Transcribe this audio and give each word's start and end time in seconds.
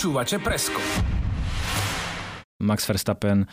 Počúvate 0.00 0.40
Presko. 0.40 0.80
Max 2.64 2.88
Verstappen 2.88 3.44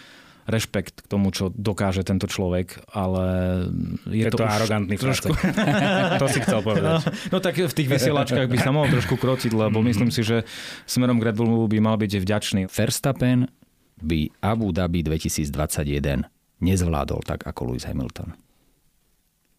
rešpekt 0.47 1.04
k 1.04 1.07
tomu, 1.12 1.36
čo 1.36 1.52
dokáže 1.52 2.07
tento 2.07 2.23
človek, 2.23 2.88
ale 2.88 3.27
je, 4.07 4.23
Je 4.23 4.31
to, 4.31 4.39
to 4.39 4.48
arogantný 4.48 4.95
trošku... 4.95 5.36
to 6.23 6.27
si 6.31 6.39
chcel 6.39 6.63
povedať. 6.63 7.04
No 7.36 7.44
tak 7.44 7.59
v 7.59 7.68
tých 7.68 7.91
vysielačkách 7.91 8.48
by 8.48 8.63
sa 8.63 8.71
mohol 8.71 8.88
trošku 8.88 9.20
krociť, 9.20 9.52
lebo 9.52 9.84
myslím 9.91 10.07
si, 10.07 10.23
že 10.23 10.48
smerom 10.88 11.20
k 11.20 11.27
Red 11.27 11.36
Bullu 11.36 11.68
by 11.68 11.84
mal 11.84 11.99
byť 11.99 12.16
vďačný. 12.16 12.71
Verstappen 12.71 13.52
by 14.00 14.32
Abu 14.39 14.71
Dhabi 14.71 15.04
2021 15.04 15.52
nezvládol 16.64 17.27
tak 17.27 17.44
ako 17.44 17.75
Lewis 17.75 17.84
Hamilton. 17.84 18.31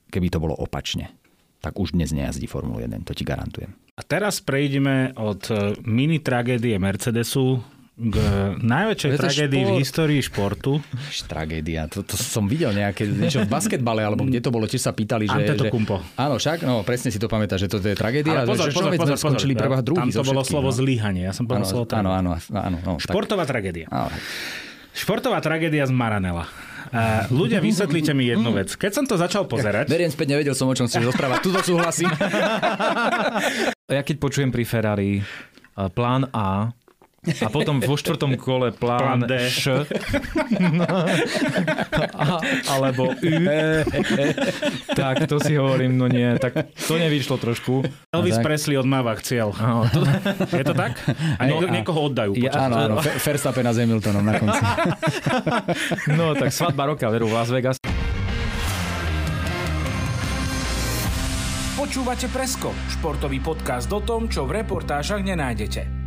Keby 0.09 0.33
to 0.33 0.41
bolo 0.41 0.57
opačne, 0.57 1.13
tak 1.59 1.75
už 1.79 1.95
dnes 1.95 2.15
nejazdí 2.15 2.47
Formulu 2.47 2.81
1, 2.83 3.03
to 3.03 3.13
ti 3.15 3.27
garantujem. 3.27 3.75
A 3.99 4.03
teraz 4.07 4.39
prejdeme 4.39 5.11
od 5.19 5.43
e, 5.51 5.75
mini 5.83 6.23
tragédie 6.23 6.79
Mercedesu 6.79 7.59
k 7.99 8.15
najväčšej 8.63 9.11
Je 9.11 9.19
to 9.19 9.23
tragédii 9.27 9.63
v 9.67 9.73
histórii 9.83 10.23
športu. 10.23 10.79
Tragédia, 11.27 11.91
to, 11.91 12.07
to 12.07 12.15
som 12.15 12.47
videl 12.47 12.71
nejaké, 12.71 13.11
niečo 13.11 13.43
v 13.43 13.51
basketbale, 13.51 14.07
alebo 14.07 14.23
kde 14.23 14.39
to 14.39 14.55
bolo, 14.55 14.71
tiež 14.71 14.87
sa 14.87 14.95
pýtali, 14.95 15.27
že... 15.27 15.35
že 15.35 15.39
Antetokounmpo. 15.51 15.99
áno, 16.15 16.39
však, 16.39 16.63
no 16.63 16.87
presne 16.87 17.11
si 17.11 17.19
to 17.19 17.27
pamätáš, 17.27 17.67
že 17.67 17.69
to 17.75 17.83
je 17.83 17.99
tragédia. 17.99 18.47
Ale 18.47 18.47
pozor, 18.47 18.71
že, 18.71 18.79
pozor, 18.79 18.95
pozor, 18.95 19.19
skončili 19.19 19.59
pozor. 19.59 19.65
prvá 19.67 19.79
druhý 19.83 19.99
Tam 19.99 20.09
to 20.15 20.23
bolo 20.23 20.47
všetkých, 20.47 20.53
slovo 20.55 20.71
no. 20.71 20.77
zlyhanie. 20.79 21.23
Ja 21.27 21.35
som 21.35 21.51
povedal 21.51 21.67
Áno, 21.67 21.73
slovo 21.75 21.85
áno, 21.91 21.91
tragédia. 21.91 22.19
áno, 22.23 22.31
áno, 22.55 22.77
no, 22.87 22.93
tak. 23.03 23.11
Športová 23.11 23.45
tragédia. 23.51 23.87
Áno. 23.91 24.15
Športová 24.95 25.39
tragédia 25.43 25.83
z 25.83 25.91
Maranela. 25.91 26.47
A 26.93 27.29
ľudia, 27.29 27.61
vysvetlite 27.61 28.13
mi 28.17 28.29
jednu 28.29 28.51
vec. 28.55 28.73
Keď 28.73 28.93
som 28.93 29.05
to 29.05 29.21
začal 29.21 29.45
pozerať, 29.45 29.89
Beriem 29.89 30.13
späť, 30.13 30.37
nevedel 30.37 30.55
som, 30.57 30.69
o 30.69 30.75
čom 30.77 30.89
chceš 30.89 31.13
rozprávať. 31.13 31.39
Tuto 31.45 31.61
súhlasím. 31.65 32.09
Ja 33.89 34.05
keď 34.05 34.21
počujem 34.21 34.53
pri 34.53 34.69
Ferrari 34.69 35.13
eh, 35.17 35.89
plán 35.97 36.29
A, 36.37 36.77
a 37.21 37.49
potom 37.49 37.79
vo 37.79 37.93
štvrtom 37.93 38.39
kole 38.39 38.71
plán, 38.71 39.19
Plán 39.19 39.21
D. 39.25 39.43
Š, 39.43 39.91
no, 40.71 40.87
a, 42.15 42.39
alebo 42.71 43.11
U, 43.11 43.35
tak 44.89 45.27
to 45.27 45.37
si 45.37 45.55
hovorím, 45.55 45.95
no 45.95 46.07
nie, 46.07 46.31
tak 46.37 46.55
to 46.71 46.95
nevyšlo 46.95 47.37
trošku. 47.37 47.83
Elvis 48.09 48.39
tak. 48.39 48.47
Presley 48.47 48.79
odmáva 48.79 49.19
cieľ. 49.19 49.51
Áno, 49.53 49.91
to, 49.91 50.07
Je 50.49 50.63
to 50.63 50.73
tak? 50.73 50.95
A 51.37 51.43
No, 51.45 51.59
nieko, 51.59 51.67
a- 51.67 51.75
niekoho 51.75 52.01
oddajú. 52.07 52.33
Ja- 52.39 52.55
Áno, 52.65 52.75
áno, 52.79 52.95
Fe- 52.99 53.19
Verstappen 53.19 53.67
s 53.67 53.77
Hamiltonom 53.77 54.23
na 54.23 54.39
konci. 54.39 54.63
no 56.19 56.33
tak 56.33 56.49
svadba 56.49 56.87
roka, 56.87 57.11
veru, 57.11 57.27
v 57.27 57.35
Las 57.35 57.51
Vegas. 57.51 57.77
Počúvate 61.75 62.27
Presko, 62.29 62.71
športový 62.91 63.39
podcast 63.39 63.91
o 63.91 63.99
tom, 63.99 64.27
čo 64.27 64.45
v 64.45 64.63
reportážach 64.63 65.19
nenájdete. 65.19 65.98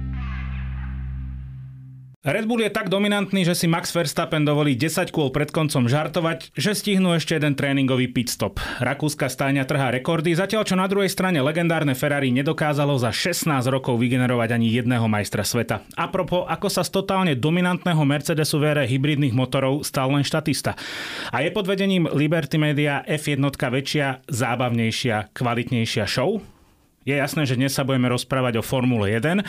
Red 2.22 2.46
Bull 2.46 2.62
je 2.62 2.70
tak 2.70 2.94
dominantný, 2.94 3.42
že 3.42 3.58
si 3.58 3.66
Max 3.66 3.90
Verstappen 3.98 4.46
dovolí 4.46 4.78
10 4.78 5.10
kôl 5.10 5.34
pred 5.34 5.50
koncom 5.50 5.90
žartovať, 5.90 6.54
že 6.54 6.78
stihnú 6.78 7.18
ešte 7.18 7.34
jeden 7.34 7.58
tréningový 7.58 8.14
pit 8.14 8.30
stop. 8.30 8.62
Rakúska 8.78 9.26
stáňa 9.26 9.66
trhá 9.66 9.90
rekordy, 9.90 10.38
zatiaľ 10.38 10.62
čo 10.62 10.78
na 10.78 10.86
druhej 10.86 11.10
strane 11.10 11.42
legendárne 11.42 11.98
Ferrari 11.98 12.30
nedokázalo 12.30 12.94
za 13.02 13.10
16 13.10 13.66
rokov 13.74 13.98
vygenerovať 13.98 14.54
ani 14.54 14.70
jedného 14.70 15.10
majstra 15.10 15.42
sveta. 15.42 15.82
A 15.98 16.14
propo, 16.14 16.46
ako 16.46 16.70
sa 16.70 16.86
z 16.86 16.94
totálne 16.94 17.34
dominantného 17.34 18.06
Mercedesu 18.06 18.62
v 18.62 18.70
ére 18.70 18.86
hybridných 18.86 19.34
motorov 19.34 19.82
stal 19.82 20.14
len 20.14 20.22
štatista. 20.22 20.78
A 21.34 21.42
je 21.42 21.50
pod 21.50 21.66
vedením 21.66 22.06
Liberty 22.06 22.62
Media 22.62 23.02
F1 23.02 23.42
väčšia, 23.50 24.30
zábavnejšia, 24.30 25.34
kvalitnejšia 25.34 26.06
show? 26.06 26.38
Je 27.02 27.18
jasné, 27.18 27.50
že 27.50 27.58
dnes 27.58 27.74
sa 27.74 27.82
budeme 27.82 28.06
rozprávať 28.14 28.62
o 28.62 28.64
Formule 28.64 29.10
1 29.10 29.42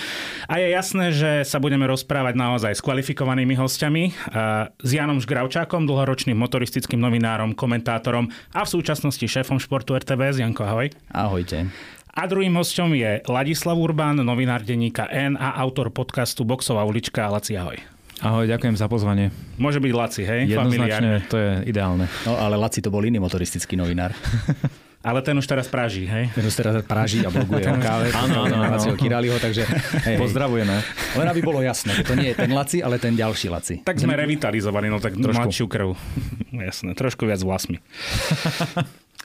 a 0.48 0.54
je 0.56 0.68
jasné, 0.72 1.12
že 1.12 1.30
sa 1.44 1.60
budeme 1.60 1.84
rozprávať 1.84 2.32
naozaj 2.32 2.72
s 2.72 2.80
kvalifikovanými 2.80 3.60
hostiami, 3.60 4.08
a 4.32 4.72
s 4.80 4.90
Janom 4.96 5.20
Žgravčákom, 5.20 5.84
dlhoročným 5.84 6.32
motoristickým 6.32 6.96
novinárom, 6.96 7.52
komentátorom 7.52 8.32
a 8.56 8.64
v 8.64 8.72
súčasnosti 8.72 9.20
šéfom 9.20 9.60
športu 9.60 9.92
RTVS. 9.92 10.40
Janko, 10.40 10.64
ahoj. 10.64 10.96
Ahojte. 11.12 11.68
A 12.16 12.24
druhým 12.24 12.56
hostom 12.56 12.96
je 12.96 13.20
Ladislav 13.28 13.76
Urbán, 13.76 14.16
novinár 14.24 14.64
denníka 14.64 15.04
N 15.12 15.36
a 15.36 15.52
autor 15.60 15.92
podcastu 15.92 16.48
Boxová 16.48 16.88
ulička. 16.88 17.28
Laci, 17.28 17.60
ahoj. 17.60 17.76
Ahoj, 18.24 18.48
ďakujem 18.48 18.80
za 18.80 18.88
pozvanie. 18.88 19.28
Môže 19.60 19.76
byť 19.76 19.92
Laci, 19.92 20.24
hej? 20.24 20.48
Familiárne. 20.56 21.20
Jednoznačne, 21.20 21.28
to 21.28 21.36
je 21.36 21.50
ideálne. 21.68 22.08
No 22.24 22.32
ale 22.32 22.56
Laci 22.56 22.80
to 22.80 22.88
bol 22.88 23.04
iný 23.04 23.20
motoristický 23.20 23.76
novinár. 23.76 24.16
Ale 25.02 25.18
ten 25.18 25.34
už 25.34 25.50
teraz 25.50 25.66
práži, 25.66 26.06
hej? 26.06 26.30
Ten 26.30 26.46
už 26.46 26.54
teraz 26.54 26.78
praží 26.86 27.26
a 27.26 27.30
bloguje 27.30 27.66
o 27.74 27.76
káve. 27.76 28.14
Áno, 28.14 28.46
áno, 28.46 28.54
áno. 28.62 28.72
Laciho 28.78 28.94
Kiraliho, 28.94 29.34
takže 29.42 29.66
hej. 30.06 30.14
Pozdravujeme. 30.14 30.78
Len 31.18 31.26
aby 31.26 31.40
bolo 31.42 31.58
jasné, 31.58 31.98
že 31.98 32.06
to 32.06 32.14
nie 32.14 32.30
je 32.30 32.38
ten 32.38 32.50
Laci, 32.54 32.78
ale 32.86 33.02
ten 33.02 33.18
ďalší 33.18 33.50
Laci. 33.50 33.74
Tak 33.82 33.98
sme 33.98 34.14
revitalizovaní, 34.14 34.86
no 34.86 35.02
tak 35.02 35.18
Trošku. 35.18 35.34
mladšiu 35.34 35.66
krv. 35.66 35.98
Jasné, 36.70 36.94
trošku 36.94 37.26
viac 37.26 37.42
vlasmi. 37.42 37.82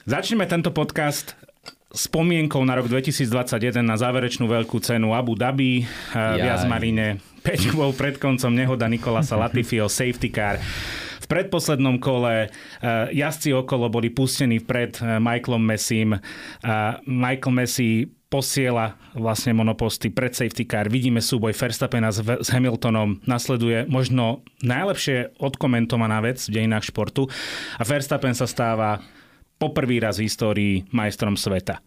Začneme 0.07 0.49
tento 0.49 0.73
podcast 0.73 1.37
spomienkou 1.93 2.59
na 2.65 2.75
rok 2.79 2.89
2021 2.89 3.79
na 3.83 3.95
záverečnú 3.99 4.47
veľkú 4.47 4.81
cenu 4.81 5.13
Abu 5.13 5.37
Dhabi 5.37 5.85
v 5.85 6.15
Jaj. 6.15 6.65
Jazmarine. 6.65 7.21
5 7.45 7.71
kôl 7.71 7.95
pred 7.95 8.19
koncom 8.19 8.51
nehoda 8.51 8.89
Nikolasa 8.91 9.39
Latifiho 9.39 9.87
safety 9.87 10.27
car. 10.27 10.59
V 11.27 11.35
predposlednom 11.35 11.99
kole 11.99 12.47
eh, 12.47 12.49
jazdci 13.11 13.51
okolo 13.51 13.91
boli 13.91 14.07
pustení 14.07 14.63
pred 14.63 14.95
eh, 15.03 15.19
Michaelom 15.19 15.59
Messim. 15.59 16.15
A 16.63 17.03
Michael 17.03 17.51
Messi 17.51 18.07
posiela 18.31 18.95
vlastne 19.11 19.51
monoposty 19.51 20.07
pred 20.07 20.31
safety 20.31 20.63
car. 20.63 20.87
Vidíme 20.87 21.19
súboj 21.19 21.51
Verstappena 21.51 22.15
s, 22.15 22.23
s 22.23 22.47
Hamiltonom. 22.51 23.23
Nasleduje 23.27 23.87
možno 23.91 24.43
najlepšie 24.63 25.35
odkomentovaná 25.39 26.23
vec 26.23 26.39
v 26.47 26.63
dejinách 26.63 26.87
športu. 26.91 27.27
A 27.75 27.83
Verstappen 27.83 28.35
sa 28.35 28.47
stáva 28.47 29.03
poprvý 29.59 29.99
raz 29.99 30.19
v 30.19 30.31
histórii 30.31 30.73
majstrom 30.95 31.35
sveta. 31.35 31.83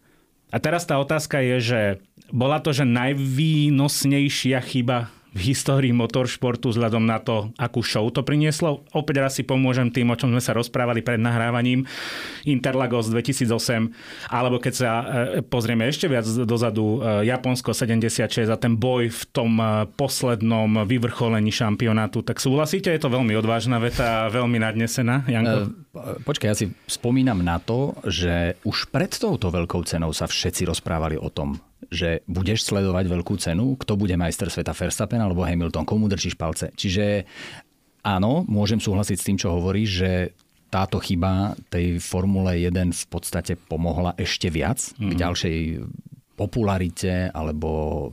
A 0.51 0.57
teraz 0.59 0.83
tá 0.83 0.99
otázka 0.99 1.39
je, 1.39 1.57
že 1.63 1.81
bola 2.29 2.59
to, 2.59 2.75
že 2.75 2.83
najvýnosnejšia 2.83 4.59
chyba 4.61 5.07
v 5.31 5.55
histórii 5.55 5.95
motoršportu 5.95 6.75
vzhľadom 6.75 7.07
na 7.07 7.23
to, 7.23 7.55
akú 7.55 7.79
show 7.79 8.03
to 8.11 8.19
prinieslo. 8.19 8.83
Opäť 8.91 9.15
raz 9.23 9.39
si 9.39 9.47
pomôžem 9.47 9.87
tým, 9.87 10.11
o 10.11 10.19
čom 10.19 10.27
sme 10.27 10.43
sa 10.43 10.51
rozprávali 10.51 10.99
pred 10.99 11.23
nahrávaním. 11.23 11.87
Interlagos 12.43 13.07
2008, 13.07 14.27
alebo 14.27 14.59
keď 14.59 14.73
sa 14.75 14.89
e, 14.91 15.03
pozrieme 15.39 15.87
ešte 15.87 16.11
viac 16.11 16.27
dozadu, 16.43 16.99
e, 16.99 17.31
Japonsko 17.31 17.71
76 17.71 18.51
a 18.51 18.57
ten 18.59 18.75
boj 18.75 19.07
v 19.07 19.23
tom 19.31 19.55
e, 19.55 19.87
poslednom 19.95 20.83
vyvrcholení 20.83 21.49
šampionátu. 21.55 22.27
Tak 22.27 22.43
súhlasíte? 22.43 22.91
Je 22.91 22.99
to 22.99 23.07
veľmi 23.07 23.31
odvážna 23.39 23.79
veta 23.79 24.27
veľmi 24.27 24.59
nadnesená, 24.59 25.23
Janko? 25.31 25.71
Počkaj, 26.27 26.47
ja 26.51 26.55
si 26.55 26.71
spomínam 26.87 27.39
na 27.39 27.59
to, 27.59 27.95
že 28.03 28.59
už 28.67 28.91
pred 28.91 29.11
touto 29.11 29.47
veľkou 29.47 29.79
cenou 29.87 30.11
sa 30.11 30.27
všetci 30.27 30.67
rozprávali 30.67 31.15
o 31.15 31.31
tom, 31.31 31.59
že 31.89 32.21
budeš 32.29 32.69
sledovať 32.69 33.05
veľkú 33.09 33.35
cenu, 33.41 33.73
kto 33.79 33.97
bude 33.97 34.13
majster 34.19 34.51
sveta 34.51 34.75
Verstappen 34.75 35.17
alebo 35.17 35.41
Hamilton, 35.47 35.87
komu 35.87 36.05
držíš 36.05 36.37
palce. 36.37 36.69
Čiže 36.77 37.25
áno, 38.05 38.45
môžem 38.45 38.77
súhlasiť 38.77 39.17
s 39.17 39.25
tým, 39.25 39.37
čo 39.39 39.57
hovoríš, 39.57 39.89
že 39.89 40.11
táto 40.71 41.03
chyba 41.03 41.57
tej 41.67 41.99
Formule 41.99 42.55
1 42.55 42.71
v 42.95 43.07
podstate 43.11 43.59
pomohla 43.59 44.15
ešte 44.15 44.47
viac 44.47 44.79
mm. 44.95 45.09
k 45.11 45.13
ďalšej 45.19 45.57
popularite 46.39 47.27
alebo 47.35 47.69
e, 48.07 48.09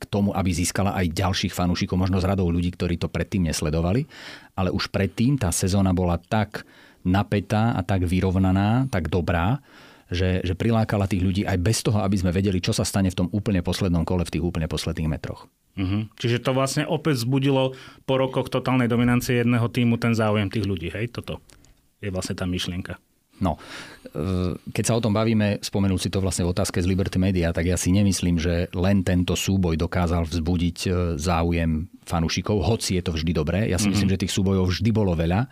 k 0.00 0.04
tomu, 0.08 0.32
aby 0.32 0.50
získala 0.50 0.96
aj 0.96 1.14
ďalších 1.14 1.52
fanúšikov, 1.52 2.00
možno 2.00 2.18
z 2.18 2.26
radou 2.26 2.48
ľudí, 2.48 2.72
ktorí 2.74 2.96
to 2.96 3.12
predtým 3.12 3.46
nesledovali. 3.46 4.08
Ale 4.56 4.72
už 4.72 4.88
predtým 4.88 5.36
tá 5.36 5.52
sezóna 5.52 5.92
bola 5.92 6.16
tak 6.18 6.64
napätá 7.06 7.76
a 7.78 7.84
tak 7.86 8.08
vyrovnaná, 8.08 8.90
tak 8.90 9.06
dobrá, 9.06 9.62
že, 10.08 10.40
že 10.40 10.54
prilákala 10.56 11.08
tých 11.08 11.20
ľudí 11.24 11.42
aj 11.44 11.58
bez 11.60 11.84
toho, 11.84 12.00
aby 12.00 12.16
sme 12.16 12.32
vedeli, 12.32 12.58
čo 12.64 12.72
sa 12.72 12.84
stane 12.84 13.12
v 13.12 13.18
tom 13.24 13.28
úplne 13.32 13.60
poslednom 13.60 14.08
kole, 14.08 14.24
v 14.24 14.38
tých 14.38 14.44
úplne 14.44 14.68
posledných 14.68 15.08
metroch. 15.08 15.48
Mhm. 15.78 16.16
Čiže 16.18 16.42
to 16.42 16.56
vlastne 16.56 16.84
opäť 16.88 17.22
zbudilo 17.22 17.76
po 18.08 18.14
rokoch 18.18 18.50
totálnej 18.50 18.90
dominancie 18.90 19.38
jedného 19.38 19.68
týmu 19.70 20.00
ten 20.00 20.16
záujem 20.16 20.50
tých 20.50 20.66
ľudí, 20.66 20.88
hej? 20.90 21.12
Toto 21.12 21.38
je 22.02 22.10
vlastne 22.10 22.34
tá 22.34 22.48
myšlienka. 22.48 22.98
No, 23.38 23.54
keď 24.72 24.84
sa 24.84 24.96
o 24.96 25.02
tom 25.02 25.12
bavíme, 25.12 25.58
spomenul 25.60 25.98
si 25.98 26.08
to 26.08 26.22
vlastne 26.22 26.46
v 26.46 26.52
otázke 26.54 26.78
z 26.78 26.86
Liberty 26.86 27.18
Media, 27.18 27.50
tak 27.50 27.66
ja 27.66 27.76
si 27.76 27.90
nemyslím, 27.90 28.38
že 28.38 28.70
len 28.72 29.02
tento 29.02 29.34
súboj 29.34 29.74
dokázal 29.74 30.24
vzbudiť 30.26 30.78
e, 30.86 30.90
záujem 31.18 31.90
fanúšikov, 32.08 32.64
hoci 32.64 32.96
je 32.96 33.02
to 33.04 33.12
vždy 33.12 33.36
dobré. 33.36 33.68
Ja 33.68 33.76
si 33.76 33.84
mm-hmm. 33.84 33.92
myslím, 33.92 34.10
že 34.16 34.22
tých 34.24 34.32
súbojov 34.32 34.64
vždy 34.72 34.90
bolo 34.96 35.12
veľa. 35.12 35.44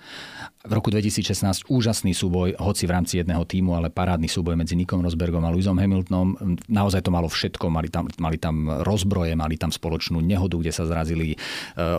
V 0.66 0.72
roku 0.72 0.90
2016 0.90 1.70
úžasný 1.70 2.10
súboj, 2.10 2.58
hoci 2.58 2.88
v 2.88 2.94
rámci 2.96 3.22
jedného 3.22 3.44
týmu, 3.46 3.76
ale 3.78 3.92
parádny 3.92 4.26
súboj 4.26 4.58
medzi 4.58 4.74
Nikom 4.74 4.98
Rosbergom 4.98 5.44
a 5.46 5.52
Lewisom 5.52 5.78
Hamiltonom. 5.78 6.58
Naozaj 6.66 7.06
to 7.06 7.14
malo 7.14 7.30
všetko, 7.30 7.70
mali 7.70 7.86
tam, 7.92 8.10
mali 8.18 8.40
tam 8.40 8.82
rozbroje, 8.82 9.38
mali 9.38 9.60
tam 9.60 9.70
spoločnú 9.70 10.18
nehodu, 10.24 10.58
kde 10.58 10.72
sa 10.74 10.88
zrazili, 10.88 11.36
e, 11.36 11.38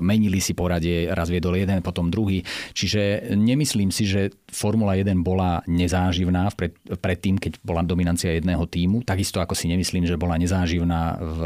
menili 0.03 0.41
si 0.41 0.51
poradie, 0.57 1.07
raz 1.13 1.31
viedol 1.31 1.55
jeden, 1.55 1.79
potom 1.85 2.11
druhý. 2.11 2.43
Čiže 2.73 3.31
nemyslím 3.37 3.93
si, 3.93 4.03
že 4.09 4.33
Formula 4.51 4.99
1 4.99 5.15
bola 5.23 5.63
nezáživná 5.69 6.36
pred, 6.53 6.73
predtým, 7.01 7.41
keď 7.41 7.61
bola 7.65 7.81
dominancia 7.81 8.33
jedného 8.33 8.63
týmu. 8.69 9.01
Takisto 9.01 9.41
ako 9.41 9.57
si 9.57 9.69
nemyslím, 9.71 10.05
že 10.05 10.19
bola 10.19 10.37
nezáživná 10.37 11.17
v, 11.17 11.39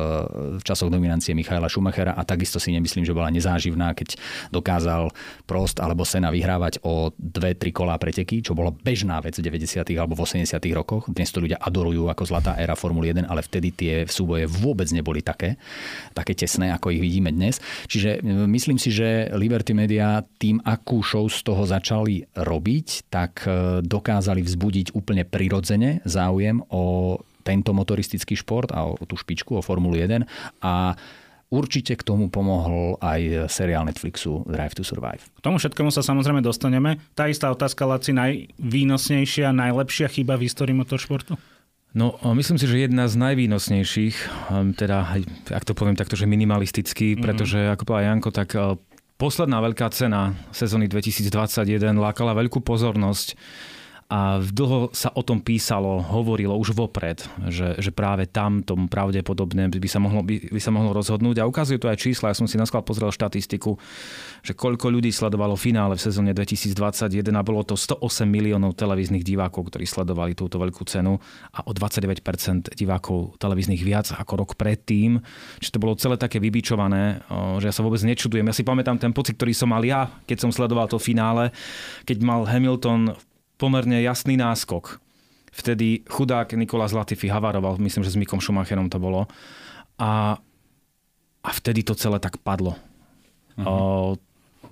v 0.59 0.63
časoch 0.63 0.91
dominancie 0.91 1.31
Michaela 1.31 1.71
Schumachera 1.71 2.13
a 2.17 2.21
takisto 2.27 2.59
si 2.59 2.75
nemyslím, 2.75 3.07
že 3.07 3.15
bola 3.15 3.31
nezáživná, 3.31 3.95
keď 3.95 4.19
dokázal 4.51 5.11
Prost 5.47 5.79
alebo 5.79 6.03
Sena 6.03 6.29
vyhrávať 6.29 6.83
o 6.83 7.15
dve, 7.15 7.55
tri 7.55 7.71
kolá 7.71 7.95
preteky, 7.95 8.43
čo 8.43 8.57
bola 8.57 8.73
bežná 8.73 9.21
vec 9.23 9.37
v 9.37 9.45
90. 9.47 9.83
alebo 9.95 10.17
v 10.17 10.23
80. 10.27 10.47
rokoch. 10.75 11.07
Dnes 11.07 11.29
to 11.29 11.43
ľudia 11.43 11.61
adorujú 11.61 12.09
ako 12.11 12.23
zlatá 12.27 12.57
éra 12.57 12.73
Formuly 12.73 13.13
1, 13.13 13.29
ale 13.29 13.41
vtedy 13.45 13.69
tie 13.71 13.93
súboje 14.09 14.49
vôbec 14.49 14.89
neboli 14.89 15.21
také, 15.21 15.55
také 16.15 16.33
tesné, 16.33 16.73
ako 16.73 16.91
ich 16.91 17.01
vidíme 17.01 17.29
dnes. 17.29 17.61
Čiže 17.85 18.19
e, 18.19 18.45
myslím 18.49 18.77
si, 18.81 18.89
že 18.89 19.29
Liberty 19.35 19.73
Media 19.77 20.23
tým, 20.39 20.59
akú 20.63 21.03
show 21.05 21.27
z 21.29 21.39
toho 21.45 21.63
začali 21.63 22.25
robiť, 22.33 22.87
tak 23.11 23.45
e, 23.45 23.81
dokázali 23.85 24.41
vzbudiť 24.41 24.80
úplne 24.89 25.21
prirodzene 25.21 26.01
záujem 26.09 26.65
o 26.73 27.17
tento 27.45 27.77
motoristický 27.77 28.33
šport 28.33 28.73
a 28.73 28.89
o 28.89 28.97
tú 29.05 29.13
špičku, 29.13 29.57
o 29.57 29.61
Formulu 29.61 30.01
1 30.01 30.25
a 30.65 30.97
Určite 31.51 31.99
k 31.99 32.07
tomu 32.07 32.31
pomohol 32.31 32.95
aj 33.03 33.51
seriál 33.51 33.83
Netflixu 33.83 34.47
Drive 34.47 34.71
to 34.71 34.87
Survive. 34.87 35.19
K 35.35 35.43
tomu 35.43 35.59
všetkému 35.59 35.91
sa 35.91 35.99
samozrejme 35.99 36.39
dostaneme. 36.39 36.95
Tá 37.11 37.27
istá 37.27 37.51
otázka, 37.51 37.83
Laci, 37.83 38.15
najvýnosnejšia, 38.15 39.51
najlepšia 39.51 40.07
chyba 40.07 40.39
v 40.39 40.47
histórii 40.47 40.71
motoršportu? 40.71 41.35
No, 41.91 42.15
myslím 42.39 42.55
si, 42.55 42.71
že 42.71 42.87
jedna 42.87 43.11
z 43.11 43.19
najvýnosnejších, 43.19 44.15
teda, 44.79 45.19
ak 45.51 45.67
to 45.67 45.75
poviem 45.75 45.99
takto, 45.99 46.15
že 46.15 46.23
minimalisticky, 46.23 47.19
mm-hmm. 47.19 47.23
pretože, 47.27 47.59
ako 47.67 47.83
povedal 47.83 48.15
Janko, 48.15 48.29
tak 48.31 48.55
posledná 49.19 49.59
veľká 49.59 49.91
cena 49.91 50.31
sezóny 50.55 50.87
2021 50.87 51.67
lákala 51.99 52.31
veľkú 52.31 52.63
pozornosť 52.63 53.35
a 54.11 54.43
dlho 54.43 54.91
sa 54.91 55.07
o 55.15 55.23
tom 55.23 55.39
písalo, 55.39 56.03
hovorilo 56.03 56.59
už 56.59 56.75
vopred, 56.75 57.23
že, 57.47 57.79
že 57.79 57.95
práve 57.95 58.27
tam 58.27 58.59
tomu 58.59 58.91
pravdepodobne 58.91 59.71
by 59.71 59.87
sa, 59.87 60.03
mohlo, 60.03 60.19
by, 60.19 60.51
by 60.51 60.59
sa 60.59 60.67
mohlo 60.67 60.91
rozhodnúť. 60.91 61.39
A 61.39 61.47
ukazujú 61.47 61.79
to 61.79 61.87
aj 61.87 61.95
čísla. 61.95 62.27
Ja 62.27 62.35
som 62.35 62.43
si 62.43 62.59
na 62.59 62.67
pozrel 62.67 63.07
štatistiku, 63.07 63.79
že 64.43 64.51
koľko 64.51 64.91
ľudí 64.91 65.15
sledovalo 65.15 65.55
finále 65.55 65.95
v 65.95 66.03
sezóne 66.03 66.35
2021 66.35 67.23
a 67.31 67.39
bolo 67.39 67.63
to 67.63 67.79
108 67.79 68.27
miliónov 68.27 68.75
televíznych 68.75 69.23
divákov, 69.23 69.71
ktorí 69.71 69.87
sledovali 69.87 70.35
túto 70.35 70.59
veľkú 70.59 70.83
cenu 70.83 71.15
a 71.55 71.63
o 71.63 71.71
29% 71.71 72.75
divákov 72.75 73.39
televíznych 73.39 73.79
viac 73.79 74.11
ako 74.11 74.43
rok 74.43 74.51
predtým. 74.59 75.23
Čiže 75.63 75.71
to 75.71 75.79
bolo 75.79 75.95
celé 75.95 76.19
také 76.19 76.43
vybičované, 76.43 77.23
že 77.63 77.71
ja 77.71 77.73
sa 77.73 77.79
vôbec 77.79 78.03
nečudujem. 78.03 78.43
Ja 78.43 78.51
si 78.51 78.67
pamätám 78.67 78.99
ten 78.99 79.15
pocit, 79.15 79.39
ktorý 79.39 79.55
som 79.55 79.71
mal 79.71 79.87
ja, 79.87 80.11
keď 80.27 80.43
som 80.43 80.51
sledoval 80.51 80.91
to 80.91 80.99
finále, 80.99 81.55
keď 82.03 82.19
mal 82.27 82.43
Hamilton 82.43 83.30
pomerne 83.61 84.01
jasný 84.01 84.33
náskok. 84.41 84.97
Vtedy 85.53 86.01
chudák 86.09 86.57
Nikolás 86.57 86.97
Latifi 86.97 87.29
havaroval, 87.29 87.77
myslím, 87.77 88.01
že 88.01 88.17
s 88.17 88.17
Mikom 88.17 88.41
Schumacherom 88.41 88.89
to 88.89 88.97
bolo. 88.97 89.29
A, 90.01 90.41
a 91.45 91.49
vtedy 91.53 91.85
to 91.85 91.93
celé 91.93 92.17
tak 92.17 92.41
padlo. 92.41 92.73
Uh-huh. 93.61 93.67
O, 93.69 93.75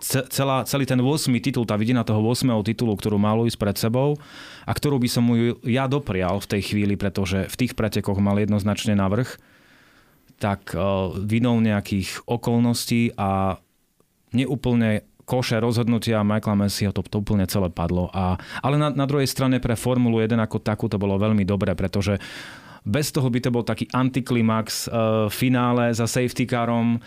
celá, 0.02 0.66
celý 0.66 0.90
ten 0.90 0.98
8. 0.98 1.30
titul, 1.44 1.70
tá 1.70 1.78
vidina 1.78 2.02
toho 2.02 2.24
8. 2.24 2.50
titulu, 2.66 2.96
ktorú 2.98 3.22
mal 3.22 3.44
ísť 3.46 3.60
pred 3.60 3.76
sebou 3.78 4.18
a 4.66 4.72
ktorú 4.72 4.98
by 4.98 5.10
som 5.12 5.28
mu 5.28 5.60
ja 5.68 5.86
doprial 5.86 6.42
v 6.42 6.50
tej 6.58 6.62
chvíli, 6.74 6.96
pretože 6.96 7.46
v 7.46 7.56
tých 7.60 7.76
pretekoch 7.78 8.18
mal 8.18 8.40
jednoznačne 8.40 8.96
navrh, 8.96 9.30
tak 10.40 10.72
vinou 11.28 11.60
nejakých 11.60 12.24
okolností 12.24 13.12
a 13.20 13.60
neúplne 14.32 15.09
koše 15.30 15.62
rozhodnutia 15.62 16.26
Michaela 16.26 16.66
Messiho 16.66 16.90
to, 16.90 17.06
to 17.06 17.22
úplne 17.22 17.46
celé 17.46 17.70
padlo. 17.70 18.10
A, 18.10 18.42
ale 18.66 18.82
na, 18.82 18.90
na 18.90 19.06
druhej 19.06 19.30
strane 19.30 19.62
pre 19.62 19.78
Formulu 19.78 20.18
1 20.18 20.34
ako 20.34 20.58
takú 20.58 20.90
to 20.90 20.98
bolo 20.98 21.22
veľmi 21.22 21.46
dobré, 21.46 21.78
pretože 21.78 22.18
bez 22.82 23.14
toho 23.14 23.30
by 23.30 23.40
to 23.44 23.54
bol 23.54 23.62
taký 23.62 23.86
antiklimax 23.92 24.90
uh, 24.90 25.28
finále 25.30 25.94
za 25.94 26.10
safety 26.10 26.50
carom. 26.50 26.98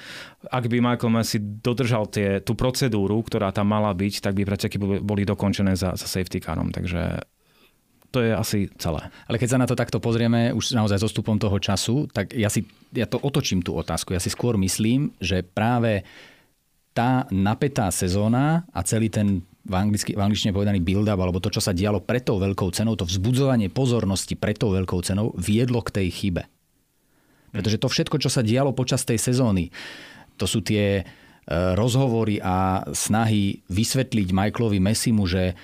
Ak 0.46 0.70
by 0.70 0.78
Michael 0.78 1.10
Messi 1.10 1.42
dodržal 1.42 2.06
tie, 2.06 2.38
tú 2.44 2.54
procedúru, 2.54 3.18
ktorá 3.24 3.50
tam 3.50 3.72
mala 3.72 3.90
byť, 3.90 4.22
tak 4.22 4.36
by 4.36 4.46
preteky 4.46 4.76
boli 4.78 5.26
dokončené 5.26 5.74
za, 5.74 5.96
za 5.98 6.06
safety 6.06 6.38
carom. 6.38 6.70
Takže 6.70 7.24
to 8.12 8.20
je 8.20 8.30
asi 8.36 8.68
celé. 8.76 9.08
Ale 9.24 9.40
keď 9.40 9.48
sa 9.48 9.60
na 9.60 9.66
to 9.66 9.72
takto 9.72 9.96
pozrieme, 9.96 10.52
už 10.52 10.76
naozaj 10.76 11.00
s 11.00 11.08
ostupom 11.08 11.40
toho 11.40 11.56
času, 11.56 12.04
tak 12.12 12.36
ja, 12.36 12.52
si, 12.52 12.68
ja 12.92 13.08
to 13.08 13.16
otočím 13.16 13.64
tú 13.64 13.72
otázku. 13.72 14.12
Ja 14.12 14.20
si 14.20 14.28
skôr 14.28 14.60
myslím, 14.60 15.16
že 15.16 15.40
práve 15.40 16.04
tá 16.92 17.24
napätá 17.32 17.88
sezóna 17.88 18.68
a 18.72 18.80
celý 18.84 19.08
ten 19.08 19.44
v, 19.62 19.74
anglicky, 19.74 20.12
v 20.12 20.20
angličtine 20.20 20.52
povedaný 20.52 20.82
build-up, 20.82 21.18
alebo 21.18 21.38
to, 21.38 21.48
čo 21.48 21.62
sa 21.62 21.70
dialo 21.70 22.02
pred 22.02 22.26
tou 22.26 22.36
veľkou 22.36 22.68
cenou, 22.74 22.98
to 22.98 23.06
vzbudzovanie 23.06 23.70
pozornosti 23.70 24.34
pred 24.34 24.58
tou 24.58 24.74
veľkou 24.74 24.98
cenou 25.06 25.30
viedlo 25.38 25.80
k 25.80 26.02
tej 26.02 26.08
chybe. 26.10 26.42
Pretože 27.52 27.78
to 27.78 27.88
všetko, 27.88 28.16
čo 28.18 28.32
sa 28.32 28.42
dialo 28.42 28.74
počas 28.74 29.06
tej 29.06 29.20
sezóny, 29.20 29.70
to 30.40 30.48
sú 30.48 30.64
tie 30.64 31.06
rozhovory 31.50 32.38
a 32.38 32.86
snahy 32.94 33.66
vysvetliť 33.66 34.30
Michaelovi 34.30 34.78
Messimu, 34.78 35.26
že 35.26 35.50
e, 35.50 35.54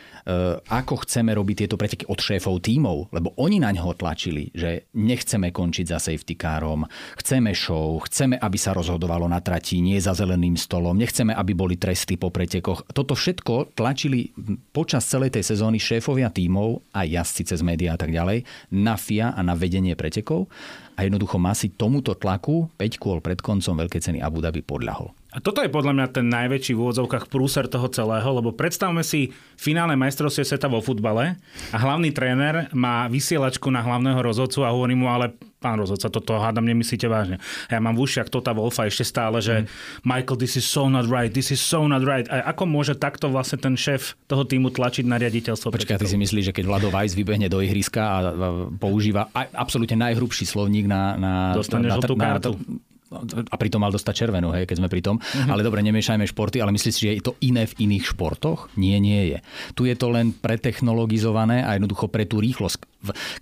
ako 0.59 1.07
chceme 1.07 1.31
robiť 1.31 1.57
tieto 1.65 1.79
preteky 1.79 2.11
od 2.11 2.19
šéfov 2.19 2.59
tímov, 2.59 3.15
lebo 3.15 3.31
oni 3.39 3.63
na 3.63 3.71
ňo 3.71 3.95
tlačili, 3.95 4.51
že 4.51 4.91
nechceme 4.99 5.55
končiť 5.55 5.87
za 5.87 6.03
safety 6.03 6.35
carom, 6.35 6.83
chceme 7.23 7.55
show, 7.55 7.95
chceme, 8.11 8.35
aby 8.43 8.59
sa 8.59 8.75
rozhodovalo 8.75 9.31
na 9.31 9.39
trati, 9.39 9.79
nie 9.79 10.03
za 10.03 10.19
zeleným 10.19 10.59
stolom, 10.59 10.99
nechceme, 10.99 11.31
aby 11.31 11.55
boli 11.55 11.79
tresty 11.79 12.19
po 12.19 12.35
pretekoch. 12.35 12.83
Toto 12.91 13.15
všetko 13.15 13.79
tlačili 13.79 14.35
počas 14.75 15.07
celej 15.07 15.39
tej 15.39 15.47
sezóny 15.47 15.79
šéfovia 15.79 16.35
tímov 16.35 16.83
a 16.91 17.07
jazdci 17.07 17.55
cez 17.55 17.63
médiá 17.63 17.95
a 17.95 18.01
tak 18.01 18.11
ďalej 18.11 18.43
na 18.75 18.99
FIA 18.99 19.31
a 19.31 19.41
na 19.47 19.55
vedenie 19.55 19.95
pretekov 19.95 20.51
a 20.99 21.07
jednoducho 21.07 21.39
Masi 21.39 21.71
tomuto 21.71 22.19
tlaku 22.19 22.67
5 22.75 22.99
kôl 22.99 23.23
pred 23.23 23.39
koncom 23.39 23.79
veľkej 23.79 24.03
ceny 24.03 24.19
Abu 24.19 24.43
Dhabi 24.43 24.67
podľahol. 24.67 25.18
A 25.29 25.45
toto 25.45 25.61
je 25.61 25.69
podľa 25.69 25.93
mňa 25.93 26.07
ten 26.09 26.27
najväčší 26.33 26.73
v 26.73 26.89
úvodzovkách 26.89 27.29
prúser 27.29 27.69
toho 27.69 27.85
celého, 27.93 28.25
lebo 28.33 28.57
predstavme 28.57 29.05
si 29.05 29.29
finále 29.61 29.93
majstrovstie 29.93 30.41
sveta 30.41 30.73
vo 30.73 30.81
futbale 30.81 31.37
a 31.69 31.77
hlavný 31.77 32.17
tréner 32.17 32.73
má 32.73 33.05
vysielačku 33.13 33.69
na 33.69 33.85
hlavného 33.85 34.17
rozhodcu 34.25 34.65
a 34.65 34.73
hovorí 34.73 34.97
mu, 34.97 35.13
ale 35.13 35.37
pán 35.61 35.77
rozhodca, 35.77 36.09
toto 36.09 36.39
hádam 36.41 36.65
nemyslíte 36.65 37.11
vážne. 37.11 37.37
A 37.69 37.77
ja 37.77 37.81
mám 37.83 37.99
v 37.99 38.09
ušiach 38.09 38.33
Tota 38.33 38.57
Wolfa 38.57 38.89
ešte 38.89 39.05
stále, 39.05 39.43
že 39.45 39.67
mm. 39.67 40.07
Michael, 40.09 40.39
this 40.41 40.55
is 40.57 40.65
so 40.65 40.89
not 40.89 41.05
right, 41.11 41.29
this 41.29 41.53
is 41.53 41.61
so 41.61 41.85
not 41.85 42.07
right. 42.07 42.25
A 42.33 42.49
ako 42.49 42.65
môže 42.65 42.97
takto 42.97 43.29
vlastne 43.29 43.61
ten 43.61 43.77
šéf 43.77 44.17
toho 44.31 44.49
týmu 44.49 44.73
tlačiť 44.73 45.05
na 45.05 45.21
riaditeľstvo? 45.21 45.75
Počkaj, 45.75 46.01
ty 46.01 46.09
si 46.09 46.17
myslíš, 46.17 46.45
že 46.49 46.57
keď 46.57 46.65
Vlado 46.65 46.89
Weiss 46.89 47.13
vybehne 47.13 47.53
do 47.53 47.61
ihriska 47.61 48.01
a 48.01 48.19
používa 48.81 49.29
absolútne 49.35 49.99
najhrubší 49.99 50.49
slovník 50.49 50.89
na, 50.89 51.21
na, 51.21 51.33
Dostane 51.53 51.91
na, 51.91 51.99
na, 51.99 52.07
na, 52.07 52.31
na, 52.39 52.88
a 53.49 53.57
pritom 53.57 53.81
mal 53.81 53.89
dostať 53.89 54.15
červenú, 54.15 54.53
hej, 54.53 54.69
keď 54.69 54.77
sme 54.85 54.93
pri 54.93 55.01
tom. 55.01 55.17
Uh-huh. 55.17 55.49
Ale 55.49 55.65
dobre, 55.65 55.81
nemiešajme 55.81 56.29
športy, 56.29 56.61
ale 56.61 56.77
myslíš 56.77 56.93
si, 56.93 57.03
že 57.09 57.17
je 57.17 57.25
to 57.25 57.41
iné 57.41 57.65
v 57.65 57.89
iných 57.89 58.05
športoch? 58.13 58.69
Nie, 58.77 59.01
nie 59.01 59.33
je. 59.33 59.39
Tu 59.73 59.89
je 59.89 59.97
to 59.97 60.13
len 60.13 60.37
pretechnologizované 60.37 61.65
a 61.65 61.81
jednoducho 61.81 62.13
pre 62.13 62.29
tú 62.29 62.45
rýchlosť. 62.45 62.85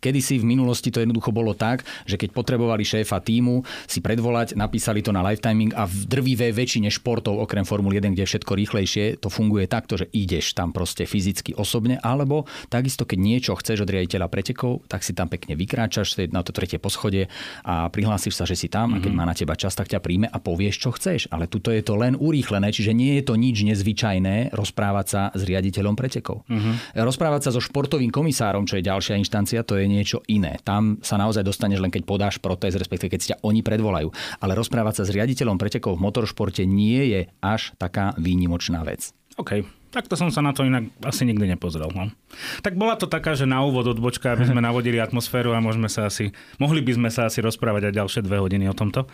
Kedysi 0.01 0.37
v 0.41 0.49
minulosti 0.49 0.93
to 0.93 1.01
jednoducho 1.01 1.33
bolo 1.33 1.57
tak, 1.57 1.83
že 2.05 2.21
keď 2.21 2.37
potrebovali 2.37 2.85
šéfa 2.85 3.25
týmu 3.25 3.65
si 3.89 4.05
predvolať, 4.05 4.53
napísali 4.53 5.01
to 5.01 5.11
na 5.11 5.25
lifetiming 5.25 5.73
a 5.73 5.89
v 5.89 6.05
drvivej 6.05 6.53
väčšine 6.53 6.89
športov, 6.93 7.41
okrem 7.41 7.65
Formuly 7.65 7.99
1, 7.99 8.13
kde 8.13 8.23
je 8.25 8.31
všetko 8.37 8.53
rýchlejšie, 8.53 9.05
to 9.21 9.33
funguje 9.33 9.65
takto, 9.65 9.97
že 9.97 10.13
ideš 10.13 10.53
tam 10.53 10.77
proste 10.77 11.09
fyzicky 11.09 11.57
osobne, 11.57 11.97
alebo 12.05 12.45
takisto, 12.69 13.09
keď 13.09 13.19
niečo 13.19 13.53
chceš 13.57 13.85
od 13.85 13.93
riaditeľa 13.93 14.29
pretekov, 14.29 14.85
tak 14.91 15.01
si 15.01 15.17
tam 15.17 15.33
pekne 15.33 15.57
vykráčaš 15.57 16.29
na 16.31 16.45
to 16.45 16.53
tretie 16.53 16.77
poschodie 16.77 17.33
a 17.65 17.89
prihlásiš 17.89 18.37
sa, 18.37 18.45
že 18.45 18.59
si 18.59 18.69
tam 18.69 18.93
mm-hmm. 18.93 19.01
a 19.01 19.05
keď 19.05 19.13
mhm. 19.13 19.19
má 19.19 19.25
na 19.25 19.35
teba 19.37 19.55
čas, 19.57 19.73
tak 19.73 19.89
ťa 19.89 20.03
príjme 20.03 20.29
a 20.29 20.39
povieš, 20.39 20.77
čo 20.83 20.91
chceš. 20.93 21.31
Ale 21.33 21.49
tuto 21.49 21.73
je 21.73 21.81
to 21.81 21.97
len 21.97 22.19
urýchlené, 22.19 22.75
čiže 22.75 22.93
nie 22.93 23.17
je 23.21 23.23
to 23.25 23.35
nič 23.39 23.65
nezvyčajné 23.65 24.53
rozprávať 24.53 25.07
sa 25.07 25.23
s 25.33 25.43
riaditeľom 25.47 25.95
pretekov. 25.95 26.45
Mm-hmm. 26.51 26.99
Rozprávať 27.01 27.49
sa 27.49 27.51
so 27.55 27.61
športovým 27.63 28.11
komisárom, 28.11 28.67
čo 28.67 28.79
je 28.79 28.85
ďalšia 28.85 29.17
inštancia, 29.17 29.46
to 29.47 29.79
je 29.79 29.87
niečo 29.87 30.19
iné. 30.27 30.59
Tam 30.67 30.99
sa 31.01 31.15
naozaj 31.15 31.47
dostaneš 31.47 31.79
len 31.79 31.95
keď 31.95 32.03
podáš 32.03 32.37
protest, 32.43 32.77
respektíve 32.77 33.15
keď 33.15 33.21
ťa 33.23 33.37
oni 33.47 33.63
predvolajú. 33.63 34.11
Ale 34.43 34.59
rozprávať 34.59 35.03
sa 35.03 35.07
s 35.07 35.15
riaditeľom 35.15 35.57
pretekov 35.57 35.95
v 35.97 36.05
motoršporte 36.11 36.67
nie 36.67 37.15
je 37.15 37.21
až 37.41 37.73
taká 37.79 38.17
výnimočná 38.19 38.83
vec. 38.83 39.15
OK. 39.37 39.63
Takto 39.97 40.13
som 40.13 40.29
sa 40.29 40.45
na 40.45 40.53
to 40.53 40.61
inak 40.61 40.93
asi 41.01 41.25
nikdy 41.25 41.49
nepozrel. 41.49 41.89
No. 41.89 42.13
Tak 42.61 42.77
bola 42.77 43.01
to 43.01 43.09
taká, 43.09 43.33
že 43.33 43.49
na 43.49 43.65
úvod 43.65 43.89
odbočka, 43.89 44.37
aby 44.37 44.45
sme 44.45 44.61
navodili 44.69 45.01
atmosféru 45.01 45.57
a 45.57 45.65
môžeme 45.65 45.89
sa 45.89 46.13
asi, 46.13 46.37
mohli 46.61 46.85
by 46.85 46.93
sme 47.01 47.09
sa 47.09 47.33
asi 47.33 47.41
rozprávať 47.41 47.89
aj 47.89 47.95
ďalšie 47.97 48.21
dve 48.21 48.37
hodiny 48.37 48.69
o 48.69 48.77
tomto. 48.77 49.09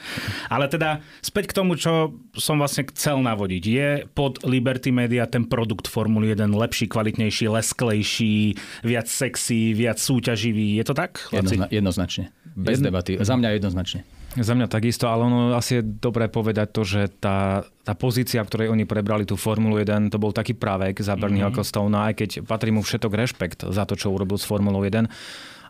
Ale 0.51 0.67
teda 0.67 0.99
späť 1.23 1.55
k 1.55 1.63
tomu, 1.63 1.79
čo 1.79 2.19
som 2.35 2.59
vlastne 2.59 2.83
chcel 2.91 3.23
navodiť. 3.23 3.63
Je 3.63 3.89
pod 4.11 4.43
Liberty 4.43 4.91
Media 4.91 5.31
ten 5.31 5.47
produkt 5.47 5.87
Formuly 5.87 6.35
1 6.35 6.51
lepší, 6.51 6.91
kvalitnejší, 6.91 7.47
lesklejší, 7.47 8.59
viac 8.83 9.07
sexy, 9.07 9.79
viac 9.79 10.03
súťaživý. 10.03 10.83
Je 10.83 10.85
to 10.85 10.99
tak? 10.99 11.23
Jednozna- 11.31 11.71
jednoznačne. 11.71 12.35
Bez 12.59 12.83
Jedno... 12.83 12.91
debaty. 12.91 13.23
Za 13.23 13.39
mňa 13.39 13.55
jednoznačne. 13.63 14.03
Za 14.33 14.57
mňa 14.57 14.65
takisto, 14.65 15.13
ale 15.13 15.29
ono 15.29 15.53
asi 15.53 15.81
je 15.81 15.83
dobré 15.85 16.33
povedať 16.33 16.73
to, 16.73 16.89
že 16.89 17.13
tá, 17.21 17.69
tá 17.85 17.93
pozícia, 17.93 18.41
v 18.41 18.49
ktorej 18.49 18.73
oni 18.73 18.89
prebrali 18.89 19.29
tú 19.29 19.37
Formulu 19.37 19.77
1, 19.77 20.09
to 20.09 20.17
bol 20.17 20.33
taký 20.33 20.57
právek 20.57 21.05
za 21.05 21.13
Bernie 21.21 21.45
mm-hmm. 21.45 21.53
Ecclestone, 21.53 21.93
aj 21.93 22.15
keď 22.17 22.31
patrí 22.49 22.73
mu 22.73 22.81
všetok 22.81 23.13
rešpekt 23.13 23.69
za 23.69 23.85
to, 23.85 23.93
čo 23.93 24.09
urobil 24.09 24.41
s 24.41 24.49
Formulou 24.49 24.81
1, 24.81 25.05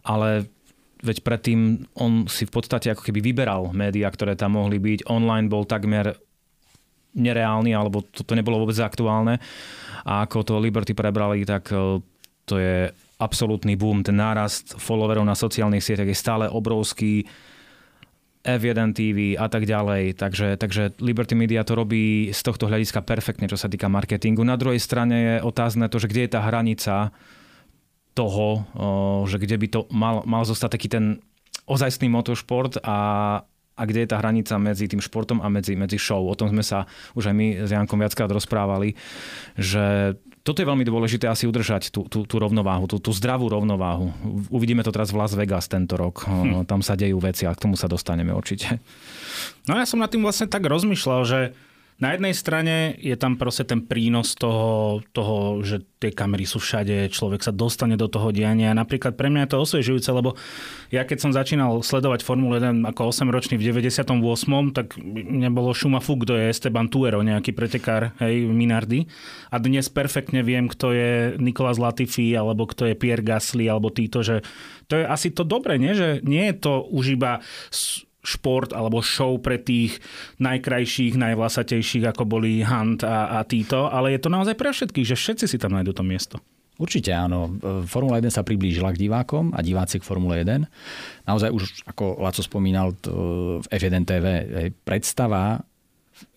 ale 0.06 0.46
veď 1.02 1.26
predtým 1.26 1.90
on 1.98 2.30
si 2.30 2.46
v 2.46 2.54
podstate 2.54 2.94
ako 2.94 3.02
keby 3.02 3.18
vyberal 3.18 3.74
médiá, 3.74 4.06
ktoré 4.06 4.38
tam 4.38 4.54
mohli 4.54 4.78
byť. 4.78 5.10
Online 5.10 5.50
bol 5.50 5.66
takmer 5.66 6.14
nereálny, 7.18 7.74
alebo 7.74 8.06
to, 8.06 8.22
to 8.22 8.32
nebolo 8.38 8.62
vôbec 8.62 8.78
aktuálne. 8.78 9.42
A 10.06 10.24
ako 10.24 10.46
to 10.46 10.62
Liberty 10.62 10.94
prebrali, 10.94 11.42
tak 11.42 11.74
e, 11.74 11.98
to 12.46 12.54
je 12.56 12.88
absolútny 13.18 13.74
boom. 13.74 14.06
Ten 14.06 14.18
nárast 14.18 14.78
followerov 14.78 15.26
na 15.26 15.34
sociálnych 15.34 15.82
sieťach 15.82 16.08
je 16.08 16.16
stále 16.16 16.44
obrovský. 16.46 17.26
F1 18.42 18.90
TV 18.90 19.38
a 19.38 19.46
tak 19.46 19.70
ďalej. 19.70 20.18
Takže, 20.18 20.58
takže 20.58 20.98
Liberty 20.98 21.38
Media 21.38 21.62
to 21.62 21.78
robí 21.78 22.34
z 22.34 22.40
tohto 22.42 22.66
hľadiska 22.66 23.06
perfektne, 23.06 23.46
čo 23.46 23.54
sa 23.54 23.70
týka 23.70 23.86
marketingu. 23.86 24.42
Na 24.42 24.58
druhej 24.58 24.82
strane 24.82 25.16
je 25.16 25.34
otázne 25.46 25.86
to, 25.86 26.02
že 26.02 26.10
kde 26.10 26.26
je 26.26 26.32
tá 26.34 26.42
hranica 26.42 27.14
toho, 28.12 28.66
že 29.30 29.38
kde 29.38 29.56
by 29.56 29.66
to 29.70 29.80
mal, 29.94 30.26
mal 30.26 30.42
zostať 30.42 30.74
taký 30.74 30.88
ten 30.90 31.04
ozajstný 31.70 32.10
motošport 32.10 32.82
a, 32.82 32.98
a 33.78 33.82
kde 33.86 34.04
je 34.04 34.10
tá 34.10 34.18
hranica 34.18 34.58
medzi 34.58 34.90
tým 34.90 35.00
športom 35.00 35.38
a 35.40 35.46
medzi, 35.46 35.78
medzi 35.78 35.96
show. 35.96 36.20
O 36.26 36.34
tom 36.34 36.50
sme 36.50 36.66
sa 36.66 36.84
už 37.14 37.30
aj 37.30 37.34
my 37.38 37.46
s 37.62 37.70
Jankom 37.70 38.02
viackrát 38.02 38.28
rozprávali, 38.28 38.98
že 39.54 40.18
toto 40.42 40.58
je 40.58 40.66
veľmi 40.66 40.82
dôležité 40.82 41.30
asi 41.30 41.46
udržať 41.46 41.94
tú, 41.94 42.10
tú, 42.10 42.26
tú 42.26 42.36
rovnováhu, 42.42 42.90
tú, 42.90 42.98
tú 42.98 43.14
zdravú 43.14 43.46
rovnováhu. 43.46 44.10
Uvidíme 44.50 44.82
to 44.82 44.90
teraz 44.90 45.14
v 45.14 45.22
Las 45.22 45.38
Vegas 45.38 45.70
tento 45.70 45.94
rok. 45.94 46.26
Hm. 46.26 46.66
Tam 46.66 46.82
sa 46.82 46.98
dejú 46.98 47.22
veci 47.22 47.46
a 47.46 47.54
k 47.54 47.62
tomu 47.62 47.78
sa 47.78 47.86
dostaneme 47.86 48.34
určite. 48.34 48.82
No 49.70 49.78
ja 49.78 49.86
som 49.86 50.02
nad 50.02 50.10
tým 50.10 50.26
vlastne 50.26 50.50
tak 50.50 50.66
rozmýšľal, 50.66 51.20
že 51.22 51.40
na 52.02 52.18
jednej 52.18 52.34
strane 52.34 52.98
je 52.98 53.14
tam 53.14 53.38
proste 53.38 53.62
ten 53.62 53.78
prínos 53.86 54.34
toho, 54.34 54.98
toho, 55.14 55.62
že 55.62 55.86
tie 56.02 56.10
kamery 56.10 56.42
sú 56.42 56.58
všade, 56.58 57.06
človek 57.14 57.46
sa 57.46 57.54
dostane 57.54 57.94
do 57.94 58.10
toho 58.10 58.34
diania. 58.34 58.74
Napríklad 58.74 59.14
pre 59.14 59.30
mňa 59.30 59.46
je 59.46 59.50
to 59.54 59.62
osviežujúce, 59.62 60.10
lebo 60.10 60.34
ja 60.90 61.06
keď 61.06 61.18
som 61.22 61.30
začínal 61.30 61.78
sledovať 61.78 62.26
Formulu 62.26 62.58
1 62.58 62.82
ako 62.90 63.14
8-ročný 63.14 63.54
v 63.54 63.70
98. 63.70 64.18
tak 64.74 64.98
nebolo 65.14 65.70
šuma 65.70 66.02
fuk, 66.02 66.26
kto 66.26 66.34
je 66.34 66.50
Esteban 66.50 66.90
Tuero, 66.90 67.22
nejaký 67.22 67.54
pretekár, 67.54 68.18
hej, 68.18 68.50
Minardi. 68.50 69.06
A 69.54 69.62
dnes 69.62 69.86
perfektne 69.86 70.42
viem, 70.42 70.66
kto 70.66 70.90
je 70.90 71.38
Nikolás 71.38 71.78
Latifi, 71.78 72.34
alebo 72.34 72.66
kto 72.66 72.90
je 72.90 72.98
Pierre 72.98 73.22
Gasly, 73.22 73.70
alebo 73.70 73.94
títo, 73.94 74.26
že 74.26 74.42
to 74.90 74.98
je 74.98 75.06
asi 75.06 75.30
to 75.30 75.46
dobre, 75.46 75.78
nie? 75.78 75.94
že 75.94 76.18
nie 76.26 76.50
je 76.50 76.56
to 76.58 76.82
už 76.82 77.14
iba 77.14 77.38
šport 78.22 78.70
alebo 78.70 79.02
show 79.02 79.34
pre 79.42 79.58
tých 79.58 79.98
najkrajších, 80.38 81.18
najvlasatejších, 81.18 82.06
ako 82.14 82.22
boli 82.24 82.62
Hunt 82.62 83.02
a, 83.02 83.38
a 83.38 83.38
títo, 83.42 83.90
ale 83.90 84.14
je 84.14 84.20
to 84.22 84.30
naozaj 84.30 84.54
pre 84.54 84.70
všetkých, 84.70 85.10
že 85.12 85.18
všetci 85.18 85.44
si 85.50 85.56
tam 85.58 85.74
nájdú 85.74 85.90
to 85.90 86.06
miesto. 86.06 86.38
Určite 86.80 87.12
áno. 87.12 87.52
Formula 87.84 88.18
1 88.18 88.32
sa 88.32 88.42
priblížila 88.42 88.96
k 88.96 89.06
divákom 89.06 89.52
a 89.52 89.60
diváci 89.60 90.00
k 90.00 90.06
Formule 90.08 90.40
1. 90.40 90.66
Naozaj 91.28 91.50
už, 91.52 91.62
ako 91.84 92.18
Laco 92.18 92.42
spomínal 92.42 92.96
v 93.04 93.62
F1 93.68 94.02
TV, 94.08 94.26
predstava 94.82 95.60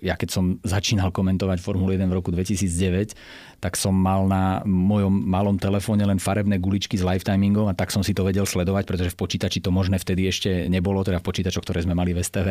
ja 0.01 0.17
keď 0.17 0.29
som 0.31 0.45
začínal 0.61 1.09
komentovať 1.09 1.61
Formulu 1.61 1.95
1 1.95 2.07
v 2.09 2.17
roku 2.17 2.29
2009, 2.29 3.15
tak 3.59 3.73
som 3.79 3.95
mal 3.95 4.29
na 4.29 4.61
mojom 4.65 5.11
malom 5.11 5.57
telefóne 5.57 6.05
len 6.05 6.21
farebné 6.21 6.61
guličky 6.61 6.99
s 6.99 7.03
lifetimingom 7.03 7.65
a 7.71 7.77
tak 7.77 7.89
som 7.89 8.05
si 8.05 8.13
to 8.13 8.25
vedel 8.25 8.45
sledovať, 8.45 8.83
pretože 8.85 9.13
v 9.13 9.19
počítači 9.19 9.59
to 9.63 9.73
možné 9.73 9.97
vtedy 9.97 10.29
ešte 10.29 10.69
nebolo, 10.69 11.01
teda 11.01 11.19
v 11.21 11.27
počítačoch, 11.27 11.65
ktoré 11.65 11.81
sme 11.81 11.97
mali 11.97 12.13
v 12.13 12.21
STV. 12.21 12.49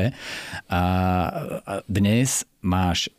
A 0.71 0.83
dnes 1.87 2.43
máš 2.65 3.13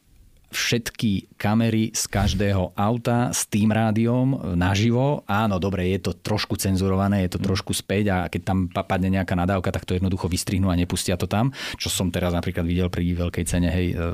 všetky 0.52 1.38
kamery 1.40 1.92
z 1.94 2.04
každého 2.10 2.74
auta 2.78 3.34
s 3.34 3.46
tým 3.50 3.72
rádiom 3.74 4.56
naživo. 4.56 5.26
Áno, 5.26 5.58
dobre, 5.58 5.90
je 5.96 6.10
to 6.10 6.12
trošku 6.16 6.56
cenzurované, 6.56 7.26
je 7.26 7.38
to 7.38 7.40
trošku 7.42 7.74
späť 7.74 8.06
a 8.12 8.18
keď 8.30 8.42
tam 8.42 8.60
padne 8.70 9.14
nejaká 9.14 9.34
nadávka, 9.34 9.74
tak 9.74 9.86
to 9.88 9.98
jednoducho 9.98 10.30
vystrihnú 10.30 10.70
a 10.72 10.80
nepustia 10.80 11.18
to 11.18 11.26
tam, 11.26 11.52
čo 11.76 11.90
som 11.92 12.10
teraz 12.10 12.32
napríklad 12.32 12.66
videl 12.66 12.88
pri 12.90 13.16
veľkej 13.16 13.46
cene, 13.46 13.70
hej, 13.72 13.94
e, 13.94 14.06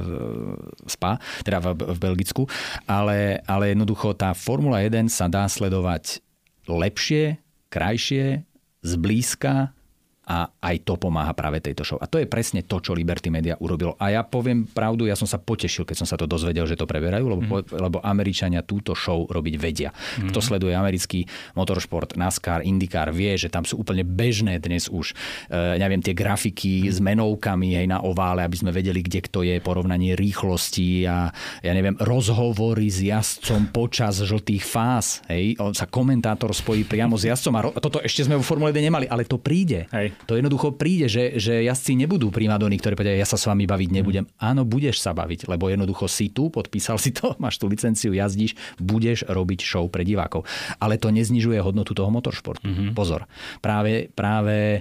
SPA, 0.88 1.20
teda 1.44 1.60
v, 1.62 1.68
v 1.76 1.98
Belgicku. 2.00 2.44
Ale, 2.88 3.42
ale 3.46 3.74
jednoducho 3.76 4.14
tá 4.16 4.32
Formula 4.38 4.84
1 4.84 5.12
sa 5.12 5.32
dá 5.32 5.46
sledovať 5.48 6.24
lepšie, 6.68 7.40
krajšie, 7.72 8.44
zblízka, 8.82 9.76
a 10.22 10.48
aj 10.48 10.86
to 10.86 11.02
pomáha 11.02 11.34
práve 11.34 11.60
tejto 11.66 11.82
show. 11.82 11.98
A 11.98 12.06
to 12.06 12.22
je 12.22 12.30
presne 12.30 12.62
to, 12.62 12.78
čo 12.78 12.94
Liberty 12.94 13.34
Media 13.34 13.58
urobilo. 13.58 13.98
A 13.98 14.14
ja 14.14 14.22
poviem 14.22 14.70
pravdu, 14.70 15.10
ja 15.10 15.18
som 15.18 15.26
sa 15.26 15.42
potešil, 15.42 15.82
keď 15.82 16.06
som 16.06 16.08
sa 16.08 16.14
to 16.14 16.30
dozvedel, 16.30 16.70
že 16.70 16.78
to 16.78 16.86
preberajú, 16.86 17.26
lebo, 17.26 17.42
mm. 17.42 17.74
lebo 17.74 17.98
Američania 18.06 18.62
túto 18.62 18.94
show 18.94 19.26
robiť 19.26 19.56
vedia. 19.58 19.90
Mm. 20.22 20.30
Kto 20.30 20.40
sleduje 20.40 20.78
americký 20.78 21.26
motoršport, 21.58 22.16
NASCAR, 22.22 22.62
IndyCar, 22.62 23.10
vie, 23.10 23.34
že 23.34 23.50
tam 23.50 23.66
sú 23.66 23.82
úplne 23.82 24.06
bežné 24.06 24.62
dnes 24.62 24.94
už, 24.94 25.18
e, 25.50 25.82
neviem, 25.82 26.06
tie 26.06 26.14
grafiky 26.14 26.86
mm. 26.86 26.92
s 26.94 26.98
menovkami 27.02 27.82
aj 27.82 27.88
na 27.90 28.00
ovále, 28.06 28.46
aby 28.46 28.62
sme 28.62 28.70
vedeli, 28.70 29.02
kde 29.02 29.26
kto 29.26 29.42
je, 29.42 29.58
porovnanie 29.58 30.14
rýchlosti 30.14 31.02
a 31.10 31.34
ja 31.66 31.74
neviem, 31.74 31.98
rozhovory 31.98 32.94
s 32.94 33.02
jazdcom 33.02 33.74
počas 33.74 34.22
žltých 34.22 34.62
fáz. 34.62 35.26
Hej? 35.28 35.58
On 35.58 35.74
sa 35.74 35.90
komentátor 35.90 36.54
spojí 36.54 36.86
priamo 36.86 37.18
s 37.18 37.26
jazdcom 37.26 37.54
a 37.58 37.62
ro- 37.66 37.76
toto 37.76 37.98
ešte 38.06 38.30
sme 38.30 38.38
vo 38.38 38.46
Formule 38.46 38.70
1 38.70 38.86
nemali, 38.86 39.06
ale 39.10 39.26
to 39.26 39.42
príde. 39.42 39.90
Hej. 39.90 40.21
To 40.30 40.38
jednoducho 40.38 40.76
príde, 40.76 41.10
že, 41.10 41.38
že 41.38 41.66
jazdci 41.66 41.98
nebudú 41.98 42.30
primadony, 42.30 42.78
ktoré 42.78 42.94
povedia, 42.94 43.18
ja 43.18 43.28
sa 43.28 43.40
s 43.40 43.48
vami 43.48 43.66
baviť 43.66 43.90
nebudem. 43.90 44.26
Mm. 44.28 44.32
Áno, 44.38 44.62
budeš 44.68 45.02
sa 45.02 45.16
baviť, 45.16 45.50
lebo 45.50 45.72
jednoducho 45.72 46.06
si 46.06 46.30
tu, 46.30 46.52
podpísal 46.54 47.02
si 47.02 47.16
to, 47.16 47.34
máš 47.42 47.58
tú 47.58 47.66
licenciu, 47.72 48.14
jazdíš, 48.14 48.58
budeš 48.78 49.26
robiť 49.26 49.60
show 49.64 49.86
pre 49.90 50.06
divákov. 50.06 50.46
Ale 50.78 51.02
to 51.02 51.10
neznižuje 51.10 51.58
hodnotu 51.62 51.98
toho 51.98 52.10
motoršportu. 52.14 52.66
Mm-hmm. 52.66 52.94
Pozor. 52.94 53.26
Práve, 53.64 54.10
práve 54.12 54.58
e, 54.78 54.80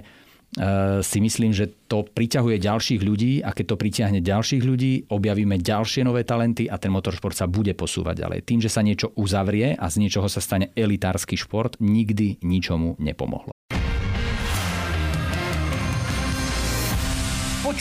si 1.01 1.19
myslím, 1.19 1.51
že 1.55 1.69
to 1.87 2.07
priťahuje 2.07 2.61
ďalších 2.61 3.01
ľudí 3.01 3.43
a 3.43 3.51
keď 3.51 3.75
to 3.75 3.81
pritiahne 3.81 4.19
ďalších 4.23 4.63
ľudí, 4.63 5.11
objavíme 5.11 5.59
ďalšie 5.59 6.05
nové 6.07 6.23
talenty 6.23 6.67
a 6.71 6.79
ten 6.79 6.91
motoršport 6.93 7.35
sa 7.35 7.47
bude 7.47 7.75
posúvať 7.75 8.23
ďalej. 8.27 8.39
Tým, 8.47 8.59
že 8.63 8.71
sa 8.71 8.83
niečo 8.83 9.11
uzavrie 9.17 9.75
a 9.75 9.85
z 9.91 9.95
niečoho 10.01 10.27
sa 10.31 10.43
stane 10.43 10.71
elitársky 10.75 11.35
šport, 11.35 11.79
nikdy 11.79 12.39
ničomu 12.43 12.95
nepomohlo. 12.99 13.51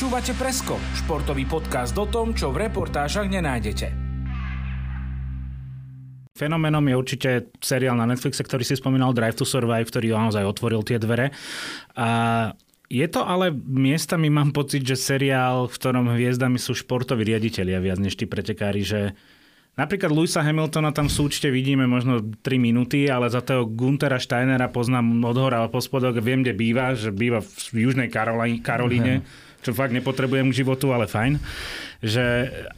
Počúvate 0.00 0.32
Presko, 0.32 0.80
športový 0.96 1.44
podcast 1.44 1.92
o 2.00 2.08
tom, 2.08 2.32
čo 2.32 2.48
v 2.48 2.64
reportážach 2.64 3.28
nenájdete. 3.28 3.92
Fenoménom 6.32 6.80
je 6.88 6.96
určite 6.96 7.30
seriál 7.60 8.00
na 8.00 8.08
Netflixe, 8.08 8.40
ktorý 8.40 8.64
si 8.64 8.80
spomínal, 8.80 9.12
Drive 9.12 9.36
to 9.36 9.44
Survive, 9.44 9.84
ktorý 9.84 10.16
naozaj 10.16 10.48
otvoril 10.48 10.80
tie 10.88 10.96
dvere. 10.96 11.36
A 12.00 12.08
je 12.88 13.04
to 13.12 13.28
ale 13.28 13.52
miestami 13.52 14.32
mám 14.32 14.56
pocit, 14.56 14.88
že 14.88 14.96
seriál, 14.96 15.68
v 15.68 15.76
ktorom 15.76 16.16
hviezdami 16.16 16.56
sú 16.56 16.72
športoví 16.72 17.20
riaditeľia 17.28 17.84
viac 17.84 18.00
než 18.00 18.16
tí 18.16 18.24
pretekári, 18.24 18.80
že 18.80 19.12
Napríklad 19.70 20.12
Luisa 20.12 20.44
Hamiltona 20.44 20.90
tam 20.90 21.06
v 21.06 21.14
súčte 21.14 21.48
vidíme 21.48 21.86
možno 21.86 22.20
3 22.20 22.42
minúty, 22.58 23.06
ale 23.06 23.30
za 23.30 23.40
toho 23.40 23.64
Guntera 23.64 24.18
Steinera 24.18 24.68
poznám 24.68 25.22
od 25.24 25.36
hora 25.38 25.64
po 25.70 25.78
spodok, 25.78 26.20
viem, 26.20 26.42
kde 26.42 26.52
býva, 26.52 26.92
že 26.92 27.14
býva 27.14 27.40
v 27.40 27.88
Južnej 27.88 28.10
Karolíne 28.60 29.22
čo 29.60 29.76
fakt 29.76 29.92
nepotrebujem 29.92 30.50
k 30.52 30.58
životu, 30.64 30.92
ale 30.92 31.04
fajn. 31.10 31.36
Že, 32.00 32.24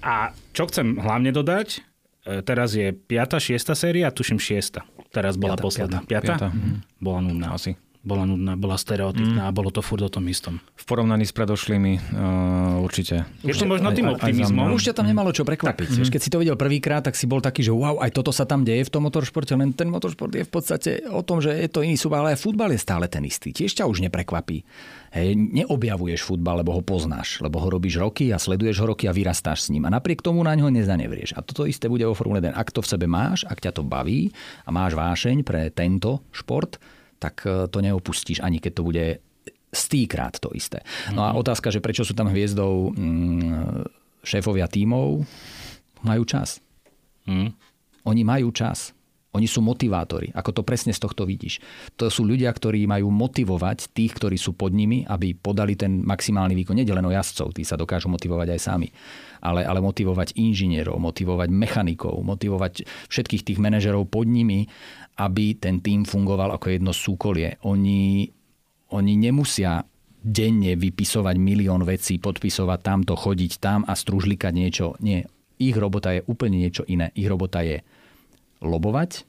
a 0.03 0.35
čo 0.51 0.67
chcem 0.67 0.99
hlavne 0.99 1.31
dodať, 1.31 1.79
e, 2.27 2.43
teraz 2.43 2.75
je 2.75 2.91
5. 2.91 3.39
6. 3.39 3.79
séria, 3.79 4.11
tuším 4.11 4.43
6. 4.43 4.83
Teraz 5.15 5.39
bola 5.39 5.55
piata, 5.55 5.65
posledná. 5.65 5.99
5. 6.03 6.51
Mhm. 6.51 6.73
Bola 6.99 7.21
nudná. 7.23 7.55
Asi 7.55 7.79
bola 8.03 8.27
nudná, 8.27 8.59
bola 8.59 8.75
stereotypná 8.75 9.47
mm. 9.47 9.49
a 9.49 9.55
bolo 9.55 9.71
to 9.71 9.79
furt 9.79 10.03
o 10.03 10.11
tom 10.11 10.27
istom. 10.27 10.59
V 10.75 10.85
porovnaní 10.91 11.23
s 11.23 11.31
predošlými 11.31 11.93
uh, 12.11 12.83
určite. 12.83 13.23
Je 13.47 13.55
to 13.55 13.63
možno 13.63 13.95
tým 13.95 14.11
optimizmom. 14.11 14.75
Už 14.75 14.91
ťa 14.91 14.99
tam 14.99 15.07
nemalo 15.07 15.31
čo 15.31 15.47
prekvapiť. 15.47 15.87
Tak, 15.87 16.03
mm. 16.03 16.11
Keď 16.11 16.21
si 16.21 16.31
to 16.35 16.43
videl 16.43 16.59
prvýkrát, 16.59 17.07
tak 17.07 17.15
si 17.15 17.31
bol 17.31 17.39
taký, 17.39 17.63
že 17.63 17.71
wow, 17.71 18.03
aj 18.03 18.11
toto 18.11 18.35
sa 18.35 18.43
tam 18.43 18.67
deje 18.67 18.83
v 18.83 18.91
tom 18.91 19.07
motoršporte, 19.07 19.55
len 19.55 19.71
ten 19.71 19.87
motoršport 19.87 20.35
je 20.35 20.43
v 20.43 20.51
podstate 20.51 20.91
o 21.07 21.23
tom, 21.23 21.39
že 21.39 21.55
je 21.55 21.71
to 21.71 21.87
iný 21.87 21.95
súbor, 21.95 22.27
ale 22.27 22.35
aj 22.35 22.43
futbal 22.43 22.75
je 22.75 22.83
stále 22.83 23.07
ten 23.07 23.23
istý. 23.23 23.55
Tiež 23.55 23.71
ťa 23.79 23.87
už 23.87 24.03
neprekvapí. 24.11 24.67
Hej, 25.15 25.37
neobjavuješ 25.37 26.27
futbal, 26.27 26.65
lebo 26.65 26.75
ho 26.75 26.83
poznáš, 26.83 27.39
lebo 27.39 27.61
ho 27.63 27.69
robíš 27.71 28.01
roky 28.03 28.33
a 28.35 28.41
sleduješ 28.41 28.83
ho 28.83 28.91
roky 28.91 29.07
a 29.07 29.15
vyrastáš 29.15 29.69
s 29.69 29.71
ním. 29.71 29.87
A 29.87 29.95
napriek 29.95 30.25
tomu 30.25 30.43
na 30.43 30.57
ňo 30.57 30.73
nezanevrieš. 30.73 31.37
A 31.39 31.45
toto 31.45 31.69
isté 31.69 31.87
bude 31.87 32.03
vo 32.09 32.17
Formule 32.17 32.41
1. 32.41 32.57
Ak 32.57 32.73
to 32.73 32.81
v 32.81 32.91
sebe 32.91 33.07
máš, 33.07 33.45
ak 33.45 33.61
ťa 33.61 33.77
to 33.77 33.85
baví 33.85 34.33
a 34.65 34.73
máš 34.73 34.97
vášeň 34.97 35.45
pre 35.45 35.69
tento 35.69 36.25
šport, 36.33 36.81
tak 37.23 37.47
e, 37.47 37.71
to 37.71 37.79
neopustíš, 37.79 38.43
ani 38.43 38.59
keď 38.59 38.73
to 38.75 38.83
bude 38.83 39.05
stýkrát 39.71 40.37
to 40.43 40.51
isté. 40.53 40.83
No 41.15 41.23
a 41.23 41.33
mhm. 41.33 41.39
otázka, 41.39 41.71
že 41.71 41.79
prečo 41.79 42.03
sú 42.03 42.19
tam 42.19 42.29
hviezdou 42.29 42.91
mm, 42.93 43.87
šéfovia 44.27 44.67
tímov, 44.67 45.23
majú 46.03 46.23
čas. 46.27 46.59
Mm. 47.31 47.55
Oni 48.03 48.23
majú 48.27 48.51
čas. 48.51 48.91
Oni 49.33 49.49
sú 49.49 49.65
motivátori, 49.65 50.29
ako 50.37 50.61
to 50.61 50.63
presne 50.63 50.93
z 50.93 51.01
tohto 51.01 51.25
vidíš. 51.25 51.57
To 51.97 52.13
sú 52.13 52.29
ľudia, 52.29 52.53
ktorí 52.53 52.85
majú 52.85 53.09
motivovať 53.09 53.97
tých, 53.97 54.13
ktorí 54.21 54.37
sú 54.37 54.53
pod 54.53 54.77
nimi, 54.77 55.09
aby 55.09 55.33
podali 55.33 55.73
ten 55.73 56.05
maximálny 56.05 56.53
výkon. 56.53 56.77
Nie 56.77 56.85
len 56.85 57.09
o 57.09 57.17
jazdcov, 57.17 57.57
tí 57.57 57.65
sa 57.65 57.81
dokážu 57.81 58.13
motivovať 58.13 58.53
aj 58.53 58.61
sami, 58.61 58.93
ale, 59.41 59.65
ale 59.65 59.81
motivovať 59.81 60.37
inžinierov, 60.37 61.01
motivovať 61.01 61.49
mechanikov, 61.49 62.21
motivovať 62.21 62.85
všetkých 63.09 63.49
tých 63.49 63.57
manažerov 63.57 64.05
pod 64.13 64.29
nimi, 64.29 64.69
aby 65.17 65.57
ten 65.57 65.81
tým 65.81 66.05
fungoval 66.05 66.53
ako 66.53 66.69
jedno 66.69 66.93
súkolie. 66.93 67.57
Oni, 67.65 68.29
oni 68.93 69.13
nemusia 69.17 69.81
denne 70.21 70.77
vypisovať 70.77 71.37
milión 71.41 71.89
vecí, 71.89 72.21
podpisovať 72.21 72.79
tamto, 72.85 73.17
chodiť 73.17 73.53
tam 73.65 73.81
a 73.89 73.97
stružlikať 73.97 74.53
niečo. 74.53 74.93
Nie, 75.01 75.25
ich 75.57 75.73
robota 75.73 76.13
je 76.13 76.21
úplne 76.29 76.61
niečo 76.61 76.85
iné. 76.85 77.11
Ich 77.17 77.27
robota 77.27 77.65
je 77.65 77.81
lobovať, 78.63 79.27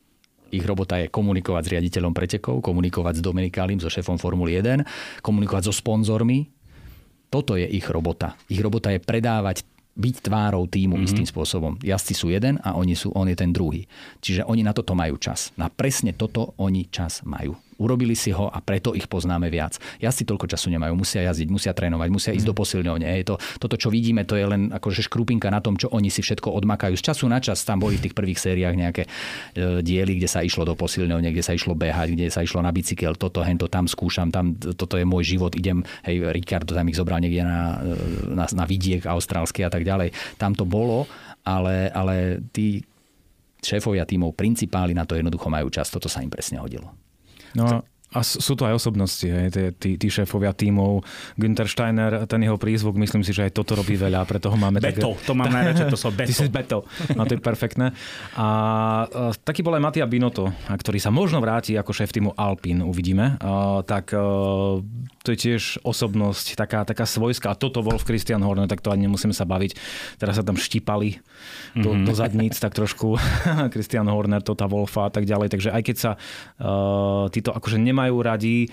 ich 0.53 0.61
robota 0.61 1.01
je 1.01 1.09
komunikovať 1.09 1.63
s 1.65 1.71
riaditeľom 1.73 2.13
pretekov, 2.13 2.61
komunikovať 2.61 3.19
s 3.19 3.25
Dominikálim, 3.25 3.81
so 3.81 3.89
šéfom 3.89 4.21
Formuly 4.21 4.61
1, 4.61 4.85
komunikovať 5.25 5.65
so 5.65 5.73
sponzormi. 5.73 6.45
Toto 7.33 7.57
je 7.57 7.65
ich 7.65 7.89
robota. 7.89 8.37
Ich 8.45 8.61
robota 8.61 8.93
je 8.93 9.01
predávať 9.01 9.65
byť 9.97 10.15
tvárou 10.29 10.69
týmu 10.69 10.97
mm-hmm. 10.97 11.09
istým 11.09 11.25
spôsobom. 11.25 11.81
Jazdci 11.81 12.13
sú 12.13 12.29
jeden 12.29 12.61
a 12.61 12.77
oni 12.77 12.93
sú, 12.93 13.09
on 13.17 13.25
je 13.25 13.37
ten 13.37 13.49
druhý. 13.49 13.89
Čiže 14.21 14.45
oni 14.45 14.61
na 14.61 14.73
toto 14.73 14.93
majú 14.93 15.17
čas. 15.17 15.49
Na 15.57 15.73
presne 15.73 16.13
toto 16.13 16.53
oni 16.61 16.85
čas 16.89 17.25
majú. 17.25 17.57
Urobili 17.79 18.13
si 18.13 18.33
ho 18.33 18.49
a 18.49 18.59
preto 18.61 18.93
ich 18.93 19.09
poznáme 19.09 19.49
viac. 19.49 19.77
Jazdci 19.99 20.23
toľko 20.27 20.45
času 20.49 20.69
nemajú, 20.73 20.93
musia 20.93 21.25
jazdiť, 21.25 21.49
musia 21.49 21.71
trénovať, 21.73 22.09
musia 22.09 22.31
ísť 22.33 22.45
mm. 22.45 22.51
do 22.51 22.55
posilňovne. 22.55 23.05
Je 23.07 23.25
to, 23.25 23.35
toto, 23.59 23.75
čo 23.77 23.89
vidíme, 23.89 24.23
to 24.23 24.37
je 24.37 24.45
len 24.45 24.69
akože 24.69 25.05
škrupinka 25.05 25.49
na 25.49 25.59
tom, 25.59 25.77
čo 25.77 25.89
oni 25.89 26.13
si 26.13 26.21
všetko 26.21 26.53
odmakajú. 26.53 26.93
Z 26.97 27.13
času 27.13 27.25
na 27.29 27.41
čas 27.41 27.65
tam 27.65 27.81
boli 27.81 27.97
v 27.97 28.09
tých 28.09 28.15
prvých 28.15 28.39
sériách 28.39 28.75
nejaké 28.77 29.03
e, 29.05 29.09
diely, 29.81 30.21
kde 30.21 30.29
sa 30.29 30.45
išlo 30.45 30.63
do 30.63 30.77
posilňovne, 30.77 31.29
kde 31.33 31.43
sa 31.43 31.53
išlo 31.53 31.73
behať, 31.73 32.13
kde 32.13 32.29
sa 32.29 32.45
išlo 32.45 32.61
na 32.61 32.71
bicykel, 32.71 33.17
toto, 33.17 33.41
hento, 33.41 33.67
tam 33.67 33.89
skúšam, 33.89 34.29
tam, 34.29 34.55
toto 34.55 34.95
je 34.95 35.05
môj 35.05 35.35
život, 35.37 35.53
idem, 35.57 35.81
hej, 36.05 36.29
Ricardo 36.31 36.73
tam 36.73 36.87
ich 36.89 36.97
zobral 36.97 37.19
niekde 37.21 37.43
na, 37.43 37.81
e, 37.81 38.33
na, 38.33 38.45
na 38.49 38.63
vidiek 38.63 39.03
austrálsky 39.05 39.65
a 39.65 39.69
tak 39.69 39.83
ďalej. 39.83 40.13
Tam 40.37 40.53
to 40.53 40.63
bolo, 40.63 41.05
ale, 41.43 41.91
ale 41.91 42.39
tí 42.55 42.81
šéfovia 43.63 44.03
tímov, 44.03 44.35
principáli 44.35 44.91
na 44.91 45.07
to 45.07 45.15
jednoducho 45.15 45.47
majú 45.47 45.71
čas. 45.71 45.87
Toto 45.87 46.11
sa 46.11 46.19
im 46.19 46.29
presne 46.29 46.59
hodilo. 46.59 47.02
No 47.55 47.85
a 48.13 48.21
sú 48.21 48.53
to 48.53 48.69
aj 48.69 48.77
osobnosti, 48.77 49.25
aj 49.25 49.77
tí, 49.81 49.97
tí 49.97 50.07
šéfovia 50.07 50.53
tímov. 50.53 51.01
Günther 51.35 51.65
Steiner, 51.65 52.29
ten 52.29 52.45
jeho 52.45 52.61
prízvuk, 52.61 52.93
myslím 52.95 53.25
si, 53.25 53.33
že 53.33 53.49
aj 53.49 53.57
toto 53.57 53.73
robí 53.73 53.97
veľa, 53.97 54.23
preto 54.29 54.53
ho 54.53 54.57
máme 54.57 54.77
Beto, 54.77 55.17
také... 55.17 55.25
to 55.25 55.33
mám 55.33 55.49
najradšej, 55.49 55.87
to 55.89 55.97
som 55.97 56.13
Beto. 56.19 56.29
Ty 56.29 56.33
si 56.33 56.47
Beto, 56.49 56.79
no 57.17 57.21
to 57.25 57.33
je 57.33 57.41
perfektné. 57.41 57.89
A, 58.37 58.47
a 58.47 58.47
taký 59.41 59.65
bol 59.65 59.73
aj 59.73 59.81
Matia 59.81 60.05
Binotto, 60.05 60.53
ktorý 60.69 61.01
sa 61.01 61.09
možno 61.09 61.41
vráti 61.41 61.73
ako 61.73 61.89
šéf 61.89 62.13
týmu 62.13 62.37
Alpin, 62.37 62.85
uvidíme. 62.85 63.41
A, 63.41 63.81
tak 63.81 64.13
a, 64.13 64.21
to 65.23 65.27
je 65.31 65.37
tiež 65.39 65.79
osobnosť, 65.87 66.59
taká, 66.59 66.83
taká 66.83 67.07
svojská. 67.07 67.55
Toto 67.55 67.79
Wolf 67.79 68.03
Christian 68.03 68.43
Horner, 68.43 68.67
tak 68.67 68.83
to 68.83 68.91
ani 68.91 69.07
nemusíme 69.07 69.31
sa 69.31 69.47
baviť. 69.47 69.71
Teraz 70.19 70.35
sa 70.35 70.43
tam 70.43 70.59
štípali 70.59 71.23
do, 71.79 71.95
mm-hmm. 71.95 72.05
do 72.05 72.11
zadníc, 72.11 72.59
tak 72.59 72.75
trošku 72.75 73.15
Christian 73.73 74.11
Horner, 74.11 74.43
Tota 74.43 74.67
Wolfa 74.67 75.07
a 75.07 75.11
tak 75.15 75.23
ďalej. 75.23 75.47
Takže 75.55 75.69
aj 75.71 75.81
keď 75.87 75.95
sa 75.95 76.11
uh, 76.19 77.31
títo 77.31 77.55
akože 77.55 77.79
nemajú 77.79 78.02
radi, 78.23 78.67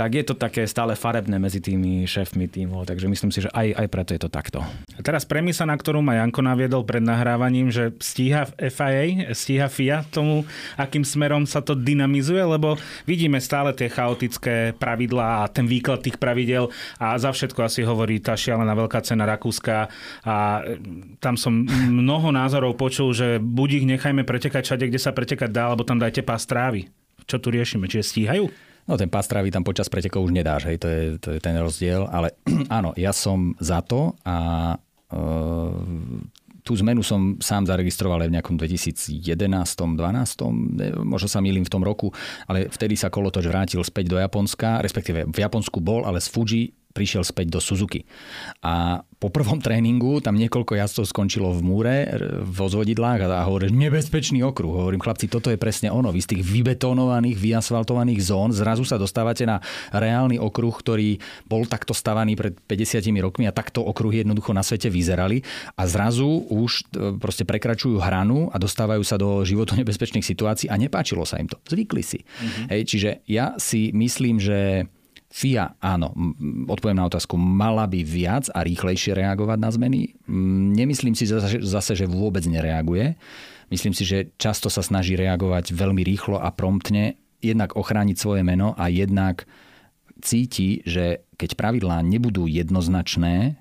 tak 0.00 0.16
je 0.16 0.24
to 0.24 0.32
také 0.32 0.64
stále 0.64 0.96
farebné 0.96 1.36
medzi 1.36 1.60
tými 1.60 2.08
šéfmi 2.08 2.48
tímov, 2.48 2.88
takže 2.88 3.04
myslím 3.04 3.28
si, 3.28 3.44
že 3.44 3.52
aj, 3.52 3.84
aj 3.84 3.86
preto 3.92 4.10
je 4.16 4.20
to 4.24 4.30
takto. 4.32 4.64
A 4.96 5.00
teraz 5.04 5.28
premisa, 5.28 5.68
na 5.68 5.76
ktorú 5.76 6.00
ma 6.00 6.16
Janko 6.16 6.40
naviedol 6.40 6.88
pred 6.88 7.04
nahrávaním, 7.04 7.68
že 7.68 7.92
stíha 8.00 8.48
FIA, 8.48 9.34
stíha 9.36 9.68
FIA 9.68 10.00
tomu, 10.08 10.48
akým 10.80 11.04
smerom 11.04 11.44
sa 11.44 11.60
to 11.60 11.76
dynamizuje, 11.76 12.40
lebo 12.40 12.80
vidíme 13.04 13.36
stále 13.44 13.76
tie 13.76 13.92
chaotické 13.92 14.72
pravidlá 14.78 15.44
a 15.44 15.50
ten 15.52 15.68
výklad 15.68 16.00
tých 16.00 16.16
pravidel 16.16 16.72
a 16.96 17.20
za 17.20 17.34
všetko 17.34 17.60
asi 17.60 17.84
hovorí 17.84 18.24
tá 18.24 18.32
šialená 18.38 18.72
veľká 18.72 19.04
cena 19.04 19.28
Rakúska 19.28 19.92
a 20.24 20.64
tam 21.20 21.36
som 21.36 21.68
mnoho 22.00 22.32
názorov 22.32 22.78
počul, 22.80 23.12
že 23.12 23.36
buď 23.36 23.84
ich 23.84 23.86
nechajme 23.98 24.24
pretekať 24.24 24.64
všade, 24.64 24.88
kde 24.88 25.00
sa 25.02 25.12
pretekať 25.12 25.52
dá, 25.52 25.68
alebo 25.68 25.84
tam 25.84 26.00
dajte 26.00 26.24
pás 26.24 26.48
trávy. 26.48 26.88
Čo 27.30 27.38
tu 27.38 27.54
riešime? 27.54 27.86
Čiže 27.86 28.02
stíhajú? 28.02 28.50
No 28.90 28.98
ten 28.98 29.06
pás 29.06 29.30
tam 29.30 29.62
počas 29.62 29.86
pretekov 29.86 30.26
už 30.26 30.34
nedáš, 30.34 30.66
hej, 30.66 30.82
to 30.82 30.88
je, 30.90 31.02
to 31.22 31.28
je 31.36 31.38
ten 31.38 31.54
rozdiel, 31.54 32.10
ale 32.10 32.34
áno, 32.78 32.90
ja 32.98 33.14
som 33.14 33.54
za 33.62 33.86
to 33.86 34.18
a 34.26 34.74
e, 35.06 35.16
tú 36.66 36.74
zmenu 36.74 37.06
som 37.06 37.38
sám 37.38 37.70
zaregistroval 37.70 38.26
aj 38.26 38.28
v 38.30 38.34
nejakom 38.34 38.56
2011 38.58 39.22
12 39.22 41.06
možno 41.06 41.28
sa 41.30 41.38
milím 41.38 41.62
v 41.62 41.72
tom 41.72 41.86
roku, 41.86 42.10
ale 42.50 42.66
vtedy 42.66 42.98
sa 42.98 43.12
Kolotoč 43.12 43.46
vrátil 43.46 43.78
späť 43.86 44.10
do 44.10 44.18
Japonska, 44.18 44.82
respektíve 44.82 45.28
v 45.30 45.38
Japonsku 45.38 45.78
bol, 45.78 46.02
ale 46.02 46.18
z 46.18 46.28
Fuji 46.30 46.74
prišiel 46.90 47.22
späť 47.22 47.54
do 47.54 47.60
Suzuki. 47.62 48.02
A 48.66 49.04
po 49.20 49.28
prvom 49.28 49.60
tréningu 49.64 50.18
tam 50.24 50.34
niekoľko 50.40 50.74
jazdcov 50.74 51.04
skončilo 51.10 51.52
v 51.54 51.60
múre, 51.62 51.96
vo 52.42 52.66
zvodidlách 52.66 53.30
a 53.30 53.46
hovorí, 53.46 53.70
nebezpečný 53.70 54.42
okruh. 54.42 54.86
Hovorím, 54.86 55.02
chlapci, 55.02 55.30
toto 55.30 55.52
je 55.52 55.60
presne 55.60 55.92
ono. 55.92 56.10
Vy 56.10 56.20
z 56.24 56.30
tých 56.36 56.42
vybetónovaných, 56.42 57.36
vyasfaltovaných 57.38 58.20
zón 58.24 58.50
zrazu 58.50 58.82
sa 58.82 58.98
dostávate 58.98 59.46
na 59.46 59.62
reálny 59.94 60.40
okruh, 60.40 60.72
ktorý 60.72 61.20
bol 61.46 61.68
takto 61.68 61.94
stavaný 61.94 62.34
pred 62.34 62.56
50 62.66 63.02
rokmi 63.20 63.44
a 63.46 63.54
takto 63.54 63.84
okruhy 63.84 64.24
jednoducho 64.24 64.56
na 64.56 64.64
svete 64.64 64.88
vyzerali 64.88 65.44
a 65.76 65.84
zrazu 65.86 66.26
už 66.48 66.70
e, 66.96 67.14
proste 67.20 67.44
prekračujú 67.44 68.00
hranu 68.00 68.48
a 68.50 68.56
dostávajú 68.56 69.02
sa 69.04 69.20
do 69.20 69.44
životu 69.44 69.76
nebezpečných 69.76 70.24
situácií 70.24 70.66
a 70.72 70.80
nepáčilo 70.80 71.22
sa 71.28 71.38
im 71.38 71.46
to. 71.46 71.60
Zvykli 71.68 72.02
si. 72.02 72.20
Mm-hmm. 72.22 72.66
Hej, 72.72 72.82
čiže 72.88 73.10
ja 73.28 73.54
si 73.60 73.92
myslím, 73.92 74.40
že 74.40 74.88
FIA, 75.30 75.78
áno, 75.78 76.10
odpoviem 76.66 76.98
na 76.98 77.06
otázku, 77.06 77.38
mala 77.38 77.86
by 77.86 78.02
viac 78.02 78.50
a 78.50 78.66
rýchlejšie 78.66 79.14
reagovať 79.14 79.58
na 79.62 79.70
zmeny. 79.70 80.00
Nemyslím 80.74 81.14
si 81.14 81.30
zase, 81.30 81.62
zase, 81.62 81.94
že 81.94 82.10
vôbec 82.10 82.42
nereaguje. 82.50 83.14
Myslím 83.70 83.94
si, 83.94 84.02
že 84.02 84.34
často 84.34 84.66
sa 84.66 84.82
snaží 84.82 85.14
reagovať 85.14 85.70
veľmi 85.70 86.02
rýchlo 86.02 86.42
a 86.42 86.50
promptne, 86.50 87.14
jednak 87.38 87.78
ochrániť 87.78 88.16
svoje 88.18 88.42
meno 88.42 88.74
a 88.74 88.90
jednak 88.90 89.46
cíti, 90.18 90.82
že 90.82 91.24
keď 91.38 91.54
pravidlá 91.54 92.02
nebudú 92.02 92.50
jednoznačné, 92.50 93.56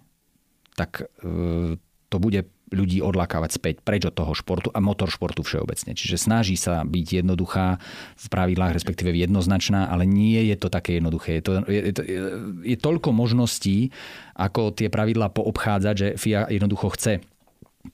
tak 0.73 1.05
e, 1.21 1.77
to 2.09 2.17
bude 2.17 2.49
ľudí 2.69 3.01
odlakávať 3.01 3.51
späť 3.57 3.75
preč 3.81 4.05
od 4.05 4.13
toho 4.13 4.33
športu 4.37 4.69
a 4.73 4.79
motoršportu 4.81 5.41
všeobecne. 5.41 5.97
Čiže 5.97 6.17
snaží 6.17 6.55
sa 6.55 6.85
byť 6.85 7.25
jednoduchá 7.25 7.81
v 8.15 8.25
pravidlách, 8.29 8.73
respektíve 8.77 9.13
jednoznačná, 9.13 9.89
ale 9.89 10.05
nie 10.05 10.49
je 10.49 10.55
to 10.57 10.69
také 10.69 11.01
jednoduché. 11.01 11.41
Je, 11.41 11.43
to, 11.43 11.51
je, 11.65 11.81
je, 11.91 12.21
je 12.63 12.77
toľko 12.77 13.09
možností, 13.11 13.89
ako 14.37 14.71
tie 14.71 14.87
pravidlá 14.87 15.33
poobchádzať, 15.33 15.95
že 15.97 16.07
FIA 16.15 16.47
jednoducho 16.49 16.93
chce 16.95 17.25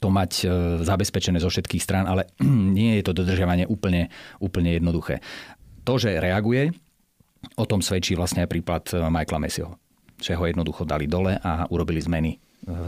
to 0.02 0.10
mať 0.10 0.32
e, 0.44 0.46
zabezpečené 0.82 1.38
zo 1.38 1.50
všetkých 1.50 1.84
strán, 1.84 2.06
ale 2.10 2.28
nie 2.78 3.00
je 3.00 3.04
to 3.06 3.16
dodržiavanie 3.16 3.70
úplne, 3.70 4.12
úplne 4.42 4.76
jednoduché. 4.76 5.22
To, 5.86 6.02
že 6.02 6.18
reaguje, 6.18 6.74
o 7.54 7.66
tom 7.70 7.86
svedčí 7.86 8.18
vlastne 8.18 8.44
aj 8.44 8.50
prípad 8.50 8.84
e, 8.92 8.94
Michaela 9.06 9.42
Messiho. 9.42 9.78
Že 10.18 10.34
ho 10.40 10.44
jednoducho 10.50 10.84
dali 10.88 11.06
dole 11.06 11.38
a 11.38 11.70
urobili 11.70 12.02
zmeny. 12.02 12.32
E, 12.34 12.38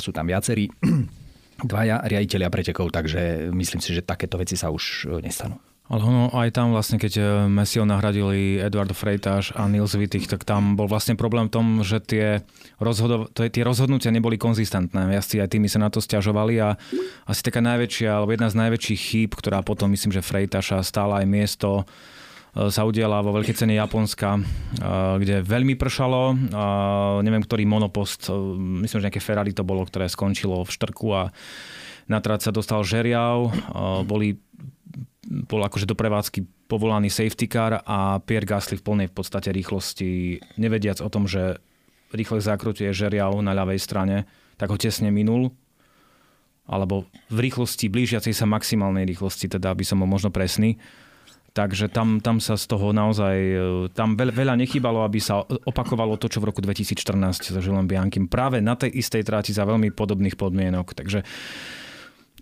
sú 0.01 0.09
tam 0.09 0.25
viacerí 0.25 0.65
dvaja 1.63 2.05
riaditeľia 2.05 2.49
pretekov, 2.53 2.93
takže 2.93 3.49
myslím 3.53 3.81
si, 3.81 3.95
že 3.95 4.05
takéto 4.05 4.37
veci 4.37 4.53
sa 4.53 4.69
už 4.69 5.09
e, 5.09 5.25
nestanú. 5.25 5.57
Ale 5.87 6.03
ono 6.03 6.27
aj 6.35 6.51
tam 6.51 6.75
vlastne, 6.75 6.99
keď 6.99 7.13
e, 7.15 7.23
Messio 7.47 7.87
nahradili 7.87 8.59
Eduardo 8.59 8.91
Freitas 8.91 9.55
a 9.55 9.71
Nils 9.71 9.95
Wittich, 9.95 10.27
tak 10.27 10.43
tam 10.43 10.75
bol 10.75 10.91
vlastne 10.91 11.15
problém 11.15 11.47
v 11.47 11.53
tom, 11.55 11.65
že 11.79 12.03
tie, 12.03 12.27
rozhodo- 12.75 13.31
tie 13.31 13.63
rozhodnutia 13.63 14.11
neboli 14.11 14.35
konzistentné. 14.35 15.15
Jazdci 15.15 15.39
aj 15.39 15.55
tými 15.55 15.71
sa 15.71 15.79
na 15.79 15.87
to 15.87 16.03
stiažovali 16.03 16.59
a 16.59 16.75
asi 17.23 17.39
taká 17.39 17.63
najväčšia, 17.63 18.09
alebo 18.11 18.35
jedna 18.35 18.51
z 18.51 18.59
najväčších 18.67 18.99
chýb, 18.99 19.31
ktorá 19.39 19.63
potom 19.63 19.87
myslím, 19.95 20.11
že 20.11 20.19
Freitaša 20.19 20.83
stála 20.83 21.23
aj 21.23 21.27
miesto 21.31 21.87
sa 22.53 22.81
udiela 22.87 23.21
vo 23.21 23.35
veľkej 23.35 23.55
cene 23.55 23.77
Japonska, 23.77 24.37
e, 24.37 24.41
kde 25.21 25.45
veľmi 25.45 25.77
pršalo. 25.77 26.33
Neviem, 27.21 27.43
ktorý 27.43 27.63
monopost, 27.69 28.31
myslím, 28.57 28.99
že 29.01 29.07
nejaké 29.09 29.21
Ferrari 29.21 29.53
to 29.53 29.67
bolo, 29.67 29.85
ktoré 29.85 30.09
skončilo 30.09 30.65
v 30.65 30.73
štrku 30.73 31.07
a 31.13 31.29
na 32.07 32.23
trať 32.23 32.49
sa 32.49 32.51
dostal 32.55 32.81
žeriav. 32.87 33.51
Boli 34.07 34.39
bol 35.27 35.59
akože 35.59 35.83
do 35.83 35.93
prevádzky 35.93 36.71
povolaný 36.71 37.11
safety 37.11 37.51
car 37.51 37.83
a 37.83 38.23
Pierre 38.23 38.47
Gasly 38.47 38.79
v 38.79 38.85
plnej 38.87 39.07
v 39.11 39.15
podstate 39.15 39.51
rýchlosti, 39.51 40.39
nevediac 40.55 41.03
o 41.03 41.11
tom, 41.11 41.27
že 41.27 41.59
rýchle 42.15 42.39
zákrutie 42.39 42.95
žeriav 42.95 43.35
na 43.43 43.51
ľavej 43.51 43.79
strane, 43.83 44.23
tak 44.55 44.71
ho 44.71 44.79
tesne 44.79 45.11
minul 45.11 45.51
alebo 46.67 47.07
v 47.31 47.47
rýchlosti 47.47 47.87
blížiacej 47.87 48.35
sa 48.35 48.43
maximálnej 48.43 49.07
rýchlosti, 49.07 49.47
teda 49.47 49.71
aby 49.71 49.87
som 49.87 50.03
bol 50.03 50.09
možno 50.11 50.29
presný 50.35 50.75
Takže 51.57 51.89
tam, 51.89 52.21
tam 52.21 52.37
sa 52.37 52.53
z 52.53 52.69
toho 52.69 52.93
naozaj, 52.93 53.33
e, 53.33 53.57
tam 53.97 54.13
veľa 54.13 54.53
nechýbalo, 54.61 55.01
aby 55.01 55.17
sa 55.17 55.41
opakovalo 55.41 56.13
to, 56.21 56.29
čo 56.29 56.37
v 56.37 56.53
roku 56.53 56.61
2014 56.61 57.49
zažil 57.49 57.73
len 57.73 57.89
Biankim 57.89 58.29
práve 58.29 58.61
na 58.61 58.77
tej 58.77 58.93
istej 58.93 59.25
tráti 59.25 59.57
za 59.57 59.65
veľmi 59.65 59.89
podobných 59.89 60.37
podmienok. 60.37 60.93
Takže 60.93 61.25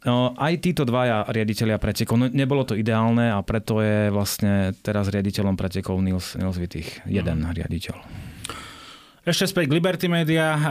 No, 0.06 0.38
aj 0.38 0.62
títo 0.62 0.86
dvaja 0.86 1.26
riaditeľia 1.34 1.82
pretekov, 1.82 2.22
no, 2.22 2.30
nebolo 2.30 2.62
to 2.62 2.78
ideálne 2.78 3.34
a 3.34 3.42
preto 3.42 3.82
je 3.82 4.14
vlastne 4.14 4.78
teraz 4.86 5.10
riaditeľom 5.10 5.58
pretekov 5.58 5.98
Nils, 5.98 6.38
Nils 6.38 6.62
Wittich, 6.62 7.02
jeden 7.10 7.42
mm. 7.42 7.50
riaditeľ. 7.58 7.98
Ešte 9.26 9.50
späť 9.50 9.74
k 9.74 9.82
Liberty 9.82 10.06
Media. 10.06 10.62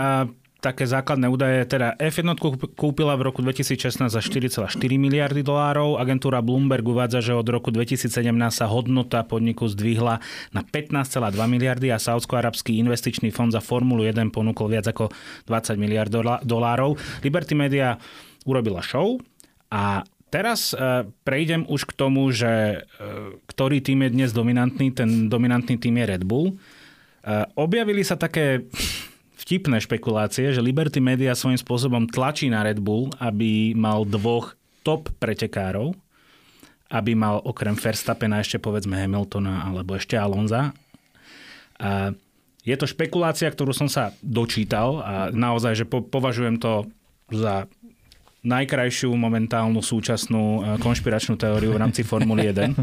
Také 0.64 0.88
základné 0.88 1.29
údaje, 1.29 1.61
teda 1.68 1.92
F1 2.00 2.40
kúpila 2.72 3.20
v 3.20 3.29
roku 3.29 3.44
2016 3.44 4.09
za 4.09 4.20
4,4 4.24 4.81
miliardy 4.96 5.44
dolárov. 5.44 6.00
Agentúra 6.00 6.40
Bloomberg 6.40 6.81
uvádza, 6.88 7.20
že 7.20 7.37
od 7.37 7.44
roku 7.44 7.68
2017 7.68 8.09
sa 8.48 8.64
hodnota 8.64 9.29
podniku 9.29 9.68
zdvihla 9.68 10.24
na 10.57 10.64
15,2 10.64 11.37
miliardy 11.53 11.92
a 11.92 12.00
Saudsko-arabský 12.00 12.81
investičný 12.81 13.29
fond 13.29 13.53
za 13.53 13.61
Formulu 13.61 14.09
1 14.09 14.33
ponúkol 14.33 14.72
viac 14.72 14.88
ako 14.88 15.12
20 15.44 15.77
miliard 15.77 16.09
dolárov. 16.40 16.96
Liberty 17.20 17.53
Media 17.53 18.00
urobila 18.48 18.81
show 18.81 19.20
a 19.68 20.00
Teraz 20.33 20.74
e, 20.74 21.07
prejdem 21.22 21.62
už 21.70 21.87
k 21.87 21.94
tomu, 21.94 22.27
že 22.35 22.83
e, 22.83 22.98
ktorý 23.46 23.79
tým 23.79 24.03
je 24.03 24.11
dnes 24.18 24.35
dominantný. 24.35 24.90
Ten 24.90 25.31
dominantný 25.31 25.79
tým 25.79 25.94
je 25.94 26.11
Red 26.11 26.27
Bull. 26.27 26.50
E, 26.50 26.55
objavili 27.55 28.03
sa 28.03 28.18
také 28.18 28.66
vtipné 29.45 29.77
špekulácie, 29.77 30.57
že 30.57 30.65
Liberty 30.65 31.05
Media 31.05 31.37
svojím 31.37 31.61
spôsobom 31.61 32.09
tlačí 32.09 32.49
na 32.49 32.65
Red 32.65 32.81
Bull, 32.81 33.13
aby 33.21 33.77
mal 33.77 34.09
dvoch 34.09 34.57
top 34.81 35.13
pretekárov, 35.21 35.93
aby 36.89 37.13
mal 37.13 37.45
okrem 37.45 37.77
Verstappena 37.77 38.41
ešte 38.41 38.57
povedzme 38.57 38.97
Hamiltona 38.97 39.69
alebo 39.69 40.01
ešte 40.01 40.17
Alonza. 40.17 40.73
A 41.77 42.17
je 42.65 42.77
to 42.81 42.89
špekulácia, 42.89 43.53
ktorú 43.53 43.77
som 43.77 43.93
sa 43.93 44.17
dočítal 44.25 45.05
a 45.05 45.15
naozaj, 45.29 45.85
že 45.85 45.89
považujem 45.89 46.57
to 46.57 46.89
za 47.29 47.69
najkrajšiu 48.45 49.11
momentálnu 49.17 49.81
súčasnú 49.81 50.45
e, 50.45 50.61
konšpiračnú 50.79 51.41
teóriu 51.41 51.73
v 51.73 51.81
rámci 51.81 52.05
Formuly 52.05 52.53
1. 52.53 52.77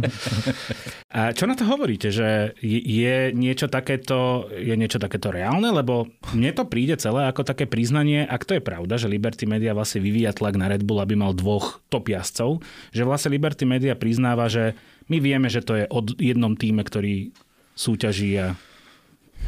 A 1.18 1.32
čo 1.38 1.46
na 1.46 1.54
to 1.54 1.70
hovoríte, 1.70 2.10
že 2.10 2.58
je 2.66 3.30
niečo 3.36 3.70
takéto, 3.70 4.50
je 4.52 4.74
niečo 4.74 4.98
takéto 4.98 5.30
reálne? 5.30 5.70
Lebo 5.70 6.10
mne 6.34 6.52
to 6.56 6.66
príde 6.66 6.98
celé 6.98 7.30
ako 7.30 7.46
také 7.46 7.70
priznanie, 7.70 8.26
ak 8.26 8.48
to 8.48 8.58
je 8.58 8.64
pravda, 8.64 8.98
že 8.98 9.12
Liberty 9.12 9.46
Media 9.46 9.78
vlastne 9.78 10.02
vyvíja 10.02 10.34
tlak 10.34 10.58
na 10.58 10.72
Red 10.72 10.82
Bull, 10.82 11.04
aby 11.04 11.14
mal 11.14 11.38
dvoch 11.38 11.84
top 11.94 12.10
jazdcov, 12.10 12.64
že 12.90 13.06
vlastne 13.06 13.32
Liberty 13.36 13.68
Media 13.68 13.94
priznáva, 13.94 14.50
že 14.50 14.74
my 15.12 15.20
vieme, 15.20 15.52
že 15.52 15.62
to 15.62 15.78
je 15.78 15.86
od 15.92 16.16
jednom 16.18 16.56
týme, 16.56 16.82
ktorý 16.82 17.36
súťaží 17.76 18.36
a 18.40 18.56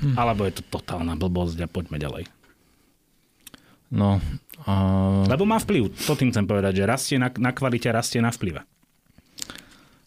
Hm. 0.02 0.18
Alebo 0.18 0.44
je 0.50 0.58
to 0.58 0.64
totálna 0.68 1.14
blbosť 1.14 1.64
a 1.64 1.68
poďme 1.70 2.02
ďalej. 2.02 2.24
No, 3.94 4.18
Uh... 4.64 5.28
Lebo 5.28 5.44
má 5.44 5.60
vplyv. 5.60 5.92
To 6.08 6.16
tým 6.16 6.32
chcem 6.32 6.48
povedať, 6.48 6.80
že 6.82 6.90
rastie 6.90 7.18
na, 7.20 7.32
na 7.36 7.52
kvalite, 7.52 7.92
rastie 7.92 8.24
na 8.24 8.32
vplyve. 8.32 8.64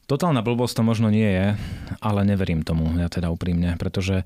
Totálna 0.07 0.39
blbosť 0.39 0.79
to 0.79 0.83
možno 0.87 1.11
nie 1.11 1.27
je, 1.27 1.47
ale 1.99 2.23
neverím 2.23 2.63
tomu, 2.63 2.95
ja 2.95 3.11
teda 3.11 3.27
úprimne, 3.27 3.75
pretože 3.75 4.23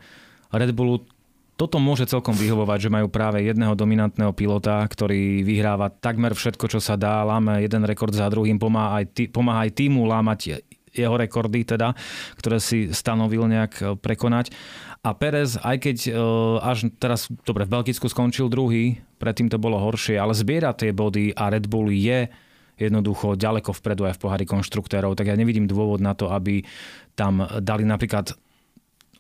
Red 0.53 0.77
Bullu 0.77 1.09
toto 1.57 1.77
môže 1.77 2.09
celkom 2.09 2.33
vyhovovať, 2.33 2.89
že 2.89 2.93
majú 2.93 3.13
práve 3.13 3.45
jedného 3.45 3.77
dominantného 3.77 4.33
pilota, 4.33 4.81
ktorý 4.81 5.45
vyhráva 5.45 5.93
takmer 5.93 6.33
všetko, 6.33 6.73
čo 6.73 6.81
sa 6.81 6.97
dá, 6.97 7.21
láme 7.21 7.61
jeden 7.61 7.85
rekord 7.85 8.17
za 8.17 8.29
druhým, 8.33 8.57
pomáha 8.57 9.01
aj, 9.01 9.05
tý, 9.13 9.25
pomáha 9.29 9.69
aj 9.69 9.77
týmu 9.77 10.09
lámať 10.09 10.65
jeho 10.95 11.15
rekordy, 11.15 11.63
teda, 11.63 11.95
ktoré 12.39 12.59
si 12.59 12.91
stanovil 12.91 13.47
nejak 13.47 13.73
e, 13.79 13.85
prekonať. 13.99 14.53
A 15.01 15.17
Perez, 15.17 15.57
aj 15.57 15.77
keď 15.81 15.97
e, 16.09 16.11
až 16.61 16.93
teraz, 17.01 17.31
dobre, 17.47 17.65
v 17.65 17.73
Belgicku 17.73 18.11
skončil 18.11 18.53
druhý, 18.53 19.01
predtým 19.23 19.49
to 19.49 19.57
bolo 19.57 19.81
horšie, 19.81 20.19
ale 20.19 20.37
zbiera 20.37 20.77
tie 20.77 20.93
body 20.93 21.33
a 21.33 21.49
Red 21.49 21.71
Bull 21.71 21.89
je 21.89 22.29
jednoducho 22.81 23.37
ďaleko 23.37 23.77
vpredu 23.77 24.09
aj 24.09 24.17
v 24.17 24.23
pohári 24.25 24.47
konštruktérov, 24.49 25.13
tak 25.13 25.29
ja 25.29 25.37
nevidím 25.37 25.69
dôvod 25.69 26.01
na 26.01 26.17
to, 26.17 26.33
aby 26.33 26.65
tam 27.13 27.45
dali 27.61 27.85
napríklad 27.85 28.33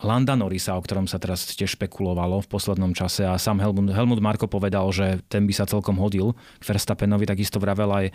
Landa 0.00 0.32
Norisa, 0.32 0.80
o 0.80 0.84
ktorom 0.84 1.04
sa 1.04 1.20
teraz 1.20 1.44
tiež 1.44 1.76
špekulovalo 1.76 2.40
v 2.40 2.48
poslednom 2.48 2.96
čase 2.96 3.28
a 3.28 3.36
sám 3.36 3.60
Helmut, 3.60 3.92
Helmut 3.92 4.20
Marko 4.24 4.48
povedal, 4.48 4.88
že 4.96 5.20
ten 5.28 5.44
by 5.44 5.52
sa 5.52 5.68
celkom 5.68 6.00
hodil 6.00 6.32
k 6.56 6.64
Verstappenovi, 6.64 7.28
takisto 7.28 7.60
vravel 7.60 7.92
aj 7.92 8.06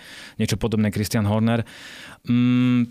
niečo 0.41 0.57
podobné 0.57 0.89
Christian 0.89 1.29
Horner. 1.29 1.61
Mm, 2.25 2.89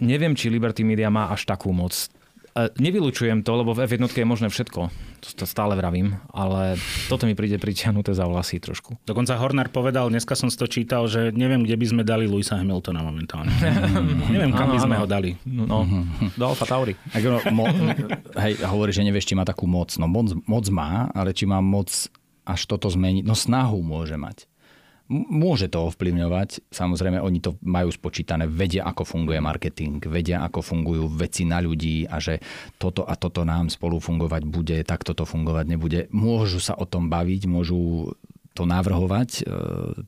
neviem, 0.00 0.34
či 0.34 0.52
Liberty 0.52 0.82
Media 0.82 1.08
má 1.12 1.30
až 1.30 1.46
takú 1.46 1.70
moc. 1.70 2.10
E, 2.50 2.66
nevylučujem 2.82 3.46
to, 3.46 3.52
lebo 3.62 3.70
v 3.72 3.86
F1 3.86 4.10
je 4.10 4.26
možné 4.26 4.48
všetko. 4.50 4.90
To, 5.20 5.44
stále 5.44 5.76
vravím, 5.76 6.16
ale 6.32 6.80
toto 7.06 7.28
mi 7.28 7.36
príde 7.36 7.60
pritiahnuté 7.60 8.16
za 8.16 8.24
vlasy 8.24 8.56
trošku. 8.56 8.96
Dokonca 9.04 9.36
Horner 9.36 9.68
povedal, 9.68 10.08
dneska 10.08 10.32
som 10.32 10.48
to 10.48 10.64
čítal, 10.64 11.06
že 11.06 11.30
neviem, 11.36 11.62
kde 11.62 11.76
by 11.76 11.86
sme 11.86 12.02
dali 12.02 12.24
Luisa 12.24 12.56
Hamiltona 12.56 13.04
momentálne. 13.04 13.52
neviem, 14.34 14.50
kam 14.56 14.72
by 14.72 14.80
sme 14.80 14.96
ho 14.96 15.04
dali. 15.04 15.36
No, 15.44 15.84
do 16.34 16.44
Alfa 16.48 16.64
Tauri. 16.66 16.96
No, 17.20 17.38
mo, 17.52 17.68
hej, 18.40 18.64
hovorí, 18.64 18.90
že 18.96 19.04
nevieš, 19.04 19.28
či 19.30 19.34
má 19.36 19.44
takú 19.44 19.68
moc. 19.68 19.92
No 20.00 20.08
moc, 20.08 20.32
moc 20.48 20.64
má, 20.72 21.12
ale 21.12 21.36
či 21.36 21.44
má 21.44 21.60
moc 21.60 21.92
až 22.48 22.60
toto 22.66 22.90
zmeniť. 22.90 23.22
No 23.22 23.38
snahu 23.38 23.78
môže 23.84 24.18
mať. 24.18 24.49
Môže 25.10 25.66
to 25.66 25.90
ovplyvňovať, 25.90 26.70
samozrejme 26.70 27.18
oni 27.18 27.42
to 27.42 27.58
majú 27.66 27.90
spočítané, 27.90 28.46
vedia 28.46 28.86
ako 28.86 29.02
funguje 29.02 29.42
marketing, 29.42 29.98
vedia 30.06 30.38
ako 30.46 30.62
fungujú 30.62 31.10
veci 31.10 31.42
na 31.42 31.58
ľudí 31.58 32.06
a 32.06 32.22
že 32.22 32.38
toto 32.78 33.02
a 33.02 33.18
toto 33.18 33.42
nám 33.42 33.74
spolu 33.74 33.98
fungovať 33.98 34.42
bude, 34.46 34.78
tak 34.86 35.02
toto 35.02 35.26
fungovať 35.26 35.66
nebude. 35.66 36.00
Môžu 36.14 36.62
sa 36.62 36.78
o 36.78 36.86
tom 36.86 37.10
baviť, 37.10 37.50
môžu 37.50 38.14
to 38.54 38.62
navrhovať 38.66 39.30
e, 39.30 39.42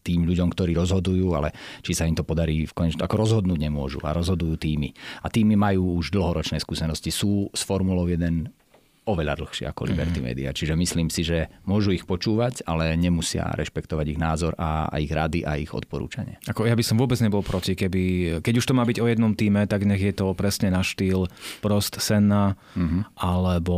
tým 0.07 0.23
ľuďom, 0.23 0.55
ktorí 0.55 0.75
rozhodujú, 0.79 1.35
ale 1.35 1.51
či 1.83 1.99
sa 1.99 2.07
im 2.07 2.15
to 2.15 2.27
podarí 2.27 2.67
v 2.67 2.75
konečnom, 2.75 3.03
ako 3.03 3.27
rozhodnúť 3.27 3.59
nemôžu 3.59 3.99
a 4.07 4.15
rozhodujú 4.15 4.55
týmy. 4.55 4.95
A 5.23 5.31
týmy 5.31 5.55
majú 5.59 5.99
už 5.99 6.15
dlhoročné 6.15 6.59
skúsenosti, 6.63 7.11
sú 7.11 7.51
s 7.51 7.63
Formulou 7.67 8.07
1 8.07 8.62
oveľa 9.03 9.35
dlhšie 9.35 9.67
ako 9.67 9.91
Liberty 9.91 10.23
mm-hmm. 10.23 10.29
Media. 10.31 10.55
Čiže 10.55 10.79
myslím 10.79 11.11
si, 11.11 11.27
že 11.27 11.51
môžu 11.67 11.91
ich 11.91 12.07
počúvať, 12.07 12.63
ale 12.71 12.95
nemusia 12.95 13.51
rešpektovať 13.59 14.07
ich 14.15 14.19
názor 14.21 14.55
a, 14.55 14.87
a 14.87 15.03
ich 15.03 15.11
rady 15.11 15.43
a 15.43 15.59
ich 15.59 15.75
odporúčanie. 15.75 16.39
Ako 16.47 16.71
ja 16.71 16.79
by 16.79 16.85
som 16.87 17.03
vôbec 17.03 17.19
nebol 17.19 17.43
proti, 17.43 17.75
keby, 17.75 18.39
keď 18.47 18.55
už 18.63 18.67
to 18.71 18.77
má 18.79 18.87
byť 18.87 19.03
o 19.03 19.11
jednom 19.11 19.35
týme, 19.35 19.67
tak 19.67 19.83
nech 19.83 19.99
je 19.99 20.15
to 20.15 20.31
presne 20.39 20.71
na 20.71 20.87
štýl 20.87 21.27
Prost 21.59 21.99
Senna, 21.99 22.55
mm-hmm. 22.79 23.19
alebo 23.19 23.77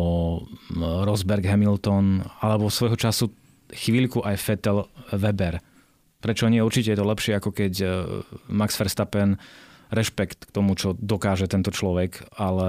Rosberg 0.76 1.48
Hamilton, 1.48 2.20
alebo 2.44 2.68
svojho 2.68 3.00
času 3.00 3.32
chvíľku 3.72 4.20
aj 4.20 4.36
Vettel 4.44 4.84
Weber. 5.16 5.56
Prečo 6.20 6.48
nie? 6.48 6.64
Určite 6.64 6.92
je 6.92 7.00
to 7.00 7.04
lepšie, 7.04 7.32
ako 7.36 7.50
keď 7.52 7.72
eh, 7.80 7.92
Max 8.48 8.76
Verstappen 8.76 9.36
rešpekt 9.94 10.46
k 10.46 10.50
tomu, 10.50 10.74
čo 10.74 10.92
dokáže 10.98 11.46
tento 11.46 11.70
človek, 11.70 12.26
ale 12.34 12.68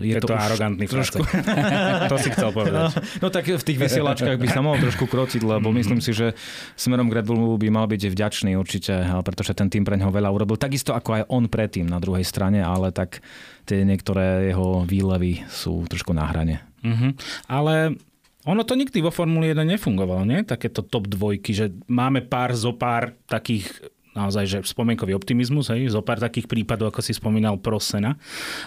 je, 0.00 0.16
je 0.16 0.22
to, 0.24 0.32
to 0.32 0.36
arogantný 0.36 0.88
trošku. 0.88 1.20
to 2.12 2.16
si 2.18 2.28
chcel 2.32 2.50
povedať. 2.50 2.72
No, 2.74 2.88
no 3.22 3.28
tak 3.28 3.46
v 3.46 3.60
tých 3.60 3.78
vysielačkách 3.78 4.40
by 4.40 4.48
sa 4.48 4.64
mohol 4.64 4.80
trošku 4.80 5.04
krociť, 5.06 5.44
lebo 5.44 5.68
mm-hmm. 5.68 5.78
myslím 5.78 6.00
si, 6.00 6.16
že 6.16 6.32
smerom 6.74 7.12
k 7.12 7.20
Red 7.20 7.26
Bullu 7.28 7.60
by 7.60 7.68
mal 7.68 7.86
byť 7.86 8.02
vďačný 8.08 8.56
určite, 8.56 9.04
pretože 9.22 9.52
ten 9.52 9.68
tým 9.68 9.84
pre 9.84 10.00
neho 10.00 10.10
veľa 10.10 10.32
urobil. 10.32 10.56
Takisto 10.56 10.96
ako 10.96 11.20
aj 11.20 11.22
on 11.28 11.46
predtým 11.46 11.86
na 11.86 12.00
druhej 12.00 12.24
strane, 12.24 12.64
ale 12.64 12.90
tak 12.90 13.20
tie 13.68 13.84
niektoré 13.84 14.50
jeho 14.50 14.82
výlevy 14.82 15.44
sú 15.46 15.84
trošku 15.86 16.10
na 16.16 16.26
hrane. 16.26 16.64
Mm-hmm. 16.80 17.10
Ale 17.52 18.00
ono 18.48 18.64
to 18.64 18.72
nikdy 18.72 19.04
vo 19.04 19.12
Formule 19.12 19.52
1 19.52 19.60
nefungovalo, 19.68 20.24
nie? 20.24 20.40
Takéto 20.48 20.80
top 20.80 21.12
dvojky, 21.12 21.52
že 21.52 21.66
máme 21.92 22.24
pár 22.24 22.56
zo 22.56 22.72
pár 22.72 23.12
takých 23.28 23.68
naozaj, 24.14 24.44
že 24.46 24.58
spomienkový 24.66 25.14
optimizmus, 25.14 25.70
hej, 25.70 25.90
zo 25.90 26.02
pár 26.02 26.18
takých 26.18 26.50
prípadov, 26.50 26.90
ako 26.90 27.00
si 27.00 27.14
spomínal 27.14 27.58
Prosena, 27.58 28.18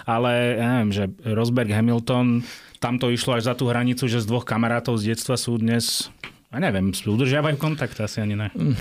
ale 0.08 0.56
ja 0.56 0.66
neviem, 0.78 0.92
že 0.92 1.04
Rosberg 1.24 1.70
Hamilton, 1.70 2.42
tam 2.80 2.96
to 2.96 3.12
išlo 3.12 3.36
až 3.36 3.52
za 3.52 3.54
tú 3.56 3.68
hranicu, 3.68 4.08
že 4.08 4.24
z 4.24 4.28
dvoch 4.28 4.44
kamarátov 4.44 4.96
z 5.00 5.12
detstva 5.12 5.36
sú 5.36 5.60
dnes, 5.60 6.08
ja 6.48 6.58
neviem, 6.60 6.92
udržiavajú 6.92 7.56
kontakt, 7.60 7.96
asi 8.00 8.24
ani 8.24 8.36
ne. 8.36 8.48
Mm. 8.56 8.76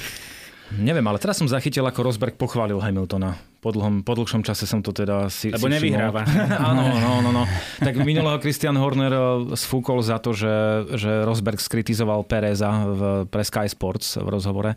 Neviem, 0.81 1.05
ale 1.05 1.21
teraz 1.21 1.37
som 1.37 1.45
zachytil, 1.45 1.85
ako 1.85 2.09
Rosberg 2.09 2.33
pochválil 2.33 2.81
Hamiltona. 2.81 3.52
Po, 3.63 3.71
dlhom, 3.71 4.03
po 4.03 4.11
dlhšom 4.11 4.43
čase 4.43 4.67
som 4.67 4.83
to 4.83 4.91
teda 4.91 5.31
si 5.31 5.47
Lebo 5.47 5.71
si 5.71 5.79
nevyhráva. 5.79 6.27
Áno, 6.69 6.83
no, 6.99 7.11
no, 7.23 7.31
no. 7.31 7.43
Tak 7.79 7.95
minulého 8.03 8.35
Christian 8.43 8.75
Horner 8.75 9.13
eh, 9.15 9.23
sfúkol 9.55 10.03
za 10.03 10.19
to, 10.19 10.35
že, 10.35 10.51
že 10.99 11.23
Rosberg 11.23 11.63
skritizoval 11.63 12.27
Pereza 12.27 12.83
v, 12.83 13.01
pre 13.31 13.47
Sky 13.47 13.71
Sports 13.71 14.19
v 14.19 14.27
rozhovore. 14.27 14.75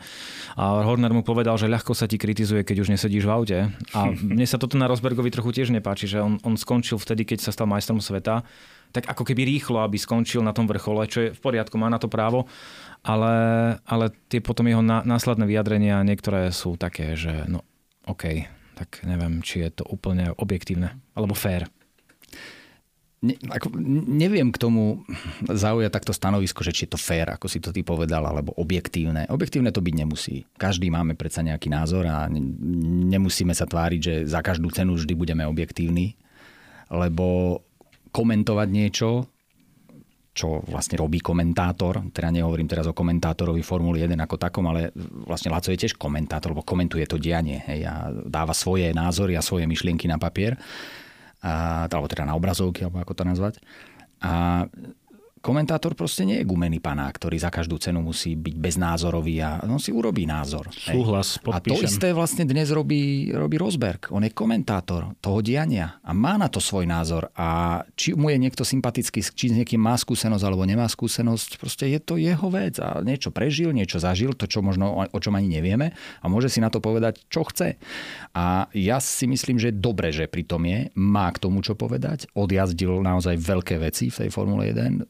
A 0.54 0.86
Horner 0.86 1.10
mu 1.10 1.26
povedal, 1.26 1.58
že 1.58 1.66
ľahko 1.66 1.98
sa 1.98 2.06
ti 2.06 2.14
kritizuje, 2.14 2.62
keď 2.62 2.86
už 2.86 2.94
nesedíš 2.94 3.26
v 3.26 3.32
aute. 3.34 3.58
A 3.90 4.14
mne 4.14 4.46
sa 4.46 4.62
toto 4.62 4.78
na 4.78 4.86
Rosbergovi 4.86 5.34
trochu 5.34 5.50
tiež 5.50 5.74
nepáči, 5.74 6.06
že 6.06 6.22
on, 6.22 6.38
on 6.46 6.54
skončil 6.54 7.02
vtedy, 7.02 7.26
keď 7.26 7.42
sa 7.42 7.50
stal 7.50 7.66
majstrom 7.66 7.98
sveta 7.98 8.46
tak 8.86 9.12
ako 9.12 9.28
keby 9.28 9.44
rýchlo, 9.44 9.82
aby 9.82 9.98
skončil 10.00 10.40
na 10.40 10.56
tom 10.56 10.64
vrchole, 10.64 11.04
čo 11.10 11.28
je 11.28 11.34
v 11.34 11.40
poriadku, 11.42 11.74
má 11.76 11.90
na 11.90 12.00
to 12.00 12.08
právo 12.08 12.48
ale, 13.06 13.34
ale 13.86 14.10
tie 14.26 14.42
potom 14.42 14.66
jeho 14.66 14.82
následné 14.82 15.46
vyjadrenia 15.46 16.02
niektoré 16.02 16.50
sú 16.50 16.74
také, 16.74 17.14
že 17.14 17.46
no 17.46 17.62
OK, 18.10 18.42
tak 18.76 19.00
neviem, 19.08 19.40
či 19.40 19.64
je 19.64 19.80
to 19.80 19.84
úplne 19.88 20.36
objektívne 20.36 21.00
alebo 21.16 21.32
fair. 21.32 21.64
ne, 23.24 23.34
ako, 23.48 23.72
neviem 24.12 24.52
k 24.52 24.60
tomu 24.60 25.02
zaujať 25.48 25.90
takto 25.90 26.12
stanovisko, 26.12 26.62
že 26.62 26.74
či 26.76 26.84
je 26.86 26.94
to 26.94 27.00
fér, 27.00 27.32
ako 27.32 27.48
si 27.48 27.58
to 27.58 27.72
ty 27.72 27.80
povedal, 27.80 28.22
alebo 28.22 28.54
objektívne. 28.54 29.26
Objektívne 29.32 29.72
to 29.72 29.82
byť 29.82 29.94
nemusí. 29.96 30.44
Každý 30.60 30.92
máme 30.92 31.16
predsa 31.18 31.42
nejaký 31.42 31.72
názor 31.72 32.06
a 32.06 32.28
ne, 32.28 32.40
nemusíme 33.10 33.56
sa 33.56 33.64
tváriť, 33.64 34.00
že 34.00 34.14
za 34.28 34.44
každú 34.44 34.70
cenu 34.70 34.94
vždy 34.94 35.16
budeme 35.16 35.42
objektívni, 35.48 36.14
lebo 36.92 37.60
komentovať 38.14 38.68
niečo, 38.70 39.08
čo 40.36 40.60
vlastne 40.68 41.00
robí 41.00 41.24
komentátor, 41.24 42.12
teda 42.12 42.28
nehovorím 42.28 42.68
teraz 42.68 42.84
o 42.84 42.92
komentátorovi 42.92 43.64
Formuly 43.64 44.04
1 44.04 44.20
ako 44.20 44.36
takom, 44.36 44.68
ale 44.68 44.92
vlastne 45.24 45.48
Laco 45.48 45.72
je 45.72 45.80
tiež 45.80 45.96
komentátor, 45.96 46.52
lebo 46.52 46.60
komentuje 46.60 47.08
to 47.08 47.16
dianie 47.16 47.64
hej, 47.64 47.88
a 47.88 48.12
dáva 48.12 48.52
svoje 48.52 48.92
názory 48.92 49.32
a 49.32 49.40
svoje 49.40 49.64
myšlienky 49.64 50.04
na 50.04 50.20
papier 50.20 50.60
a, 51.40 51.88
alebo 51.88 52.04
teda 52.04 52.28
na 52.28 52.36
obrazovky, 52.36 52.84
alebo 52.84 53.00
ako 53.00 53.16
to 53.16 53.24
nazvať. 53.24 53.54
A 54.20 54.64
komentátor 55.46 55.94
proste 55.94 56.26
nie 56.26 56.42
je 56.42 56.48
gumený 56.48 56.82
panák, 56.82 57.22
ktorý 57.22 57.38
za 57.38 57.54
každú 57.54 57.78
cenu 57.78 58.02
musí 58.02 58.34
byť 58.34 58.54
beznázorový 58.58 59.38
a 59.46 59.62
on 59.62 59.78
si 59.78 59.94
urobí 59.94 60.26
názor. 60.26 60.66
Súhlas, 60.74 61.38
A 61.46 61.62
to 61.62 61.78
isté 61.78 62.10
vlastne 62.10 62.42
dnes 62.42 62.74
robí, 62.74 63.30
robí 63.30 63.54
Rosberg. 63.54 64.10
On 64.10 64.26
je 64.26 64.34
komentátor 64.34 65.14
toho 65.22 65.38
diania 65.38 66.02
a 66.02 66.10
má 66.10 66.34
na 66.34 66.50
to 66.50 66.58
svoj 66.58 66.90
názor. 66.90 67.30
A 67.38 67.78
či 67.94 68.18
mu 68.18 68.26
je 68.34 68.42
niekto 68.42 68.66
sympatický, 68.66 69.22
či 69.22 69.54
s 69.54 69.54
niekým 69.54 69.78
má 69.78 69.94
skúsenosť 69.94 70.42
alebo 70.42 70.66
nemá 70.66 70.90
skúsenosť, 70.90 71.62
proste 71.62 71.86
je 71.94 72.02
to 72.02 72.18
jeho 72.18 72.50
vec. 72.50 72.82
A 72.82 72.98
niečo 73.06 73.30
prežil, 73.30 73.70
niečo 73.70 74.02
zažil, 74.02 74.34
to 74.34 74.50
čo 74.50 74.66
možno 74.66 75.06
o 75.06 75.18
čom 75.22 75.38
ani 75.38 75.46
nevieme 75.46 75.94
a 75.94 76.26
môže 76.26 76.50
si 76.50 76.58
na 76.58 76.74
to 76.74 76.82
povedať, 76.82 77.22
čo 77.30 77.46
chce. 77.46 77.78
A 78.34 78.66
ja 78.74 78.98
si 78.98 79.30
myslím, 79.30 79.62
že 79.62 79.70
je 79.70 79.78
dobre, 79.78 80.10
že 80.10 80.26
pri 80.26 80.42
tom 80.42 80.66
je, 80.66 80.90
má 80.98 81.30
k 81.30 81.38
tomu 81.38 81.62
čo 81.62 81.78
povedať, 81.78 82.26
odjazdil 82.34 82.98
naozaj 83.04 83.38
veľké 83.38 83.78
veci 83.78 84.10
v 84.10 84.26
tej 84.26 84.30
Formule 84.32 84.74
1, 84.74 85.06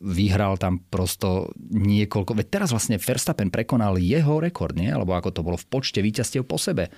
vyhral 0.00 0.56
tam 0.56 0.80
prosto 0.80 1.52
niekoľko... 1.60 2.32
Veď 2.32 2.46
teraz 2.48 2.68
vlastne 2.72 2.96
Verstappen 2.96 3.52
prekonal 3.52 4.00
jeho 4.00 4.40
rekord, 4.40 4.72
nie? 4.72 4.88
Alebo 4.88 5.12
ako 5.12 5.30
to 5.30 5.40
bolo 5.44 5.60
v 5.60 5.66
počte 5.68 6.00
víťazstiev 6.00 6.48
po 6.48 6.56
sebe. 6.56 6.88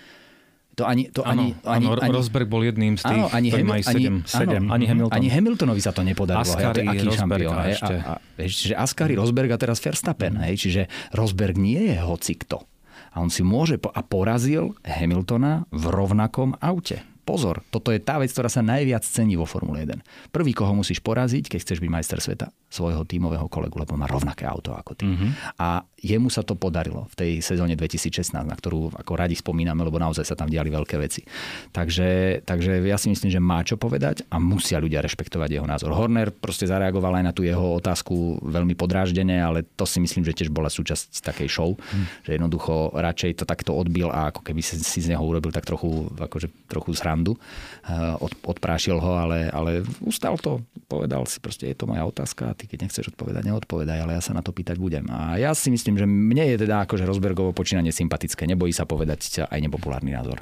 To 0.80 0.88
ani, 0.88 1.12
to 1.12 1.20
ani, 1.20 1.52
ani, 1.68 1.84
ani, 1.84 2.14
Rosberg 2.14 2.48
bol 2.48 2.64
jedným 2.64 2.96
z 2.96 3.04
tých, 3.04 3.28
áno, 3.28 3.28
ani 3.28 3.52
ktorí 3.52 3.64
majú 3.68 3.82
7. 3.84 3.92
Ani, 3.92 4.08
7. 4.24 4.72
ani, 4.72 4.84
Hamilton. 4.88 5.12
ani 5.12 5.28
Hamiltonovi 5.28 5.82
sa 5.84 5.92
to 5.92 6.00
nepodarilo. 6.00 6.48
Ascari, 6.48 6.80
hej, 6.80 6.88
aký 6.88 7.06
Rosberg 7.12 7.44
šampión. 7.44 7.56
Ešte. 7.68 7.94
A, 8.00 8.12
a, 8.16 8.42
čiže 8.48 8.74
Ascari, 8.80 9.12
Rosberg 9.12 9.50
a 9.52 9.58
teraz 9.60 9.78
Verstappen. 9.84 10.40
Hej, 10.40 10.56
čiže 10.56 10.82
Rosberg 11.12 11.60
nie 11.60 11.92
je 11.92 12.00
hocikto. 12.00 12.64
A 13.12 13.20
on 13.20 13.28
si 13.28 13.44
môže... 13.44 13.76
Po, 13.76 13.92
a 13.92 14.00
porazil 14.00 14.72
Hamiltona 14.80 15.68
v 15.68 15.84
rovnakom 15.92 16.56
aute 16.56 17.04
pozor, 17.22 17.62
toto 17.70 17.94
je 17.94 18.02
tá 18.02 18.18
vec, 18.18 18.30
ktorá 18.34 18.50
sa 18.50 18.60
najviac 18.60 19.06
cení 19.06 19.38
vo 19.38 19.46
Formule 19.46 19.86
1. 19.86 20.32
Prvý, 20.34 20.52
koho 20.52 20.74
musíš 20.74 20.98
poraziť, 21.00 21.46
keď 21.46 21.58
chceš 21.62 21.78
byť 21.78 21.90
majster 21.90 22.18
sveta, 22.18 22.50
svojho 22.72 23.06
tímového 23.06 23.46
kolegu, 23.46 23.78
lebo 23.78 23.94
má 23.94 24.10
rovnaké 24.10 24.48
auto 24.48 24.74
ako 24.74 24.92
ty. 24.98 25.06
Mm-hmm. 25.06 25.60
A 25.62 25.86
jemu 26.02 26.28
sa 26.32 26.42
to 26.42 26.58
podarilo 26.58 27.06
v 27.12 27.14
tej 27.14 27.32
sezóne 27.38 27.78
2016, 27.78 28.34
na 28.34 28.56
ktorú 28.56 28.90
ako 28.96 29.12
radi 29.14 29.38
spomíname, 29.38 29.86
lebo 29.86 30.02
naozaj 30.02 30.26
sa 30.26 30.34
tam 30.34 30.50
diali 30.50 30.66
veľké 30.66 30.98
veci. 30.98 31.22
Takže, 31.70 32.42
takže 32.42 32.82
ja 32.82 32.98
si 32.98 33.06
myslím, 33.12 33.30
že 33.30 33.38
má 33.38 33.62
čo 33.62 33.78
povedať 33.78 34.26
a 34.32 34.42
musia 34.42 34.82
ľudia 34.82 34.98
rešpektovať 34.98 35.62
jeho 35.62 35.66
názor. 35.68 35.94
Horner 35.94 36.34
proste 36.34 36.66
zareagoval 36.66 37.22
aj 37.22 37.24
na 37.28 37.32
tú 37.32 37.46
jeho 37.46 37.78
otázku 37.78 38.42
veľmi 38.42 38.74
podráždene, 38.74 39.38
ale 39.38 39.62
to 39.62 39.86
si 39.86 40.02
myslím, 40.02 40.26
že 40.26 40.34
tiež 40.34 40.50
bola 40.50 40.66
súčasť 40.66 41.22
takej 41.22 41.48
show, 41.48 41.78
mm. 41.78 42.26
že 42.26 42.30
jednoducho 42.34 42.96
radšej 42.98 43.38
to 43.38 43.44
takto 43.46 43.70
odbil 43.70 44.10
a 44.10 44.34
ako 44.34 44.42
keby 44.42 44.58
si, 44.58 44.80
z 44.82 45.12
neho 45.14 45.22
urobil 45.22 45.54
tak 45.54 45.62
trochu, 45.68 46.10
akože, 46.18 46.50
trochu 46.66 46.90
srandu. 47.12 47.36
Eh, 47.84 48.16
od, 48.16 48.32
odprášil 48.40 48.96
ho, 48.96 49.12
ale, 49.20 49.52
ale 49.52 49.84
ustal 50.00 50.40
to, 50.40 50.64
povedal 50.88 51.28
si, 51.28 51.36
proste 51.44 51.68
je 51.68 51.76
to 51.76 51.84
moja 51.84 52.08
otázka 52.08 52.56
ty 52.56 52.64
keď 52.64 52.88
nechceš 52.88 53.12
odpovedať, 53.12 53.44
neodpovedaj, 53.44 53.98
ale 54.00 54.16
ja 54.16 54.22
sa 54.24 54.32
na 54.32 54.40
to 54.40 54.56
pýtať 54.56 54.80
budem. 54.80 55.04
A 55.12 55.36
ja 55.36 55.52
si 55.52 55.68
myslím, 55.68 56.00
že 56.00 56.08
mne 56.08 56.48
je 56.48 56.56
teda 56.64 56.88
akože 56.88 57.04
Rozbergovo 57.04 57.52
počínanie 57.52 57.92
sympatické. 57.92 58.48
Nebojí 58.48 58.72
sa 58.72 58.88
povedať 58.88 59.44
aj 59.44 59.60
nepopulárny 59.60 60.16
názor. 60.16 60.40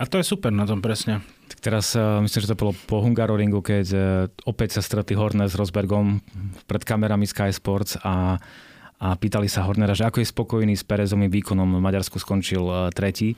A 0.00 0.08
to 0.08 0.16
je 0.16 0.24
super 0.24 0.48
na 0.48 0.64
tom 0.64 0.80
presne. 0.80 1.20
Tak 1.52 1.58
teraz 1.60 1.92
uh, 1.92 2.16
myslím, 2.24 2.40
že 2.40 2.50
to 2.54 2.56
bolo 2.56 2.72
po 2.88 3.04
Hungaroringu, 3.04 3.60
keď 3.60 3.86
uh, 3.92 4.04
opäť 4.48 4.80
sa 4.80 4.80
stretli 4.80 5.12
Horner 5.12 5.52
s 5.52 5.58
Rosbergom 5.58 6.24
pred 6.64 6.80
kamerami 6.80 7.28
Sky 7.28 7.52
Sports 7.52 8.00
a, 8.00 8.40
a 8.96 9.08
pýtali 9.20 9.52
sa 9.52 9.68
Hornera, 9.68 9.92
že 9.92 10.08
ako 10.08 10.24
je 10.24 10.32
spokojný 10.32 10.72
s 10.72 10.84
Perezovým 10.88 11.28
výkonom. 11.28 11.76
V 11.76 11.84
Maďarsku 11.84 12.16
skončil 12.16 12.64
tretí 12.96 13.36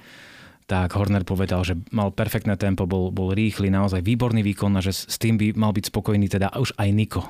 tak 0.65 0.97
Horner 0.97 1.29
povedal, 1.29 1.61
že 1.61 1.77
mal 1.93 2.09
perfektné 2.09 2.57
tempo, 2.57 2.89
bol, 2.89 3.13
bol 3.13 3.37
rýchly, 3.37 3.69
naozaj 3.69 4.01
výborný 4.01 4.41
výkon 4.41 4.73
a 4.77 4.81
že 4.81 4.97
s 4.97 5.21
tým 5.21 5.37
by 5.37 5.53
mal 5.53 5.77
byť 5.77 5.93
spokojný 5.93 6.25
teda 6.33 6.57
už 6.57 6.73
aj 6.81 6.89
Niko. 6.89 7.21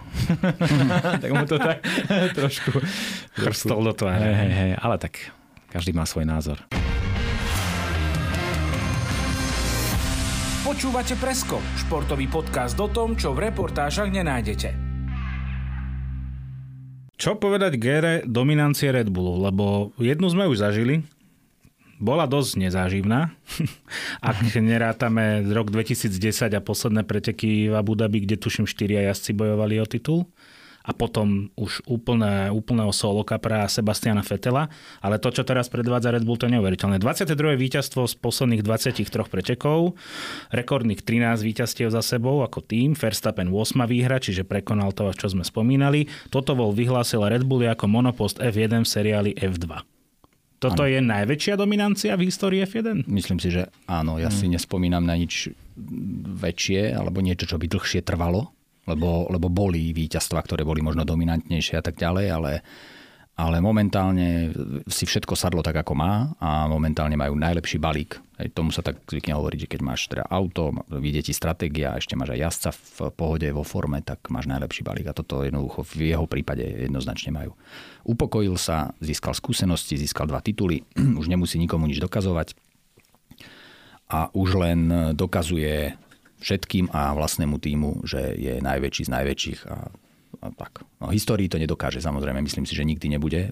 tak 1.23 1.31
mu 1.35 1.43
to 1.43 1.59
tak 1.59 1.83
trošku... 2.39 2.79
Chrstol 3.35 3.91
do 3.91 3.93
tváre. 3.95 4.23
Hej, 4.23 4.35
hej, 4.39 4.53
hej, 4.55 4.73
ale 4.79 4.97
tak 5.03 5.35
každý 5.67 5.91
má 5.91 6.07
svoj 6.07 6.31
názor. 6.31 6.63
Počúvate 10.63 11.19
Presko, 11.19 11.59
športový 11.77 12.31
podcast 12.31 12.79
o 12.79 12.87
tom, 12.87 13.19
čo 13.19 13.35
v 13.35 13.51
reportážach 13.51 14.09
nenájdete. 14.09 14.95
Čo 17.15 17.39
povedať 17.39 17.79
gére 17.79 18.23
dominancie 18.27 18.91
Red 18.91 19.11
Bullu, 19.11 19.43
lebo 19.43 19.95
jednu 19.99 20.27
sme 20.31 20.51
už 20.51 20.59
zažili, 20.59 21.07
bola 22.05 22.29
dosť 22.29 22.69
nezáživná. 22.69 23.33
Ak 24.21 24.45
nerátame 24.53 25.41
rok 25.49 25.73
2010 25.73 26.53
a 26.53 26.61
posledné 26.61 27.09
preteky 27.09 27.73
v 27.73 27.75
Abu 27.75 27.97
Dhabi, 27.97 28.23
kde 28.29 28.37
tuším 28.37 28.69
štyria 28.69 29.09
jazdci 29.09 29.33
bojovali 29.33 29.81
o 29.81 29.89
titul 29.89 30.29
a 30.85 30.93
potom 30.93 31.49
už 31.57 31.81
úplné, 31.89 32.53
úplného 32.53 32.93
solo 32.93 33.25
kapra 33.25 33.65
Sebastiana 33.73 34.21
Fetela, 34.21 34.69
ale 35.01 35.17
to, 35.17 35.33
čo 35.33 35.41
teraz 35.41 35.73
predvádza 35.73 36.13
Red 36.13 36.29
Bull, 36.29 36.37
to 36.37 36.45
je 36.45 36.61
neuveriteľné. 36.61 37.01
22. 37.01 37.57
víťazstvo 37.57 38.05
z 38.05 38.15
posledných 38.21 38.61
23 38.61 39.09
pretekov, 39.25 39.97
rekordných 40.53 41.01
13 41.01 41.41
víťazstiev 41.41 41.89
za 41.89 42.05
sebou 42.05 42.45
ako 42.45 42.61
tým, 42.61 42.93
Verstappen 42.93 43.49
8 43.49 43.81
výhra, 43.89 44.21
čiže 44.21 44.45
prekonal 44.45 44.93
to, 44.93 45.09
čo 45.17 45.33
sme 45.33 45.41
spomínali. 45.41 46.05
Toto 46.29 46.53
bol 46.53 46.77
vyhlásil 46.77 47.25
Red 47.25 47.49
Bull 47.49 47.65
ako 47.65 47.89
monopost 47.89 48.37
F1 48.37 48.85
v 48.85 48.89
seriáli 48.89 49.33
F2. 49.41 49.94
Toto 50.65 50.89
ano. 50.89 50.93
je 50.93 50.99
najväčšia 51.05 51.55
dominancia 51.61 52.17
v 52.17 52.33
histórii 52.33 52.65
F1? 52.65 53.05
Myslím 53.05 53.37
si, 53.37 53.53
že 53.53 53.69
áno. 53.85 54.17
Ja 54.17 54.33
hmm. 54.33 54.39
si 54.41 54.47
nespomínam 54.49 55.05
na 55.05 55.13
nič 55.21 55.53
väčšie 56.41 56.97
alebo 56.97 57.21
niečo, 57.21 57.45
čo 57.45 57.61
by 57.61 57.69
dlhšie 57.69 58.01
trvalo, 58.01 58.49
lebo, 58.89 59.29
lebo 59.29 59.53
boli 59.53 59.93
víťazstva, 59.93 60.41
ktoré 60.41 60.65
boli 60.65 60.81
možno 60.81 61.05
dominantnejšie 61.05 61.81
a 61.81 61.85
tak 61.85 62.01
ďalej, 62.01 62.27
ale 62.33 62.51
ale 63.35 63.59
momentálne 63.59 64.55
si 64.87 65.11
všetko 65.11 65.35
sadlo 65.35 65.59
tak, 65.59 65.75
ako 65.83 65.99
má 65.99 66.31
a 66.39 66.71
momentálne 66.71 67.19
majú 67.19 67.35
najlepší 67.35 67.83
balík. 67.83 68.23
Hej, 68.39 68.55
tomu 68.55 68.71
sa 68.71 68.79
tak 68.79 69.03
zvykne 69.11 69.35
hovoriť, 69.35 69.59
že 69.67 69.71
keď 69.75 69.81
máš 69.83 70.07
teda 70.07 70.23
auto, 70.31 70.71
vyjde 70.87 71.31
ti 71.31 71.33
stratégia 71.35 71.95
a 71.95 71.99
ešte 71.99 72.15
máš 72.15 72.39
aj 72.39 72.41
jazdca 72.47 72.71
v 72.71 72.99
pohode, 73.15 73.49
vo 73.51 73.67
forme, 73.67 73.99
tak 74.07 74.31
máš 74.31 74.47
najlepší 74.47 74.87
balík 74.87 75.11
a 75.11 75.19
toto 75.19 75.43
jednoducho 75.43 75.83
v 75.83 76.15
jeho 76.15 76.31
prípade 76.31 76.63
jednoznačne 76.63 77.35
majú. 77.35 77.59
Upokojil 78.07 78.55
sa, 78.55 78.95
získal 79.03 79.35
skúsenosti, 79.35 79.99
získal 79.99 80.31
dva 80.31 80.39
tituly, 80.39 80.87
už 81.21 81.27
nemusí 81.27 81.59
nikomu 81.59 81.91
nič 81.91 81.99
dokazovať 81.99 82.55
a 84.15 84.31
už 84.31 84.63
len 84.63 84.81
dokazuje 85.19 85.99
všetkým 86.39 86.93
a 86.95 87.17
vlastnému 87.19 87.59
týmu, 87.59 88.07
že 88.07 88.37
je 88.39 88.63
najväčší 88.63 89.09
z 89.09 89.11
najväčších 89.11 89.61
a 89.67 89.91
tak. 90.57 90.87
No, 91.01 91.11
histórii 91.11 91.51
to 91.51 91.59
nedokáže, 91.61 92.03
samozrejme. 92.03 92.41
Myslím 92.41 92.65
si, 92.65 92.75
že 92.77 92.87
nikdy 92.87 93.07
nebude 93.19 93.41
e, 93.47 93.49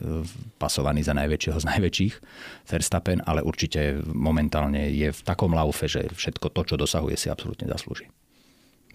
pasovaný 0.57 1.03
za 1.03 1.17
najväčšieho 1.17 1.59
z 1.59 1.69
najväčších 1.69 2.15
Verstappen, 2.69 3.21
ale 3.25 3.43
určite 3.43 4.01
momentálne 4.11 4.91
je 4.91 5.11
v 5.11 5.21
takom 5.23 5.53
laufe, 5.53 5.87
že 5.91 6.09
všetko 6.13 6.53
to, 6.53 6.63
čo 6.69 6.75
dosahuje, 6.81 7.17
si 7.19 7.29
absolútne 7.29 7.67
zaslúži. 7.71 8.11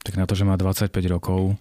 Tak 0.04 0.15
na 0.15 0.26
to, 0.30 0.38
že 0.38 0.47
má 0.47 0.56
25 0.56 0.91
rokov 1.12 1.60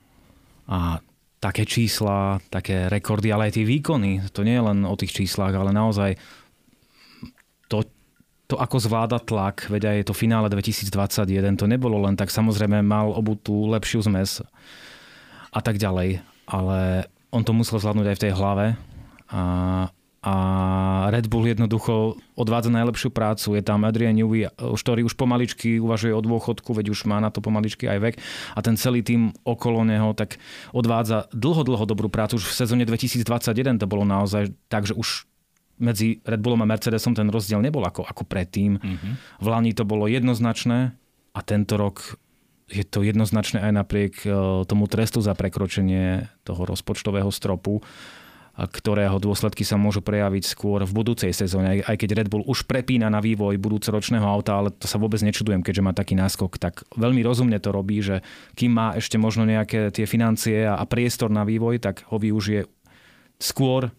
a 0.67 1.03
také 1.39 1.69
čísla, 1.69 2.43
také 2.51 2.91
rekordy, 2.91 3.31
ale 3.31 3.51
aj 3.51 3.61
tie 3.61 3.65
výkony, 3.69 4.33
to 4.33 4.43
nie 4.43 4.57
je 4.57 4.65
len 4.65 4.79
o 4.83 4.95
tých 4.99 5.15
číslach, 5.15 5.53
ale 5.53 5.71
naozaj 5.71 6.17
to, 7.71 7.85
to 8.51 8.57
ako 8.59 8.77
zvláda 8.83 9.19
tlak, 9.23 9.69
veď 9.69 9.83
aj 9.91 10.11
to 10.11 10.15
finále 10.17 10.49
2021, 10.51 11.61
to 11.61 11.67
nebolo 11.71 12.03
len 12.03 12.19
tak, 12.19 12.33
samozrejme 12.33 12.83
mal 12.83 13.13
obutú 13.13 13.69
lepšiu 13.71 14.07
zmes 14.07 14.43
a 15.57 15.61
tak 15.65 15.81
ďalej. 15.81 16.21
Ale 16.45 17.09
on 17.33 17.43
to 17.43 17.57
musel 17.57 17.81
zvládnuť 17.81 18.07
aj 18.13 18.17
v 18.21 18.25
tej 18.29 18.33
hlave. 18.37 18.67
A, 19.33 19.43
a 20.21 20.35
Red 21.09 21.33
Bull 21.33 21.49
jednoducho 21.49 22.21
odvádza 22.37 22.69
najlepšiu 22.69 23.09
prácu. 23.09 23.57
Je 23.57 23.65
tam 23.65 23.89
Adrian 23.89 24.13
Newey, 24.13 24.53
ktorý 24.53 25.09
už 25.09 25.17
pomaličky 25.17 25.81
uvažuje 25.81 26.13
o 26.13 26.21
dôchodku, 26.21 26.77
veď 26.77 26.93
už 26.93 27.09
má 27.09 27.17
na 27.19 27.33
to 27.33 27.41
pomaličky 27.41 27.89
aj 27.89 27.99
vek. 28.05 28.15
A 28.53 28.61
ten 28.61 28.77
celý 28.77 29.01
tým 29.01 29.33
okolo 29.49 29.81
neho 29.89 30.13
tak 30.13 30.37
odvádza 30.77 31.33
dlho, 31.33 31.65
dlho 31.65 31.85
dobrú 31.89 32.13
prácu. 32.13 32.37
Už 32.37 32.53
v 32.53 32.55
sezóne 32.55 32.85
2021 32.85 33.81
to 33.81 33.89
bolo 33.89 34.05
naozaj 34.05 34.53
tak, 34.69 34.85
že 34.85 34.93
už 34.93 35.25
medzi 35.77 36.25
Red 36.25 36.41
Bullom 36.41 36.65
a 36.65 36.69
Mercedesom 36.69 37.13
ten 37.13 37.29
rozdiel 37.29 37.61
nebol 37.61 37.85
ako, 37.85 38.05
ako 38.09 38.25
predtým. 38.25 38.81
Mm-hmm. 38.81 39.13
V 39.45 39.47
Lani 39.47 39.77
to 39.77 39.85
bolo 39.85 40.09
jednoznačné 40.09 40.97
a 41.37 41.41
tento 41.45 41.77
rok 41.77 42.17
je 42.67 42.83
to 42.83 43.07
jednoznačné 43.07 43.63
aj 43.63 43.73
napriek 43.73 44.15
e, 44.27 44.29
tomu 44.67 44.91
trestu 44.91 45.23
za 45.23 45.39
prekročenie 45.39 46.27
toho 46.43 46.67
rozpočtového 46.67 47.31
stropu 47.31 47.83
ktorého 48.57 49.21
dôsledky 49.21 49.69
sa 49.69 49.77
môžu 49.77 50.01
prejaviť 50.01 50.49
skôr 50.49 50.81
v 50.89 50.97
budúcej 50.97 51.29
sezóne. 51.37 51.85
Aj 51.85 51.93
keď 51.93 52.25
Red 52.25 52.29
Bull 52.33 52.49
už 52.49 52.65
prepína 52.65 53.13
na 53.13 53.21
vývoj 53.21 53.61
budúcoročného 53.61 54.25
auta, 54.25 54.57
ale 54.57 54.73
to 54.73 54.89
sa 54.89 54.97
vôbec 54.97 55.21
nečudujem, 55.21 55.61
keďže 55.61 55.85
má 55.85 55.93
taký 55.93 56.17
náskok, 56.17 56.57
tak 56.57 56.89
veľmi 56.97 57.21
rozumne 57.21 57.61
to 57.61 57.69
robí, 57.69 58.01
že 58.01 58.25
kým 58.57 58.73
má 58.73 58.97
ešte 58.97 59.21
možno 59.21 59.45
nejaké 59.45 59.93
tie 59.93 60.09
financie 60.09 60.65
a 60.65 60.81
priestor 60.89 61.29
na 61.29 61.45
vývoj, 61.45 61.85
tak 61.85 62.09
ho 62.09 62.17
využije 62.17 62.65
skôr 63.37 63.93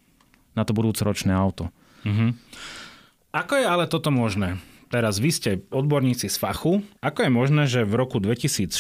na 0.58 0.66
to 0.66 0.74
budúcoročné 0.74 1.30
auto. 1.38 1.70
Mm-hmm. 2.02 2.30
Ako 3.38 3.54
je 3.62 3.66
ale 3.70 3.86
toto 3.86 4.10
možné? 4.10 4.58
Teraz 4.88 5.20
vy 5.20 5.30
ste 5.36 5.52
odborníci 5.68 6.32
z 6.32 6.38
fachu. 6.40 6.80
Ako 7.04 7.28
je 7.28 7.32
možné, 7.32 7.64
že 7.68 7.84
v 7.84 8.00
roku 8.00 8.24
2014 8.24 8.72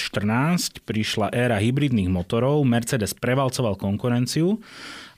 prišla 0.87 1.35
éra 1.35 1.59
hybridných 1.59 2.07
motorov, 2.07 2.63
Mercedes 2.63 3.11
prevalcoval 3.11 3.75
konkurenciu 3.75 4.63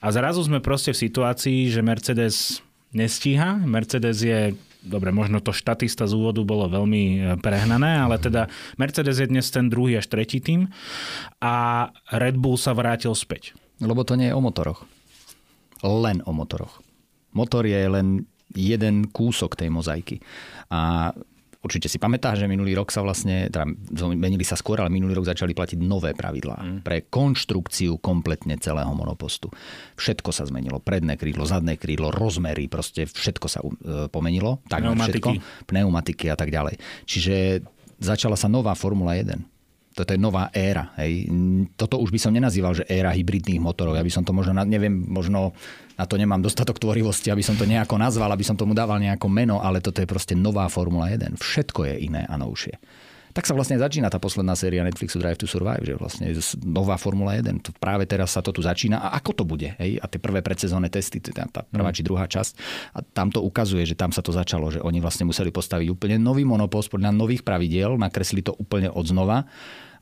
a 0.02 0.10
zrazu 0.10 0.42
sme 0.42 0.58
proste 0.58 0.90
v 0.90 1.02
situácii, 1.06 1.70
že 1.70 1.86
Mercedes 1.86 2.58
nestíha. 2.90 3.62
Mercedes 3.62 4.18
je 4.26 4.58
dobre, 4.82 5.12
možno 5.14 5.38
to 5.38 5.54
štatista 5.54 6.08
z 6.08 6.16
úvodu 6.16 6.40
bolo 6.42 6.66
veľmi 6.66 7.02
e, 7.04 7.18
prehnané, 7.38 8.00
ale 8.00 8.16
teda 8.16 8.48
Mercedes 8.80 9.20
je 9.20 9.28
dnes 9.28 9.44
ten 9.52 9.68
druhý 9.68 10.00
až 10.00 10.08
tretí 10.08 10.40
tým 10.40 10.72
a 11.38 11.88
Red 12.10 12.40
Bull 12.40 12.56
sa 12.56 12.72
vrátil 12.72 13.12
späť. 13.12 13.52
Lebo 13.80 14.04
to 14.04 14.16
nie 14.16 14.32
je 14.32 14.36
o 14.36 14.42
motoroch. 14.42 14.84
Len 15.80 16.20
o 16.28 16.32
motoroch. 16.32 16.84
Motor 17.32 17.64
je 17.64 17.80
len 17.88 18.28
jeden 18.54 19.08
kúsok 19.10 19.54
tej 19.54 19.70
mozaiky. 19.70 20.18
A 20.70 21.10
Určite 21.60 21.92
si 21.92 22.00
pamätá, 22.00 22.32
že 22.32 22.48
minulý 22.48 22.72
rok 22.72 22.88
sa 22.88 23.04
vlastne, 23.04 23.52
teda 23.52 23.68
menili 24.16 24.48
sa 24.48 24.56
skôr, 24.56 24.80
ale 24.80 24.88
minulý 24.88 25.12
rok 25.20 25.28
začali 25.28 25.52
platiť 25.52 25.76
nové 25.76 26.16
pravidlá 26.16 26.56
mm. 26.56 26.80
pre 26.80 27.04
konštrukciu 27.04 28.00
kompletne 28.00 28.56
celého 28.56 28.88
monopostu. 28.96 29.52
Všetko 30.00 30.32
sa 30.32 30.48
zmenilo. 30.48 30.80
Predné 30.80 31.20
krídlo, 31.20 31.44
zadné 31.44 31.76
krídlo, 31.76 32.08
rozmery, 32.08 32.64
proste 32.64 33.04
všetko 33.04 33.46
sa 33.52 33.60
uh, 33.60 34.08
pomenilo. 34.08 34.64
Tak 34.72 34.88
pneumatiky. 34.88 35.36
Všetko, 35.36 35.68
pneumatiky 35.68 36.32
a 36.32 36.36
tak 36.40 36.48
ďalej. 36.48 36.80
Čiže 37.04 37.60
začala 38.00 38.40
sa 38.40 38.48
nová 38.48 38.72
Formula 38.72 39.12
1 39.20 39.59
toto 40.00 40.16
je 40.16 40.20
nová 40.20 40.48
éra. 40.56 40.96
Hej. 40.96 41.28
Toto 41.76 42.00
už 42.00 42.08
by 42.08 42.16
som 42.16 42.32
nenazýval, 42.32 42.72
že 42.72 42.88
éra 42.88 43.12
hybridných 43.12 43.60
motorov. 43.60 44.00
Ja 44.00 44.04
by 44.04 44.08
som 44.08 44.24
to 44.24 44.32
možno, 44.32 44.56
neviem, 44.64 45.04
možno 45.04 45.52
na 46.00 46.08
to 46.08 46.16
nemám 46.16 46.40
dostatok 46.40 46.80
tvorivosti, 46.80 47.28
aby 47.28 47.44
som 47.44 47.60
to 47.60 47.68
nejako 47.68 48.00
nazval, 48.00 48.32
aby 48.32 48.40
som 48.40 48.56
tomu 48.56 48.72
dával 48.72 48.96
nejako 48.96 49.28
meno, 49.28 49.60
ale 49.60 49.84
toto 49.84 50.00
je 50.00 50.08
proste 50.08 50.32
nová 50.32 50.64
Formula 50.72 51.12
1. 51.12 51.36
Všetko 51.36 51.84
je 51.84 51.94
iné 52.08 52.24
a 52.24 52.40
novšie. 52.40 52.80
Tak 53.30 53.46
sa 53.46 53.54
vlastne 53.54 53.78
začína 53.78 54.10
tá 54.10 54.18
posledná 54.18 54.58
séria 54.58 54.82
Netflixu 54.82 55.22
Drive 55.22 55.38
to 55.38 55.46
Survive, 55.46 55.86
že 55.86 55.94
vlastne 55.94 56.34
nová 56.66 56.98
Formula 56.98 57.38
1. 57.38 57.62
To 57.62 57.70
práve 57.78 58.02
teraz 58.02 58.34
sa 58.34 58.42
to 58.42 58.50
tu 58.50 58.58
začína. 58.58 58.98
A 58.98 59.14
ako 59.22 59.42
to 59.42 59.44
bude? 59.46 59.70
Hej? 59.78 60.02
A 60.02 60.10
tie 60.10 60.18
prvé 60.18 60.42
predsezónne 60.42 60.90
testy, 60.90 61.22
tá, 61.22 61.46
tá 61.46 61.62
prvá 61.62 61.94
mm. 61.94 61.96
či 61.96 62.02
druhá 62.02 62.26
časť, 62.26 62.52
a 62.90 63.06
tam 63.06 63.30
to 63.30 63.38
ukazuje, 63.38 63.86
že 63.86 63.94
tam 63.94 64.10
sa 64.10 64.18
to 64.18 64.34
začalo, 64.34 64.74
že 64.74 64.82
oni 64.82 64.98
vlastne 64.98 65.30
museli 65.30 65.54
postaviť 65.54 65.86
úplne 65.94 66.18
nový 66.18 66.42
monopost 66.42 66.90
podľa 66.90 67.14
nových 67.14 67.46
pravidiel, 67.46 67.94
nakresli 67.94 68.42
to 68.42 68.50
úplne 68.58 68.90
od 68.90 69.06
znova 69.06 69.46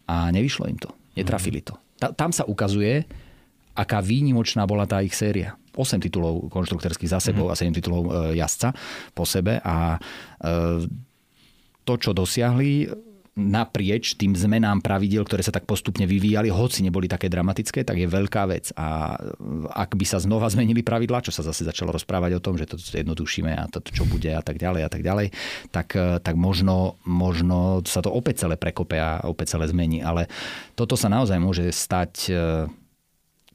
a 0.08 0.32
nevyšlo 0.32 0.64
im 0.66 0.78
to. 0.80 0.90
Netrafili 1.14 1.60
to. 1.60 1.76
Tam 2.16 2.32
sa 2.32 2.48
ukazuje, 2.48 3.04
aká 3.76 4.00
výnimočná 4.00 4.64
bola 4.64 4.88
tá 4.88 5.04
ich 5.04 5.14
séria. 5.14 5.54
8 5.78 6.02
titulov 6.02 6.50
konštruktorských 6.50 7.14
za 7.14 7.22
sebou 7.22 7.46
mm. 7.46 7.52
a 7.52 7.54
7 7.54 7.70
titulov 7.70 8.02
e, 8.10 8.34
jazdca 8.42 8.74
po 9.14 9.22
sebe 9.22 9.62
a 9.62 9.94
e, 9.94 9.98
to, 11.86 11.94
čo 11.94 12.10
dosiahli, 12.10 12.90
naprieč 13.38 14.18
tým 14.18 14.34
zmenám 14.34 14.82
pravidel, 14.82 15.22
ktoré 15.22 15.46
sa 15.46 15.54
tak 15.54 15.64
postupne 15.64 16.04
vyvíjali, 16.04 16.50
hoci 16.50 16.82
neboli 16.82 17.06
také 17.06 17.30
dramatické, 17.30 17.86
tak 17.86 17.94
je 17.94 18.10
veľká 18.10 18.42
vec. 18.50 18.74
A 18.74 19.14
ak 19.70 19.94
by 19.94 20.04
sa 20.04 20.18
znova 20.18 20.50
zmenili 20.50 20.82
pravidlá, 20.82 21.22
čo 21.22 21.30
sa 21.30 21.46
zase 21.46 21.62
začalo 21.62 21.94
rozprávať 21.94 22.34
o 22.36 22.42
tom, 22.42 22.58
že 22.58 22.66
to 22.66 22.74
jednodušíme 22.76 23.54
a 23.54 23.70
to, 23.70 23.78
čo 23.80 24.02
bude 24.04 24.28
a 24.28 24.42
tak 24.42 24.58
ďalej 24.58 24.82
a 24.82 24.90
tak 24.90 25.06
ďalej, 25.06 25.30
tak, 25.70 25.94
tak 25.94 26.34
možno, 26.34 26.98
možno 27.06 27.86
sa 27.86 28.02
to 28.02 28.10
opäť 28.10 28.44
celé 28.44 28.58
prekope 28.58 28.98
a 28.98 29.22
opäť 29.24 29.54
celé 29.54 29.70
zmení. 29.70 30.02
Ale 30.02 30.26
toto 30.74 30.98
sa 30.98 31.06
naozaj 31.06 31.38
môže 31.38 31.70
stať 31.70 32.12
e, 32.28 32.32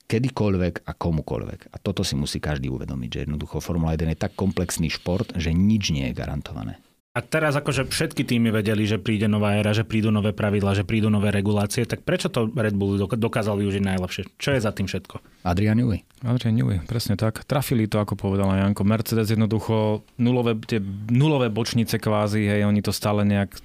kedykoľvek 0.08 0.88
a 0.88 0.91
komukoľvek. 0.96 1.60
A 1.74 1.76
toto 1.82 2.08
si 2.08 2.15
musí 2.15 2.39
každý 2.39 2.72
uvedomiť, 2.72 3.10
že 3.12 3.22
jednoducho 3.28 3.60
Formula 3.60 4.00
1 4.00 4.15
je 4.15 4.19
tak 4.19 4.38
komplexný 4.39 4.88
šport, 4.88 5.36
že 5.36 5.52
nič 5.52 5.91
nie 5.91 6.08
je 6.08 6.17
garantované. 6.17 6.80
A 7.13 7.21
teraz 7.21 7.54
akože 7.54 7.93
všetky 7.93 8.26
týmy 8.26 8.49
vedeli, 8.49 8.89
že 8.89 8.97
príde 8.97 9.30
nová 9.30 9.54
éra, 9.54 9.69
že 9.69 9.86
prídu 9.86 10.10
nové 10.10 10.34
pravidla, 10.34 10.73
že 10.73 10.82
prídu 10.82 11.13
nové 11.13 11.30
regulácie, 11.30 11.86
tak 11.86 12.02
prečo 12.02 12.26
to 12.26 12.49
Red 12.49 12.73
Bull 12.73 12.97
dokázal 12.97 13.62
využiť 13.62 13.86
najlepšie? 13.86 14.34
Čo 14.41 14.58
je 14.58 14.65
za 14.65 14.73
tým 14.73 14.89
všetko? 14.89 15.45
Adrian 15.45 15.78
Newey. 15.78 16.02
Adrian 16.26 16.58
Newey, 16.58 16.82
presne 16.89 17.13
tak. 17.13 17.45
Trafili 17.45 17.86
to, 17.86 18.02
ako 18.02 18.17
povedala 18.17 18.65
Janko. 18.65 18.82
Mercedes 18.82 19.30
jednoducho 19.30 20.02
nulové, 20.17 20.58
tie 20.65 20.82
nulové 21.13 21.54
bočnice 21.54 22.02
kvázi, 22.02 22.49
hej, 22.49 22.65
oni 22.65 22.82
to 22.82 22.89
stále 22.89 23.21
nejak 23.21 23.62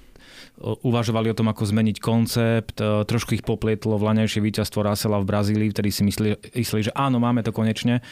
uvažovali 0.59 1.31
o 1.31 1.37
tom, 1.37 1.47
ako 1.47 1.63
zmeniť 1.63 1.97
koncept. 2.03 2.75
E, 2.83 3.07
trošku 3.07 3.35
ich 3.39 3.43
poplietlo 3.43 3.95
vlaňajšie 3.95 4.43
víťazstvo 4.43 4.83
Russella 4.83 5.23
v 5.23 5.29
Brazílii, 5.29 5.71
vtedy 5.71 5.89
si 5.89 6.03
mysleli, 6.03 6.35
mysleli, 6.55 6.91
že 6.91 6.95
áno, 6.95 7.17
máme 7.23 7.39
to 7.41 7.55
konečne. 7.55 8.03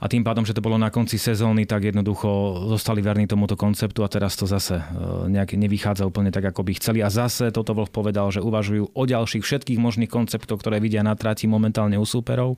A 0.00 0.04
tým 0.08 0.24
pádom, 0.24 0.44
že 0.44 0.52
to 0.52 0.64
bolo 0.64 0.76
na 0.76 0.92
konci 0.92 1.16
sezóny, 1.16 1.64
tak 1.64 1.88
jednoducho 1.88 2.28
zostali 2.72 3.00
verní 3.00 3.24
tomuto 3.24 3.56
konceptu 3.56 4.04
a 4.04 4.08
teraz 4.08 4.36
to 4.36 4.48
zase 4.48 4.80
e, 4.80 4.84
nejak 5.28 5.56
nevychádza 5.56 6.08
úplne 6.08 6.32
tak, 6.32 6.48
ako 6.48 6.64
by 6.64 6.72
chceli. 6.80 7.04
A 7.04 7.12
zase 7.12 7.52
toto 7.52 7.76
Wolf 7.76 7.92
povedal, 7.92 8.32
že 8.32 8.40
uvažujú 8.40 8.96
o 8.96 9.02
ďalších 9.04 9.44
všetkých 9.44 9.78
možných 9.80 10.10
konceptoch, 10.10 10.60
ktoré 10.60 10.80
vidia 10.80 11.04
na 11.04 11.12
trati 11.16 11.44
momentálne 11.44 12.00
u 12.00 12.06
súperov 12.08 12.56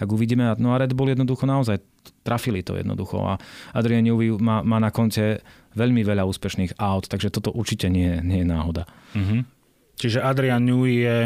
tak 0.00 0.08
uvidíme. 0.08 0.56
No 0.56 0.72
a 0.72 0.80
Red 0.80 0.96
Bull 0.96 1.12
jednoducho 1.12 1.44
naozaj 1.44 1.76
trafili 2.24 2.64
to 2.64 2.72
jednoducho 2.72 3.20
a 3.20 3.36
Adrian 3.76 4.00
Newey 4.00 4.32
má, 4.40 4.64
má 4.64 4.80
na 4.80 4.88
konte 4.88 5.44
veľmi 5.74 6.02
veľa 6.02 6.26
úspešných 6.26 6.78
aut, 6.78 7.06
takže 7.06 7.30
toto 7.30 7.54
určite 7.54 7.86
nie, 7.86 8.18
nie 8.22 8.42
je 8.42 8.46
náhoda. 8.46 8.84
Mm-hmm. 9.14 9.40
Čiže 10.00 10.18
Adrian 10.24 10.64
Newey 10.64 11.04
je 11.04 11.16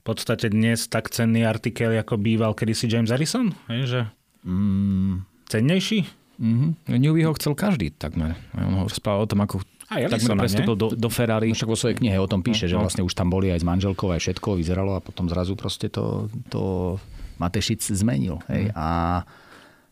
v 0.00 0.02
podstate 0.04 0.52
dnes 0.52 0.86
tak 0.88 1.12
cenný 1.12 1.44
artikel, 1.44 1.92
ako 1.96 2.20
býval 2.20 2.52
kedysi 2.56 2.88
James 2.88 3.12
Harrison? 3.12 3.52
Je, 3.68 3.84
že 3.88 4.00
mm. 4.44 5.48
cennejší? 5.48 6.08
Mm-hmm. 6.40 6.70
Newey 6.96 7.24
ho 7.28 7.36
chcel 7.36 7.52
každý 7.52 7.92
takmer. 7.92 8.36
On 8.56 8.84
ho 8.84 8.88
rozprával 8.88 9.24
o 9.24 9.30
tom, 9.30 9.44
ako 9.44 9.60
a 9.90 10.06
takmer 10.06 10.38
prestúpil 10.46 10.78
do, 10.78 10.94
do 10.94 11.08
Ferrari. 11.10 11.50
Však 11.50 11.66
vo 11.66 11.74
svojej 11.74 11.98
knihe 11.98 12.14
o 12.22 12.30
tom 12.30 12.46
píše, 12.46 12.70
no, 12.70 12.70
že 12.70 12.76
no. 12.78 12.82
vlastne 12.86 13.02
už 13.02 13.10
tam 13.10 13.26
boli 13.26 13.50
aj 13.50 13.58
s 13.58 13.66
manželkou, 13.66 14.14
aj 14.14 14.22
všetko 14.22 14.54
vyzeralo 14.54 14.94
a 14.94 15.02
potom 15.02 15.26
zrazu 15.26 15.58
proste 15.58 15.90
to, 15.90 16.30
to 16.46 16.94
Matešic 17.42 17.82
zmenil. 17.82 18.38
Hej? 18.46 18.70
Mm. 18.70 18.78
A, 18.78 18.90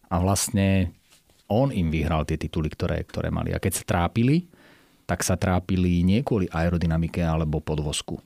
a 0.07 0.15
vlastne 0.23 0.95
on 1.49 1.73
im 1.73 1.89
vyhral 1.89 2.29
tie 2.29 2.37
tituly, 2.37 2.69
ktoré, 2.69 3.01
ktoré 3.09 3.33
mali. 3.33 3.57
A 3.57 3.59
keď 3.61 3.81
sa 3.81 3.85
trápili, 3.85 4.49
tak 5.09 5.25
sa 5.25 5.41
trápili 5.41 6.05
nie 6.05 6.21
kvôli 6.21 6.45
aerodynamike 6.53 7.25
alebo 7.25 7.65
podvozku. 7.65 8.21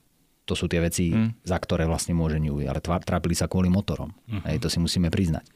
To 0.50 0.58
sú 0.58 0.66
tie 0.66 0.82
veci, 0.82 1.14
mm. 1.14 1.46
za 1.46 1.54
ktoré 1.54 1.86
vlastne 1.86 2.18
môže 2.18 2.42
Newey, 2.42 2.66
ale 2.66 2.82
trápili 2.82 3.38
sa 3.38 3.46
kvôli 3.46 3.70
motorom. 3.70 4.10
Mm. 4.26 4.42
Hej, 4.50 4.56
to 4.58 4.68
si 4.68 4.82
musíme 4.82 5.06
priznať. 5.06 5.46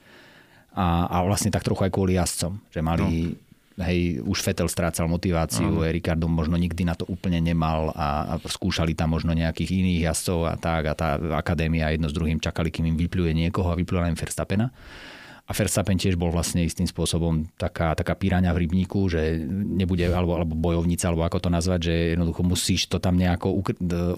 A, 0.79 1.11
a 1.11 1.27
vlastne 1.27 1.51
tak 1.51 1.67
trochu 1.67 1.91
aj 1.91 1.93
kvôli 1.93 2.15
jazdcom, 2.15 2.63
že 2.71 2.79
mali, 2.87 3.35
no. 3.75 3.83
hej, 3.83 4.23
už 4.23 4.39
Fetel 4.47 4.71
strácal 4.71 5.11
motiváciu, 5.11 5.83
mm. 5.83 5.91
Ricardo 5.91 6.31
možno 6.31 6.55
nikdy 6.55 6.87
na 6.87 6.95
to 6.95 7.03
úplne 7.11 7.43
nemal 7.43 7.91
a, 7.99 8.39
a 8.39 8.45
skúšali 8.47 8.95
tam 8.95 9.19
možno 9.19 9.35
nejakých 9.35 9.75
iných 9.75 10.07
jazdcov 10.07 10.39
a 10.47 10.55
tak 10.55 10.83
a 10.87 10.95
tá 10.95 11.19
akadémia 11.35 11.91
jedno 11.91 12.07
s 12.07 12.15
druhým 12.15 12.39
čakali, 12.39 12.71
kým 12.71 12.87
im 12.87 12.97
vypluje 13.01 13.35
niekoho 13.35 13.75
a 13.75 13.75
vypluje 13.75 14.07
len 14.07 14.15
Verstappena. 14.15 14.71
A 15.47 15.55
Verstappen 15.55 15.95
tiež 15.95 16.19
bol 16.19 16.35
vlastne 16.35 16.67
istým 16.67 16.91
spôsobom 16.91 17.47
taká, 17.55 17.95
taká 17.95 18.19
píraňa 18.19 18.51
v 18.51 18.67
rybníku, 18.67 19.07
že 19.07 19.39
nebude, 19.47 20.03
alebo, 20.11 20.35
alebo 20.35 20.59
bojovnica, 20.59 21.07
alebo 21.07 21.23
ako 21.23 21.39
to 21.47 21.51
nazvať, 21.55 21.81
že 21.87 21.95
jednoducho 22.19 22.43
musíš 22.43 22.91
to 22.91 22.99
tam 22.99 23.15
nejako 23.15 23.55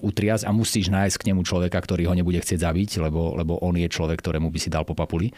utriasť 0.01 0.49
a 0.49 0.51
musíš 0.51 0.89
nájsť 0.89 1.21
k 1.21 1.27
nemu 1.29 1.45
človeka, 1.45 1.77
ktorý 1.77 2.09
ho 2.09 2.17
nebude 2.17 2.41
chcieť 2.41 2.65
zabiť, 2.65 3.05
lebo, 3.05 3.37
lebo 3.37 3.61
on 3.61 3.77
je 3.77 3.85
človek, 3.85 4.17
ktorému 4.17 4.49
by 4.49 4.57
si 4.57 4.73
dal 4.73 4.81
po 4.89 4.97
papuli. 4.97 5.29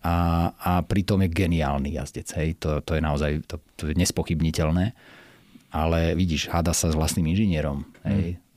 A, 0.00 0.48
a 0.56 0.80
pritom 0.80 1.20
je 1.20 1.28
geniálny 1.28 2.00
jazdec. 2.00 2.32
Hej. 2.40 2.56
To, 2.64 2.80
to 2.80 2.96
je 2.96 3.04
naozaj 3.04 3.44
to, 3.44 3.60
to 3.76 3.92
je 3.92 3.94
nespochybniteľné. 4.00 4.96
Ale 5.70 6.16
vidíš, 6.16 6.48
háda 6.48 6.72
sa 6.72 6.88
s 6.88 6.96
vlastným 6.96 7.30
inžinierom. 7.30 7.84
Hej. 8.04 8.36
Hmm 8.36 8.48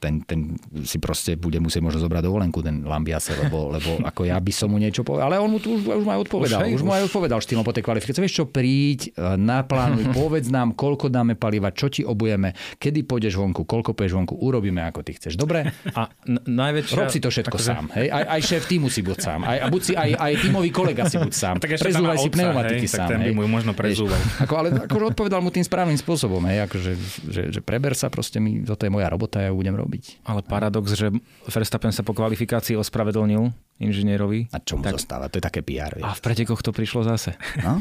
ten, 0.00 0.26
ten 0.26 0.58
si 0.82 0.98
proste 0.98 1.38
bude 1.38 1.62
musieť 1.62 1.82
možno 1.84 2.02
zobrať 2.02 2.22
dovolenku, 2.26 2.58
ten 2.60 2.82
Lambiase, 2.82 3.38
lebo, 3.38 3.68
lebo 3.76 4.02
ako 4.02 4.26
ja 4.26 4.38
by 4.38 4.52
som 4.52 4.74
mu 4.74 4.78
niečo 4.82 5.06
povedal. 5.06 5.30
Ale 5.30 5.38
on 5.38 5.50
mu 5.54 5.58
tu 5.62 5.78
už, 5.78 5.86
už 5.86 6.06
aj 6.06 6.20
odpovedal. 6.26 6.60
Už, 6.66 6.74
už, 6.74 6.74
už 6.74 6.82
mu 6.82 6.90
aj 6.90 7.02
odpovedal 7.06 7.38
štýlom 7.38 7.62
po 7.62 7.70
tej 7.70 7.84
kvalifikácii. 7.86 8.22
Vieš 8.24 8.34
čo, 8.42 8.44
príď, 8.50 9.14
e, 9.14 9.38
naplánuj, 9.38 10.10
povedz 10.18 10.50
nám, 10.50 10.74
koľko 10.74 11.06
dáme 11.12 11.38
paliva, 11.38 11.70
čo 11.70 11.86
ti 11.86 12.02
obujeme, 12.02 12.56
kedy 12.82 13.06
pôjdeš 13.06 13.38
vonku, 13.38 13.62
koľko 13.62 13.94
pôjdeš 13.94 14.14
vonku, 14.18 14.34
urobíme 14.42 14.82
ako 14.82 15.06
ty 15.06 15.14
chceš. 15.14 15.38
Dobre? 15.38 15.70
A 15.94 16.10
n- 16.26 16.42
najväčšia... 16.42 16.96
Rob 16.98 17.10
si 17.12 17.20
to 17.22 17.30
všetko 17.30 17.56
akože... 17.56 17.70
sám. 17.70 17.84
Hej? 17.94 18.06
Aj, 18.10 18.24
aj 18.38 18.40
šéf 18.42 18.64
týmu 18.66 18.90
si 18.90 19.00
buď 19.06 19.18
sám. 19.22 19.40
Aj, 19.46 19.58
a 19.62 19.66
buď 19.70 19.82
si 19.82 19.92
aj, 19.94 20.10
aj 20.18 20.32
tímový 20.42 20.70
kolega 20.74 21.06
si 21.06 21.16
buď 21.20 21.34
sám. 21.34 21.56
Tak 21.64 21.80
prezúvaj 21.80 22.20
si 22.20 22.28
pneumatiky 22.28 22.86
sám. 22.90 23.08
Ten 23.08 23.20
by 23.24 23.32
mu 23.32 23.48
možno 23.48 23.72
prezúval. 23.72 24.20
Ako, 24.42 24.52
ale 24.58 24.68
akože 24.84 25.16
odpovedal 25.16 25.40
mu 25.40 25.48
tým 25.48 25.64
správnym 25.64 25.96
spôsobom. 25.96 26.44
Hej? 26.44 26.68
Akože, 26.68 26.92
že, 27.30 27.42
že 27.48 27.60
preber 27.64 27.96
sa 27.96 28.12
proste 28.12 28.36
mi, 28.36 28.60
toto 28.84 28.92
je 28.92 28.92
moja 28.92 29.08
robota, 29.08 29.40
ja 29.40 29.48
ju 29.48 29.56
budem 29.56 29.72
robiť. 29.72 30.20
Ale 30.22 30.42
paradox, 30.42 30.92
že 30.92 31.08
Verstappen 31.46 31.88
sa 31.88 32.00
po 32.00 32.12
kvalifikácii 32.12 32.76
ospravedlnil 32.76 33.48
inžinierovi. 33.78 34.50
A 34.50 34.60
čo 34.60 34.76
mu 34.76 34.82
tak, 34.82 34.92
zostáva? 34.94 35.26
To 35.26 35.36
je 35.36 35.42
také 35.42 35.60
PR. 35.60 35.96
A 35.96 36.12
Vieš. 36.12 36.18
v 36.18 36.22
pretekoch 36.22 36.60
to 36.60 36.70
prišlo 36.70 37.00
zase. 37.02 37.32
No? 37.58 37.80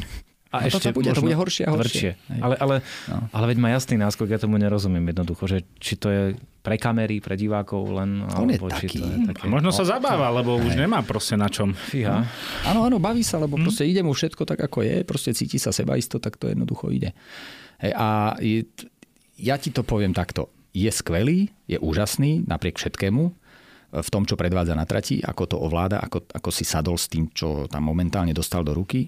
A 0.50 0.64
No 0.64 0.78
to 0.78 0.94
bude- 0.94 1.10
to 1.10 1.20
bude 1.20 1.34
horšie 1.34 1.66
a 1.66 1.74
horšie. 1.74 2.14
Ale, 2.38 2.54
ale, 2.56 2.76
No. 3.10 3.26
ale 3.28 3.46
veď 3.50 3.58
má 3.58 3.70
jasný 3.70 3.98
náskok, 3.98 4.30
ja 4.30 4.38
tomu 4.38 4.56
nerozumiem 4.56 5.02
jednoducho, 5.04 5.44
že 5.44 5.66
či 5.76 5.98
to 5.98 6.08
je 6.08 6.22
pre 6.62 6.78
kamery, 6.78 7.18
pre 7.18 7.34
divákov 7.34 7.90
len, 7.90 8.22
On 8.32 8.46
je 8.46 8.56
alebo 8.56 8.70
či 8.72 8.86
taký. 8.86 9.02
to 9.02 9.06
je 9.10 9.18
také... 9.28 9.42
A 9.44 9.50
možno 9.50 9.74
sa 9.74 9.82
zabáva, 9.84 10.30
lebo 10.30 10.56
už 10.56 10.78
nemá 10.78 11.02
proste 11.02 11.34
na 11.34 11.50
čom. 11.50 11.74
Fíha. 11.74 12.30
Áno, 12.64 12.86
áno, 12.86 12.96
baví 12.96 13.20
sa, 13.20 13.42
lebo 13.42 13.58
proste 13.58 13.82
ide 13.84 14.00
mu 14.00 14.14
všetko 14.14 14.46
tak, 14.46 14.62
ako 14.62 14.80
je, 14.80 15.02
proste 15.02 15.34
cíti 15.34 15.58
sa 15.58 15.74
sebaisto, 15.74 16.16
tak 16.18 16.38
to 16.38 16.46
jednoducho 16.46 16.88
ide. 16.88 17.18
Hej, 17.82 17.92
a 17.92 18.08
je, 18.38 18.62
ja 19.36 19.58
ti 19.58 19.68
to 19.68 19.82
poviem 19.82 20.14
takto. 20.14 20.54
Je 20.74 20.90
skvelý, 20.90 21.54
je 21.70 21.78
úžasný 21.78 22.50
napriek 22.50 22.82
všetkému 22.82 23.24
v 23.94 24.10
tom, 24.10 24.26
čo 24.26 24.34
predvádza 24.34 24.74
na 24.74 24.90
trati, 24.90 25.22
ako 25.22 25.44
to 25.46 25.58
ovláda, 25.62 26.02
ako, 26.02 26.26
ako 26.34 26.50
si 26.50 26.66
sadol 26.66 26.98
s 26.98 27.06
tým, 27.06 27.30
čo 27.30 27.70
tam 27.70 27.86
momentálne 27.86 28.34
dostal 28.34 28.66
do 28.66 28.74
ruky, 28.74 29.06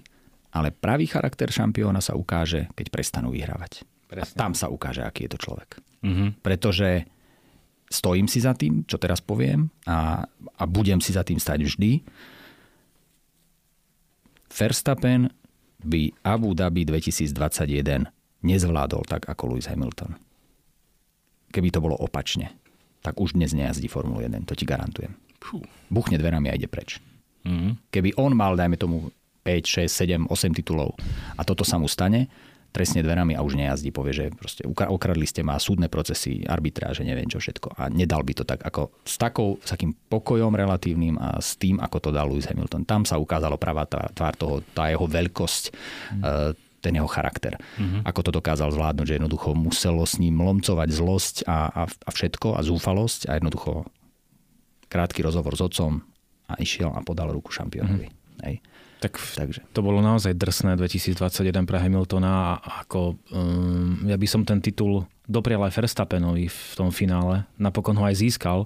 ale 0.54 0.70
pravý 0.70 1.10
charakter 1.10 1.50
šampióna 1.50 1.98
sa 1.98 2.14
ukáže, 2.14 2.70
keď 2.78 2.86
prestanú 2.94 3.34
vyhrávať. 3.34 3.82
A 4.14 4.22
tam 4.22 4.54
sa 4.54 4.70
ukáže, 4.70 5.02
aký 5.02 5.26
je 5.26 5.34
to 5.34 5.42
človek. 5.42 5.82
Mhm. 6.06 6.38
Pretože 6.38 7.02
stojím 7.90 8.30
si 8.30 8.38
za 8.38 8.54
tým, 8.54 8.86
čo 8.86 8.98
teraz 8.98 9.18
poviem 9.18 9.66
a, 9.90 10.22
a 10.58 10.62
budem 10.66 11.02
si 11.02 11.10
za 11.10 11.26
tým 11.26 11.42
stať 11.42 11.66
vždy. 11.66 12.06
Verstappen 14.50 15.28
by 15.82 16.14
Abu 16.22 16.54
Dhabi 16.54 16.86
2021 16.86 18.06
nezvládol 18.46 19.02
tak 19.06 19.26
ako 19.26 19.54
Lewis 19.54 19.66
Hamilton. 19.66 20.25
Keby 21.50 21.68
to 21.72 21.80
bolo 21.80 21.96
opačne, 21.96 22.52
tak 23.00 23.18
už 23.22 23.38
dnes 23.38 23.54
nejazdí 23.54 23.86
Formulu 23.86 24.24
1, 24.24 24.46
to 24.46 24.58
ti 24.58 24.66
garantujem. 24.66 25.14
Buchne 25.92 26.18
dverami 26.18 26.50
a 26.50 26.56
ide 26.58 26.66
preč. 26.66 26.98
Mhm. 27.46 27.90
Keby 27.94 28.18
on 28.18 28.34
mal, 28.34 28.58
dajme 28.58 28.74
tomu, 28.74 29.14
5, 29.46 29.86
6, 29.86 30.26
7, 30.26 30.26
8 30.26 30.58
titulov 30.58 30.98
a 31.38 31.46
toto 31.46 31.62
sa 31.62 31.78
mu 31.78 31.86
stane, 31.86 32.26
trestne 32.74 33.00
dverami 33.00 33.32
a 33.32 33.40
už 33.40 33.56
nejazdí, 33.56 33.88
povie, 33.88 34.12
že 34.12 34.24
proste 34.36 34.66
okradli 34.66 35.24
ste 35.24 35.40
ma 35.40 35.56
súdne 35.56 35.88
procesy, 35.88 36.44
arbitráže, 36.44 37.08
neviem 37.08 37.24
čo 37.24 37.40
všetko. 37.40 37.72
A 37.78 37.88
nedal 37.88 38.20
by 38.20 38.32
to 38.36 38.44
tak 38.44 38.60
ako 38.60 38.92
s 39.00 39.16
takou, 39.16 39.56
s 39.64 39.72
takým 39.72 39.96
pokojom 39.96 40.52
relatívnym 40.52 41.16
a 41.16 41.40
s 41.40 41.56
tým, 41.56 41.80
ako 41.80 41.96
to 42.04 42.10
dal 42.12 42.28
Lewis 42.28 42.44
Hamilton. 42.44 42.84
Tam 42.84 43.08
sa 43.08 43.16
ukázalo 43.16 43.56
pravá 43.56 43.88
tvár 43.88 44.34
toho, 44.36 44.60
tá 44.76 44.92
jeho 44.92 45.08
veľkosť, 45.08 45.64
mm. 46.20 46.22
Ten 46.86 46.94
jeho 46.94 47.10
charakter. 47.10 47.58
Mm-hmm. 47.58 48.06
Ako 48.06 48.20
to 48.22 48.30
dokázal 48.30 48.70
zvládnuť, 48.70 49.06
že 49.10 49.16
jednoducho 49.18 49.58
muselo 49.58 50.06
s 50.06 50.22
ním 50.22 50.38
lomcovať 50.38 50.88
zlosť 50.94 51.36
a, 51.50 51.66
a, 51.66 51.82
a 51.90 52.10
všetko 52.14 52.54
a 52.54 52.62
zúfalosť 52.62 53.26
a 53.26 53.42
jednoducho 53.42 53.90
krátky 54.86 55.26
rozhovor 55.26 55.58
s 55.58 55.66
otcom 55.66 56.06
a 56.46 56.54
išiel 56.62 56.94
a 56.94 57.02
podal 57.02 57.34
ruku 57.34 57.50
šampiónovi. 57.50 58.06
Mm-hmm. 58.06 58.44
Hej. 58.46 58.62
Tak 58.96 59.20
Takže. 59.20 59.60
to 59.76 59.84
bolo 59.84 60.00
naozaj 60.00 60.32
drsné 60.32 60.80
2021 60.80 61.68
pre 61.68 61.78
Hamiltona 61.82 62.56
a 62.56 62.80
ako 62.80 63.20
um, 63.28 64.08
ja 64.08 64.16
by 64.16 64.24
som 64.24 64.40
ten 64.46 64.64
titul 64.64 65.04
doprial 65.28 65.60
aj 65.68 65.76
Verstappenovi 65.76 66.48
v 66.48 66.60
tom 66.72 66.88
finále. 66.88 67.44
Napokon 67.60 67.98
ho 67.98 68.04
aj 68.08 68.16
získal. 68.16 68.64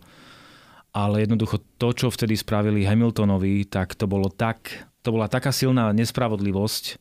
Ale 0.90 1.22
jednoducho 1.22 1.62
to, 1.78 1.94
čo 1.94 2.10
vtedy 2.10 2.34
spravili 2.34 2.82
Hamiltonovi, 2.82 3.62
tak 3.66 3.94
to 3.94 4.10
bolo 4.10 4.26
tak, 4.26 4.90
to 5.06 5.14
bola 5.14 5.30
taká 5.30 5.54
silná 5.54 5.94
nespravodlivosť, 5.94 6.98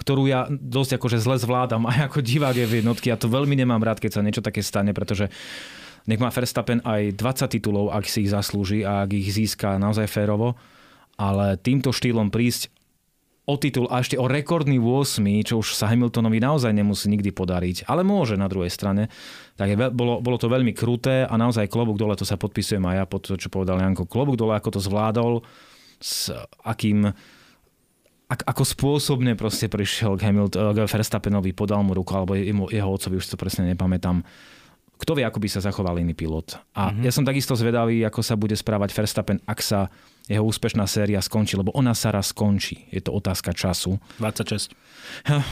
ktorú 0.00 0.24
ja 0.24 0.48
dosť 0.48 0.96
akože 0.96 1.20
zle 1.20 1.36
zvládam 1.36 1.84
aj 1.92 2.08
ako 2.08 2.24
divák 2.24 2.56
je 2.56 2.66
v 2.66 2.76
jednotky. 2.80 3.12
Ja 3.12 3.20
to 3.20 3.28
veľmi 3.28 3.52
nemám 3.52 3.84
rád, 3.84 4.00
keď 4.00 4.16
sa 4.16 4.24
niečo 4.24 4.40
také 4.40 4.64
stane, 4.64 4.96
pretože 4.96 5.28
nech 6.08 6.16
má 6.16 6.32
Verstappen 6.32 6.80
aj 6.80 7.20
20 7.20 7.54
titulov, 7.60 7.92
ak 7.92 8.08
si 8.08 8.24
ich 8.24 8.32
zaslúži 8.32 8.80
a 8.88 9.04
ak 9.04 9.12
ich 9.12 9.28
získa 9.36 9.76
naozaj 9.76 10.08
férovo, 10.08 10.56
ale 11.20 11.60
týmto 11.60 11.92
štýlom 11.92 12.32
prísť 12.32 12.72
o 13.44 13.58
titul 13.58 13.90
a 13.90 14.00
ešte 14.00 14.16
o 14.16 14.30
rekordný 14.30 14.78
8, 14.78 15.20
čo 15.42 15.60
už 15.60 15.74
sa 15.74 15.90
Hamiltonovi 15.90 16.38
naozaj 16.38 16.70
nemusí 16.70 17.10
nikdy 17.10 17.34
podariť, 17.34 17.90
ale 17.90 18.06
môže 18.06 18.38
na 18.38 18.46
druhej 18.46 18.70
strane, 18.70 19.10
tak 19.58 19.74
je, 19.74 19.76
bolo, 19.90 20.22
bolo 20.22 20.38
to 20.38 20.46
veľmi 20.46 20.70
kruté 20.70 21.26
a 21.26 21.34
naozaj 21.34 21.66
klobúk 21.66 21.98
dole, 21.98 22.14
to 22.14 22.24
sa 22.24 22.38
podpisujem 22.38 22.84
aj 22.86 22.96
ja 22.96 23.04
pod 23.04 23.26
to, 23.26 23.34
čo 23.34 23.50
povedal 23.50 23.82
Janko, 23.82 24.06
klobúk 24.06 24.38
dole, 24.38 24.54
ako 24.54 24.78
to 24.78 24.80
zvládol, 24.80 25.42
s 25.98 26.30
akým 26.64 27.10
ak, 27.10 27.39
ako 28.30 28.62
spôsobne 28.62 29.34
proste 29.34 29.66
prišiel 29.66 30.14
k, 30.14 30.30
Hamilton, 30.30 30.70
k 30.70 30.86
Verstappenovi, 30.86 31.50
podal 31.50 31.82
mu 31.82 31.98
ruku, 31.98 32.14
alebo 32.14 32.38
jeho, 32.38 32.86
otcovi, 32.86 33.18
už 33.18 33.26
to 33.26 33.34
presne 33.34 33.66
nepamätám. 33.66 34.22
Kto 35.00 35.16
vie, 35.16 35.24
ako 35.24 35.40
by 35.40 35.48
sa 35.48 35.64
zachoval 35.64 35.96
iný 35.96 36.12
pilot. 36.12 36.60
A 36.76 36.92
mm-hmm. 36.92 37.02
ja 37.08 37.10
som 37.10 37.24
takisto 37.24 37.56
zvedavý, 37.56 38.04
ako 38.04 38.20
sa 38.20 38.36
bude 38.36 38.52
správať 38.52 38.92
Verstappen, 38.92 39.40
ak 39.48 39.58
sa 39.64 39.88
jeho 40.30 40.44
úspešná 40.46 40.86
séria 40.86 41.18
skončí, 41.18 41.58
lebo 41.58 41.74
ona 41.74 41.96
sa 41.96 42.14
raz 42.14 42.30
skončí. 42.30 42.86
Je 42.92 43.02
to 43.02 43.10
otázka 43.10 43.50
času. 43.50 43.98
26. 44.22 44.70
Ha, 45.26 45.42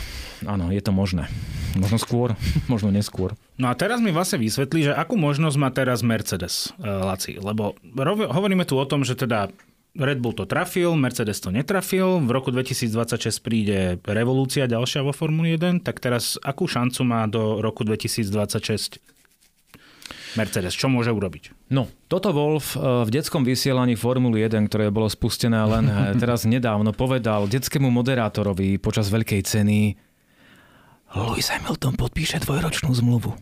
áno, 0.47 0.71
je 0.71 0.79
to 0.79 0.95
možné. 0.95 1.27
Možno 1.75 1.99
skôr, 1.99 2.39
možno 2.73 2.95
neskôr. 2.95 3.35
No 3.59 3.73
a 3.73 3.75
teraz 3.75 3.99
mi 3.99 4.15
vlastne 4.15 4.39
vysvetlí, 4.39 4.87
že 4.87 4.93
akú 4.95 5.19
možnosť 5.19 5.57
má 5.59 5.73
teraz 5.75 6.07
Mercedes, 6.07 6.71
eh, 6.79 6.87
Laci. 6.87 7.41
Lebo 7.43 7.75
rov- 7.97 8.31
hovoríme 8.31 8.63
tu 8.63 8.79
o 8.79 8.87
tom, 8.87 9.03
že 9.03 9.19
teda 9.19 9.51
Red 9.97 10.21
Bull 10.21 10.37
to 10.37 10.45
trafil, 10.45 10.95
Mercedes 10.95 11.41
to 11.41 11.49
netrafil, 11.49 12.21
v 12.21 12.31
roku 12.31 12.53
2026 12.53 13.41
príde 13.41 13.97
revolúcia 14.05 14.69
ďalšia 14.69 15.01
vo 15.01 15.17
Formule 15.17 15.57
1, 15.57 15.81
tak 15.81 15.99
teraz 15.99 16.37
akú 16.45 16.69
šancu 16.69 17.01
má 17.09 17.25
do 17.25 17.65
roku 17.65 17.83
2026 17.89 19.01
Mercedes? 20.37 20.77
Čo 20.77 20.93
môže 20.93 21.09
urobiť? 21.09 21.73
No, 21.73 21.89
toto 22.07 22.31
Wolf 22.37 22.77
eh, 22.77 22.81
v 22.81 23.09
detskom 23.09 23.43
vysielaní 23.43 23.97
Formuly 23.97 24.45
1, 24.45 24.69
ktoré 24.69 24.93
bolo 24.93 25.09
spustené 25.09 25.59
len 25.65 25.89
eh, 25.89 26.13
teraz 26.21 26.45
nedávno, 26.49 26.93
povedal 26.93 27.49
detskému 27.49 27.89
moderátorovi 27.89 28.77
počas 28.77 29.09
veľkej 29.09 29.41
ceny 29.43 29.79
Lewis 31.09 31.49
Hamilton 31.49 31.97
podpíše 31.97 32.37
dvojročnú 32.45 32.93
zmluvu. 32.93 33.33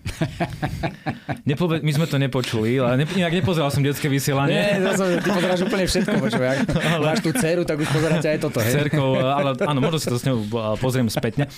Nepove- 1.42 1.82
my 1.82 1.90
sme 1.90 2.06
to 2.06 2.14
nepočuli, 2.14 2.78
ale 2.78 3.02
ne- 3.02 3.10
nejak 3.10 3.42
nepozeral 3.42 3.74
som 3.74 3.82
detské 3.82 4.06
vysielanie. 4.06 4.54
Nie, 4.54 4.94
som, 4.94 5.10
ty 5.18 5.26
pozeráš 5.26 5.66
úplne 5.66 5.84
všetko, 5.90 6.14
počuj, 6.22 6.46
ak 6.46 6.58
máš 7.02 7.26
tú 7.26 7.34
dceru, 7.34 7.66
tak 7.66 7.82
už 7.82 7.90
pozeráte 7.90 8.30
aj 8.30 8.38
toto. 8.38 8.62
Hej? 8.62 8.70
cerkou, 8.86 9.18
ale 9.42 9.58
áno, 9.66 9.82
možno 9.82 9.98
si 9.98 10.06
to 10.06 10.14
s 10.14 10.22
ňou 10.30 10.38
eh, 10.46 10.78
pozriem 10.78 11.10
spätne. 11.10 11.50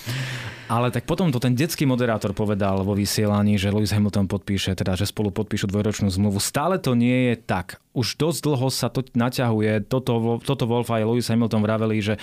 Ale 0.69 0.89
tak 0.89 1.05
potom 1.05 1.29
to 1.29 1.41
ten 1.41 1.53
detský 1.53 1.85
moderátor 1.85 2.33
povedal 2.33 2.81
vo 2.85 2.97
vysielaní, 2.97 3.61
že 3.61 3.69
Lewis 3.69 3.93
Hamilton 3.93 4.33
podpíše, 4.33 4.77
teda 4.77 4.97
že 4.97 5.05
spolu 5.05 5.29
podpíšu 5.29 5.69
dvojročnú 5.69 6.09
zmluvu. 6.09 6.41
Stále 6.41 6.81
to 6.81 6.97
nie 6.97 7.33
je 7.33 7.35
tak. 7.37 7.85
Už 7.93 8.17
dosť 8.17 8.49
dlho 8.49 8.69
sa 8.73 8.89
to 8.89 9.05
naťahuje. 9.13 9.85
Toto, 9.89 10.41
toto 10.41 10.65
Wolf 10.65 10.89
aj 10.89 11.05
Lewis 11.05 11.29
Hamilton 11.29 11.65
vraveli, 11.65 12.01
že 12.01 12.15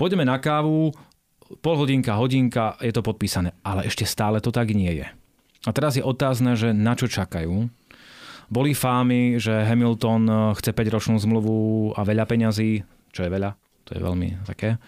poďme 0.00 0.24
na 0.24 0.40
kávu, 0.40 0.96
pol 1.58 1.74
hodinka, 1.74 2.14
hodinka, 2.14 2.78
je 2.78 2.94
to 2.94 3.02
podpísané. 3.02 3.50
Ale 3.66 3.90
ešte 3.90 4.06
stále 4.06 4.38
to 4.38 4.54
tak 4.54 4.70
nie 4.70 5.02
je. 5.02 5.06
A 5.66 5.70
teraz 5.74 5.98
je 5.98 6.06
otázne, 6.06 6.54
že 6.54 6.70
na 6.70 6.94
čo 6.94 7.10
čakajú. 7.10 7.66
Boli 8.50 8.74
fámy, 8.74 9.38
že 9.38 9.52
Hamilton 9.66 10.22
eh, 10.26 10.38
chce 10.58 10.70
5-ročnú 10.70 11.16
zmluvu 11.18 11.58
a 11.98 12.00
veľa 12.06 12.24
peňazí, 12.26 12.82
čo 13.10 13.20
je 13.26 13.30
veľa, 13.30 13.50
to 13.86 13.98
je 13.98 14.00
veľmi 14.00 14.28
také. 14.46 14.78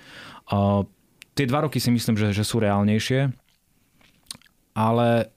A 0.51 0.83
tie 1.35 1.47
dva 1.47 1.67
roky 1.67 1.79
si 1.79 1.91
myslím, 1.91 2.19
že, 2.19 2.35
že 2.35 2.47
sú 2.47 2.59
reálnejšie, 2.59 3.31
ale 4.75 5.31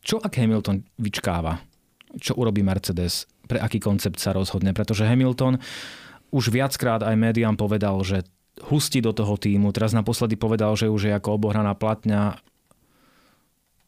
čo 0.00 0.16
ak 0.22 0.32
Hamilton 0.40 0.80
vyčkáva? 0.96 1.60
Čo 2.16 2.40
urobí 2.40 2.64
Mercedes? 2.64 3.28
Pre 3.44 3.60
aký 3.60 3.82
koncept 3.82 4.16
sa 4.16 4.32
rozhodne? 4.32 4.72
Pretože 4.72 5.04
Hamilton 5.04 5.60
už 6.30 6.54
viackrát 6.54 7.02
aj 7.02 7.18
médiám 7.18 7.58
povedal, 7.58 7.98
že 8.06 8.24
hustí 8.58 9.00
do 9.00 9.14
toho 9.14 9.38
týmu. 9.38 9.72
Teraz 9.72 9.94
naposledy 9.94 10.34
povedal, 10.36 10.74
že 10.74 10.90
už 10.90 11.10
je 11.10 11.12
ako 11.14 11.40
obohraná 11.40 11.72
platňa. 11.72 12.36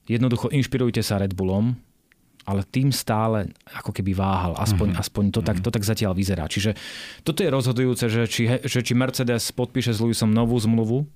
Jednoducho 0.07 0.51
inšpirujte 0.51 1.03
sa 1.05 1.21
Red 1.21 1.37
Bullom, 1.37 1.77
ale 2.43 2.67
tým 2.67 2.91
stále 2.91 3.55
ako 3.71 3.95
keby 3.95 4.19
váhal. 4.19 4.59
Aspoň, 4.59 4.95
mm-hmm. 4.95 5.03
aspoň 5.03 5.25
to, 5.31 5.41
tak, 5.45 5.57
to 5.63 5.71
tak 5.71 5.85
zatiaľ 5.87 6.13
vyzerá. 6.17 6.51
Čiže 6.51 6.75
toto 7.23 7.47
je 7.47 7.51
rozhodujúce, 7.51 8.11
že 8.11 8.27
či, 8.27 8.51
že 8.67 8.81
či 8.83 8.93
Mercedes 8.99 9.55
podpíše 9.55 9.95
s 9.95 10.03
Lewisom 10.03 10.35
novú 10.35 10.59
zmluvu 10.59 11.07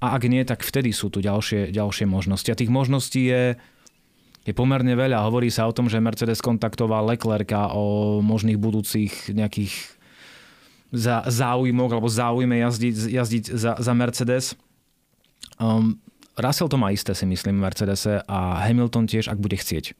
a 0.00 0.16
ak 0.16 0.22
nie, 0.30 0.46
tak 0.46 0.62
vtedy 0.62 0.94
sú 0.94 1.10
tu 1.10 1.20
ďalšie, 1.20 1.74
ďalšie 1.74 2.06
možnosti. 2.06 2.48
A 2.48 2.58
tých 2.58 2.72
možností 2.72 3.28
je, 3.28 3.58
je 4.46 4.52
pomerne 4.54 4.94
veľa. 4.94 5.26
Hovorí 5.26 5.50
sa 5.50 5.66
o 5.66 5.74
tom, 5.74 5.90
že 5.90 6.00
Mercedes 6.00 6.40
kontaktoval 6.40 7.04
Leclerca 7.10 7.74
o 7.74 8.18
možných 8.22 8.56
budúcich 8.56 9.34
nejakých 9.34 9.99
za, 10.90 11.22
záujmoch 11.26 11.90
alebo 11.90 12.10
záujme 12.10 12.58
jazdiť, 12.60 12.94
jazdiť 13.10 13.44
za, 13.54 13.72
za 13.78 13.92
Mercedes. 13.94 14.54
Um, 15.56 15.98
Russell 16.34 16.68
to 16.68 16.78
má 16.78 16.90
isté, 16.90 17.12
si 17.12 17.26
myslím, 17.26 17.60
v 17.60 17.68
Mercedese 17.68 18.24
a 18.24 18.64
Hamilton 18.64 19.04
tiež, 19.06 19.28
ak 19.28 19.38
bude 19.38 19.54
chcieť. 19.54 19.92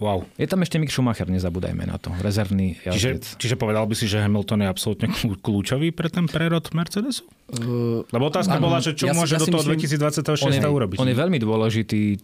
Wow. 0.00 0.26
Je 0.34 0.48
tam 0.50 0.58
ešte 0.64 0.80
Mick 0.82 0.90
Schumacher, 0.90 1.28
nezabúdajme 1.30 1.86
na 1.86 1.94
to. 1.94 2.10
Rezervný 2.18 2.74
Čiže, 2.80 3.08
jazdec. 3.22 3.24
čiže 3.38 3.54
povedal 3.54 3.86
by 3.86 3.94
si, 3.94 4.10
že 4.10 4.18
Hamilton 4.18 4.66
je 4.66 4.68
absolútne 4.72 5.06
kľú- 5.06 5.38
kľúčový 5.38 5.94
pre 5.94 6.10
ten 6.10 6.26
prerod 6.26 6.64
Mercedesu? 6.74 7.22
Uh, 7.54 8.02
Lebo 8.10 8.26
otázka 8.26 8.58
áno, 8.58 8.66
bola, 8.66 8.82
že 8.82 8.98
čo 8.98 9.06
ja 9.06 9.14
môže 9.14 9.36
ja 9.36 9.40
do 9.42 9.46
toho 9.46 9.62
myslím- 9.62 9.78
2026 9.78 10.42
on 10.42 10.54
je, 10.54 10.62
urobiť. 10.64 10.96
on 10.98 11.06
je 11.06 11.16
veľmi 11.18 11.38
dôležitý 11.38 12.18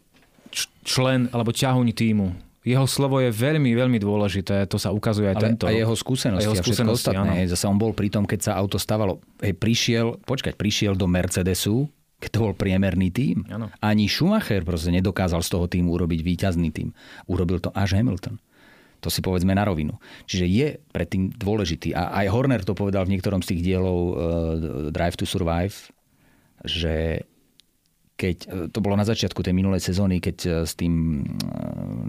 člen 0.82 1.28
alebo 1.30 1.52
ťahuň 1.54 1.88
týmu. 1.92 2.28
Jeho 2.68 2.84
slovo 2.84 3.24
je 3.24 3.32
veľmi, 3.32 3.72
veľmi 3.72 3.96
dôležité. 3.96 4.68
To 4.68 4.76
sa 4.76 4.92
ukazuje 4.92 5.32
aj 5.32 5.36
Ale 5.40 5.44
tento 5.48 5.64
a 5.64 5.72
jeho 5.72 5.94
skúsenosti 5.96 6.44
A 6.44 6.46
jeho 6.52 6.56
a, 6.56 6.60
skúsenosti, 6.60 7.08
ostatné. 7.08 7.48
áno. 7.48 7.52
Zase 7.52 7.64
on 7.64 7.80
bol 7.80 7.96
pri 7.96 8.12
tom, 8.12 8.28
keď 8.28 8.40
sa 8.44 8.52
auto 8.60 8.76
stavalo. 8.76 9.24
Hej, 9.40 9.56
prišiel, 9.56 10.20
počkať, 10.28 10.52
prišiel 10.60 10.92
do 10.92 11.08
Mercedesu, 11.08 11.88
keď 12.20 12.28
to 12.28 12.38
bol 12.44 12.52
priemerný 12.52 13.08
tým. 13.08 13.46
Áno. 13.48 13.72
Ani 13.80 14.10
Schumacher 14.10 14.66
proste 14.66 14.92
nedokázal 14.92 15.40
z 15.40 15.50
toho 15.54 15.64
týmu 15.64 15.96
urobiť 15.96 16.20
víťazný 16.20 16.68
tým. 16.68 16.92
Urobil 17.24 17.62
to 17.62 17.72
až 17.72 17.96
Hamilton. 17.96 18.36
To 18.98 19.08
si 19.08 19.22
povedzme 19.22 19.54
na 19.54 19.62
rovinu. 19.62 19.94
Čiže 20.26 20.46
je 20.50 20.68
predtým 20.90 21.30
dôležitý. 21.30 21.94
A 21.94 22.18
aj 22.20 22.34
Horner 22.34 22.66
to 22.66 22.74
povedal 22.74 23.06
v 23.06 23.14
niektorom 23.14 23.40
z 23.46 23.54
tých 23.54 23.70
dielov 23.70 23.96
uh, 23.96 24.14
Drive 24.90 25.14
to 25.14 25.22
Survive, 25.22 25.94
že 26.66 27.22
keď, 28.18 28.36
e, 28.44 28.46
to 28.74 28.82
bolo 28.82 28.98
na 28.98 29.06
začiatku 29.06 29.46
tej 29.46 29.54
minulej 29.54 29.78
sezóny, 29.78 30.18
keď 30.18 30.36
e, 30.42 30.48
s 30.66 30.74
tým 30.74 31.22
e, 31.22 31.46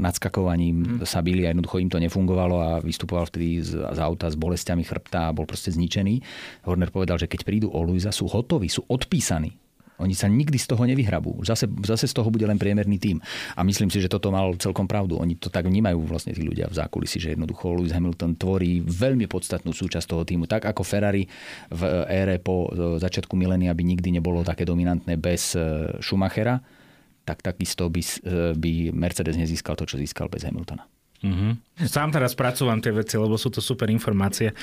nadskakovaním 0.02 1.06
sa 1.06 1.22
bili 1.22 1.46
a 1.46 1.54
jednoducho 1.54 1.78
im 1.78 1.94
to 1.94 2.02
nefungovalo 2.02 2.56
a 2.58 2.70
vystupoval 2.82 3.30
vtedy 3.30 3.62
z, 3.62 3.78
z 3.78 4.00
auta 4.02 4.26
s 4.26 4.34
bolestiami 4.34 4.82
chrbta 4.82 5.30
a 5.30 5.36
bol 5.38 5.46
proste 5.46 5.70
zničený. 5.70 6.18
Horner 6.66 6.90
povedal, 6.90 7.22
že 7.22 7.30
keď 7.30 7.46
prídu 7.46 7.70
o 7.70 7.86
Luisa, 7.86 8.10
sú 8.10 8.26
hotoví, 8.26 8.74
sú 8.74 8.82
odpísaní. 8.90 9.69
Oni 10.00 10.16
sa 10.16 10.32
nikdy 10.32 10.56
z 10.56 10.68
toho 10.72 10.84
nevyhrabú. 10.88 11.44
Zase, 11.44 11.68
zase 11.84 12.08
z 12.08 12.14
toho 12.16 12.32
bude 12.32 12.48
len 12.48 12.56
priemerný 12.56 12.98
tým. 12.98 13.18
A 13.56 13.62
myslím 13.68 13.92
si, 13.92 14.00
že 14.00 14.08
toto 14.08 14.32
mal 14.32 14.56
celkom 14.56 14.88
pravdu. 14.88 15.20
Oni 15.20 15.36
to 15.36 15.52
tak 15.52 15.68
vnímajú 15.68 16.00
vlastne 16.08 16.32
tí 16.32 16.42
ľudia 16.42 16.72
v 16.72 16.76
zákulisi, 16.80 17.20
že 17.20 17.36
jednoducho 17.36 17.76
Lewis 17.76 17.92
Hamilton 17.92 18.40
tvorí 18.40 18.80
veľmi 18.80 19.28
podstatnú 19.28 19.76
súčasť 19.76 20.08
toho 20.08 20.24
týmu. 20.24 20.48
Tak 20.48 20.72
ako 20.72 20.82
Ferrari 20.88 21.28
v 21.70 21.82
ére 22.08 22.40
po 22.40 22.72
e, 22.72 22.98
začiatku 22.98 23.36
milénia 23.36 23.76
by 23.76 23.84
nikdy 23.84 24.16
nebolo 24.16 24.42
také 24.42 24.64
dominantné 24.64 25.20
bez 25.20 25.54
e, 25.54 25.94
Schumachera, 26.00 26.64
tak 27.28 27.44
takisto 27.44 27.92
by, 27.92 28.02
e, 28.02 28.12
by 28.56 28.72
Mercedes 28.96 29.36
nezískal 29.36 29.76
to, 29.76 29.86
čo 29.86 30.00
získal 30.00 30.32
bez 30.32 30.48
Hamiltona. 30.48 30.88
Mhm. 31.20 31.84
Sám 31.84 32.16
teraz 32.16 32.32
spracúvam 32.32 32.80
tie 32.80 32.96
veci, 32.96 33.20
lebo 33.20 33.36
sú 33.36 33.52
to 33.52 33.60
super 33.60 33.92
informácie. 33.92 34.56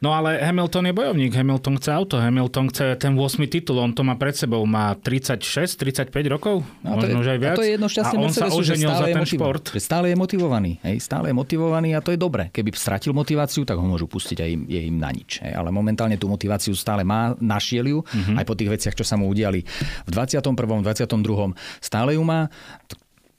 No 0.00 0.10
ale 0.10 0.40
Hamilton 0.40 0.86
je 0.86 0.94
bojovník, 0.94 1.28
Hamilton 1.30 1.76
chce 1.76 1.92
auto, 1.92 2.16
Hamilton 2.16 2.66
chce 2.68 2.96
ten 2.96 3.12
8 3.12 3.20
titul, 3.46 3.76
on 3.76 3.92
to 3.92 4.00
má 4.00 4.16
pred 4.16 4.32
sebou, 4.32 4.64
má 4.64 4.92
36, 4.94 5.44
35 5.76 6.08
rokov, 6.26 6.64
No, 6.80 6.88
a 6.90 6.94
to 6.96 7.04
je, 7.04 7.08
možno 7.10 7.20
už 7.20 7.26
aj 7.26 7.36
a 7.36 7.42
viac. 7.42 7.54
to 7.54 7.62
je 7.62 7.70
jedno 7.70 7.84
šťastie 7.86 8.16
a 8.16 8.18
on 8.18 8.30
sa 8.30 8.46
oženil 8.48 8.88
za 8.88 9.04
ten 9.04 9.12
motiva- 9.14 9.44
šport. 9.44 9.64
že 9.68 9.78
stále 9.78 10.08
je 10.08 10.16
motivovaný. 10.16 10.80
Hej, 10.82 10.96
stále 11.00 11.28
je 11.28 11.34
motivovaný 11.34 11.92
a 11.92 12.00
to 12.00 12.10
je 12.10 12.18
dobre. 12.18 12.48
Keby 12.48 12.72
stratil 12.72 13.12
motiváciu, 13.12 13.62
tak 13.62 13.76
ho 13.76 13.84
môžu 13.84 14.06
pustiť 14.06 14.38
a 14.38 14.46
im, 14.46 14.64
je 14.64 14.80
im 14.82 14.96
na 14.96 15.08
nič. 15.08 15.36
Hej. 15.38 15.52
Ale 15.52 15.68
momentálne 15.68 16.16
tú 16.16 16.26
motiváciu 16.26 16.72
stále 16.72 17.04
má, 17.04 17.36
našiel 17.36 17.84
ju, 17.86 17.98
Mhm. 18.00 18.40
aj 18.40 18.44
po 18.46 18.56
tých 18.56 18.70
veciach, 18.70 18.94
čo 18.94 19.04
sa 19.04 19.14
mu 19.14 19.28
udiali 19.28 19.60
v 20.02 20.10
21., 20.10 20.80
22. 20.80 21.52
Stále 21.78 22.16
ju 22.16 22.24
má. 22.24 22.48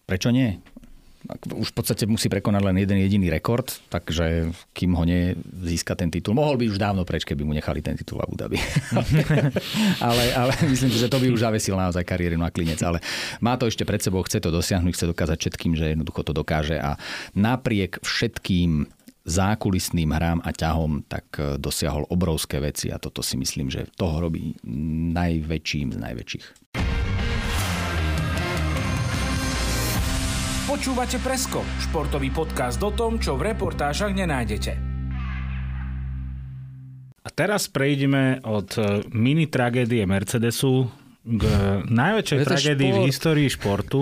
Prečo 0.04 0.30
nie? 0.30 0.62
Už 1.52 1.72
v 1.72 1.76
podstate 1.76 2.04
musí 2.08 2.28
prekonať 2.28 2.62
len 2.64 2.78
jeden 2.82 2.98
jediný 3.02 3.28
rekord, 3.32 3.68
takže 3.88 4.52
kým 4.76 4.96
ho 4.96 5.04
nezíska 5.04 5.96
ten 5.96 6.12
titul, 6.12 6.36
mohol 6.36 6.58
by 6.58 6.70
už 6.72 6.78
dávno 6.78 7.04
preč, 7.04 7.24
keby 7.24 7.44
mu 7.44 7.54
nechali 7.56 7.80
ten 7.80 7.96
titul 7.96 8.20
v 8.20 8.26
Abu 8.28 8.36
Dhabi. 8.36 8.58
ale, 10.08 10.24
ale 10.36 10.52
myslím 10.68 10.92
že 10.92 11.08
to 11.08 11.18
by 11.18 11.28
už 11.32 11.42
zavesil 11.48 11.76
naozaj 11.80 12.04
kariéru 12.04 12.38
na 12.38 12.54
klinec. 12.54 12.80
Ale 12.84 13.02
má 13.40 13.56
to 13.56 13.66
ešte 13.68 13.88
pred 13.88 14.04
sebou, 14.04 14.22
chce 14.24 14.44
to 14.44 14.54
dosiahnuť, 14.54 14.94
chce 14.94 15.06
dokázať 15.12 15.38
všetkým, 15.38 15.74
že 15.74 15.96
jednoducho 15.96 16.22
to 16.22 16.34
dokáže 16.36 16.78
a 16.78 17.00
napriek 17.34 18.04
všetkým 18.04 18.92
zákulisným 19.26 20.10
hrám 20.10 20.40
a 20.42 20.50
ťahom, 20.50 21.06
tak 21.06 21.26
eh, 21.38 21.58
dosiahol 21.62 22.10
obrovské 22.10 22.58
veci 22.58 22.90
a 22.90 22.98
toto 22.98 23.22
si 23.22 23.38
myslím, 23.38 23.70
že 23.70 23.90
toho 23.98 24.22
robí 24.22 24.58
najväčším 25.14 25.94
z 25.94 25.98
najväčších. 25.98 26.46
Počúvate 30.72 31.20
Presko, 31.20 31.68
športový 31.84 32.32
podcast 32.32 32.80
o 32.80 32.96
tom, 32.96 33.20
čo 33.20 33.36
v 33.36 33.52
reportážach 33.52 34.16
nenájdete. 34.16 34.72
A 37.20 37.28
teraz 37.28 37.68
prejdeme 37.68 38.40
od 38.48 38.80
e, 38.80 39.04
mini 39.12 39.52
tragédie 39.52 40.08
Mercedesu 40.08 40.88
k 41.28 41.44
najväčšej 41.92 42.38
Je 42.40 42.48
to 42.48 42.52
tragédii 42.56 42.88
v 42.88 42.96
šport. 42.96 43.10
histórii 43.12 43.48
športu. 43.52 44.00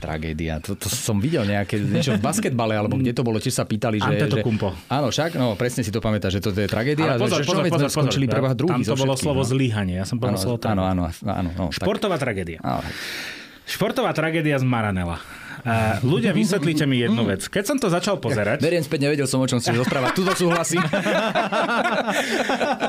Tragédia. 0.00 0.56
To, 0.64 0.72
to 0.72 0.88
som 0.88 1.20
videl 1.20 1.44
nejaké, 1.44 1.84
niečo 1.84 2.16
v 2.16 2.24
basketbale, 2.24 2.80
alebo 2.80 2.96
kde 2.96 3.12
to 3.12 3.20
bolo, 3.20 3.36
tiež 3.36 3.52
sa 3.52 3.68
pýtali, 3.68 4.00
že... 4.00 4.08
Antetokounmpo. 4.08 4.72
Že, 4.72 4.88
áno, 4.88 5.06
však, 5.12 5.30
no, 5.36 5.52
presne 5.52 5.84
si 5.84 5.92
to 5.92 6.00
pamätáš, 6.00 6.40
že 6.40 6.48
to 6.48 6.56
je 6.56 6.64
tragédia. 6.64 7.12
Ale 7.12 7.28
pozor, 7.28 7.44
že, 7.44 7.52
čo 7.52 7.60
pozor, 7.60 7.64
pozor, 7.68 7.88
pozor. 7.92 7.92
skončili 7.92 8.24
prvá 8.24 8.56
druhý 8.56 8.72
Tam 8.72 8.88
to 8.88 8.96
bolo 8.96 9.20
slovo 9.20 9.44
no. 9.44 9.50
zlyhanie, 9.52 10.00
ja 10.00 10.08
som 10.08 10.16
povedal 10.16 10.40
Áno, 10.40 10.44
slovo 10.48 10.56
áno, 10.64 10.64
tragédia. 10.64 10.88
áno, 10.96 11.04
áno, 11.28 11.50
no, 11.52 11.64
tak. 11.68 11.76
Športová 11.76 12.16
tragédia. 12.16 12.64
Áno. 12.64 12.88
Športová 13.68 14.16
tragédia 14.16 14.56
z 14.56 14.64
Maranela. 14.64 15.20
Ľudia, 16.06 16.30
vysvetlíte 16.30 16.86
mi 16.86 17.02
jednu 17.02 17.26
vec. 17.26 17.50
Keď 17.50 17.64
som 17.66 17.76
to 17.76 17.90
začal 17.90 18.22
pozerať, 18.22 18.62
Beriem 18.62 18.86
späť, 18.86 19.10
nevedel 19.10 19.26
som, 19.26 19.42
o 19.42 19.46
čom 19.50 19.58
chceš 19.58 19.82
rozprávať. 19.82 20.10
Tuto 20.14 20.32
súhlasím. 20.38 20.82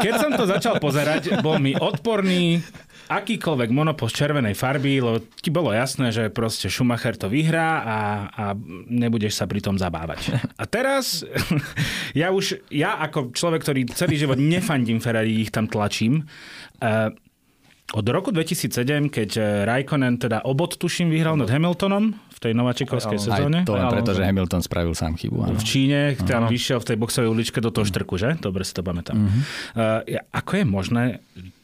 keď 0.05 0.13
som 0.21 0.31
to 0.37 0.45
začal 0.45 0.77
pozerať, 0.77 1.41
bol 1.41 1.57
mi 1.57 1.73
odporný 1.73 2.61
akýkoľvek 3.07 3.69
monopost 3.71 4.13
červenej 4.19 4.53
farby, 4.53 4.99
lebo 4.99 5.23
ti 5.39 5.47
bolo 5.47 5.71
jasné, 5.71 6.11
že 6.11 6.27
proste 6.27 6.67
Schumacher 6.67 7.15
to 7.15 7.31
vyhrá 7.31 7.81
a, 7.81 7.97
a 8.27 8.43
nebudeš 8.91 9.39
sa 9.39 9.47
pri 9.47 9.63
tom 9.63 9.79
zabávať. 9.79 10.35
A 10.59 10.63
teraz 10.67 11.23
ja 12.11 12.35
už, 12.35 12.61
ja 12.67 12.99
ako 12.99 13.31
človek, 13.31 13.63
ktorý 13.63 13.81
celý 13.95 14.19
život 14.19 14.37
nefandím 14.37 14.99
Ferrari, 14.99 15.39
ich 15.39 15.55
tam 15.55 15.71
tlačím, 15.71 16.27
uh, 16.83 17.09
od 17.89 18.03
roku 18.05 18.29
2007, 18.29 18.67
keď 19.07 19.29
eh, 19.33 19.43
Raikkonen 19.63 20.17
teda 20.17 20.43
obod 20.43 20.75
tuším 20.75 21.07
vyhral 21.07 21.35
nad 21.35 21.47
Hamiltonom 21.47 22.11
v 22.11 22.37
tej 22.37 22.51
nováčikovskej 22.51 23.15
Aj 23.15 23.23
sezóne. 23.23 23.63
to 23.63 23.73
len 23.73 23.81
Aj 23.81 23.93
preto, 23.93 24.11
že 24.11 24.21
Hamilton 24.21 24.59
spravil 24.59 24.91
sám 24.91 25.15
chybu. 25.15 25.37
Áno. 25.41 25.55
V 25.55 25.63
Číne, 25.63 25.99
tam 26.21 26.45
vyšiel 26.45 26.77
v 26.77 26.85
tej 26.85 26.97
boxovej 26.97 27.29
uličke 27.29 27.57
do 27.57 27.71
toho 27.71 27.83
štrku, 27.83 28.15
že? 28.15 28.35
Dobre 28.35 28.61
si 28.61 28.71
to 28.71 28.81
pamätám. 28.81 29.15
Mhm. 29.17 29.39
Uh, 29.71 30.03
ako 30.29 30.51
je 30.53 30.63
možné 30.63 31.03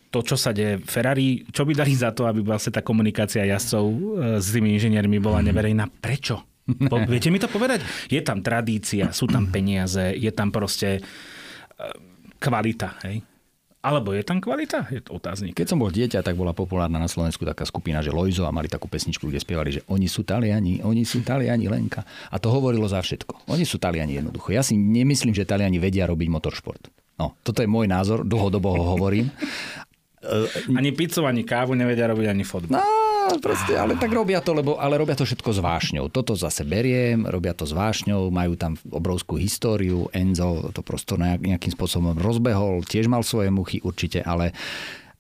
to, 0.08 0.22
čo 0.22 0.34
sa 0.34 0.50
deje 0.50 0.78
Ferrari, 0.80 1.44
čo 1.44 1.66
by 1.66 1.74
dali 1.74 1.92
za 1.92 2.10
to, 2.10 2.24
aby 2.24 2.40
vlastne 2.40 2.70
tá 2.72 2.80
komunikácia 2.80 3.44
jazdcov 3.44 3.84
eh, 3.84 3.98
s 4.38 4.48
tými 4.50 4.72
inžiniermi 4.72 5.18
bola 5.18 5.40
Mhm. 5.40 5.46
neverejná? 5.46 5.86
Prečo? 5.92 6.40
Po, 6.88 6.96
viete 7.12 7.28
mi 7.28 7.38
to 7.38 7.46
povedať? 7.46 7.84
Je 8.08 8.22
tam 8.22 8.40
tradícia, 8.40 9.12
sú 9.12 9.28
tam 9.28 9.50
peniaze, 9.50 10.16
je 10.16 10.32
tam 10.32 10.48
proste 10.50 11.04
kvalita, 12.40 13.00
hej? 13.04 13.24
Alebo 13.84 14.16
je 14.16 14.24
tam 14.24 14.40
kvalita? 14.40 14.88
Je 14.88 15.04
to 15.04 15.20
otáznik. 15.20 15.60
Keď 15.60 15.76
som 15.76 15.84
bol 15.84 15.92
dieťa, 15.92 16.24
tak 16.24 16.40
bola 16.40 16.56
populárna 16.56 17.04
na 17.04 17.12
Slovensku 17.12 17.44
taká 17.44 17.68
skupina, 17.68 18.00
že 18.00 18.16
Lojzo 18.16 18.48
a 18.48 18.56
mali 18.56 18.72
takú 18.72 18.88
pesničku, 18.88 19.28
kde 19.28 19.44
spievali, 19.44 19.76
že 19.76 19.84
oni 19.92 20.08
sú 20.08 20.24
Taliani, 20.24 20.80
oni 20.88 21.04
sú 21.04 21.20
Taliani 21.20 21.68
Lenka. 21.68 22.08
A 22.32 22.40
to 22.40 22.48
hovorilo 22.48 22.88
za 22.88 23.04
všetko. 23.04 23.52
Oni 23.52 23.68
sú 23.68 23.84
Taliani 23.84 24.16
jednoducho. 24.16 24.56
Ja 24.56 24.64
si 24.64 24.80
nemyslím, 24.80 25.36
že 25.36 25.44
Taliani 25.44 25.84
vedia 25.84 26.08
robiť 26.08 26.32
motoršport. 26.32 26.88
No, 27.20 27.36
toto 27.44 27.60
je 27.60 27.68
môj 27.68 27.92
názor, 27.92 28.24
dlhodobo 28.24 28.72
ho 28.72 28.84
hovorím. 28.96 29.28
Ani 30.80 30.96
pizzu, 30.96 31.28
ani 31.28 31.44
kávu 31.44 31.76
nevedia 31.76 32.08
robiť, 32.08 32.32
ani 32.32 32.48
fotbal. 32.48 32.80
No, 32.80 33.03
proste, 33.40 33.74
ale 33.76 33.96
tak 33.96 34.12
robia 34.12 34.40
to, 34.40 34.52
lebo, 34.52 34.76
ale 34.78 34.96
robia 34.96 35.14
to 35.14 35.24
všetko 35.24 35.50
s 35.54 35.60
vášňou. 35.60 36.08
Toto 36.08 36.34
zase 36.34 36.64
beriem, 36.64 37.24
robia 37.26 37.52
to 37.52 37.64
s 37.64 37.72
vášňou, 37.72 38.30
majú 38.30 38.54
tam 38.56 38.76
obrovskú 38.90 39.36
históriu. 39.36 40.08
Enzo 40.12 40.70
to 40.72 40.82
prosto 40.82 41.16
nejak- 41.16 41.44
nejakým 41.44 41.72
spôsobom 41.72 42.16
rozbehol, 42.18 42.84
tiež 42.84 43.08
mal 43.08 43.22
svoje 43.22 43.50
muchy 43.50 43.80
určite, 43.82 44.22
ale 44.22 44.52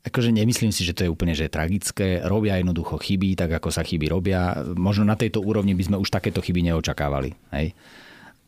akože 0.04 0.36
nemyslím 0.36 0.76
si, 0.76 0.84
že 0.84 0.92
to 0.92 1.08
je 1.08 1.14
úplne 1.14 1.32
že 1.32 1.48
tragické. 1.48 2.20
Robia 2.20 2.60
jednoducho 2.60 3.00
chyby, 3.00 3.40
tak 3.40 3.56
ako 3.56 3.72
sa 3.72 3.88
chyby 3.88 4.12
robia. 4.12 4.54
Možno 4.76 5.08
na 5.08 5.16
tejto 5.16 5.40
úrovni 5.40 5.72
by 5.72 5.84
sme 5.88 5.98
už 6.00 6.12
takéto 6.12 6.44
chyby 6.44 6.72
neočakávali. 6.72 7.32
Hej? 7.56 7.72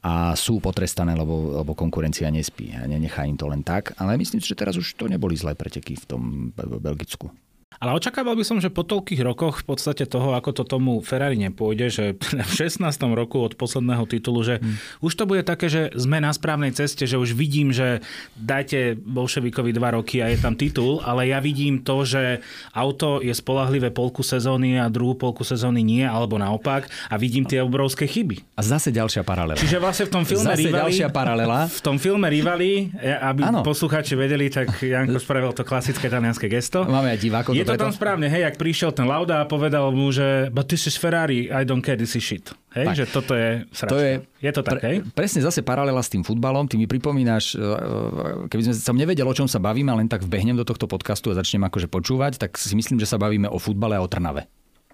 a 0.06 0.38
sú 0.38 0.62
potrestané, 0.62 1.18
lebo, 1.18 1.58
lebo 1.58 1.74
konkurencia 1.74 2.30
nespí 2.30 2.70
a 2.78 2.86
nenechá 2.86 3.26
im 3.26 3.34
to 3.34 3.50
len 3.50 3.66
tak. 3.66 3.98
Ale 3.98 4.22
myslím 4.22 4.38
si, 4.38 4.54
že 4.54 4.60
teraz 4.62 4.78
už 4.78 4.94
to 4.94 5.10
neboli 5.10 5.34
zlé 5.34 5.58
preteky 5.58 5.98
v 5.98 6.06
tom 6.06 6.22
Be- 6.54 6.78
Belgicku. 6.78 7.34
Ale 7.80 7.96
očakával 7.96 8.36
by 8.36 8.44
som, 8.48 8.58
že 8.64 8.72
po 8.72 8.88
toľkých 8.88 9.22
rokoch 9.26 9.62
v 9.62 9.66
podstate 9.76 10.08
toho, 10.08 10.34
ako 10.38 10.52
to 10.52 10.64
tomu 10.64 11.00
Ferrari 11.04 11.36
nepôjde, 11.40 11.86
že 11.92 12.06
v 12.50 12.52
16. 12.52 12.82
roku 13.14 13.42
od 13.42 13.58
posledného 13.60 14.06
titulu, 14.08 14.42
že 14.46 14.60
hmm. 14.60 15.04
už 15.04 15.14
to 15.16 15.24
bude 15.28 15.44
také, 15.44 15.68
že 15.68 15.92
sme 15.98 16.22
na 16.22 16.32
správnej 16.32 16.72
ceste, 16.72 17.08
že 17.10 17.20
už 17.20 17.36
vidím, 17.36 17.76
že 17.76 18.04
dajte 18.38 19.00
bolševikovi 19.00 19.72
dva 19.76 19.96
roky 19.98 20.24
a 20.24 20.32
je 20.32 20.38
tam 20.40 20.56
titul, 20.56 21.02
ale 21.04 21.28
ja 21.30 21.40
vidím 21.44 21.82
to, 21.82 22.08
že 22.08 22.44
auto 22.72 23.20
je 23.20 23.32
spolahlivé 23.34 23.92
polku 23.92 24.24
sezóny 24.24 24.80
a 24.80 24.88
druhú 24.92 25.18
polku 25.18 25.44
sezóny 25.44 25.82
nie, 25.82 26.04
alebo 26.06 26.40
naopak 26.40 26.88
a 27.10 27.16
vidím 27.20 27.44
tie 27.44 27.60
obrovské 27.62 28.08
chyby. 28.08 28.44
A 28.56 28.62
zase 28.64 28.92
ďalšia 28.92 29.26
paralela. 29.26 29.60
Čiže 29.60 29.78
vlastne 29.82 30.06
v 30.08 30.12
tom 30.12 30.24
filme 30.24 30.52
Zase 30.54 30.62
Rivali, 30.68 30.82
ďalšia 30.92 31.10
paralela. 31.12 31.60
v 31.80 31.82
tom 31.82 31.98
filme 31.98 32.28
Rivali, 32.30 32.94
aby 33.02 33.42
Áno. 33.44 33.62
poslucháči 33.66 34.14
vedeli, 34.14 34.48
tak 34.48 34.80
Janko 34.80 35.20
spravil 35.20 35.52
to 35.52 35.66
klasické 35.68 36.08
talianské 36.08 36.48
gesto. 36.48 36.86
Máme 36.86 37.12
aj 37.12 37.20
divákov. 37.20 37.52
Je 37.66 37.74
to 37.74 37.82
tam 37.90 37.94
správne, 37.94 38.30
hej, 38.30 38.46
ak 38.46 38.62
prišiel 38.62 38.94
ten 38.94 39.10
Lauda 39.10 39.42
a 39.42 39.46
povedal 39.50 39.90
mu, 39.90 40.14
že 40.14 40.54
but 40.54 40.70
this 40.70 40.86
is 40.86 40.94
Ferrari, 40.94 41.50
I 41.50 41.66
don't 41.66 41.82
care, 41.82 41.98
this 41.98 42.14
is 42.14 42.22
shit. 42.22 42.54
Hej, 42.78 42.86
Tak. 42.92 42.96
že 42.96 43.06
toto 43.10 43.34
je 43.34 43.66
sračka. 43.74 43.92
To 43.92 43.98
je, 43.98 44.14
je 44.44 44.52
to 44.54 44.62
tak, 44.62 44.80
hej? 44.84 45.02
Presne 45.16 45.40
zase 45.42 45.64
paralela 45.66 46.04
s 46.04 46.12
tým 46.12 46.22
futbalom. 46.22 46.68
Ty 46.68 46.76
mi 46.78 46.86
pripomínaš, 46.86 47.56
e, 47.56 48.48
keby 48.52 48.62
sme 48.70 48.74
som 48.76 48.96
nevedel, 49.00 49.26
o 49.26 49.34
čom 49.34 49.48
sa 49.48 49.58
bavíme, 49.64 49.90
len 49.96 50.06
tak 50.12 50.28
vbehnem 50.28 50.60
do 50.60 50.68
tohto 50.68 50.86
podcastu 50.86 51.32
a 51.32 51.40
začnem 51.40 51.64
akože 51.66 51.88
počúvať, 51.88 52.38
tak 52.38 52.60
si 52.60 52.76
myslím, 52.76 53.00
že 53.00 53.08
sa 53.10 53.18
bavíme 53.18 53.48
o 53.48 53.58
futbale 53.58 53.96
a 53.98 54.04
o 54.04 54.08
Trnave. 54.12 54.46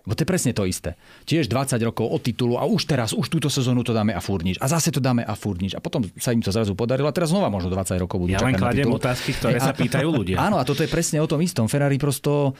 Bo 0.02 0.18
to 0.18 0.26
je 0.26 0.30
presne 0.30 0.52
to 0.52 0.66
isté. 0.66 0.98
Tiež 1.30 1.46
20 1.46 1.78
rokov 1.86 2.10
od 2.10 2.22
titulu 2.26 2.58
a 2.58 2.66
už 2.66 2.90
teraz, 2.90 3.14
už 3.14 3.30
túto 3.30 3.54
sezónu 3.54 3.86
to 3.86 3.94
dáme 3.94 4.18
a 4.18 4.22
furnič. 4.22 4.58
A 4.58 4.66
zase 4.66 4.90
to 4.90 4.98
dáme 4.98 5.22
a 5.22 5.38
furnič. 5.38 5.78
A 5.78 5.80
potom 5.84 6.02
sa 6.18 6.34
im 6.34 6.42
to 6.42 6.50
zrazu 6.50 6.74
podarilo 6.74 7.06
a 7.06 7.14
teraz 7.14 7.30
znova 7.30 7.54
možno 7.54 7.70
20 7.70 8.02
rokov 8.02 8.26
budú 8.26 8.34
Ja 8.34 8.42
len 8.42 8.58
kladiem 8.58 8.90
otázky, 8.90 9.38
ktoré 9.38 9.62
a, 9.62 9.70
sa 9.70 9.74
pýtajú 9.78 10.10
ľudia. 10.10 10.42
Áno, 10.42 10.58
a 10.58 10.66
toto 10.66 10.82
je 10.82 10.90
presne 10.90 11.22
o 11.22 11.30
tom 11.30 11.38
istom. 11.46 11.70
Ferrari 11.70 12.02
prosto 12.02 12.58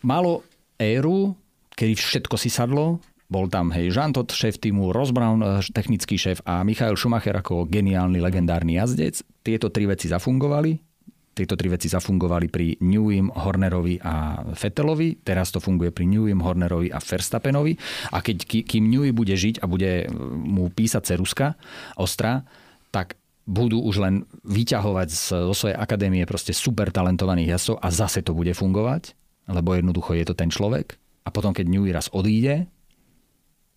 malo 0.00 0.48
éru, 0.80 1.36
kedy 1.76 1.92
všetko 1.92 2.40
si 2.40 2.48
sadlo, 2.48 3.04
bol 3.28 3.48
tam 3.48 3.72
hej, 3.72 3.92
Jean 3.92 4.12
Todt, 4.12 4.32
šéf 4.32 4.56
týmu, 4.60 4.92
Ross 4.92 5.12
Brown, 5.12 5.40
eh, 5.44 5.60
technický 5.72 6.16
šéf 6.16 6.44
a 6.48 6.64
Michael 6.64 6.96
Schumacher 6.96 7.36
ako 7.36 7.68
geniálny, 7.68 8.20
legendárny 8.20 8.80
jazdec. 8.80 9.20
Tieto 9.44 9.68
tri 9.68 9.84
veci 9.84 10.08
zafungovali 10.08 10.93
tieto 11.34 11.58
tri 11.58 11.66
veci 11.66 11.90
zafungovali 11.90 12.46
pri 12.46 12.78
Newim, 12.80 13.34
Hornerovi 13.34 13.98
a 14.00 14.40
Fettelovi. 14.54 15.20
Teraz 15.26 15.50
to 15.50 15.58
funguje 15.58 15.90
pri 15.90 16.06
Newim, 16.06 16.38
Hornerovi 16.38 16.94
a 16.94 17.02
Verstappenovi. 17.02 17.74
A 18.14 18.22
keď, 18.22 18.46
kým 18.46 18.86
Newey 18.86 19.10
bude 19.10 19.34
žiť 19.34 19.60
a 19.60 19.66
bude 19.66 20.06
mu 20.30 20.70
písať 20.70 21.02
ceruska 21.14 21.58
ostra, 21.98 22.46
tak 22.94 23.18
budú 23.44 23.82
už 23.84 24.00
len 24.00 24.14
vyťahovať 24.46 25.08
zo 25.12 25.52
svojej 25.52 25.76
akadémie 25.76 26.24
proste 26.24 26.56
super 26.56 26.88
talentovaných 26.88 27.58
jazdcov 27.58 27.76
a 27.82 27.88
zase 27.92 28.24
to 28.24 28.32
bude 28.32 28.54
fungovať, 28.56 29.12
lebo 29.52 29.76
jednoducho 29.76 30.16
je 30.16 30.24
to 30.24 30.34
ten 30.38 30.48
človek. 30.48 30.96
A 31.24 31.32
potom, 31.32 31.52
keď 31.52 31.66
Newey 31.68 31.92
raz 31.92 32.08
odíde, 32.12 32.68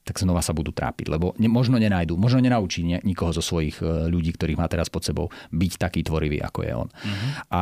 tak 0.08 0.24
znova 0.24 0.40
sa 0.40 0.56
budú 0.56 0.72
trápiť, 0.72 1.12
lebo 1.12 1.36
ne, 1.36 1.52
možno 1.52 1.76
nenájdu, 1.76 2.16
možno 2.16 2.40
nenaučí 2.40 2.88
ne, 2.88 3.04
nikoho 3.04 3.36
zo 3.36 3.44
svojich 3.44 3.84
e, 3.84 4.08
ľudí, 4.08 4.32
ktorých 4.32 4.56
má 4.56 4.72
teraz 4.72 4.88
pod 4.88 5.04
sebou, 5.04 5.28
byť 5.52 5.72
taký 5.76 6.08
tvorivý, 6.08 6.40
ako 6.40 6.60
je 6.64 6.72
on. 6.72 6.88
Uh-huh. 6.88 7.30
A 7.52 7.62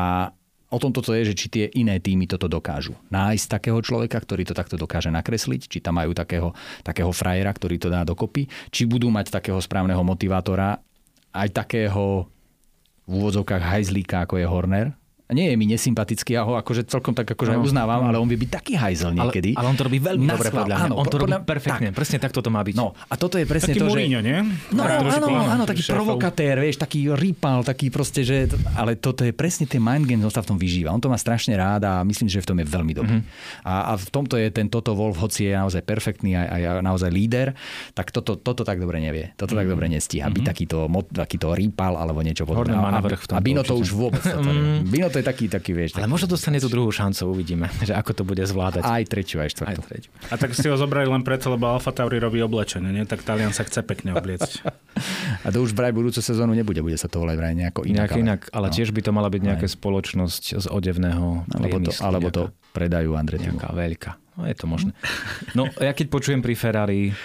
o 0.69 0.77
tom 0.77 0.93
toto 0.93 1.17
je, 1.17 1.33
že 1.33 1.33
či 1.33 1.47
tie 1.49 1.65
iné 1.73 1.97
týmy 1.97 2.29
toto 2.29 2.45
dokážu. 2.45 2.93
Nájsť 3.09 3.45
takého 3.49 3.81
človeka, 3.81 4.21
ktorý 4.21 4.45
to 4.45 4.53
takto 4.53 4.77
dokáže 4.77 5.09
nakresliť, 5.09 5.61
či 5.65 5.77
tam 5.81 5.97
majú 5.97 6.13
takého, 6.13 6.53
takého 6.85 7.09
frajera, 7.09 7.49
ktorý 7.49 7.81
to 7.81 7.89
dá 7.89 8.05
dokopy, 8.05 8.45
či 8.69 8.85
budú 8.85 9.09
mať 9.09 9.33
takého 9.33 9.57
správneho 9.57 10.05
motivátora, 10.05 10.77
aj 11.33 11.49
takého 11.51 12.29
v 13.05 13.11
úvodzovkách 13.21 13.61
hajzlíka, 13.61 14.25
ako 14.25 14.41
je 14.41 14.45
Horner, 14.49 14.87
nie 15.33 15.49
je 15.49 15.55
mi 15.57 15.65
nesympatický, 15.65 16.37
ja 16.37 16.45
ho 16.45 16.53
akože 16.53 16.85
celkom 16.85 17.17
tak 17.17 17.25
akože 17.25 17.57
no, 17.57 17.65
uznávam, 17.65 18.05
no. 18.05 18.13
ale 18.13 18.17
on 18.21 18.29
vie 18.29 18.37
byť 18.37 18.51
taký 18.61 18.73
hajzel 18.77 19.17
niekedy. 19.17 19.57
Ale, 19.57 19.65
ale 19.65 19.67
on 19.73 19.77
to 19.77 19.83
robí 19.89 19.97
veľmi 19.97 20.29
dobre 20.29 20.53
podľa 20.53 20.77
mňa. 20.77 20.85
Áno, 20.85 20.95
on 21.01 21.05
to 21.09 21.17
robí 21.17 21.33
perfektne, 21.41 21.89
tak. 21.89 21.97
presne 21.97 22.17
takto 22.21 22.45
to 22.45 22.53
má 22.53 22.61
byť. 22.61 22.75
No, 22.77 22.93
a 22.93 23.13
toto 23.17 23.41
je 23.41 23.45
presne 23.49 23.73
taký 23.73 23.81
to, 23.81 23.89
Mourinho, 23.89 24.21
že... 24.21 24.27
nie? 24.29 24.37
No, 24.69 24.85
áno, 24.85 25.09
áno, 25.09 25.27
áno, 25.49 25.63
taký 25.65 25.81
šéfov. 25.81 25.97
provokatér, 25.97 26.61
vieš, 26.61 26.77
taký 26.77 27.09
rýpal, 27.17 27.65
taký 27.65 27.89
proste, 27.89 28.21
že... 28.21 28.45
Ale 28.77 29.01
toto 29.01 29.25
je 29.25 29.33
presne 29.33 29.65
ten 29.65 29.81
mind 29.81 30.05
game, 30.05 30.21
on 30.21 30.29
sa 30.29 30.45
v 30.45 30.53
tom 30.53 30.57
vyžíva. 30.61 30.93
On 30.93 31.01
to 31.01 31.09
má 31.09 31.17
strašne 31.17 31.57
rád 31.57 31.89
a 31.89 32.05
myslím, 32.05 32.29
že 32.29 32.45
v 32.45 32.47
tom 32.53 32.57
je 32.61 32.67
veľmi 32.69 32.93
dobrý. 32.93 33.17
Mm-hmm. 33.17 33.65
A, 33.65 33.73
a, 33.89 33.93
v 33.97 34.09
tomto 34.13 34.37
je 34.37 34.53
ten 34.53 34.69
Toto 34.69 34.93
Wolf, 34.93 35.17
hoci 35.17 35.49
je 35.49 35.57
naozaj 35.57 35.81
perfektný 35.81 36.37
a, 36.37 36.77
a 36.77 36.81
naozaj 36.85 37.09
líder, 37.09 37.57
tak 37.97 38.13
toto, 38.13 38.37
toto 38.37 38.61
tak 38.61 38.77
dobre 38.77 39.01
nevie. 39.01 39.33
Toto 39.33 39.57
mm-hmm. 39.57 39.57
tak 39.57 39.67
dobre 39.73 39.85
nestíha. 39.89 40.29
Mm-hmm. 40.29 40.37
Byť 40.37 40.43
takýto, 40.45 40.77
takýto 41.17 41.47
rýpal 41.57 41.97
alebo 41.97 42.21
niečo 42.21 42.45
podobné. 42.45 42.77
A, 42.77 43.01
a 43.01 43.39
Bino 43.41 43.65
to 43.65 43.73
už 43.73 43.89
vôbec. 43.89 44.21
Bino 44.93 45.09
to 45.15 45.23
je 45.23 45.31
taký, 45.31 45.47
taký, 45.47 45.71
vieš, 45.71 45.95
ale 45.95 46.11
možno 46.11 46.27
dostane 46.27 46.59
tú 46.59 46.67
druhú 46.67 46.91
šancu, 46.91 47.31
uvidíme, 47.31 47.71
že 47.87 47.95
ako 47.95 48.11
to 48.11 48.23
bude 48.27 48.43
zvládať. 48.43 48.83
Aj 48.83 49.03
tretiu, 49.07 49.39
aj 49.39 49.55
štvrtú. 49.55 49.79
Aj 49.79 49.87
tretiu. 49.87 50.11
A 50.27 50.35
tak 50.35 50.51
si 50.51 50.67
ho 50.67 50.75
zobrali 50.75 51.07
len 51.07 51.23
preto, 51.23 51.47
lebo 51.47 51.71
Alfa 51.71 51.95
Tauri 51.95 52.19
robí 52.19 52.43
oblečenie, 52.43 52.91
nie? 52.91 53.07
tak 53.07 53.23
Talian 53.23 53.55
sa 53.55 53.63
chce 53.63 53.79
pekne 53.87 54.11
obliecť. 54.11 54.67
A 55.47 55.47
to 55.55 55.63
už 55.63 55.71
vraj 55.71 55.95
budúcu 55.95 56.19
sezónu 56.19 56.51
nebude, 56.51 56.83
bude 56.83 56.99
sa 56.99 57.07
to 57.07 57.23
volať 57.23 57.35
vraj 57.39 57.55
nejako 57.55 57.87
inak. 57.87 58.11
Nejak 58.11 58.11
ale, 58.11 58.23
inak, 58.27 58.41
ale 58.51 58.67
no. 58.67 58.73
tiež 58.75 58.89
by 58.91 59.01
to 59.07 59.11
mala 59.15 59.29
byť 59.31 59.41
nejaká 59.47 59.67
spoločnosť 59.71 60.43
z 60.59 60.67
odevného 60.67 61.47
alebo 61.47 61.77
to, 61.79 61.91
alebo 62.03 62.27
to 62.27 62.43
predajú 62.75 63.15
Andretimu. 63.15 63.55
Nejaká 63.55 63.71
veľká. 63.71 64.11
No, 64.35 64.41
je 64.43 64.55
to 64.59 64.65
možné. 64.67 64.91
No, 65.55 65.71
ja 65.79 65.95
keď 65.95 66.11
počujem 66.11 66.43
pri 66.43 66.59
Ferrari 66.59 67.15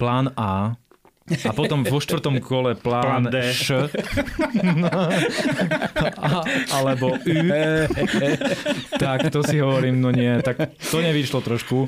plán 0.00 0.32
A, 0.32 0.80
a 1.28 1.52
potom 1.52 1.84
vo 1.84 1.98
štvrtom 2.00 2.40
kole 2.40 2.74
plán, 2.74 3.04
plán 3.04 3.24
D. 3.28 3.36
Š. 3.52 3.68
A, 6.18 6.42
alebo 6.74 7.14
U. 7.14 7.36
tak 8.98 9.30
to 9.30 9.40
si 9.46 9.58
hovorím, 9.58 10.00
no 10.02 10.10
nie, 10.10 10.40
tak 10.42 10.74
to 10.78 10.98
nevyšlo 10.98 11.40
trošku. 11.42 11.86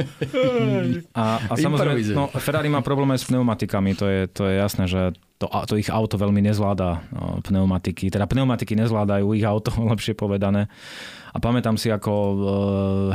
A, 1.15 1.41
a 1.51 1.53
samozrejme, 1.55 2.15
no, 2.15 2.31
Ferrari 2.39 2.71
má 2.71 2.81
problémy 2.83 3.19
s 3.19 3.27
pneumatikami, 3.27 3.95
to 3.99 4.07
je, 4.07 4.21
to 4.31 4.47
je 4.47 4.55
jasné, 4.59 4.85
že 4.87 5.15
to, 5.41 5.49
to 5.49 5.81
ich 5.81 5.89
auto 5.89 6.21
veľmi 6.21 6.45
nezvláda 6.45 7.01
pneumatiky. 7.49 8.13
Teda 8.13 8.29
pneumatiky 8.29 8.77
nezvládajú 8.77 9.33
ich 9.33 9.45
auto, 9.49 9.73
lepšie 9.97 10.13
povedané. 10.13 10.69
A 11.33 11.39
pamätám 11.41 11.81
si, 11.81 11.89
ako 11.89 12.13
uh, 12.13 12.37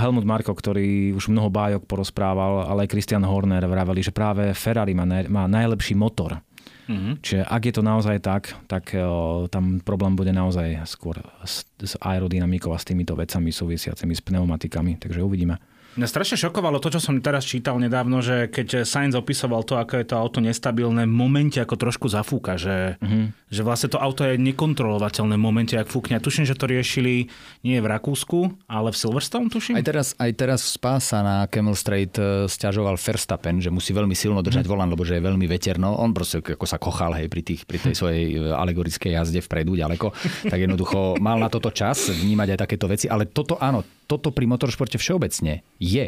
Helmut 0.01 0.25
Marko, 0.25 0.57
ktorý 0.57 1.13
už 1.13 1.29
mnoho 1.29 1.53
bájok 1.53 1.85
porozprával, 1.85 2.65
ale 2.65 2.87
aj 2.87 2.91
Christian 2.97 3.27
Horner 3.27 3.61
vraveli, 3.69 4.01
že 4.01 4.15
práve 4.15 4.55
Ferrari 4.57 4.97
má, 4.97 5.05
naj, 5.05 5.29
má 5.29 5.45
najlepší 5.45 5.93
motor. 5.93 6.41
Mm-hmm. 6.85 7.13
Čiže 7.21 7.41
ak 7.43 7.61
je 7.65 7.73
to 7.75 7.83
naozaj 7.83 8.17
tak, 8.23 8.55
tak 8.65 8.95
uh, 8.97 9.45
tam 9.51 9.83
problém 9.83 10.17
bude 10.17 10.33
naozaj 10.33 10.81
skôr 10.89 11.21
s, 11.45 11.67
s 11.77 11.93
aerodynamikou 12.01 12.73
a 12.73 12.81
s 12.81 12.87
týmito 12.87 13.13
vecami 13.13 13.53
súvisiacimi 13.53 14.17
s 14.17 14.23
pneumatikami. 14.25 14.97
Takže 14.97 15.21
uvidíme. 15.21 15.61
Mňa 15.95 16.11
strašne 16.11 16.35
šokovalo 16.35 16.83
to, 16.83 16.91
čo 16.91 16.99
som 16.99 17.15
teraz 17.23 17.47
čítal 17.47 17.79
nedávno, 17.79 18.19
že 18.19 18.51
keď 18.51 18.83
Sainz 18.83 19.15
opisoval 19.15 19.63
to, 19.63 19.79
ako 19.79 19.95
je 19.95 20.05
to 20.11 20.19
auto 20.19 20.43
nestabilné, 20.43 21.07
v 21.07 21.15
momente 21.15 21.55
ako 21.55 21.79
trošku 21.79 22.11
zafúka, 22.11 22.59
že, 22.59 22.99
uh-huh. 22.99 23.31
že 23.47 23.61
vlastne 23.63 23.95
to 23.95 24.03
auto 24.03 24.27
je 24.27 24.35
nekontrolovateľné 24.35 25.39
v 25.39 25.43
momente, 25.43 25.71
ak 25.79 25.87
fúkne. 25.87 26.19
Tuším, 26.19 26.43
že 26.43 26.59
to 26.59 26.67
riešili 26.67 27.31
nie 27.63 27.79
v 27.79 27.87
Rakúsku, 27.87 28.67
ale 28.67 28.91
v 28.91 28.97
Silverstone, 28.99 29.47
tuším. 29.47 29.79
Aj 29.79 29.87
teraz, 29.87 30.11
aj 30.19 30.31
teraz 30.35 30.67
v 30.67 30.69
Spása 30.75 31.23
na 31.23 31.47
Camel 31.47 31.79
Straight 31.79 32.19
e, 32.19 32.51
stiažoval 32.51 32.99
Verstappen, 32.99 33.63
že 33.63 33.71
musí 33.71 33.95
veľmi 33.95 34.19
silno 34.19 34.43
držať 34.43 34.67
uh-huh. 34.67 34.75
volan, 34.75 34.91
lebo 34.91 35.07
že 35.07 35.15
je 35.15 35.23
veľmi 35.23 35.47
veterno. 35.47 35.95
On 35.95 36.11
proste 36.11 36.43
ako 36.43 36.67
sa 36.67 36.75
kochal 36.75 37.15
hej, 37.15 37.31
pri, 37.31 37.39
tých, 37.39 37.63
pri 37.63 37.79
tej 37.79 37.95
svojej 37.95 38.35
e, 38.35 38.51
alegorickej 38.51 39.15
jazde 39.15 39.39
vpredu 39.39 39.79
ďaleko, 39.79 40.11
tak 40.51 40.59
jednoducho 40.59 41.23
mal 41.23 41.39
na 41.39 41.47
toto 41.47 41.71
čas 41.71 42.11
vnímať 42.11 42.51
aj 42.51 42.59
takéto 42.67 42.91
veci. 42.91 43.07
Ale 43.07 43.31
toto 43.31 43.55
áno, 43.63 43.87
toto 44.05 44.29
pri 44.31 44.45
motoršporte 44.49 44.97
všeobecne 44.97 45.65
je. 45.81 46.07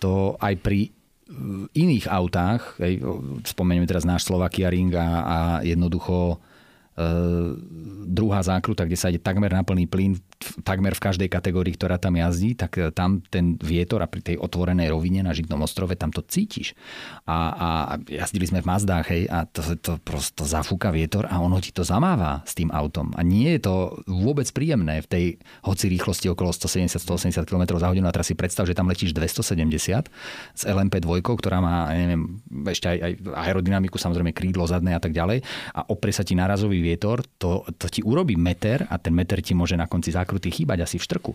To 0.00 0.36
aj 0.40 0.54
pri 0.60 0.92
iných 1.72 2.04
autách, 2.08 2.76
spomeniem 3.48 3.88
teraz 3.88 4.04
náš 4.04 4.28
Slovakia 4.28 4.68
Ring 4.68 4.92
a, 4.92 5.08
a 5.24 5.38
jednoducho 5.64 6.36
e, 6.36 7.06
druhá 8.12 8.44
zákruta, 8.44 8.84
kde 8.84 8.98
sa 9.00 9.08
ide 9.08 9.24
takmer 9.24 9.48
na 9.48 9.64
plný 9.64 9.88
plyn 9.88 10.20
takmer 10.62 10.92
v 10.92 11.04
každej 11.10 11.28
kategórii, 11.32 11.74
ktorá 11.74 11.96
tam 11.96 12.18
jazdí, 12.18 12.54
tak 12.54 12.76
e, 12.76 12.92
tam 12.92 13.24
ten 13.24 13.56
vietor 13.60 14.04
a 14.04 14.10
pri 14.10 14.20
tej 14.20 14.36
otvorenej 14.38 14.92
rovine 14.92 15.24
na 15.24 15.32
Žitnom 15.32 15.64
ostrove, 15.64 15.96
tam 15.96 16.12
to 16.12 16.20
cítiš. 16.20 16.76
A, 17.24 17.36
a 17.54 17.68
jazdili 18.06 18.48
sme 18.48 18.60
v 18.60 18.68
Mazdách, 18.68 19.06
hej, 19.08 19.22
a 19.30 19.48
to, 19.48 19.62
to 19.80 19.96
prosto 20.02 20.44
zafúka 20.44 20.92
vietor 20.92 21.24
a 21.30 21.40
ono 21.40 21.58
ti 21.58 21.72
to 21.72 21.82
zamáva 21.82 22.44
s 22.44 22.52
tým 22.52 22.68
autom. 22.70 23.10
A 23.16 23.24
nie 23.24 23.56
je 23.56 23.66
to 23.66 23.74
vôbec 24.06 24.46
príjemné 24.52 25.00
v 25.04 25.08
tej 25.08 25.24
hoci 25.64 25.88
rýchlosti 25.88 26.28
okolo 26.30 26.52
170-180 26.52 27.44
km 27.48 27.76
za 27.80 27.88
hodinu. 27.88 28.06
A 28.08 28.14
teraz 28.14 28.28
si 28.28 28.36
predstav, 28.36 28.68
že 28.68 28.76
tam 28.76 28.86
letíš 28.90 29.16
270 29.16 30.10
s 30.54 30.62
LMP2, 30.62 31.08
ktorá 31.24 31.58
má, 31.64 31.88
neviem, 31.90 32.38
ešte 32.68 32.90
aj, 32.90 32.98
aj 33.00 33.12
aerodynamiku, 33.48 33.96
samozrejme 33.96 34.36
krídlo 34.36 34.68
zadné 34.68 34.94
a 34.96 35.00
tak 35.00 35.16
ďalej. 35.16 35.40
A 35.72 35.86
oprie 35.88 36.12
sa 36.12 36.26
ti 36.26 36.36
narazový 36.36 36.84
vietor, 36.84 37.24
to, 37.40 37.64
to 37.80 37.88
ti 37.88 38.00
urobí 38.04 38.36
meter 38.36 38.84
a 38.90 39.00
ten 39.00 39.16
meter 39.16 39.40
ti 39.40 39.56
môže 39.56 39.74
na 39.74 39.88
konci 39.88 40.12
zákruty 40.24 40.48
chýbať 40.48 40.88
asi 40.88 40.96
v 40.96 41.04
štrku. 41.04 41.32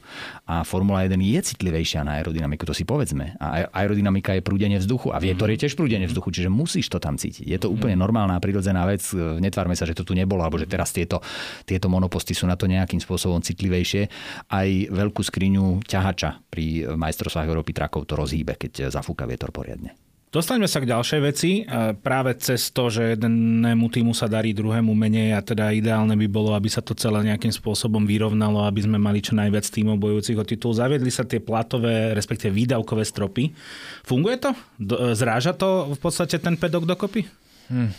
A 0.49 0.65
Formula 0.65 1.05
1 1.05 1.13
je 1.21 1.39
citlivejšia 1.53 2.01
na 2.01 2.17
aerodynamiku, 2.17 2.65
to 2.65 2.73
si 2.73 2.81
povedzme. 2.89 3.37
A 3.37 3.69
aerodynamika 3.69 4.33
je 4.33 4.41
prúdenie 4.41 4.81
vzduchu 4.81 5.13
a 5.13 5.21
vietor 5.21 5.53
je 5.53 5.61
tiež 5.61 5.77
prúdenie 5.77 6.09
vzduchu, 6.09 6.33
čiže 6.33 6.49
musíš 6.49 6.89
to 6.89 6.97
tam 6.97 7.21
cítiť. 7.21 7.45
Je 7.45 7.61
to 7.61 7.69
úplne 7.69 7.93
normálna 7.93 8.41
prirodzená 8.41 8.89
vec. 8.89 9.05
Netvárme 9.13 9.77
sa, 9.77 9.85
že 9.85 9.93
to 9.93 10.01
tu 10.01 10.17
nebolo, 10.17 10.41
alebo 10.41 10.57
že 10.57 10.65
teraz 10.65 10.89
tieto, 10.89 11.21
tieto 11.69 11.85
monoposty 11.85 12.33
sú 12.33 12.49
na 12.49 12.57
to 12.57 12.65
nejakým 12.65 12.97
spôsobom 12.97 13.45
citlivejšie. 13.45 14.09
Aj 14.49 14.69
veľkú 14.89 15.21
skriňu 15.21 15.85
ťahača 15.85 16.49
pri 16.49 16.97
majstrovstvách 16.97 17.45
Európy 17.45 17.77
trakov 17.77 18.09
to 18.09 18.17
rozhýbe, 18.17 18.57
keď 18.57 18.89
zafúka 18.89 19.29
vietor 19.29 19.53
poriadne. 19.53 20.09
Dostaňme 20.30 20.69
sa 20.69 20.77
k 20.77 20.93
ďalšej 20.93 21.21
veci. 21.25 21.65
Práve 22.05 22.38
cez 22.38 22.69
to, 22.69 22.93
že 22.93 23.17
jednému 23.17 23.89
týmu 23.89 24.13
sa 24.13 24.30
darí, 24.30 24.53
druhému 24.53 24.93
menej 24.93 25.34
a 25.34 25.41
teda 25.41 25.73
ideálne 25.73 26.13
by 26.13 26.30
bolo, 26.30 26.53
aby 26.53 26.69
sa 26.69 26.86
to 26.86 26.93
celé 26.93 27.34
nejakým 27.34 27.49
spôsobom 27.49 28.05
vyrovnalo, 28.05 28.61
aby 28.61 28.86
sme 28.86 29.01
mali 29.01 29.25
čo 29.25 29.34
najviac 29.34 29.65
týmov 29.65 29.97
bojujúcich 29.97 30.38
o 30.38 30.45
titul. 30.45 30.77
Zaviedli 30.77 31.09
sa 31.09 31.25
tie 31.25 31.41
platové, 31.41 32.13
respektíve 32.13 32.53
výdavkové 32.53 33.09
stropy. 33.09 33.57
Funguje 34.05 34.38
to? 34.38 34.53
Zráža 35.17 35.57
to 35.57 35.97
v 35.97 35.99
podstate 35.99 36.38
ten 36.38 36.61
pedok 36.61 36.86
dokopy? 36.86 37.25
Hm. 37.73 37.89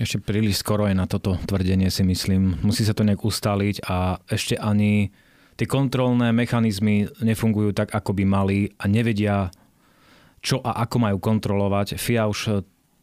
Ešte 0.00 0.24
príliš 0.24 0.64
skoro 0.64 0.88
je 0.88 0.96
na 0.96 1.04
toto 1.04 1.36
tvrdenie 1.36 1.92
si 1.92 2.00
myslím. 2.00 2.64
Musí 2.64 2.80
sa 2.88 2.96
to 2.96 3.04
nejak 3.04 3.20
ustáliť 3.20 3.84
a 3.92 4.16
ešte 4.24 4.56
ani 4.56 5.12
tie 5.60 5.68
kontrolné 5.68 6.32
mechanizmy 6.32 7.12
nefungujú 7.20 7.76
tak, 7.76 7.92
ako 7.92 8.16
by 8.16 8.24
mali 8.24 8.72
a 8.80 8.88
nevedia 8.88 9.52
čo 10.42 10.58
a 10.60 10.82
ako 10.82 10.96
majú 10.98 11.18
kontrolovať. 11.22 11.96
FIA 11.96 12.26
už 12.26 12.40
e, 12.50 12.52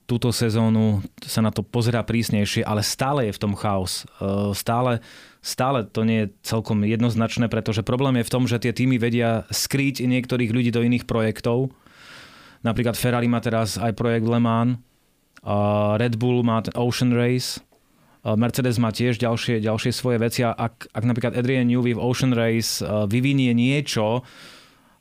túto 0.04 0.36
sezónu 0.36 1.00
sa 1.24 1.40
na 1.40 1.50
to 1.50 1.64
pozerá 1.64 2.04
prísnejšie, 2.04 2.68
ale 2.68 2.84
stále 2.84 3.32
je 3.32 3.36
v 3.36 3.42
tom 3.42 3.54
chaos. 3.56 4.04
E, 4.20 4.52
stále, 4.52 5.00
stále 5.40 5.88
to 5.88 6.04
nie 6.04 6.28
je 6.28 6.32
celkom 6.44 6.84
jednoznačné, 6.84 7.48
pretože 7.48 7.88
problém 7.88 8.20
je 8.20 8.28
v 8.28 8.34
tom, 8.34 8.44
že 8.44 8.60
tie 8.60 8.76
týmy 8.76 9.00
vedia 9.00 9.48
skrýť 9.48 10.04
niektorých 10.04 10.52
ľudí 10.52 10.70
do 10.76 10.84
iných 10.84 11.08
projektov 11.08 11.72
Napríklad 12.60 13.00
Ferrari 13.00 13.32
má 13.32 13.40
teraz 13.40 13.80
aj 13.80 13.96
projekt 13.96 14.28
Le 14.28 14.40
Mans, 14.40 14.76
Red 15.96 16.20
Bull 16.20 16.44
má 16.44 16.60
Ocean 16.76 17.16
Race, 17.16 17.64
Mercedes 18.36 18.76
má 18.76 18.92
tiež 18.92 19.16
ďalšie, 19.16 19.64
ďalšie 19.64 19.96
svoje 19.96 20.20
veci 20.20 20.44
a 20.44 20.52
ak, 20.52 20.92
ak 20.92 21.04
napríklad 21.08 21.40
Adrian 21.40 21.72
Newey 21.72 21.96
v 21.96 22.04
Ocean 22.04 22.36
Race 22.36 22.84
vyvinie 22.84 23.56
niečo, 23.56 24.28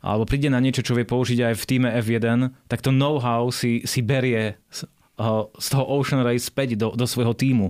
alebo 0.09 0.25
príde 0.25 0.49
na 0.49 0.57
niečo, 0.57 0.81
čo 0.81 0.97
vie 0.97 1.05
použiť 1.05 1.53
aj 1.53 1.55
v 1.61 1.69
týme 1.69 1.89
F1, 2.01 2.49
tak 2.65 2.81
to 2.81 2.89
know-how 2.89 3.53
si, 3.53 3.85
si 3.85 4.01
berie 4.01 4.57
z, 4.73 4.89
z 5.61 5.67
toho 5.69 5.85
Ocean 5.85 6.25
Race 6.25 6.49
späť 6.49 6.81
do, 6.81 6.97
do 6.97 7.05
svojho 7.05 7.37
týmu. 7.37 7.69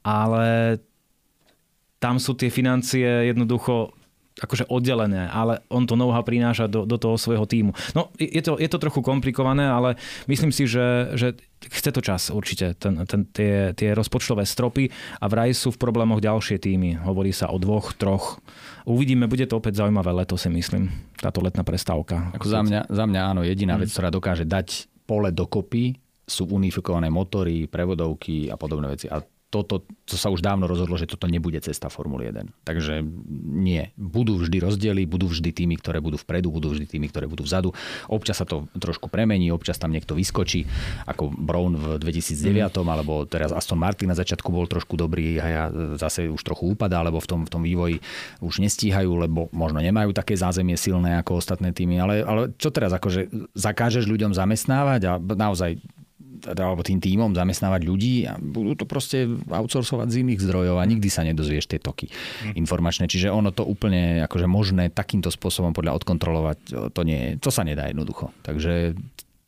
Ale 0.00 0.80
tam 2.00 2.16
sú 2.16 2.32
tie 2.32 2.48
financie 2.48 3.28
jednoducho 3.28 3.92
akože 4.34 4.66
oddelené, 4.66 5.30
ale 5.30 5.62
on 5.70 5.86
to 5.86 5.94
know-how 5.94 6.26
prináša 6.26 6.66
do, 6.66 6.82
do 6.82 6.98
toho 6.98 7.14
svojho 7.14 7.46
týmu. 7.46 7.70
No, 7.94 8.10
je 8.18 8.42
to, 8.42 8.58
je 8.58 8.66
to 8.66 8.82
trochu 8.82 8.98
komplikované, 8.98 9.62
ale 9.62 9.94
myslím 10.26 10.50
si, 10.50 10.66
že, 10.66 11.14
že 11.14 11.38
chce 11.62 11.90
to 11.94 12.02
čas 12.02 12.34
určite, 12.34 12.74
ten, 12.74 12.98
ten, 13.06 13.30
tie, 13.30 13.70
tie 13.78 13.94
rozpočtové 13.94 14.42
stropy 14.42 14.90
a 15.22 15.30
vraj 15.30 15.54
sú 15.54 15.70
v 15.70 15.78
problémoch 15.78 16.18
ďalšie 16.18 16.58
týmy. 16.58 17.06
Hovorí 17.06 17.30
sa 17.30 17.54
o 17.54 17.62
dvoch, 17.62 17.94
troch. 17.94 18.42
Uvidíme, 18.90 19.30
bude 19.30 19.46
to 19.46 19.62
opäť 19.62 19.86
zaujímavé 19.86 20.10
leto, 20.10 20.34
si 20.34 20.50
myslím, 20.50 20.90
táto 21.14 21.38
letná 21.38 21.62
prestávka. 21.62 22.34
Ako 22.34 22.50
za, 22.50 22.66
mňa, 22.66 22.90
za 22.90 23.04
mňa 23.06 23.20
áno, 23.22 23.46
jediná 23.46 23.78
hmm. 23.78 23.86
vec, 23.86 23.90
ktorá 23.94 24.10
dokáže 24.10 24.44
dať 24.50 24.90
pole 25.06 25.30
dokopy, 25.30 25.94
sú 26.24 26.48
unifikované 26.48 27.12
motory, 27.12 27.68
prevodovky 27.68 28.48
a 28.48 28.56
podobné 28.56 28.88
veci. 28.88 29.06
A 29.12 29.20
toto, 29.54 29.86
to 30.02 30.18
sa 30.18 30.34
už 30.34 30.42
dávno 30.42 30.66
rozhodlo, 30.66 30.98
že 30.98 31.06
toto 31.06 31.30
nebude 31.30 31.62
cesta 31.62 31.86
Formuly 31.86 32.34
1. 32.34 32.66
Takže 32.66 33.06
nie. 33.54 33.94
Budú 33.94 34.34
vždy 34.42 34.58
rozdiely, 34.58 35.06
budú 35.06 35.30
vždy 35.30 35.54
tými, 35.54 35.78
ktoré 35.78 36.02
budú 36.02 36.18
vpredu, 36.18 36.50
budú 36.50 36.74
vždy 36.74 36.90
tými, 36.90 37.06
ktoré 37.06 37.30
budú 37.30 37.46
vzadu. 37.46 37.70
Občas 38.10 38.42
sa 38.42 38.46
to 38.48 38.66
trošku 38.74 39.06
premení, 39.06 39.54
občas 39.54 39.78
tam 39.78 39.94
niekto 39.94 40.18
vyskočí, 40.18 40.66
ako 41.06 41.30
Brown 41.30 41.78
v 41.78 41.86
2009, 42.02 42.74
mm. 42.74 42.90
alebo 42.90 43.22
teraz 43.30 43.54
Aston 43.54 43.78
Martin 43.78 44.10
na 44.10 44.18
začiatku 44.18 44.50
bol 44.50 44.66
trošku 44.66 44.98
dobrý 44.98 45.38
a 45.38 45.46
ja 45.46 45.64
zase 45.94 46.26
už 46.26 46.42
trochu 46.42 46.74
upadá, 46.74 47.06
lebo 47.06 47.22
v 47.22 47.28
tom, 47.30 47.40
v 47.46 47.50
tom 47.54 47.62
vývoji 47.62 48.02
už 48.42 48.58
nestíhajú, 48.58 49.30
lebo 49.30 49.46
možno 49.54 49.78
nemajú 49.78 50.10
také 50.10 50.34
zázemie 50.34 50.74
silné 50.74 51.22
ako 51.22 51.38
ostatné 51.38 51.70
týmy. 51.70 52.02
Ale, 52.02 52.14
ale 52.26 52.42
čo 52.58 52.74
teraz, 52.74 52.90
akože 52.90 53.54
zakážeš 53.54 54.10
ľuďom 54.10 54.34
zamestnávať 54.34 55.00
a 55.06 55.12
naozaj 55.20 55.78
teda, 56.18 56.70
alebo 56.70 56.86
tým 56.86 57.02
týmom 57.02 57.34
zamestnávať 57.34 57.82
ľudí 57.84 58.24
a 58.28 58.38
budú 58.38 58.78
to 58.78 58.84
proste 58.86 59.26
outsourcovať 59.50 60.08
z 60.12 60.16
iných 60.22 60.40
zdrojov 60.40 60.76
a 60.78 60.84
nikdy 60.86 61.08
sa 61.10 61.26
nedozvieš 61.26 61.66
tie 61.66 61.80
toky 61.82 62.10
mm. 62.10 62.54
informačné. 62.54 63.10
Čiže 63.10 63.34
ono 63.34 63.50
to 63.50 63.66
úplne 63.66 64.22
akože 64.24 64.46
možné 64.46 64.92
takýmto 64.92 65.28
spôsobom 65.32 65.74
podľa 65.74 65.98
odkontrolovať, 65.98 66.58
to, 66.94 67.00
nie, 67.02 67.36
to 67.42 67.50
sa 67.50 67.66
nedá 67.66 67.90
jednoducho. 67.90 68.30
Takže 68.46 68.94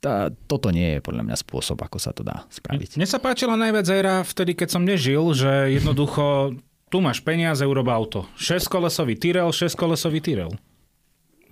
tá, 0.02 0.30
toto 0.46 0.70
nie 0.70 0.98
je 0.98 1.00
podľa 1.02 1.22
mňa 1.26 1.36
spôsob, 1.38 1.80
ako 1.80 1.98
sa 1.98 2.12
to 2.12 2.22
dá 2.22 2.44
spraviť. 2.52 3.00
Mne 3.00 3.08
sa 3.08 3.18
páčila 3.18 3.58
najviac 3.58 3.86
éra 3.90 4.16
vtedy, 4.22 4.52
keď 4.54 4.68
som 4.78 4.82
nežil, 4.84 5.22
že 5.32 5.74
jednoducho 5.74 6.54
tu 6.86 7.02
máš 7.02 7.18
peniaze, 7.18 7.66
urob 7.66 7.90
auto. 7.90 8.30
6-kolesový 8.38 9.18
Tyrel, 9.18 9.50
6-kolesový 9.50 10.22
Tyrel. 10.22 10.54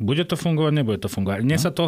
Bude 0.02 0.26
to 0.26 0.34
fungovať, 0.34 0.72
nebude 0.74 0.98
to 0.98 1.06
fungovať. 1.06 1.46
Dnes 1.46 1.62
no. 1.62 1.66
sa 1.66 1.70
to 1.70 1.84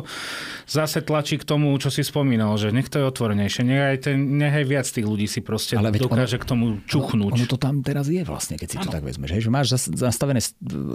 zase 0.70 1.02
tlačí 1.02 1.42
k 1.42 1.44
tomu, 1.44 1.74
čo 1.82 1.90
si 1.90 2.06
spomínal, 2.06 2.54
že 2.54 2.70
nech 2.70 2.86
to 2.86 3.02
je 3.02 3.04
otvorenejšie. 3.10 3.66
Nech 3.66 3.82
aj, 3.82 3.98
ten, 4.06 4.38
nech 4.38 4.54
aj 4.54 4.66
viac 4.66 4.86
tých 4.86 5.02
ľudí 5.02 5.26
si 5.26 5.42
proste 5.42 5.74
Ale 5.74 5.90
dokáže 5.90 6.38
ono, 6.38 6.42
k 6.42 6.46
tomu 6.46 6.66
čuchnúť. 6.86 7.34
Ono, 7.34 7.42
ono 7.42 7.50
to 7.50 7.58
tam 7.58 7.82
teraz 7.82 8.06
je 8.06 8.22
vlastne, 8.22 8.54
keď 8.54 8.68
si 8.70 8.76
ano. 8.78 8.84
to 8.86 8.94
tak 8.94 9.02
vezmeš. 9.02 9.42
Že 9.42 9.50
máš 9.50 9.66
zastavené 9.90 10.38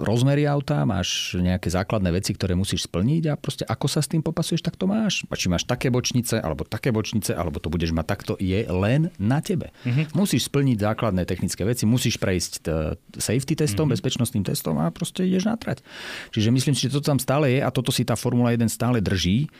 rozmery 0.00 0.48
auta, 0.48 0.88
máš 0.88 1.36
nejaké 1.36 1.68
základné 1.68 2.08
veci, 2.16 2.32
ktoré 2.32 2.56
musíš 2.56 2.88
splniť 2.88 3.22
a 3.28 3.34
proste 3.36 3.68
ako 3.68 3.86
sa 3.92 4.00
s 4.00 4.08
tým 4.08 4.24
popasuješ, 4.24 4.64
tak 4.64 4.80
to 4.80 4.88
máš. 4.88 5.28
A 5.28 5.36
či 5.36 5.52
máš 5.52 5.68
také 5.68 5.92
bočnice, 5.92 6.40
alebo 6.40 6.64
také 6.64 6.96
bočnice, 6.96 7.36
alebo 7.36 7.60
to 7.60 7.68
budeš 7.68 7.92
mať 7.92 8.06
takto, 8.08 8.32
je 8.40 8.64
len 8.72 9.12
na 9.20 9.44
tebe. 9.44 9.68
Mm-hmm. 9.84 10.16
Musíš 10.16 10.48
splniť 10.48 10.80
základné 10.80 11.28
technické 11.28 11.60
veci, 11.68 11.84
musíš 11.84 12.16
prejsť 12.16 12.72
safety 13.20 13.52
testom, 13.52 13.84
mm-hmm. 13.84 14.00
bezpečnostným 14.00 14.44
testom 14.48 14.80
a 14.80 14.88
proste 14.88 15.28
ideš 15.28 15.44
natrať. 15.44 15.84
Čiže 16.32 16.48
myslím 16.48 16.72
si, 16.72 16.88
že 16.88 16.96
to 16.96 17.01
tam 17.02 17.18
stále 17.18 17.50
je 17.52 17.60
a 17.60 17.68
toto 17.74 17.90
si 17.90 18.06
tá 18.06 18.14
Formula 18.14 18.54
1 18.54 18.70
stále 18.70 19.02
drží. 19.02 19.50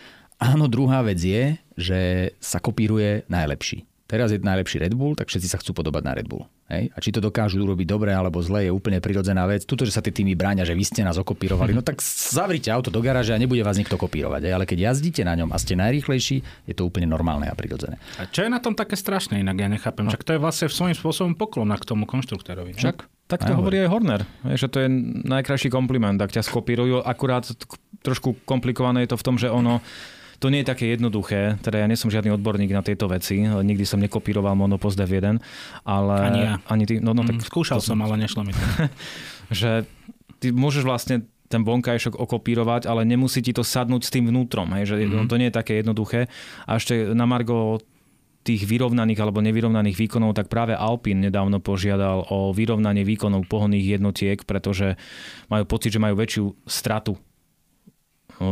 Áno, 0.40 0.66
druhá 0.66 1.02
vec 1.06 1.22
je, 1.22 1.54
že 1.78 2.00
sa 2.42 2.58
kopíruje 2.58 3.26
najlepší. 3.30 3.91
Teraz 4.12 4.28
je 4.28 4.36
najlepší 4.36 4.76
Red 4.84 4.92
Bull, 4.92 5.16
tak 5.16 5.32
všetci 5.32 5.48
sa 5.48 5.56
chcú 5.56 5.72
podobať 5.72 6.02
na 6.04 6.12
Red 6.12 6.28
Bull. 6.28 6.44
Hej? 6.68 6.92
A 6.92 7.00
či 7.00 7.16
to 7.16 7.24
dokážu 7.24 7.64
urobiť 7.64 7.88
dobre 7.88 8.12
alebo 8.12 8.44
zle, 8.44 8.68
je 8.68 8.72
úplne 8.72 9.00
prirodzená 9.00 9.48
vec. 9.48 9.64
Tuto, 9.64 9.88
že 9.88 9.96
sa 9.96 10.04
tie 10.04 10.12
týmy 10.12 10.36
bráňa, 10.36 10.68
že 10.68 10.76
vy 10.76 10.84
ste 10.84 11.00
nás 11.00 11.16
okopírovali, 11.16 11.72
no 11.72 11.80
tak 11.80 12.04
zavrite 12.04 12.68
auto 12.68 12.92
do 12.92 13.00
garáže 13.00 13.32
a 13.32 13.40
nebude 13.40 13.64
vás 13.64 13.80
nikto 13.80 13.96
kopírovať. 13.96 14.44
Hej? 14.44 14.52
Ale 14.52 14.68
keď 14.68 14.92
jazdíte 14.92 15.24
na 15.24 15.32
ňom 15.40 15.48
a 15.48 15.56
ste 15.56 15.80
najrýchlejší, 15.80 16.44
je 16.68 16.74
to 16.76 16.84
úplne 16.84 17.08
normálne 17.08 17.48
a 17.48 17.56
prirodzené. 17.56 17.96
A 18.20 18.28
čo 18.28 18.44
je 18.44 18.52
na 18.52 18.60
tom 18.60 18.76
také 18.76 19.00
strašné, 19.00 19.40
inak 19.40 19.56
ja 19.56 19.72
nechápem. 19.72 20.04
No. 20.04 20.12
Však 20.12 20.28
to 20.28 20.36
je 20.36 20.40
vlastne 20.44 20.68
svojím 20.68 20.92
spôsobom 20.92 21.32
poklon 21.32 21.72
k 21.72 21.88
tomu 21.88 22.04
konštruktorovi. 22.04 22.76
Však 22.76 23.08
tak 23.32 23.48
to 23.48 23.56
aj 23.56 23.64
hovorí 23.64 23.80
aj 23.80 23.88
Horner, 23.88 24.22
že 24.44 24.68
to 24.68 24.84
je 24.84 24.92
najkrajší 25.24 25.72
kompliment, 25.72 26.20
ak 26.20 26.36
ťa 26.36 26.44
skopírujú. 26.44 27.00
Akurát 27.00 27.48
trošku 28.04 28.44
komplikované 28.44 29.08
je 29.08 29.16
to 29.16 29.16
v 29.16 29.24
tom, 29.24 29.40
že 29.40 29.48
ono 29.48 29.80
to 30.42 30.50
nie 30.50 30.66
je 30.66 30.70
také 30.74 30.90
jednoduché, 30.90 31.62
teda 31.62 31.78
ja 31.78 31.86
nie 31.86 31.94
som 31.94 32.10
žiadny 32.10 32.34
odborník 32.34 32.74
na 32.74 32.82
tieto 32.82 33.06
veci, 33.06 33.46
nikdy 33.46 33.86
som 33.86 34.02
nekopíroval 34.02 34.58
Monopost 34.58 34.98
F1, 34.98 35.38
ale... 35.86 36.16
Ani 36.18 36.40
ja. 36.42 36.54
Ani 36.66 36.82
ty, 36.82 36.98
no, 36.98 37.14
no, 37.14 37.22
tak 37.22 37.38
mm, 37.38 37.46
skúšal 37.46 37.78
som, 37.78 38.02
ale 38.02 38.18
nešlo 38.18 38.42
mi 38.42 38.50
to. 38.50 38.62
že 39.62 39.86
ty 40.42 40.50
môžeš 40.50 40.82
vlastne 40.82 41.22
ten 41.46 41.62
vonkajšok 41.62 42.18
okopírovať, 42.18 42.90
ale 42.90 43.06
nemusí 43.06 43.38
ti 43.38 43.54
to 43.54 43.62
sadnúť 43.62 44.02
s 44.02 44.10
tým 44.10 44.26
vnútrom, 44.34 44.66
hej, 44.74 44.90
že 44.90 44.96
mm-hmm. 45.06 45.30
to 45.30 45.38
nie 45.38 45.46
je 45.52 45.54
také 45.54 45.78
jednoduché. 45.78 46.26
A 46.66 46.80
ešte 46.82 47.14
na 47.14 47.28
Margo 47.28 47.78
tých 48.42 48.66
vyrovnaných 48.66 49.22
alebo 49.22 49.38
nevyrovnaných 49.38 49.94
výkonov, 49.94 50.34
tak 50.34 50.50
práve 50.50 50.74
Alpine 50.74 51.30
nedávno 51.30 51.62
požiadal 51.62 52.26
o 52.26 52.50
vyrovnanie 52.50 53.06
výkonov 53.06 53.46
pohonných 53.46 53.94
jednotiek, 53.94 54.42
pretože 54.42 54.98
majú 55.46 55.62
pocit, 55.70 55.94
že 55.94 56.02
majú 56.02 56.18
väčšiu 56.18 56.66
stratu 56.66 57.14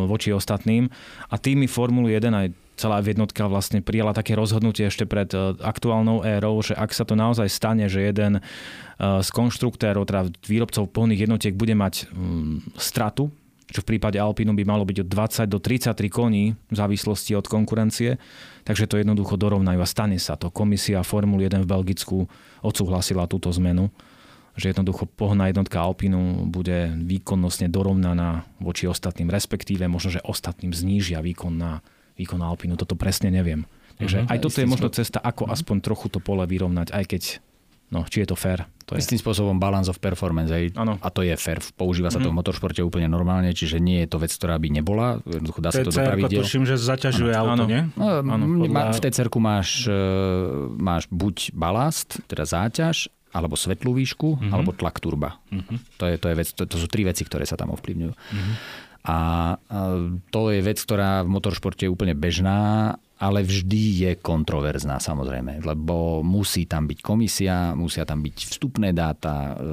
voči 0.07 0.30
ostatným. 0.30 0.86
A 1.28 1.34
tými 1.36 1.66
Formulu 1.66 2.07
1 2.07 2.30
aj 2.30 2.49
celá 2.80 3.05
jednotka 3.05 3.45
vlastne 3.45 3.84
prijala 3.84 4.16
také 4.16 4.32
rozhodnutie 4.32 4.88
ešte 4.88 5.05
pred 5.05 5.28
e, 5.36 5.53
aktuálnou 5.61 6.24
érou, 6.24 6.57
že 6.64 6.72
ak 6.72 6.97
sa 6.97 7.05
to 7.05 7.12
naozaj 7.12 7.45
stane, 7.53 7.84
že 7.93 8.01
jeden 8.01 8.41
e, 8.41 8.43
z 9.20 9.28
konštruktérov, 9.28 10.09
teda 10.09 10.32
výrobcov 10.49 10.88
pohonných 10.88 11.28
jednotiek 11.28 11.53
bude 11.53 11.76
mať 11.76 12.09
stratu, 12.80 13.28
čo 13.70 13.86
v 13.86 13.97
prípade 13.97 14.18
Alpinu 14.18 14.51
by 14.57 14.64
malo 14.66 14.82
byť 14.82 15.07
od 15.07 15.09
20 15.09 15.47
do 15.47 15.59
33 15.62 15.95
koní 16.11 16.59
v 16.59 16.74
závislosti 16.74 17.38
od 17.38 17.47
konkurencie, 17.47 18.18
takže 18.66 18.91
to 18.91 18.99
jednoducho 18.99 19.38
dorovnajú 19.38 19.78
a 19.78 19.86
stane 19.86 20.18
sa 20.18 20.34
to. 20.34 20.51
Komisia 20.51 21.07
Formuly 21.07 21.47
1 21.47 21.62
v 21.64 21.70
Belgicku 21.70 22.26
odsúhlasila 22.66 23.30
túto 23.30 23.53
zmenu 23.55 23.93
že 24.61 24.77
jednoducho 24.77 25.09
pohná 25.09 25.49
jednotka 25.49 25.81
Alpinu 25.81 26.45
bude 26.45 26.93
výkonnostne 27.01 27.73
dorovnaná 27.73 28.45
voči 28.61 28.85
ostatným, 28.85 29.33
respektíve 29.33 29.89
možno, 29.89 30.21
že 30.21 30.21
ostatným 30.21 30.77
znížia 30.77 31.25
výkon 31.25 31.57
na 31.57 31.81
výkon 32.21 32.45
Alpinu. 32.45 32.77
Toto 32.77 32.95
presne 32.95 33.33
neviem. 33.33 33.65
Takže 33.97 34.25
uh-huh, 34.25 34.33
aj 34.33 34.39
toto 34.45 34.61
je 34.61 34.69
možno 34.69 34.89
cesta, 34.93 35.19
ako 35.21 35.49
uh-huh. 35.49 35.57
aspoň 35.57 35.77
trochu 35.81 36.07
to 36.13 36.21
pole 36.21 36.45
vyrovnať, 36.45 36.93
aj 36.93 37.05
keď 37.09 37.23
No, 37.91 38.07
či 38.07 38.23
je 38.23 38.31
to 38.31 38.39
fair? 38.39 38.71
To 38.87 38.95
je. 38.95 39.03
Istým 39.03 39.19
spôsobom 39.19 39.59
balance 39.59 39.91
of 39.91 39.99
performance. 39.99 40.47
Aj, 40.47 40.63
a 40.79 41.09
to 41.11 41.27
je 41.27 41.35
fair. 41.35 41.59
Používa 41.75 42.07
sa 42.07 42.23
to 42.23 42.31
mm-hmm. 42.31 42.39
v 42.39 42.39
motoršporte 42.39 42.81
úplne 42.87 43.11
normálne, 43.11 43.51
čiže 43.51 43.83
nie 43.83 44.07
je 44.07 44.15
to 44.15 44.23
vec, 44.23 44.31
ktorá 44.31 44.55
by 44.63 44.71
nebola. 44.71 45.19
Dá 45.59 45.75
sa 45.75 45.83
to 45.83 45.91
do 45.91 45.99
pravidiel. 45.99 46.47
tuším, 46.47 46.71
že 46.71 46.79
zaťažuje 46.79 47.35
ano. 47.35 47.43
auto, 47.43 47.65
nie? 47.67 47.83
No, 47.99 48.23
ano, 48.23 48.45
podľa... 48.63 48.95
V 48.95 49.03
TCR 49.03 49.29
máš, 49.43 49.91
e, 49.91 50.03
máš 50.79 51.11
buď 51.11 51.51
balast, 51.51 52.23
teda 52.31 52.47
záťaž, 52.47 53.11
alebo 53.31 53.55
svetlú 53.55 53.95
výšku, 53.95 54.28
mm-hmm. 54.37 54.53
alebo 54.53 54.74
tlak 54.74 54.99
turba. 54.99 55.39
Mm-hmm. 55.55 55.78
To, 55.99 56.05
je, 56.07 56.14
to, 56.18 56.26
je 56.31 56.35
vec, 56.35 56.49
to, 56.51 56.62
to 56.66 56.76
sú 56.78 56.87
tri 56.91 57.07
veci, 57.07 57.22
ktoré 57.22 57.47
sa 57.47 57.55
tam 57.55 57.70
ovplyvňujú. 57.74 58.12
Mm-hmm. 58.12 58.55
A, 59.01 59.16
a 59.16 59.18
to 60.28 60.53
je 60.53 60.61
vec, 60.61 60.76
ktorá 60.76 61.24
v 61.24 61.33
motoršporte 61.33 61.89
je 61.89 61.93
úplne 61.93 62.12
bežná, 62.12 62.95
ale 63.20 63.45
vždy 63.45 63.83
je 64.01 64.12
kontroverzná 64.16 64.97
samozrejme, 64.97 65.61
lebo 65.61 66.24
musí 66.24 66.64
tam 66.64 66.89
byť 66.89 66.99
komisia, 67.05 67.76
musia 67.76 68.09
tam 68.09 68.24
byť 68.24 68.37
vstupné 68.49 68.97
dáta, 68.97 69.61
e, 69.61 69.72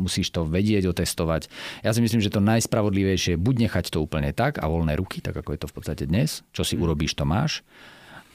musíš 0.00 0.32
to 0.32 0.48
vedieť 0.48 0.88
otestovať. 0.88 1.52
Ja 1.84 1.92
si 1.92 2.00
myslím, 2.00 2.24
že 2.24 2.32
to 2.32 2.40
najspravodlivejšie 2.40 3.36
je 3.36 3.40
buď 3.40 3.68
nechať 3.68 3.92
to 3.92 4.00
úplne 4.00 4.32
tak 4.32 4.56
a 4.56 4.64
voľné 4.64 4.96
ruky, 4.96 5.20
tak 5.20 5.36
ako 5.36 5.52
je 5.52 5.60
to 5.60 5.68
v 5.68 5.76
podstate 5.76 6.04
dnes, 6.08 6.40
čo 6.56 6.64
si 6.64 6.80
mhm. 6.80 6.82
urobíš, 6.88 7.20
to 7.20 7.28
máš, 7.28 7.60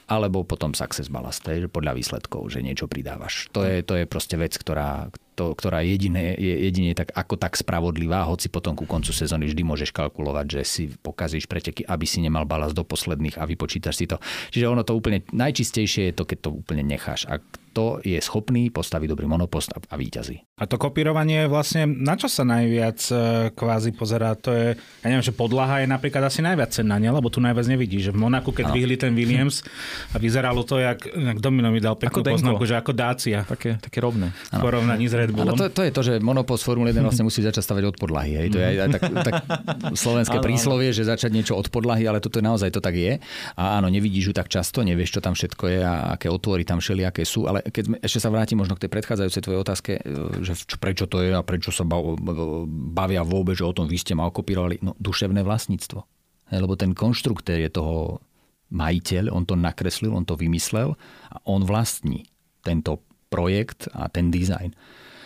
alebo 0.05 0.45
potom 0.45 0.77
success 0.77 1.09
ballast, 1.09 1.41
že 1.41 1.65
podľa 1.65 1.97
výsledkov, 1.97 2.53
že 2.53 2.61
niečo 2.61 2.85
pridávaš. 2.85 3.49
To 3.57 3.65
je, 3.65 3.81
to 3.81 3.97
je 3.97 4.05
proste 4.05 4.37
vec, 4.37 4.53
ktorá, 4.53 5.09
to, 5.33 5.57
ktorá 5.57 5.81
jediné, 5.81 6.37
je 6.37 6.69
jedine 6.69 6.93
tak, 6.93 7.09
ako 7.17 7.41
tak 7.41 7.57
spravodlivá, 7.57 8.21
hoci 8.29 8.53
potom 8.53 8.77
ku 8.77 8.85
koncu 8.85 9.09
sezóny 9.09 9.49
vždy 9.49 9.65
môžeš 9.65 9.89
kalkulovať, 9.89 10.45
že 10.45 10.61
si 10.61 10.83
pokazíš 10.93 11.49
preteky, 11.49 11.81
aby 11.89 12.05
si 12.05 12.21
nemal 12.21 12.45
balast 12.45 12.77
do 12.77 12.85
posledných 12.85 13.41
a 13.41 13.49
vypočítaš 13.49 13.95
si 13.97 14.05
to. 14.05 14.21
Čiže 14.53 14.69
ono 14.69 14.85
to 14.85 14.93
úplne 14.93 15.25
najčistejšie 15.33 16.13
je 16.13 16.13
to, 16.13 16.23
keď 16.29 16.37
to 16.45 16.49
úplne 16.53 16.85
necháš. 16.85 17.25
Ak 17.25 17.41
kto 17.75 17.99
je 18.07 18.15
schopný 18.23 18.71
postaviť 18.71 19.11
dobrý 19.11 19.27
monopost 19.27 19.75
a, 19.75 19.83
a 19.83 19.99
výťazí. 19.99 20.55
A 20.55 20.63
to 20.63 20.79
kopírovanie 20.79 21.51
vlastne, 21.51 21.83
na 21.83 22.15
čo 22.15 22.31
sa 22.31 22.47
najviac 22.47 23.03
e, 23.11 23.15
kvázi 23.51 23.91
pozerá? 23.91 24.31
To 24.47 24.55
je, 24.55 24.79
ja 24.79 25.07
neviem, 25.11 25.19
že 25.19 25.35
podlaha 25.35 25.83
je 25.83 25.91
napríklad 25.91 26.23
asi 26.23 26.39
najviac 26.39 26.71
cenná, 26.71 26.95
nie? 27.03 27.11
lebo 27.11 27.27
tu 27.27 27.43
najviac 27.43 27.67
nevidí, 27.67 27.99
že 27.99 28.15
v 28.15 28.23
Monaku, 28.23 28.55
keď 28.55 28.71
vyhli 28.71 28.95
ten 28.95 29.11
Williams 29.11 29.59
a 30.15 30.23
vyzeralo 30.23 30.63
to, 30.63 30.79
jak, 30.79 31.03
jak 31.03 31.43
Domino 31.43 31.67
mi 31.67 31.83
dal 31.83 31.99
peknú 31.99 32.23
poznámku, 32.23 32.63
že 32.63 32.79
ako 32.79 32.95
Dacia. 32.95 33.43
Také, 33.43 33.75
také 33.75 33.99
rovné. 33.99 34.31
V 34.55 34.63
porovnaní 34.63 35.11
s 35.11 35.13
Red 35.19 35.35
Bullom. 35.35 35.59
Ano, 35.59 35.67
to, 35.67 35.67
to, 35.67 35.83
je 35.83 35.91
to, 35.91 36.01
že 36.07 36.13
monopost 36.23 36.63
Formule 36.63 36.95
1 36.95 37.03
vlastne 37.03 37.27
musí 37.27 37.43
začať 37.43 37.59
stavať 37.59 37.91
od 37.91 37.95
podlahy. 37.99 38.39
Hej. 38.39 38.47
To 38.55 38.57
je 38.63 38.65
aj, 38.71 38.75
aj 38.79 38.89
tak, 38.95 39.03
tak 39.19 39.33
slovenské 39.91 40.39
ano, 40.39 40.45
príslovie, 40.47 40.95
že 40.95 41.03
začať 41.03 41.35
niečo 41.35 41.59
od 41.59 41.67
podlahy, 41.67 42.07
ale 42.07 42.23
toto 42.23 42.39
je 42.39 42.47
naozaj 42.47 42.71
to 42.71 42.79
tak 42.79 42.95
je. 42.95 43.19
A 43.59 43.83
áno, 43.83 43.91
nevidíš 43.91 44.31
ju 44.31 44.33
tak 44.33 44.47
často, 44.47 44.79
nevieš, 44.79 45.19
čo 45.19 45.19
tam 45.19 45.35
všetko 45.35 45.63
je 45.67 45.79
a 45.83 46.15
aké 46.15 46.31
otvory 46.31 46.63
tam 46.63 46.79
všelijaké 46.79 47.27
sú, 47.27 47.51
ale 47.51 47.64
keď 47.65 47.83
sme, 47.85 47.97
ešte 47.97 48.21
sa 48.21 48.29
vrátim 48.29 48.61
možno 48.61 48.77
k 48.77 48.85
tej 48.85 48.93
predchádzajúcej 48.93 49.41
tvojej 49.41 49.61
otázke, 49.61 49.91
že 50.45 50.53
prečo 50.77 51.09
to 51.09 51.25
je 51.25 51.33
a 51.33 51.41
prečo 51.41 51.73
sa 51.73 51.81
bavia 51.87 53.25
vôbec, 53.25 53.57
že 53.57 53.65
o 53.65 53.73
tom 53.73 53.89
vy 53.89 53.97
ste 53.97 54.13
ma 54.13 54.29
okopírovali. 54.29 54.85
No, 54.85 54.93
duševné 55.01 55.41
vlastníctvo. 55.41 55.99
Lebo 56.53 56.77
ten 56.77 56.93
konštruktér 56.93 57.65
je 57.65 57.71
toho 57.73 58.21
majiteľ, 58.69 59.33
on 59.33 59.49
to 59.49 59.57
nakreslil, 59.57 60.13
on 60.13 60.25
to 60.25 60.37
vymyslel 60.37 60.93
a 61.29 61.37
on 61.49 61.65
vlastní 61.65 62.29
tento 62.61 63.01
projekt 63.29 63.89
a 63.93 64.09
ten 64.09 64.29
dizajn. 64.29 64.73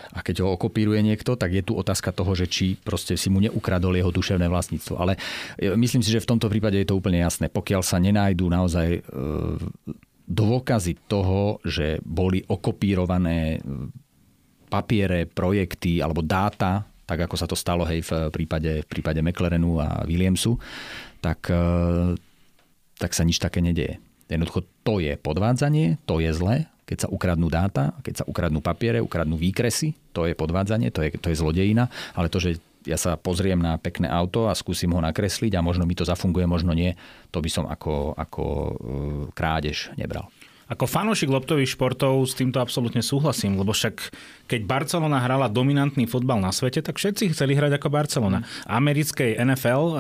A 0.10 0.26
keď 0.26 0.42
ho 0.42 0.58
okopíruje 0.58 1.06
niekto, 1.06 1.38
tak 1.38 1.54
je 1.54 1.62
tu 1.62 1.78
otázka 1.78 2.10
toho, 2.10 2.34
že 2.34 2.50
či 2.50 2.74
proste 2.82 3.14
si 3.14 3.30
mu 3.30 3.38
neukradol 3.38 3.94
jeho 3.94 4.10
duševné 4.10 4.50
vlastníctvo. 4.50 4.98
Ale 4.98 5.22
e, 5.62 5.78
myslím 5.78 6.02
si, 6.02 6.10
že 6.10 6.24
v 6.24 6.30
tomto 6.34 6.50
prípade 6.50 6.82
je 6.82 6.90
to 6.90 6.98
úplne 6.98 7.22
jasné. 7.22 7.46
Pokiaľ 7.46 7.82
sa 7.86 8.02
nenájdú 8.02 8.50
naozaj 8.50 8.88
e, 8.90 9.02
dôkazy 10.30 11.10
toho, 11.10 11.58
že 11.66 11.98
boli 12.06 12.46
okopírované 12.46 13.58
papiere, 14.70 15.26
projekty 15.26 15.98
alebo 16.00 16.22
dáta, 16.22 16.86
tak 17.10 17.26
ako 17.26 17.36
sa 17.36 17.50
to 17.50 17.58
stalo 17.58 17.82
hej, 17.90 18.06
v 18.06 18.30
prípade, 18.30 18.86
v 18.86 18.88
prípade 18.88 19.18
McLarenu 19.26 19.82
a 19.82 20.06
Williamsu, 20.06 20.62
tak, 21.26 21.50
e, 21.50 21.66
tak 23.02 23.18
sa 23.18 23.26
nič 23.26 23.42
také 23.42 23.66
nedeje. 23.66 23.98
Jednoducho 24.30 24.62
to 24.86 25.02
je 25.02 25.18
podvádzanie, 25.18 25.98
to 26.06 26.22
je 26.22 26.30
zle, 26.30 26.70
keď 26.86 27.06
sa 27.06 27.08
ukradnú 27.10 27.50
dáta, 27.50 27.98
keď 28.06 28.22
sa 28.22 28.28
ukradnú 28.30 28.62
papiere, 28.62 29.02
ukradnú 29.02 29.42
výkresy, 29.42 29.98
to 30.14 30.30
je 30.30 30.38
podvádzanie, 30.38 30.94
to 30.94 31.02
je, 31.02 31.18
to 31.18 31.34
je 31.34 31.40
zlodejina, 31.42 31.90
ale 32.14 32.30
to, 32.30 32.38
že 32.38 32.62
ja 32.88 32.96
sa 32.96 33.20
pozriem 33.20 33.60
na 33.60 33.76
pekné 33.76 34.08
auto 34.08 34.48
a 34.48 34.56
skúsim 34.56 34.92
ho 34.96 35.02
nakresliť 35.04 35.60
a 35.60 35.66
možno 35.66 35.84
mi 35.84 35.98
to 35.98 36.08
zafunguje, 36.08 36.48
možno 36.48 36.72
nie, 36.72 36.96
to 37.34 37.44
by 37.44 37.50
som 37.52 37.66
ako, 37.68 38.16
ako 38.16 38.44
e, 38.46 38.72
krádež 39.36 39.92
nebral. 40.00 40.32
Ako 40.70 40.86
fanúšik 40.86 41.34
loptových 41.34 41.74
športov 41.74 42.22
s 42.30 42.38
týmto 42.38 42.62
absolútne 42.62 43.02
súhlasím, 43.02 43.58
lebo 43.58 43.74
však 43.74 44.14
keď 44.50 44.66
Barcelona 44.66 45.22
hrala 45.22 45.46
dominantný 45.46 46.10
fotbal 46.10 46.42
na 46.42 46.50
svete, 46.50 46.82
tak 46.82 46.98
všetci 46.98 47.38
chceli 47.38 47.54
hrať 47.54 47.78
ako 47.78 47.88
Barcelona. 47.94 48.42
Americkej 48.66 49.38
NFL, 49.38 49.84
eh, 49.94 49.98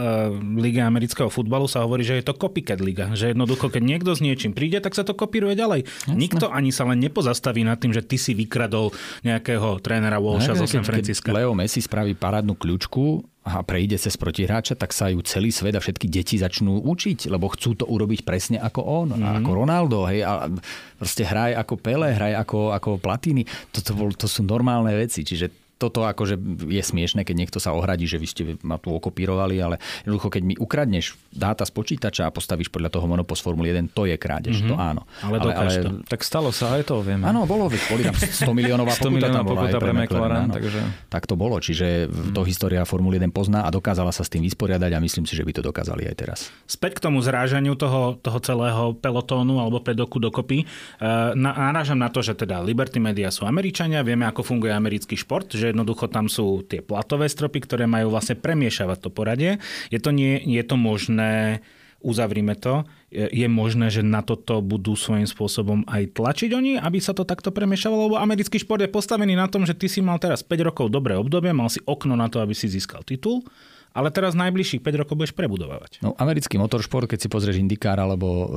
Liga 0.57 0.89
amerického 0.89 1.29
futbalu 1.29 1.69
sa 1.69 1.85
hovorí, 1.85 2.01
že 2.01 2.17
je 2.17 2.25
to 2.25 2.33
copycat 2.33 2.81
liga. 2.81 3.13
Že 3.13 3.37
jednoducho, 3.37 3.69
keď 3.69 3.83
niekto 3.85 4.11
s 4.17 4.25
niečím 4.25 4.57
príde, 4.57 4.81
tak 4.81 4.97
sa 4.97 5.05
to 5.05 5.13
kopíruje 5.13 5.53
ďalej. 5.53 5.85
Jasne. 5.85 6.17
Nikto 6.17 6.49
ani 6.49 6.73
sa 6.73 6.89
len 6.89 6.97
nepozastaví 6.97 7.61
nad 7.61 7.77
tým, 7.77 7.93
že 7.93 8.01
ty 8.01 8.17
si 8.17 8.33
vykradol 8.33 8.89
nejakého 9.21 9.77
trénera 9.85 10.17
Walsha 10.17 10.57
zo 10.57 10.65
San 10.65 10.81
Francisca. 10.81 11.29
Leo 11.29 11.53
Messi 11.53 11.85
spraví 11.85 12.17
parádnu 12.17 12.57
kľúčku, 12.57 13.21
a 13.49 13.65
prejde 13.65 13.97
cez 13.97 14.13
protihráča, 14.13 14.77
tak 14.77 14.93
sa 14.93 15.09
ju 15.09 15.23
celý 15.25 15.49
svet 15.49 15.73
a 15.73 15.81
všetky 15.81 16.05
deti 16.05 16.37
začnú 16.37 16.85
učiť, 16.85 17.31
lebo 17.33 17.49
chcú 17.49 17.73
to 17.73 17.85
urobiť 17.89 18.21
presne 18.21 18.61
ako 18.61 18.81
on, 18.85 19.07
mm. 19.17 19.41
ako 19.41 19.49
Ronaldo. 19.55 20.05
Hej, 20.05 20.21
a 20.27 20.51
proste 20.99 21.25
hraj 21.25 21.57
ako 21.57 21.73
Pele, 21.81 22.13
hraj 22.13 22.35
ako, 22.45 22.75
ako 22.77 22.89
Platini. 23.01 23.47
Toto 23.73 23.97
bol, 23.97 24.13
to 24.13 24.29
sú 24.29 24.38
normálne 24.43 24.95
veci. 24.95 25.23
Čiže 25.23 25.68
toto 25.79 26.03
akože 26.03 26.35
je 26.67 26.83
smiešne, 26.83 27.23
keď 27.23 27.35
niekto 27.39 27.57
sa 27.63 27.71
ohradí, 27.71 28.03
že 28.03 28.19
vy 28.19 28.27
ste 28.27 28.43
ma 28.67 28.75
tu 28.75 28.91
okopírovali, 28.91 29.55
ale 29.63 29.79
jednoducho, 30.03 30.27
keď 30.27 30.43
mi 30.43 30.55
ukradneš 30.59 31.15
dáta 31.31 31.63
z 31.63 31.71
počítača 31.71 32.27
a 32.27 32.35
postavíš 32.35 32.67
podľa 32.67 32.91
toho 32.91 33.07
monopost 33.07 33.39
Formule 33.39 33.71
1, 33.71 33.95
to 33.95 34.03
je 34.03 34.19
krádež, 34.19 34.59
mm-hmm. 34.59 34.69
to 34.69 34.75
áno. 34.75 35.07
Ale, 35.23 35.39
ale, 35.39 35.51
ale, 35.55 35.71
to. 35.79 35.89
Tak 36.03 36.19
stalo 36.27 36.51
sa, 36.51 36.75
aj 36.75 36.91
to 36.91 36.99
vieme. 36.99 37.23
Áno, 37.23 37.47
bolo, 37.47 37.71
boli 37.71 38.03
tam 38.03 38.11
100 38.43 38.51
miliónová 38.51 38.91
100 38.91 39.07
pokuta, 39.07 39.27
tam 39.31 39.45
bola 39.47 39.59
pokuta 39.63 39.79
pre 39.79 39.93
McLaren, 39.95 40.47
takže... 40.51 40.79
Tak 41.07 41.23
to 41.23 41.39
bolo, 41.39 41.55
čiže 41.63 42.11
mm. 42.11 42.35
to 42.35 42.43
história 42.43 42.83
Formule 42.83 43.15
1 43.15 43.31
pozná 43.31 43.63
a 43.63 43.71
dokázala 43.71 44.11
sa 44.11 44.27
s 44.27 44.29
tým 44.29 44.43
vysporiadať 44.43 44.91
a 44.91 44.99
myslím 44.99 45.23
si, 45.23 45.39
že 45.39 45.47
by 45.47 45.55
to 45.55 45.61
dokázali 45.63 46.03
aj 46.11 46.15
teraz. 46.19 46.39
Späť 46.67 46.99
k 46.99 47.07
tomu 47.07 47.23
zrážaniu 47.23 47.79
toho, 47.79 48.19
toho 48.19 48.39
celého 48.43 48.99
pelotónu 48.99 49.63
alebo 49.63 49.79
pedoku 49.79 50.19
dokopy. 50.19 50.67
Uh, 50.99 51.31
narážam 51.39 51.95
na 51.95 52.11
to, 52.11 52.19
že 52.19 52.35
teda 52.35 52.59
Liberty 52.59 52.99
Media 52.99 53.31
sú 53.31 53.47
Američania, 53.47 54.03
vieme, 54.03 54.27
ako 54.27 54.43
funguje 54.43 54.75
americký 54.75 55.15
šport, 55.15 55.47
že 55.55 55.68
jednoducho 55.71 56.09
tam 56.09 56.27
sú 56.27 56.65
tie 56.65 56.81
platové 56.81 57.29
stropy, 57.29 57.63
ktoré 57.63 57.85
majú 57.85 58.13
vlastne 58.13 58.35
premiešavať 58.37 58.97
to 58.97 59.09
poradie. 59.13 59.61
Je 59.93 60.01
to, 60.01 60.09
nie, 60.09 60.41
je 60.41 60.63
to 60.65 60.75
možné 60.75 61.63
uzavrime 61.99 62.55
to, 62.55 62.87
je 63.11 63.47
možné, 63.51 63.91
že 63.91 64.05
na 64.05 64.23
toto 64.23 64.63
budú 64.63 64.95
svojím 64.95 65.27
spôsobom 65.27 65.83
aj 65.89 66.15
tlačiť 66.15 66.49
oni, 66.55 66.71
aby 66.79 66.97
sa 67.03 67.11
to 67.11 67.27
takto 67.27 67.51
premiešavalo, 67.51 68.07
lebo 68.07 68.17
americký 68.21 68.55
šport 68.61 68.79
je 68.79 68.91
postavený 68.91 69.35
na 69.35 69.51
tom, 69.51 69.67
že 69.67 69.75
ty 69.75 69.91
si 69.91 69.99
mal 69.99 70.15
teraz 70.21 70.39
5 70.45 70.67
rokov 70.71 70.87
dobré 70.87 71.19
obdobie, 71.19 71.51
mal 71.51 71.67
si 71.67 71.83
okno 71.83 72.15
na 72.15 72.31
to, 72.31 72.39
aby 72.39 72.55
si 72.55 72.71
získal 72.71 73.03
titul, 73.03 73.43
ale 73.91 74.13
teraz 74.13 74.37
najbližších 74.37 74.85
5 74.85 75.01
rokov 75.01 75.17
budeš 75.17 75.33
prebudovať. 75.35 76.05
No, 76.05 76.13
americký 76.15 76.61
motoršport, 76.61 77.09
keď 77.09 77.19
si 77.25 77.27
pozrieš 77.27 77.59
IndyCar 77.59 77.97
alebo 77.97 78.27
e, 78.29 78.47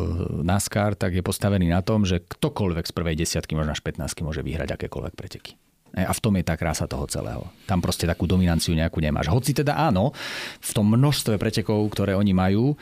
NASCAR, 0.45 0.95
tak 0.95 1.17
je 1.17 1.25
postavený 1.25 1.73
na 1.73 1.81
tom, 1.81 2.05
že 2.05 2.21
ktokoľvek 2.21 2.85
z 2.85 2.93
prvej 2.93 3.17
desiatky, 3.17 3.57
možno 3.57 3.73
až 3.73 3.81
15 3.81 4.13
môže 4.23 4.45
vyhrať 4.45 4.77
akékoľvek 4.77 5.15
preteky. 5.17 5.57
A 5.93 6.13
v 6.13 6.23
tom 6.25 6.33
je 6.41 6.45
tá 6.45 6.57
krása 6.57 6.89
toho 6.89 7.05
celého. 7.05 7.45
Tam 7.69 7.85
proste 7.85 8.09
takú 8.09 8.25
dominanciu 8.25 8.73
nejakú 8.73 8.97
nemáš. 9.05 9.29
Hoci 9.29 9.53
teda 9.53 9.77
áno, 9.77 10.17
v 10.61 10.71
tom 10.73 10.89
množstve 10.89 11.37
pretekov, 11.37 11.85
ktoré 11.93 12.17
oni 12.17 12.33
majú, 12.33 12.73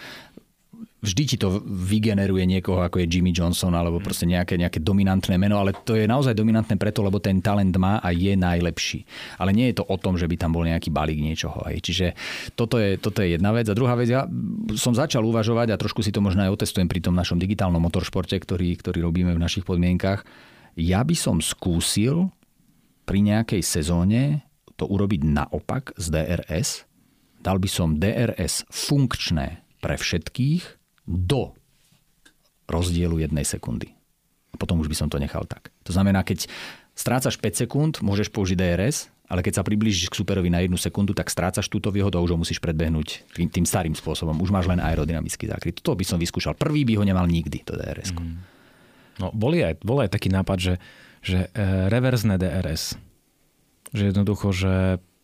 vždy 1.01 1.23
ti 1.25 1.37
to 1.41 1.65
vygeneruje 1.65 2.45
niekoho, 2.45 2.85
ako 2.85 3.01
je 3.01 3.09
Jimmy 3.09 3.33
Johnson, 3.33 3.73
alebo 3.73 3.99
mm. 3.99 4.05
proste 4.05 4.29
nejaké, 4.29 4.61
nejaké 4.61 4.85
dominantné 4.85 5.41
meno, 5.41 5.57
ale 5.57 5.73
to 5.73 5.97
je 5.97 6.05
naozaj 6.05 6.37
dominantné 6.37 6.77
preto, 6.77 7.01
lebo 7.01 7.17
ten 7.19 7.41
talent 7.41 7.73
má 7.81 7.99
a 8.05 8.13
je 8.13 8.37
najlepší. 8.37 9.09
Ale 9.41 9.57
nie 9.57 9.73
je 9.73 9.81
to 9.81 9.85
o 9.89 9.97
tom, 9.97 10.21
že 10.21 10.29
by 10.29 10.37
tam 10.37 10.53
bol 10.53 10.65
nejaký 10.69 10.93
balík 10.93 11.19
niečoho. 11.19 11.65
Aj. 11.65 11.73
Čiže 11.73 12.13
toto 12.53 12.77
je, 12.77 13.01
toto 13.01 13.25
je 13.25 13.41
jedna 13.41 13.51
vec. 13.57 13.65
A 13.73 13.77
druhá 13.77 13.97
vec, 13.97 14.13
ja 14.13 14.29
som 14.77 14.93
začal 14.93 15.25
uvažovať 15.25 15.73
a 15.73 15.81
trošku 15.81 16.05
si 16.05 16.13
to 16.13 16.21
možno 16.21 16.45
aj 16.45 16.61
otestujem 16.61 16.87
pri 16.87 17.01
tom 17.01 17.17
našom 17.17 17.41
digitálnom 17.41 17.81
motoršporte, 17.81 18.37
ktorý, 18.37 18.77
ktorý 18.77 19.01
robíme 19.01 19.33
v 19.33 19.41
našich 19.41 19.65
podmienkach. 19.65 20.29
Ja 20.77 21.01
by 21.01 21.17
som 21.17 21.41
skúsil 21.41 22.29
pri 23.11 23.27
nejakej 23.27 23.67
sezóne 23.67 24.47
to 24.79 24.87
urobiť 24.87 25.27
naopak 25.27 25.99
z 25.99 26.15
DRS. 26.15 26.87
Dal 27.43 27.59
by 27.59 27.67
som 27.67 27.99
DRS 27.99 28.71
funkčné 28.71 29.67
pre 29.83 29.99
všetkých 29.99 30.63
do 31.11 31.51
rozdielu 32.71 33.19
jednej 33.19 33.43
sekundy. 33.43 33.91
A 34.55 34.57
potom 34.63 34.79
už 34.79 34.87
by 34.87 34.95
som 34.95 35.11
to 35.11 35.19
nechal 35.19 35.43
tak. 35.43 35.75
To 35.83 35.91
znamená, 35.91 36.23
keď 36.23 36.47
strácaš 36.95 37.35
5 37.43 37.67
sekúnd, 37.67 37.93
môžeš 37.99 38.31
použiť 38.31 38.55
DRS, 38.55 39.11
ale 39.27 39.43
keď 39.43 39.59
sa 39.59 39.67
priblížiš 39.67 40.07
k 40.07 40.19
superovi 40.23 40.47
na 40.47 40.63
jednu 40.63 40.79
sekundu, 40.79 41.11
tak 41.11 41.35
strácaš 41.35 41.67
túto 41.67 41.91
výhodu 41.91 42.15
a 42.15 42.23
už 42.23 42.39
ho 42.39 42.39
musíš 42.39 42.63
predbehnúť 42.63 43.35
tým, 43.35 43.51
tým 43.51 43.67
starým 43.67 43.95
spôsobom. 43.99 44.39
Už 44.39 44.55
máš 44.55 44.71
len 44.71 44.79
aerodynamický 44.79 45.51
zákryt. 45.51 45.83
To 45.83 45.99
by 45.99 46.07
som 46.07 46.23
vyskúšal. 46.23 46.55
Prvý 46.55 46.87
by 46.87 47.03
ho 47.03 47.03
nemal 47.03 47.27
nikdy, 47.27 47.67
to 47.67 47.75
DRS. 47.75 48.15
Mm. 48.15 48.39
No, 49.19 49.35
boli 49.35 49.67
aj, 49.67 49.83
bol 49.83 49.99
aj 49.99 50.15
taký 50.15 50.31
nápad, 50.31 50.59
že 50.63 50.75
že 51.21 51.49
e, 51.53 51.89
reverzné 51.93 52.41
DRS. 52.41 52.97
Že 53.93 54.15
jednoducho, 54.15 54.47
že 54.53 54.73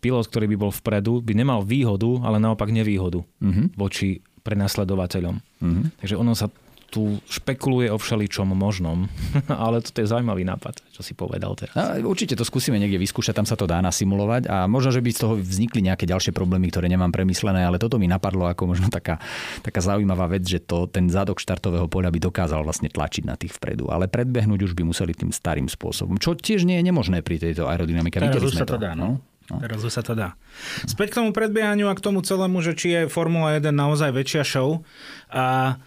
pilot, 0.01 0.29
ktorý 0.29 0.45
by 0.53 0.57
bol 0.57 0.71
vpredu, 0.71 1.19
by 1.25 1.33
nemal 1.33 1.65
výhodu, 1.65 2.21
ale 2.21 2.37
naopak 2.37 2.69
nevýhodu 2.69 3.25
uh-huh. 3.25 3.67
voči 3.73 4.21
prenasledovateľom. 4.45 5.35
Uh-huh. 5.41 5.83
Takže 5.99 6.15
ono 6.15 6.37
sa 6.37 6.47
tu 6.87 7.19
špekuluje 7.27 7.91
o 7.91 7.99
všeličom 7.99 8.47
možnom, 8.55 9.11
ale 9.51 9.83
to 9.83 9.99
je 9.99 10.07
zaujímavý 10.07 10.47
nápad, 10.47 10.79
čo 10.95 11.03
si 11.03 11.11
povedal 11.11 11.53
teraz. 11.53 11.75
A 11.75 11.99
určite 11.99 12.33
to 12.33 12.47
skúsime 12.47 12.79
niekde 12.79 12.97
vyskúšať, 12.97 13.35
tam 13.35 13.47
sa 13.47 13.59
to 13.59 13.67
dá 13.67 13.83
nasimulovať 13.83 14.47
a 14.47 14.65
možno, 14.65 14.95
že 14.95 15.03
by 15.03 15.09
z 15.11 15.19
toho 15.19 15.33
vznikli 15.35 15.83
nejaké 15.83 16.07
ďalšie 16.07 16.31
problémy, 16.31 16.71
ktoré 16.71 16.87
nemám 16.87 17.11
premyslené, 17.11 17.67
ale 17.67 17.77
toto 17.77 17.99
mi 17.99 18.07
napadlo 18.07 18.47
ako 18.47 18.71
možno 18.71 18.87
taká, 18.87 19.19
taká 19.61 19.83
zaujímavá 19.83 20.31
vec, 20.31 20.47
že 20.47 20.63
to, 20.63 20.87
ten 20.87 21.11
zadok 21.11 21.43
štartového 21.43 21.91
poľa 21.91 22.09
by 22.09 22.19
dokázal 22.23 22.63
vlastne 22.63 22.87
tlačiť 22.87 23.23
na 23.27 23.35
tých 23.35 23.53
vpredu, 23.59 23.91
ale 23.91 24.07
predbehnúť 24.07 24.71
už 24.71 24.73
by 24.73 24.87
museli 24.87 25.11
tým 25.11 25.35
starým 25.35 25.67
spôsobom, 25.67 26.15
čo 26.17 26.33
tiež 26.33 26.63
nie 26.63 26.79
je 26.79 26.87
nemožné 26.87 27.19
pri 27.19 27.37
tejto 27.43 27.67
aerodynamike. 27.67 28.17
Teraz 28.17 28.43
už 28.43 28.55
sa 28.55 28.67
to 28.67 28.79
dá, 28.79 28.95
no. 28.95 29.19
No. 29.47 29.63
Teraz 29.63 29.79
už 29.79 29.95
sa 29.95 30.03
to 30.03 30.11
dá. 30.11 30.35
Späť 30.83 31.15
k 31.15 31.17
tomu 31.23 31.31
predbiehaniu 31.31 31.87
a 31.87 31.95
k 31.95 32.03
tomu 32.03 32.19
celému, 32.19 32.59
že 32.59 32.75
či 32.75 32.87
je 32.91 33.01
Formula 33.07 33.55
1 33.55 33.71
naozaj 33.71 34.11
väčšia 34.11 34.43
show. 34.43 34.83
A 35.31 35.79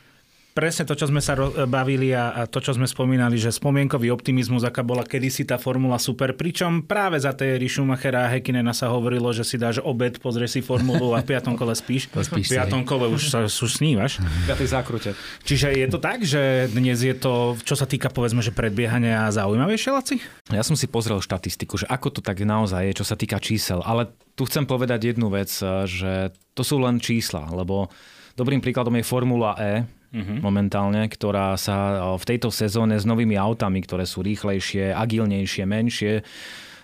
presne 0.52 0.84
to, 0.86 0.98
čo 0.98 1.08
sme 1.08 1.22
sa 1.22 1.38
bavili 1.66 2.10
a, 2.12 2.34
a 2.34 2.40
to, 2.44 2.58
čo 2.58 2.74
sme 2.74 2.86
spomínali, 2.86 3.38
že 3.38 3.54
spomienkový 3.54 4.10
optimizmus, 4.10 4.66
aká 4.66 4.82
bola 4.82 5.06
kedysi 5.06 5.46
tá 5.46 5.56
formula 5.56 5.96
super, 5.96 6.34
pričom 6.34 6.84
práve 6.84 7.18
za 7.22 7.32
tej 7.34 7.62
Schumachera 7.70 8.26
a 8.26 8.30
Hekinena 8.34 8.74
sa 8.74 8.90
hovorilo, 8.90 9.30
že 9.30 9.46
si 9.46 9.56
dáš 9.56 9.78
obed, 9.80 10.18
pozrieš 10.18 10.58
si 10.58 10.60
formulu 10.60 11.14
a 11.14 11.22
v 11.22 11.34
piatom 11.34 11.54
kole 11.54 11.72
spíš. 11.72 12.10
spíš 12.10 12.50
v 12.50 12.58
piatom 12.58 12.82
kole 12.82 13.06
už 13.08 13.30
sa 13.30 13.46
už 13.46 13.70
snívaš. 13.70 14.18
V 14.20 14.50
tej 14.50 14.68
zákrute. 14.68 15.10
Čiže 15.46 15.72
je 15.74 15.86
to 15.86 15.98
tak, 16.02 16.26
že 16.26 16.66
dnes 16.74 16.98
je 16.98 17.14
to, 17.14 17.54
čo 17.62 17.78
sa 17.78 17.86
týka 17.86 18.10
povedzme, 18.10 18.42
že 18.42 18.50
predbiehania 18.50 19.30
zaujímavejšie, 19.30 19.90
Laci? 19.94 20.16
Ja 20.50 20.66
som 20.66 20.74
si 20.74 20.90
pozrel 20.90 21.22
štatistiku, 21.22 21.78
že 21.78 21.86
ako 21.86 22.18
to 22.18 22.20
tak 22.20 22.42
naozaj 22.42 22.90
je, 22.90 22.98
čo 22.98 23.06
sa 23.06 23.14
týka 23.14 23.38
čísel, 23.38 23.80
ale 23.86 24.10
tu 24.34 24.48
chcem 24.48 24.66
povedať 24.66 25.14
jednu 25.14 25.30
vec, 25.30 25.52
že 25.86 26.34
to 26.56 26.62
sú 26.64 26.80
len 26.80 26.98
čísla, 26.98 27.46
lebo 27.52 27.92
dobrým 28.34 28.58
príkladom 28.64 28.96
je 28.96 29.04
Formula 29.04 29.52
E, 29.60 29.84
uh-huh. 30.12 30.38
momentálne, 30.42 31.06
ktorá 31.06 31.54
sa 31.56 32.14
v 32.18 32.24
tejto 32.26 32.50
sezóne 32.50 32.98
s 32.98 33.06
novými 33.06 33.38
autami, 33.38 33.82
ktoré 33.82 34.04
sú 34.06 34.22
rýchlejšie, 34.22 34.92
agilnejšie, 34.94 35.64
menšie, 35.66 36.12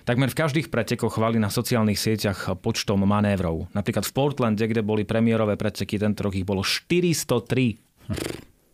takmer 0.07 0.31
v 0.31 0.39
každých 0.39 0.71
pretekoch 0.71 1.19
chváli 1.19 1.43
na 1.43 1.51
sociálnych 1.51 1.99
sieťach 1.99 2.55
počtom 2.63 3.03
manévrov. 3.03 3.67
Napríklad 3.75 4.07
v 4.07 4.15
Portlande, 4.15 4.65
kde 4.65 4.87
boli 4.87 5.03
premiérové 5.03 5.59
preteky, 5.59 5.99
tento 5.99 6.23
rok 6.27 6.39
ich 6.39 6.47
bolo 6.47 6.63
403, 6.63 7.77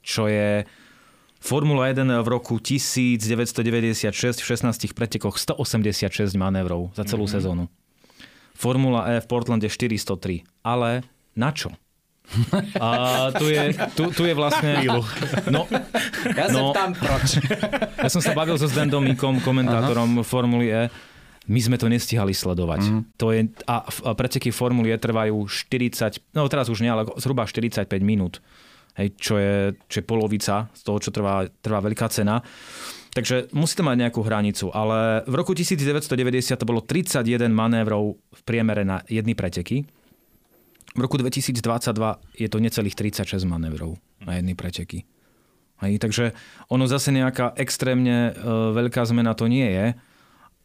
čo 0.04 0.28
je 0.28 0.68
Formula 1.42 1.90
1 1.90 2.06
v 2.22 2.28
roku 2.30 2.62
1996 2.62 4.06
v 4.38 4.46
16 4.46 4.94
pretekoch 4.94 5.42
186 5.42 6.38
manévrov 6.38 6.94
za 6.94 7.02
celú 7.02 7.26
mm-hmm. 7.26 7.34
sezónu. 7.34 7.64
Formula 8.54 9.10
E 9.10 9.18
v 9.18 9.26
Portlande 9.26 9.66
403. 9.66 10.46
Ale 10.62 11.02
na 11.34 11.50
čo? 11.50 11.74
A 12.80 12.88
tu 13.36 13.48
je, 13.48 13.76
tu, 13.96 14.04
tu 14.12 14.22
je 14.24 14.34
vlastne... 14.34 14.80
No, 15.48 15.68
ja 16.32 16.46
sa 16.48 16.60
no, 16.60 16.72
tam 16.72 16.96
proč. 16.96 17.38
Ja 18.00 18.08
som 18.08 18.24
sa 18.24 18.32
bavil 18.32 18.56
so 18.56 18.68
Zdendom 18.68 19.04
Mikom, 19.04 19.40
komentátorom 19.44 20.20
Aha. 20.20 20.26
Formuly 20.26 20.68
E. 20.72 20.82
My 21.50 21.58
sme 21.58 21.74
to 21.74 21.90
nestihali 21.90 22.30
sledovať. 22.32 22.82
Mm. 22.86 23.00
To 23.18 23.34
je, 23.34 23.50
a, 23.66 23.76
a 23.82 24.10
preteky 24.14 24.54
Formuly 24.54 24.94
E 24.94 24.98
trvajú 24.98 25.44
40, 25.44 26.32
no 26.38 26.46
teraz 26.46 26.70
už 26.70 26.80
nie, 26.80 26.90
ale 26.90 27.08
zhruba 27.18 27.44
45 27.44 27.84
minút. 28.00 28.38
Hej, 28.92 29.16
čo, 29.16 29.40
je, 29.40 29.72
čo 29.88 29.96
je 30.00 30.04
polovica 30.04 30.68
z 30.70 30.80
toho, 30.84 31.00
čo 31.00 31.10
trvá, 31.10 31.48
trvá 31.64 31.80
veľká 31.80 32.12
cena. 32.12 32.44
Takže 33.12 33.52
musí 33.52 33.76
to 33.76 33.84
mať 33.84 34.08
nejakú 34.08 34.20
hranicu, 34.24 34.72
ale 34.72 35.20
v 35.28 35.34
roku 35.36 35.52
1990 35.52 36.56
to 36.56 36.64
bolo 36.64 36.80
31 36.80 37.52
manévrov 37.52 38.16
v 38.16 38.40
priemere 38.44 38.88
na 38.88 39.04
jedny 39.04 39.36
preteky 39.36 39.84
v 40.92 40.98
roku 41.00 41.16
2022 41.16 41.56
je 42.36 42.48
to 42.48 42.58
necelých 42.60 42.96
36 42.96 43.48
manévrov 43.48 43.96
na 44.20 44.36
jedny 44.36 44.52
preteky. 44.52 45.08
Hej, 45.82 45.98
takže 45.98 46.24
ono 46.70 46.86
zase 46.86 47.10
nejaká 47.10 47.58
extrémne 47.58 48.30
e, 48.30 48.32
veľká 48.70 49.02
zmena 49.02 49.34
to 49.34 49.50
nie 49.50 49.66
je. 49.66 49.86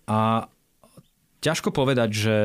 A 0.05 0.45
ťažko 1.41 1.73
povedať, 1.73 2.09
že 2.13 2.35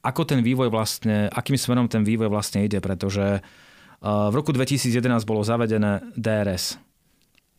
ako 0.00 0.24
ten 0.24 0.40
vývoj 0.40 0.72
vlastne, 0.72 1.28
akým 1.28 1.60
smerom 1.60 1.84
ten 1.84 2.00
vývoj 2.00 2.32
vlastne 2.32 2.64
ide, 2.64 2.80
pretože 2.80 3.26
e, 3.36 3.40
v 4.00 4.32
roku 4.32 4.56
2011 4.56 5.04
bolo 5.28 5.44
zavedené 5.44 6.00
DRS. 6.16 6.80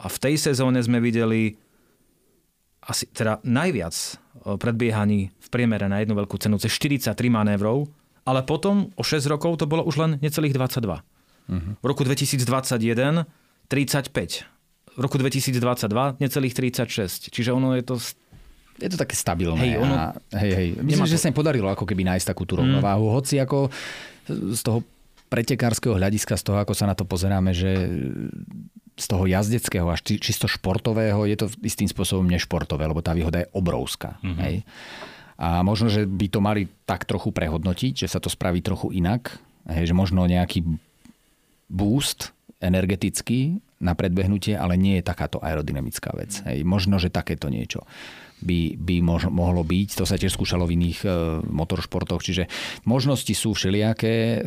A 0.02 0.10
v 0.10 0.18
tej 0.18 0.36
sezóne 0.42 0.82
sme 0.82 0.98
videli 0.98 1.54
asi 2.82 3.06
teda 3.14 3.38
najviac 3.46 3.94
e, 3.94 4.12
predbiehaní 4.58 5.30
v 5.30 5.48
priemere 5.54 5.86
na 5.86 6.02
jednu 6.02 6.18
veľkú 6.18 6.42
cenu, 6.42 6.58
cez 6.58 6.74
43 6.74 7.14
manévrov 7.30 7.86
ale 8.26 8.46
potom 8.46 8.94
o 8.96 9.04
6 9.04 9.26
rokov 9.30 9.58
to 9.62 9.66
bolo 9.66 9.86
už 9.86 9.96
len 9.98 10.12
necelých 10.22 10.54
22. 10.54 11.02
Uh-huh. 11.02 11.74
V 11.82 11.86
roku 11.86 12.06
2021 12.06 13.26
35. 13.72 14.44
V 14.92 15.00
roku 15.00 15.16
2022 15.16 16.20
necelých 16.20 16.54
36. 16.54 17.32
Čiže 17.32 17.50
ono 17.56 17.80
je 17.80 17.84
to 17.88 17.96
je 18.82 18.90
to 18.90 18.98
také 18.98 19.14
stabilné. 19.14 19.62
Hej, 19.62 19.74
ono... 19.78 19.94
a, 19.94 20.06
hej, 20.42 20.52
hej. 20.58 20.68
Myslím, 20.82 21.06
to... 21.06 21.14
že 21.14 21.22
sa 21.22 21.30
im 21.30 21.38
podarilo 21.38 21.70
ako 21.70 21.86
keby 21.86 22.02
nájsť 22.02 22.34
takú 22.34 22.50
tú 22.50 22.58
rovnováhu. 22.58 23.08
Mm. 23.08 23.14
Hoci 23.14 23.36
ako 23.38 23.70
z 24.28 24.62
toho 24.66 24.82
pretekárskeho 25.30 25.96
hľadiska, 25.96 26.34
z 26.36 26.44
toho, 26.44 26.58
ako 26.60 26.74
sa 26.74 26.90
na 26.90 26.98
to 26.98 27.06
pozeráme, 27.06 27.54
že 27.54 27.72
z 28.98 29.06
toho 29.08 29.24
jazdeckého 29.30 29.88
až 29.88 30.04
čisto 30.20 30.50
športového 30.50 31.24
je 31.30 31.38
to 31.40 31.48
istým 31.64 31.88
spôsobom 31.88 32.28
nešportové, 32.28 32.90
lebo 32.90 33.00
tá 33.00 33.16
výhoda 33.16 33.46
je 33.46 33.48
obrovská. 33.56 34.20
Mm-hmm. 34.20 34.42
Hej. 34.44 34.56
A 35.42 35.66
možno, 35.66 35.90
že 35.90 36.06
by 36.06 36.28
to 36.30 36.40
mali 36.40 36.70
tak 36.86 37.10
trochu 37.10 37.34
prehodnotiť, 37.34 38.06
že 38.06 38.12
sa 38.12 38.22
to 38.22 38.30
spraví 38.30 38.62
trochu 38.62 38.94
inak. 38.94 39.42
Hej, 39.66 39.90
že 39.90 39.98
možno 39.98 40.22
nejaký 40.30 40.62
boost 41.66 42.30
energetický 42.62 43.58
na 43.82 43.98
predbehnutie, 43.98 44.54
ale 44.54 44.78
nie 44.78 45.02
je 45.02 45.10
takáto 45.10 45.42
aerodynamická 45.42 46.14
vec. 46.14 46.46
Hej, 46.46 46.62
možno, 46.62 47.02
že 47.02 47.10
takéto 47.10 47.50
niečo 47.50 47.82
by, 48.42 48.76
by 48.78 48.96
mož, 49.06 49.30
mohlo 49.30 49.62
byť. 49.62 50.02
To 50.02 50.06
sa 50.06 50.18
tiež 50.18 50.34
skúšalo 50.34 50.66
v 50.66 50.76
iných 50.78 51.00
e, 51.06 51.10
motoršportoch, 51.46 52.22
čiže 52.22 52.50
možnosti 52.84 53.32
sú 53.32 53.54
všelijaké. 53.54 54.14
E, 54.14 54.38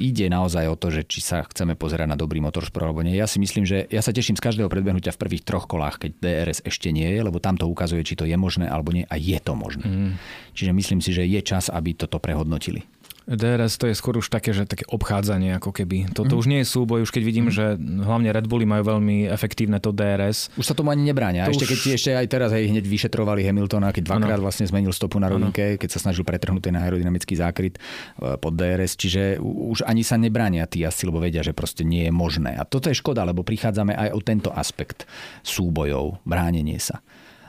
ide 0.00 0.26
naozaj 0.32 0.64
o 0.68 0.76
to, 0.76 0.88
že 0.88 1.04
či 1.04 1.20
sa 1.20 1.44
chceme 1.44 1.76
pozerať 1.76 2.08
na 2.08 2.16
dobrý 2.16 2.40
motoršport 2.40 2.88
alebo 2.88 3.04
nie. 3.04 3.16
Ja 3.16 3.28
si 3.28 3.38
myslím, 3.38 3.68
že 3.68 3.86
ja 3.92 4.00
sa 4.00 4.10
teším 4.10 4.36
z 4.36 4.44
každého 4.44 4.72
predbehnutia 4.72 5.12
v 5.14 5.22
prvých 5.22 5.46
troch 5.46 5.68
kolách, 5.68 6.02
keď 6.02 6.10
DRS 6.18 6.58
ešte 6.64 6.88
nie 6.90 7.06
je, 7.06 7.20
lebo 7.20 7.38
tam 7.38 7.54
to 7.60 7.68
ukazuje, 7.68 8.02
či 8.02 8.18
to 8.18 8.24
je 8.24 8.34
možné 8.34 8.66
alebo 8.66 8.90
nie 8.90 9.04
a 9.06 9.14
je 9.14 9.38
to 9.38 9.52
možné. 9.52 9.86
Mm. 9.86 10.12
Čiže 10.56 10.72
myslím 10.74 11.00
si, 11.04 11.10
že 11.14 11.22
je 11.22 11.40
čas, 11.44 11.70
aby 11.70 11.94
toto 11.94 12.18
prehodnotili. 12.18 12.82
DRS 13.28 13.76
to 13.76 13.84
je 13.84 13.94
skôr 13.94 14.16
už 14.16 14.32
také, 14.32 14.56
že 14.56 14.64
také 14.64 14.88
obchádzanie 14.88 15.60
ako 15.60 15.68
keby. 15.76 16.08
Toto 16.16 16.36
mm. 16.36 16.40
už 16.40 16.46
nie 16.48 16.60
je 16.64 16.66
súboj, 16.72 17.04
už 17.04 17.12
keď 17.12 17.22
vidím, 17.28 17.52
mm. 17.52 17.54
že 17.54 17.64
hlavne 17.78 18.32
Red 18.32 18.48
Bulli 18.48 18.64
majú 18.64 18.88
veľmi 18.88 19.28
efektívne 19.28 19.76
to 19.84 19.92
DRS. 19.92 20.48
Už 20.56 20.64
sa 20.64 20.72
tomu 20.72 20.88
ani 20.88 21.04
nebráňa. 21.12 21.44
To 21.44 21.52
ešte 21.52 21.68
už... 21.68 21.70
keď 21.76 21.78
ešte 21.92 22.10
aj 22.16 22.26
teraz 22.32 22.50
hej, 22.56 22.72
hneď 22.72 22.88
vyšetrovali 22.88 23.44
Hamiltona, 23.44 23.92
keď 23.92 24.08
dvakrát 24.08 24.40
vlastne 24.40 24.64
zmenil 24.64 24.96
stopu 24.96 25.20
na 25.20 25.28
rovinke, 25.28 25.76
keď 25.76 25.88
sa 25.92 26.08
snažil 26.08 26.24
pretrhnúť 26.24 26.72
ten 26.72 26.76
aerodynamický 26.80 27.36
zákryt 27.36 27.76
e, 27.76 27.80
pod 28.40 28.56
DRS, 28.56 28.96
čiže 28.96 29.36
už 29.44 29.84
ani 29.84 30.00
sa 30.00 30.16
nebránia 30.16 30.64
tí 30.64 30.80
asi, 30.88 31.04
lebo 31.04 31.20
vedia, 31.20 31.44
že 31.44 31.52
proste 31.52 31.84
nie 31.84 32.08
je 32.08 32.12
možné. 32.12 32.56
A 32.56 32.64
toto 32.64 32.88
je 32.88 32.96
škoda, 32.96 33.28
lebo 33.28 33.44
prichádzame 33.44 33.92
aj 33.92 34.08
o 34.16 34.24
tento 34.24 34.48
aspekt 34.56 35.04
súbojov, 35.44 36.24
bránenie 36.24 36.80
sa. 36.80 37.04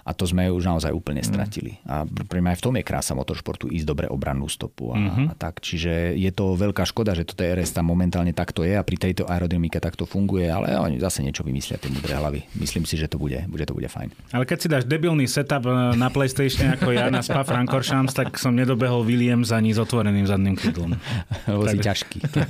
A 0.10 0.18
to 0.18 0.26
sme 0.26 0.50
už 0.50 0.66
naozaj 0.66 0.90
úplne 0.90 1.22
mm. 1.22 1.30
stratili. 1.30 1.78
A 1.86 2.02
pre 2.10 2.42
mňa 2.42 2.58
aj 2.58 2.60
v 2.60 2.66
tom 2.66 2.74
je 2.82 2.84
krása 2.84 3.14
motoršportu 3.14 3.70
ísť 3.70 3.86
dobre 3.86 4.06
obrannú 4.10 4.50
stopu. 4.50 4.90
A, 4.90 4.98
mm-hmm. 4.98 5.26
a 5.30 5.34
tak. 5.38 5.62
Čiže 5.62 6.18
je 6.18 6.32
to 6.34 6.58
veľká 6.58 6.82
škoda, 6.90 7.14
že 7.14 7.30
to 7.30 7.38
TRS 7.38 7.78
tam 7.78 7.94
momentálne 7.94 8.34
takto 8.34 8.66
je 8.66 8.74
a 8.74 8.82
pri 8.82 8.98
tejto 8.98 9.30
aerodynamike 9.30 9.78
takto 9.78 10.10
funguje, 10.10 10.50
ale 10.50 10.74
oni 10.82 10.98
zase 10.98 11.22
niečo 11.22 11.46
vymyslia 11.46 11.78
tie 11.78 11.94
mudré 11.94 12.18
hlavy. 12.18 12.42
Myslím 12.58 12.90
si, 12.90 12.98
že 12.98 13.06
to 13.06 13.22
bude, 13.22 13.38
bude 13.46 13.70
to 13.70 13.78
bude 13.78 13.86
fajn. 13.86 14.10
Ale 14.34 14.50
keď 14.50 14.58
si 14.58 14.68
dáš 14.68 14.84
debilný 14.90 15.30
setup 15.30 15.70
e, 15.70 15.94
na 15.94 16.10
PlayStation 16.10 16.74
ako 16.74 16.90
ja 16.90 17.14
na 17.14 17.22
Spa 17.22 17.46
Francorchamps, 17.46 18.18
tak 18.18 18.34
som 18.42 18.58
nedobehol 18.58 19.06
Williams 19.06 19.54
ani 19.54 19.78
s 19.78 19.78
otvoreným 19.78 20.26
zadným 20.26 20.58
krídlom. 20.58 20.98
Lebo 21.52 21.70
si 21.70 21.78
ťažký. 21.78 22.18
Tak. 22.34 22.50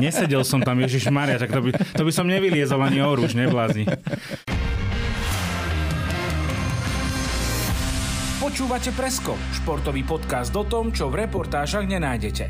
Nesedel 0.00 0.40
som 0.40 0.64
tam, 0.64 0.80
Ježiš 0.80 1.12
Maria, 1.12 1.36
tak 1.36 1.52
to 1.52 1.60
by, 1.60 1.70
to 1.76 2.02
by 2.08 2.12
som 2.16 2.24
nevyliezol 2.24 2.80
ani 2.80 3.04
o 3.04 3.12
rúž, 3.12 3.36
neblázni. 3.36 3.84
Počúvate 8.48 8.96
Presko, 8.96 9.36
športový 9.60 10.08
podcast 10.08 10.48
o 10.56 10.64
tom, 10.64 10.88
čo 10.88 11.12
v 11.12 11.20
reportážach 11.20 11.84
nenájdete. 11.84 12.48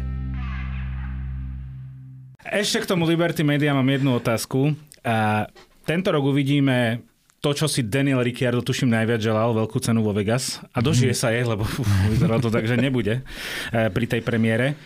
Ešte 2.39 2.87
k 2.87 2.89
tomu 2.95 3.03
Liberty 3.03 3.43
Media 3.43 3.75
mám 3.75 3.91
jednu 3.91 4.15
otázku. 4.15 4.79
A 5.03 5.51
tento 5.83 6.15
rok 6.15 6.23
uvidíme 6.23 7.03
to, 7.43 7.51
čo 7.51 7.67
si 7.67 7.83
Daniel 7.83 8.23
Ricciardo 8.23 8.63
tuším 8.63 8.95
najviac 8.95 9.19
želal, 9.19 9.51
veľkú 9.59 9.83
cenu 9.83 10.07
vo 10.07 10.15
Vegas. 10.15 10.63
A 10.71 10.79
dožije 10.79 11.19
sa 11.19 11.35
jej, 11.35 11.43
lebo 11.43 11.67
vyzeralo 12.15 12.47
to 12.47 12.55
tak, 12.55 12.71
že 12.71 12.79
nebude 12.79 13.19
e, 13.19 13.91
pri 13.91 14.07
tej 14.07 14.23
premiére. 14.23 14.79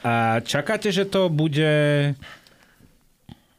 A 0.00 0.40
čakáte, 0.40 0.88
že 0.88 1.04
to 1.04 1.28
bude 1.28 1.76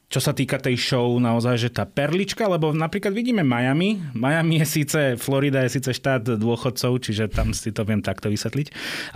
čo 0.05 0.21
sa 0.21 0.37
týka 0.37 0.61
tej 0.61 0.77
show, 0.77 1.17
naozaj, 1.17 1.57
že 1.57 1.69
tá 1.73 1.83
perlička, 1.83 2.45
lebo 2.45 2.69
napríklad 2.69 3.09
vidíme 3.09 3.41
Miami. 3.41 3.97
Miami 4.13 4.61
je 4.61 4.67
síce, 4.69 4.99
Florida 5.17 5.65
je 5.65 5.81
síce 5.81 5.91
štát 5.97 6.37
dôchodcov, 6.37 7.01
čiže 7.01 7.33
tam 7.33 7.57
si 7.57 7.73
to 7.73 7.81
viem 7.81 8.05
takto 8.05 8.29
vysvetliť. 8.29 8.67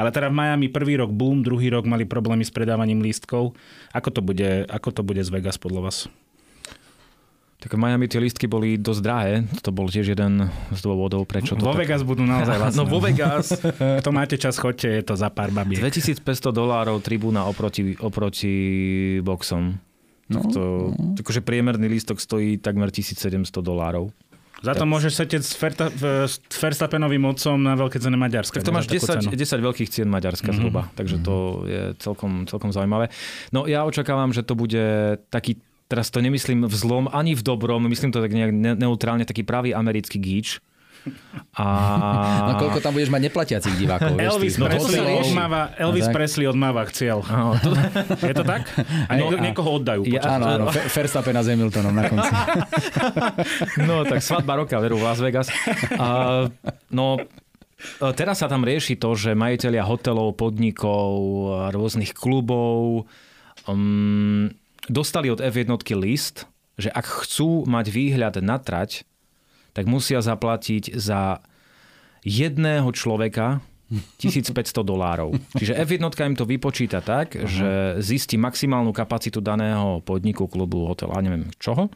Ale 0.01 0.09
teda 0.09 0.33
v 0.33 0.37
Miami 0.41 0.67
prvý 0.67 0.97
rok 0.97 1.13
boom, 1.13 1.45
druhý 1.45 1.69
rok 1.69 1.85
mali 1.85 2.09
problémy 2.09 2.41
s 2.41 2.49
predávaním 2.49 3.05
lístkov. 3.05 3.53
Ako 3.93 4.09
to 4.09 4.25
bude, 4.25 4.65
ako 4.65 4.89
to 4.89 5.01
bude 5.05 5.21
z 5.21 5.29
Vegas 5.29 5.61
podľa 5.61 5.81
vás? 5.85 5.97
Tak 7.59 7.75
v 7.75 7.79
Miami 7.83 8.07
tie 8.07 8.23
lístky 8.23 8.47
boli 8.47 8.79
dosť 8.79 9.01
drahé. 9.03 9.43
To 9.67 9.75
bol 9.75 9.91
tiež 9.91 10.15
jeden 10.15 10.47
z 10.71 10.79
dôvodov, 10.79 11.27
prečo 11.27 11.59
to... 11.59 11.67
Vo 11.67 11.75
tak... 11.75 11.83
Vegas 11.83 12.07
budú 12.07 12.23
naozaj 12.23 12.55
lacné. 12.63 12.79
No 12.79 12.87
vo 12.87 13.03
Vegas. 13.03 13.51
to 14.07 14.11
máte 14.15 14.39
čas, 14.39 14.55
chodte, 14.55 14.87
je 14.87 15.03
to 15.03 15.19
za 15.19 15.27
pár 15.27 15.51
babiek. 15.51 15.83
2500 15.83 16.55
dolárov 16.55 17.03
tribúna 17.03 17.43
oproti, 17.45 17.99
oproti 17.99 18.55
boxom. 19.19 19.88
No, 20.29 20.45
to, 20.45 20.61
no. 20.93 21.17
Akože 21.17 21.41
priemerný 21.41 21.89
lístok 21.89 22.21
stojí 22.21 22.61
takmer 22.61 22.93
1700 22.93 23.49
dolárov. 23.65 24.13
Za 24.59 24.75
to 24.75 24.83
môžeš 24.83 25.23
setieť 25.23 25.41
s, 25.41 25.55
Ferta, 25.55 25.87
s 26.27 26.43
Verstappenovým 26.51 27.23
otcom 27.31 27.55
na 27.55 27.79
veľké 27.79 27.95
cene 27.95 28.19
Maďarska. 28.19 28.59
Tak 28.59 28.67
to 28.67 28.75
máš 28.75 28.91
10, 28.91 29.31
10 29.31 29.39
veľkých 29.39 29.87
cien 29.87 30.11
Maďarska 30.11 30.51
mm-hmm. 30.51 30.59
zhruba, 30.59 30.91
takže 30.99 31.23
to 31.23 31.63
je 31.63 31.81
celkom, 32.03 32.43
celkom 32.43 32.75
zaujímavé. 32.75 33.07
No 33.55 33.71
ja 33.71 33.87
očakávam, 33.87 34.35
že 34.35 34.43
to 34.43 34.59
bude 34.59 35.15
taký 35.31 35.63
teraz 35.89 36.13
to 36.13 36.21
nemyslím 36.21 36.69
v 36.69 36.75
zlom 36.75 37.09
ani 37.09 37.33
v 37.33 37.41
dobrom, 37.41 37.89
myslím 37.89 38.13
to 38.13 38.21
tak 38.21 38.29
nejak 38.29 38.53
neutrálne, 38.77 39.25
taký 39.25 39.41
pravý 39.41 39.73
americký 39.73 40.21
gíč. 40.21 40.61
A... 41.55 41.65
No 42.47 42.53
koľko 42.59 42.79
tam 42.79 42.95
budeš 42.95 43.11
mať 43.11 43.21
neplatiacich 43.27 43.75
divákov? 43.75 44.15
Elvis, 44.15 44.55
vieš, 44.55 44.63
Presley, 44.63 44.99
no, 45.01 45.23
odmáva, 45.23 45.61
Elvis 45.75 46.07
no, 46.07 46.13
Presley 46.15 46.45
odmáva 46.47 46.81
cieľ. 46.91 47.19
No, 47.25 47.55
to... 47.59 47.69
Je 48.23 48.33
to 48.35 48.45
tak? 48.47 48.69
A 49.07 49.11
no, 49.19 49.33
a... 49.33 49.41
niekoho 49.41 49.79
oddajú. 49.81 50.07
Ja, 50.07 50.39
áno, 50.39 50.45
áno, 50.47 50.65
Verstappen 50.71 51.35
a 51.35 51.43
Hamiltonom 51.43 51.91
na 51.91 52.03
konci. 52.07 52.31
no 53.89 54.07
tak 54.07 54.23
svadba 54.23 54.59
roka, 54.63 54.79
veru, 54.79 55.01
Las 55.01 55.19
Vegas. 55.19 55.51
A, 55.95 56.47
no, 56.93 57.19
Teraz 58.19 58.43
sa 58.43 58.51
tam 58.51 58.67
rieši 58.67 58.99
to, 58.99 59.15
že 59.15 59.39
majiteľia 59.39 59.87
hotelov, 59.87 60.35
podnikov, 60.35 61.15
rôznych 61.71 62.11
klubov 62.11 63.07
um, 63.71 64.51
dostali 64.91 65.31
od 65.31 65.39
F1 65.39 65.79
list, 65.95 66.43
že 66.75 66.91
ak 66.91 67.23
chcú 67.23 67.63
mať 67.63 67.85
výhľad 67.87 68.35
na 68.43 68.59
trať, 68.59 69.07
tak 69.79 69.87
musia 69.87 70.19
zaplatiť 70.19 70.99
za 70.99 71.39
jedného 72.27 72.91
človeka 72.91 73.63
1500 74.19 74.83
dolárov. 74.83 75.39
Čiže 75.55 75.79
F1 75.79 76.03
im 76.03 76.35
to 76.35 76.43
vypočíta 76.43 76.99
tak, 76.99 77.39
uh-huh. 77.39 77.47
že 77.47 77.71
zistí 78.03 78.35
maximálnu 78.35 78.91
kapacitu 78.91 79.39
daného 79.39 80.03
podniku, 80.03 80.51
klubu, 80.51 80.83
hotela, 80.83 81.15
neviem 81.23 81.47
čoho, 81.63 81.87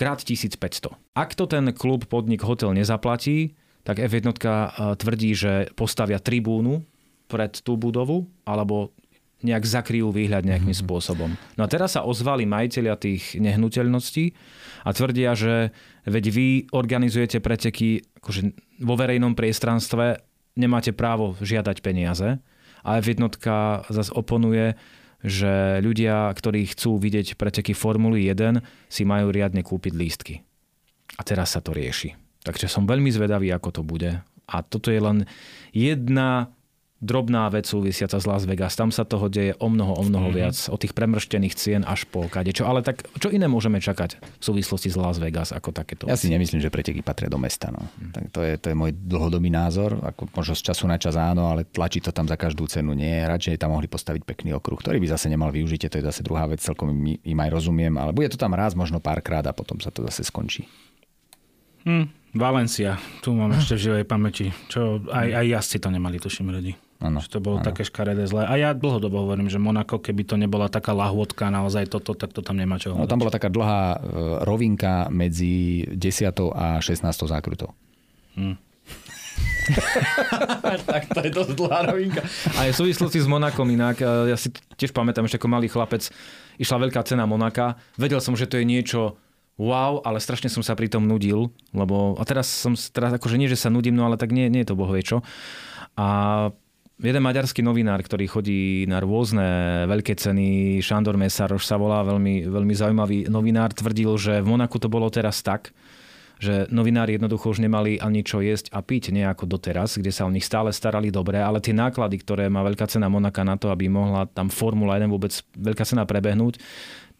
krát 0.00 0.24
1500. 0.24 0.96
Ak 1.12 1.36
to 1.36 1.44
ten 1.44 1.76
klub, 1.76 2.08
podnik, 2.08 2.40
hotel 2.40 2.72
nezaplatí, 2.72 3.52
tak 3.84 4.00
F1 4.00 4.32
eh, 4.32 4.96
tvrdí, 4.96 5.36
že 5.36 5.52
postavia 5.76 6.16
tribúnu 6.16 6.88
pred 7.28 7.52
tú 7.60 7.76
budovu, 7.76 8.24
alebo 8.48 8.96
nejak 9.40 9.64
zakryjú 9.64 10.12
výhľad 10.12 10.44
nejakým 10.44 10.72
mm-hmm. 10.72 10.88
spôsobom. 10.88 11.30
No 11.56 11.64
a 11.64 11.68
teraz 11.68 11.96
sa 11.96 12.04
ozvali 12.04 12.44
majiteľia 12.44 12.96
tých 13.00 13.40
nehnuteľností 13.40 14.36
a 14.84 14.90
tvrdia, 14.90 15.36
že 15.36 15.74
veď 16.08 16.24
vy 16.32 16.48
organizujete 16.72 17.40
preteky 17.42 18.04
akože 18.20 18.40
vo 18.84 18.94
verejnom 18.96 19.32
priestranstve, 19.32 20.20
nemáte 20.56 20.92
právo 20.92 21.36
žiadať 21.40 21.76
peniaze. 21.80 22.40
A 22.80 23.00
F1 23.00 23.20
zase 23.92 24.12
oponuje, 24.16 24.76
že 25.20 25.84
ľudia, 25.84 26.32
ktorí 26.32 26.64
chcú 26.72 26.96
vidieť 26.96 27.36
preteky 27.36 27.76
Formuly 27.76 28.24
1, 28.32 28.64
si 28.88 29.04
majú 29.04 29.28
riadne 29.28 29.60
kúpiť 29.60 29.92
lístky. 29.92 30.34
A 31.16 31.24
teraz 31.24 31.52
sa 31.52 31.60
to 31.60 31.76
rieši. 31.76 32.16
Takže 32.40 32.72
som 32.72 32.88
veľmi 32.88 33.12
zvedavý, 33.12 33.52
ako 33.52 33.68
to 33.68 33.82
bude. 33.84 34.16
A 34.48 34.56
toto 34.64 34.88
je 34.88 34.96
len 34.96 35.28
jedna 35.76 36.48
drobná 37.00 37.48
vec 37.48 37.64
súvisiaca 37.64 38.20
z 38.20 38.26
Las 38.28 38.44
Vegas. 38.44 38.76
Tam 38.76 38.92
sa 38.92 39.08
toho 39.08 39.32
deje 39.32 39.56
o 39.56 39.72
mnoho, 39.72 39.96
o 39.96 40.04
mnoho 40.04 40.28
mm-hmm. 40.28 40.52
viac. 40.52 40.56
O 40.68 40.76
tých 40.76 40.92
premrštených 40.92 41.56
cien 41.56 41.82
až 41.88 42.04
po 42.04 42.28
čo. 42.28 42.64
Ale 42.68 42.84
tak 42.84 43.08
čo 43.16 43.32
iné 43.32 43.48
môžeme 43.48 43.80
čakať 43.80 44.20
v 44.20 44.44
súvislosti 44.44 44.92
s 44.92 44.96
Las 45.00 45.16
Vegas 45.16 45.50
ako 45.56 45.72
takéto? 45.72 46.04
Ja 46.04 46.20
si 46.20 46.28
nemyslím, 46.28 46.60
že 46.60 46.68
preteky 46.68 47.00
patria 47.00 47.32
do 47.32 47.40
mesta. 47.40 47.72
No. 47.72 47.88
Mm. 47.96 48.12
Tak 48.12 48.24
to, 48.30 48.40
je, 48.44 48.52
to 48.60 48.66
je 48.70 48.76
môj 48.76 48.92
dlhodobý 48.92 49.48
názor. 49.48 49.96
Ako 50.04 50.28
možno 50.36 50.52
z 50.52 50.62
času 50.70 50.84
na 50.84 51.00
čas 51.00 51.16
áno, 51.16 51.48
ale 51.48 51.64
tlačí 51.64 52.04
to 52.04 52.12
tam 52.12 52.28
za 52.28 52.36
každú 52.36 52.68
cenu 52.68 52.92
nie. 52.92 53.24
Radšej 53.24 53.56
tam 53.56 53.72
mohli 53.72 53.88
postaviť 53.88 54.22
pekný 54.28 54.52
okruh, 54.52 54.76
ktorý 54.76 55.00
by 55.00 55.08
zase 55.16 55.32
nemal 55.32 55.48
využitie. 55.48 55.88
To 55.88 55.98
je 55.98 56.04
zase 56.04 56.20
druhá 56.20 56.44
vec, 56.44 56.60
celkom 56.60 56.92
im, 56.92 57.16
im 57.16 57.38
aj 57.40 57.48
rozumiem. 57.48 57.96
Ale 57.96 58.12
bude 58.12 58.28
to 58.28 58.36
tam 58.36 58.52
raz, 58.52 58.76
možno 58.76 59.00
párkrát 59.00 59.42
a 59.48 59.56
potom 59.56 59.80
sa 59.80 59.88
to 59.88 60.04
zase 60.04 60.28
skončí. 60.28 60.68
Hmm, 61.88 62.12
Valencia, 62.36 63.00
tu 63.24 63.32
mám 63.32 63.56
ešte 63.56 63.80
v 63.80 63.84
živej 63.88 64.04
pamäti. 64.04 64.52
Čo 64.68 65.00
aj, 65.08 65.28
aj 65.32 65.46
jazdci 65.48 65.76
to 65.80 65.88
nemali, 65.88 66.20
tuším, 66.20 66.52
radi. 66.52 66.76
Ano, 67.00 67.16
že 67.24 67.32
to 67.32 67.40
bolo 67.40 67.64
ano. 67.64 67.64
také 67.64 67.80
škaredé 67.80 68.28
zlé. 68.28 68.44
A 68.44 68.60
ja 68.60 68.76
dlhodobo 68.76 69.24
hovorím, 69.24 69.48
že 69.48 69.56
Monako, 69.56 70.04
keby 70.04 70.28
to 70.28 70.36
nebola 70.36 70.68
taká 70.68 70.92
lahôdka 70.92 71.48
naozaj 71.48 71.88
toto, 71.88 72.12
tak 72.12 72.36
to 72.36 72.44
tam 72.44 72.60
nemá 72.60 72.76
čo 72.76 72.92
no, 72.92 73.08
Tam 73.08 73.16
bola 73.16 73.32
taká 73.32 73.48
dlhá 73.48 73.96
e, 73.96 73.98
rovinka 74.44 75.08
medzi 75.08 75.88
10. 75.96 75.96
a 76.52 76.76
16. 76.84 77.00
zákrutou. 77.24 77.72
Hmm. 78.36 78.60
tak 80.92 81.08
to 81.08 81.20
je 81.24 81.30
dosť 81.32 81.52
dlhá 81.56 81.80
rovinka. 81.88 82.20
A 82.60 82.68
je 82.68 82.76
v 82.76 82.80
súvislosti 82.84 83.16
s 83.16 83.24
Monakom 83.24 83.64
inak, 83.72 83.96
e, 84.04 84.28
ja 84.28 84.36
si 84.36 84.52
tiež 84.76 84.92
pamätám, 84.92 85.24
že 85.24 85.40
ako 85.40 85.48
malý 85.48 85.72
chlapec 85.72 86.04
išla 86.60 86.84
veľká 86.84 87.00
cena 87.08 87.24
Monaka. 87.24 87.80
Vedel 87.96 88.20
som, 88.20 88.36
že 88.36 88.44
to 88.44 88.60
je 88.60 88.68
niečo 88.68 89.16
wow, 89.56 90.04
ale 90.04 90.20
strašne 90.20 90.52
som 90.52 90.60
sa 90.60 90.76
pri 90.76 90.92
tom 90.92 91.08
nudil, 91.08 91.48
lebo 91.72 92.16
a 92.20 92.28
teraz 92.28 92.44
som, 92.48 92.76
teraz 92.76 93.16
akože 93.16 93.40
nie, 93.40 93.48
že 93.48 93.56
sa 93.56 93.72
nudím, 93.72 93.96
no 93.96 94.04
ale 94.04 94.20
tak 94.20 94.36
nie, 94.36 94.52
nie 94.52 94.64
je 94.64 94.72
to 94.72 94.76
bohvie 94.76 95.00
čo. 95.00 95.24
A 95.96 96.48
jeden 97.00 97.22
maďarský 97.24 97.64
novinár, 97.64 98.04
ktorý 98.04 98.28
chodí 98.28 98.84
na 98.84 99.00
rôzne 99.00 99.42
veľké 99.88 100.14
ceny, 100.16 100.78
Šandor 100.84 101.16
Mesaroš 101.16 101.64
sa 101.64 101.80
volá, 101.80 102.04
veľmi, 102.04 102.44
veľmi 102.46 102.74
zaujímavý 102.76 103.18
novinár, 103.32 103.72
tvrdil, 103.72 104.12
že 104.20 104.44
v 104.44 104.50
Monaku 104.52 104.76
to 104.76 104.92
bolo 104.92 105.08
teraz 105.08 105.40
tak, 105.40 105.72
že 106.40 106.64
novinári 106.72 107.20
jednoducho 107.20 107.52
už 107.52 107.60
nemali 107.60 108.00
ani 108.00 108.24
čo 108.24 108.40
jesť 108.40 108.72
a 108.72 108.80
piť 108.80 109.12
nejako 109.12 109.44
doteraz, 109.44 110.00
kde 110.00 110.08
sa 110.08 110.24
o 110.24 110.32
nich 110.32 110.44
stále 110.44 110.72
starali 110.72 111.12
dobre, 111.12 111.36
ale 111.36 111.60
tie 111.60 111.76
náklady, 111.76 112.16
ktoré 112.24 112.48
má 112.48 112.64
veľká 112.64 112.88
cena 112.88 113.12
Monaka 113.12 113.44
na 113.44 113.60
to, 113.60 113.68
aby 113.68 113.92
mohla 113.92 114.24
tam 114.24 114.48
Formula 114.48 114.96
1 114.96 115.08
vôbec 115.12 115.36
veľká 115.56 115.84
cena 115.84 116.08
prebehnúť, 116.08 116.56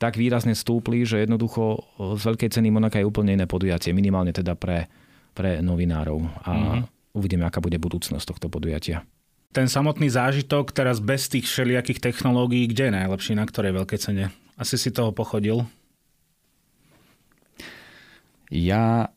tak 0.00 0.16
výrazne 0.16 0.56
stúpli, 0.56 1.04
že 1.04 1.20
jednoducho 1.20 1.84
z 2.16 2.22
veľkej 2.24 2.48
ceny 2.48 2.72
Monaka 2.72 2.96
je 2.96 3.04
úplne 3.04 3.36
iné 3.36 3.44
podujatie, 3.44 3.92
minimálne 3.92 4.32
teda 4.32 4.56
pre, 4.56 4.88
pre 5.36 5.60
novinárov. 5.60 6.24
A 6.48 6.50
mm-hmm. 6.56 7.12
uvidíme, 7.12 7.44
aká 7.44 7.60
bude 7.60 7.76
budúcnosť 7.76 8.24
tohto 8.24 8.48
podujatia 8.48 9.04
ten 9.50 9.66
samotný 9.66 10.06
zážitok 10.10 10.70
teraz 10.70 11.02
bez 11.02 11.26
tých 11.26 11.46
všelijakých 11.46 11.98
technológií, 11.98 12.70
kde 12.70 12.90
je 12.90 12.96
najlepší, 13.02 13.32
na 13.34 13.44
ktorej 13.46 13.74
veľkej 13.82 13.98
cene? 13.98 14.24
Asi 14.54 14.78
si 14.78 14.94
toho 14.94 15.10
pochodil? 15.10 15.66
Ja 18.50 19.10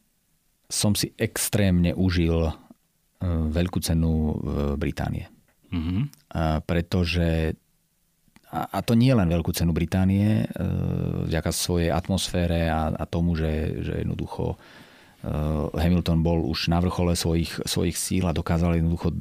som 0.70 0.98
si 0.98 1.14
extrémne 1.22 1.94
užil 1.94 2.50
e, 2.50 2.54
veľkú 3.50 3.78
cenu 3.82 4.38
v 4.42 4.78
Británie. 4.78 5.30
Mm-hmm. 5.70 6.02
A 6.34 6.62
pretože 6.66 7.54
a, 8.54 8.80
to 8.86 8.94
nie 8.94 9.14
len 9.14 9.30
veľkú 9.30 9.54
cenu 9.54 9.74
Británie, 9.74 10.46
e, 10.46 10.66
vďaka 11.30 11.50
svojej 11.54 11.90
atmosfére 11.94 12.70
a, 12.70 12.94
a 12.94 13.06
tomu, 13.06 13.38
že, 13.38 13.82
že 13.82 13.94
jednoducho 14.06 14.58
Hamilton 15.72 16.20
bol 16.20 16.44
už 16.44 16.68
na 16.68 16.84
vrchole 16.84 17.16
svojich, 17.16 17.64
svojich 17.64 17.96
síl 17.96 18.28
a 18.28 18.36
dokázal 18.36 18.76
jednoducho 18.76 19.16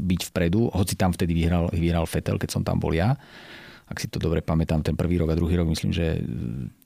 byť 0.00 0.20
vpredu, 0.32 0.72
hoci 0.72 0.96
tam 0.96 1.12
vtedy 1.12 1.36
vyhral, 1.36 1.68
vyhral 1.68 2.08
Fetel, 2.08 2.40
keď 2.40 2.50
som 2.56 2.62
tam 2.64 2.80
bol 2.80 2.96
ja. 2.96 3.20
Ak 3.92 4.00
si 4.00 4.08
to 4.08 4.16
dobre 4.16 4.40
pamätám, 4.40 4.80
ten 4.80 4.96
prvý 4.96 5.20
rok 5.20 5.28
a 5.28 5.36
druhý 5.36 5.52
rok, 5.60 5.68
myslím, 5.68 5.92
že 5.92 6.24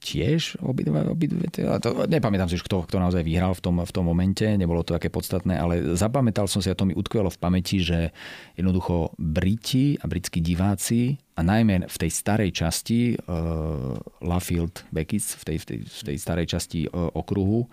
tiež 0.02 0.58
obidve, 0.58 1.06
obidve 1.06 1.46
to, 1.54 2.02
nepamätám 2.10 2.50
si 2.50 2.58
už, 2.58 2.66
kto, 2.66 2.82
kto 2.82 2.98
naozaj 2.98 3.22
vyhral 3.22 3.54
v 3.54 3.62
tom, 3.62 3.78
v 3.78 3.92
tom 3.94 4.10
momente, 4.10 4.42
nebolo 4.42 4.82
to 4.82 4.98
také 4.98 5.06
podstatné, 5.06 5.54
ale 5.54 5.94
zapamätal 5.94 6.50
som 6.50 6.58
si, 6.58 6.66
a 6.66 6.74
to 6.74 6.82
mi 6.82 6.98
utkvelo 6.98 7.30
v 7.30 7.38
pamäti, 7.38 7.78
že 7.78 8.10
jednoducho 8.58 9.14
Briti 9.22 9.94
a 10.02 10.10
britskí 10.10 10.42
diváci 10.42 11.14
a 11.38 11.46
najmä 11.46 11.86
v 11.86 11.96
tej 12.00 12.10
starej 12.10 12.50
časti 12.50 13.14
uh, 13.14 13.94
Lafield 14.26 14.82
Beckis, 14.90 15.38
v 15.38 15.54
tej, 15.54 15.56
v 15.62 15.64
tej, 15.70 15.78
v 15.86 16.02
tej 16.10 16.16
starej 16.18 16.46
časti 16.50 16.90
uh, 16.90 17.14
okruhu, 17.14 17.70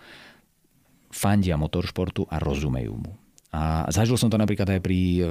fandia 1.14 1.54
motoršportu 1.54 2.26
a 2.26 2.42
rozumejú 2.42 2.98
mu. 2.98 3.14
A 3.54 3.86
zažil 3.86 4.18
som 4.18 4.26
to 4.26 4.34
napríklad 4.34 4.66
aj 4.66 4.82
pri 4.82 5.22
e, 5.22 5.30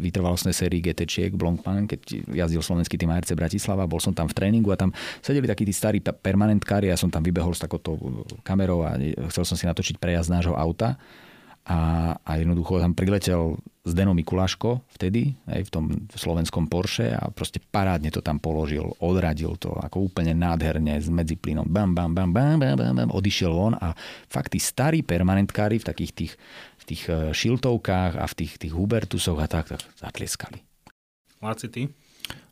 vytrvalostnej 0.00 0.56
sérii 0.56 0.80
GT 0.80 1.04
Blancpain, 1.36 1.84
keď 1.84 2.24
jazdil 2.32 2.64
slovenský 2.64 2.96
tým 2.96 3.12
ARC 3.12 3.28
Bratislava, 3.36 3.84
bol 3.84 4.00
som 4.00 4.16
tam 4.16 4.24
v 4.24 4.32
tréningu 4.32 4.72
a 4.72 4.80
tam 4.80 4.96
sedeli 5.20 5.44
takí 5.44 5.68
tí 5.68 5.74
starí 5.76 6.00
permanentkári, 6.00 6.88
ja 6.88 6.96
som 6.96 7.12
tam 7.12 7.20
vybehol 7.20 7.52
s 7.52 7.60
takouto 7.60 8.00
kamerou 8.48 8.88
a 8.88 8.96
chcel 9.28 9.44
som 9.44 9.60
si 9.60 9.68
natočiť 9.68 10.00
prejazd 10.00 10.32
nášho 10.32 10.56
auta 10.56 10.96
a, 11.68 12.12
a 12.24 12.30
jednoducho 12.40 12.80
tam 12.80 12.96
priletel 12.96 13.60
Zdeno 13.80 14.12
Mikuláško 14.12 14.84
vtedy, 14.96 15.32
aj 15.48 15.62
v 15.66 15.70
tom 15.72 15.84
slovenskom 16.12 16.68
Porsche 16.68 17.16
a 17.16 17.32
proste 17.32 17.64
parádne 17.64 18.12
to 18.12 18.20
tam 18.20 18.36
položil, 18.36 18.92
odradil 19.00 19.56
to 19.56 19.72
ako 19.72 20.12
úplne 20.12 20.36
nádherne 20.36 21.00
s 21.00 21.08
medziplynom, 21.08 21.64
bam, 21.64 21.96
bam, 21.96 22.12
bam, 22.12 22.28
bam, 22.28 22.60
bam, 22.60 22.76
bam, 22.76 22.92
bam, 22.96 23.10
odišiel 23.12 23.52
von 23.52 23.72
a 23.80 23.96
fakt 24.28 24.52
tí 24.52 24.60
starí 24.60 25.00
permanentkári 25.00 25.80
v 25.80 25.88
takých 25.88 26.12
tých, 26.12 26.32
v 26.76 26.84
tých 26.84 27.02
e, 27.08 27.32
šiltovkách 27.32 28.20
a 28.20 28.24
v 28.28 28.34
tých, 28.36 28.52
tých 28.60 28.72
Hubertusoch 28.76 29.40
a 29.40 29.48
tak, 29.48 29.72
tak 29.72 29.80
zatlieskali. 29.96 30.60
Láci, 31.40 31.72
ty? 31.72 31.88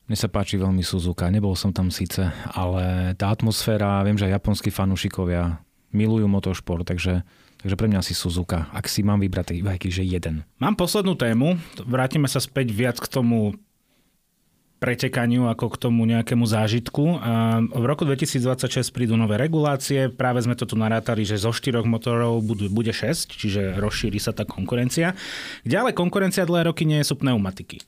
Mne 0.09 0.17
sa 0.17 0.33
páči 0.33 0.57
veľmi 0.57 0.81
Suzuka, 0.81 1.29
nebol 1.29 1.53
som 1.53 1.69
tam 1.77 1.93
síce, 1.93 2.25
ale 2.57 3.13
tá 3.21 3.29
atmosféra, 3.29 4.01
viem, 4.01 4.17
že 4.17 4.25
aj 4.33 4.41
japonskí 4.41 4.73
fanúšikovia 4.73 5.61
milujú 5.93 6.25
motošport, 6.25 6.89
takže 6.89 7.21
Takže 7.59 7.75
pre 7.75 7.91
mňa 7.91 7.99
asi 7.99 8.15
Suzuka, 8.15 8.71
ak 8.71 8.87
si 8.87 9.03
mám 9.03 9.19
vybrať 9.19 9.59
iba 9.59 9.75
že 9.75 10.07
jeden. 10.07 10.47
Mám 10.63 10.79
poslednú 10.79 11.19
tému, 11.19 11.59
vrátime 11.83 12.31
sa 12.31 12.39
späť 12.39 12.71
viac 12.71 12.97
k 13.03 13.11
tomu 13.11 13.59
pretekaniu 14.79 15.51
ako 15.51 15.75
k 15.75 15.77
tomu 15.77 16.07
nejakému 16.07 16.47
zážitku. 16.47 17.19
A 17.19 17.59
v 17.63 17.85
roku 17.85 18.07
2026 18.07 18.95
prídu 18.95 19.19
nové 19.19 19.35
regulácie, 19.35 20.07
práve 20.07 20.47
sme 20.47 20.55
to 20.55 20.71
tu 20.71 20.79
narátali, 20.79 21.27
že 21.27 21.35
zo 21.35 21.51
štyroch 21.51 21.83
motorov 21.83 22.39
bude 22.47 22.95
6, 22.95 23.35
čiže 23.35 23.75
rozšíri 23.83 24.23
sa 24.23 24.31
tá 24.31 24.47
konkurencia. 24.47 25.19
Kde 25.67 25.77
ale 25.83 25.91
konkurencia 25.91 26.47
dlhé 26.47 26.71
roky 26.71 26.87
nie 26.87 27.03
sú 27.03 27.19
pneumatiky. 27.19 27.83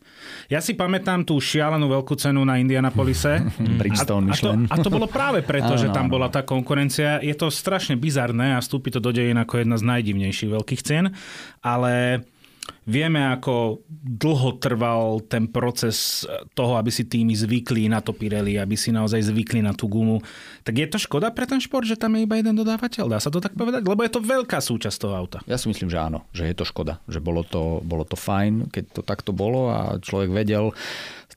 Ja 0.51 0.59
si 0.59 0.75
pamätám 0.75 1.23
tú 1.23 1.39
šialenú 1.39 1.87
veľkú 1.87 2.19
cenu 2.19 2.43
na 2.43 2.59
Indianapolise. 2.59 3.47
Bridgestone 3.81 4.31
a, 4.31 4.35
a, 4.35 4.43
to, 4.43 4.51
a 4.67 4.77
to 4.83 4.91
bolo 4.91 5.07
práve 5.07 5.47
preto, 5.47 5.79
že 5.79 5.95
tam 5.95 6.11
bola 6.11 6.27
tá 6.27 6.43
konkurencia. 6.43 7.23
Je 7.23 7.39
to 7.39 7.55
strašne 7.55 7.95
bizarné 7.95 8.59
a 8.59 8.62
vstúpi 8.62 8.91
to 8.91 8.99
do 8.99 9.15
dejín 9.15 9.39
ako 9.39 9.62
jedna 9.62 9.79
z 9.79 9.87
najdivnejších 9.87 10.51
veľkých 10.51 10.83
cien, 10.83 11.15
ale 11.62 12.27
Vieme, 12.91 13.23
ako 13.23 13.87
dlho 14.03 14.59
trval 14.59 15.23
ten 15.31 15.47
proces 15.47 16.27
toho, 16.59 16.75
aby 16.75 16.91
si 16.91 17.07
týmy 17.07 17.39
zvykli 17.39 17.87
na 17.87 18.03
to 18.03 18.11
Pirelli, 18.11 18.59
aby 18.59 18.75
si 18.75 18.91
naozaj 18.91 19.31
zvykli 19.31 19.62
na 19.62 19.71
tú 19.71 19.87
gumu. 19.87 20.19
Tak 20.67 20.75
je 20.75 20.91
to 20.91 20.99
škoda 20.99 21.31
pre 21.31 21.47
ten 21.47 21.62
šport, 21.62 21.87
že 21.87 21.95
tam 21.95 22.19
je 22.19 22.27
iba 22.27 22.35
jeden 22.35 22.59
dodávateľ? 22.59 23.07
Dá 23.07 23.23
sa 23.23 23.31
to 23.31 23.39
tak 23.39 23.55
povedať? 23.55 23.87
Lebo 23.87 24.03
je 24.03 24.11
to 24.11 24.19
veľká 24.19 24.59
súčasť 24.59 25.07
toho 25.07 25.15
auta. 25.15 25.39
Ja 25.47 25.55
si 25.55 25.71
myslím, 25.71 25.87
že 25.87 26.03
áno, 26.03 26.27
že 26.35 26.51
je 26.51 26.55
to 26.59 26.67
škoda. 26.67 26.99
Že 27.07 27.23
bolo 27.23 27.47
to, 27.47 27.79
bolo 27.87 28.03
to 28.03 28.19
fajn, 28.19 28.75
keď 28.75 28.85
to 28.91 29.01
takto 29.07 29.31
bolo 29.31 29.71
a 29.71 30.03
človek 30.03 30.35
vedel, 30.35 30.75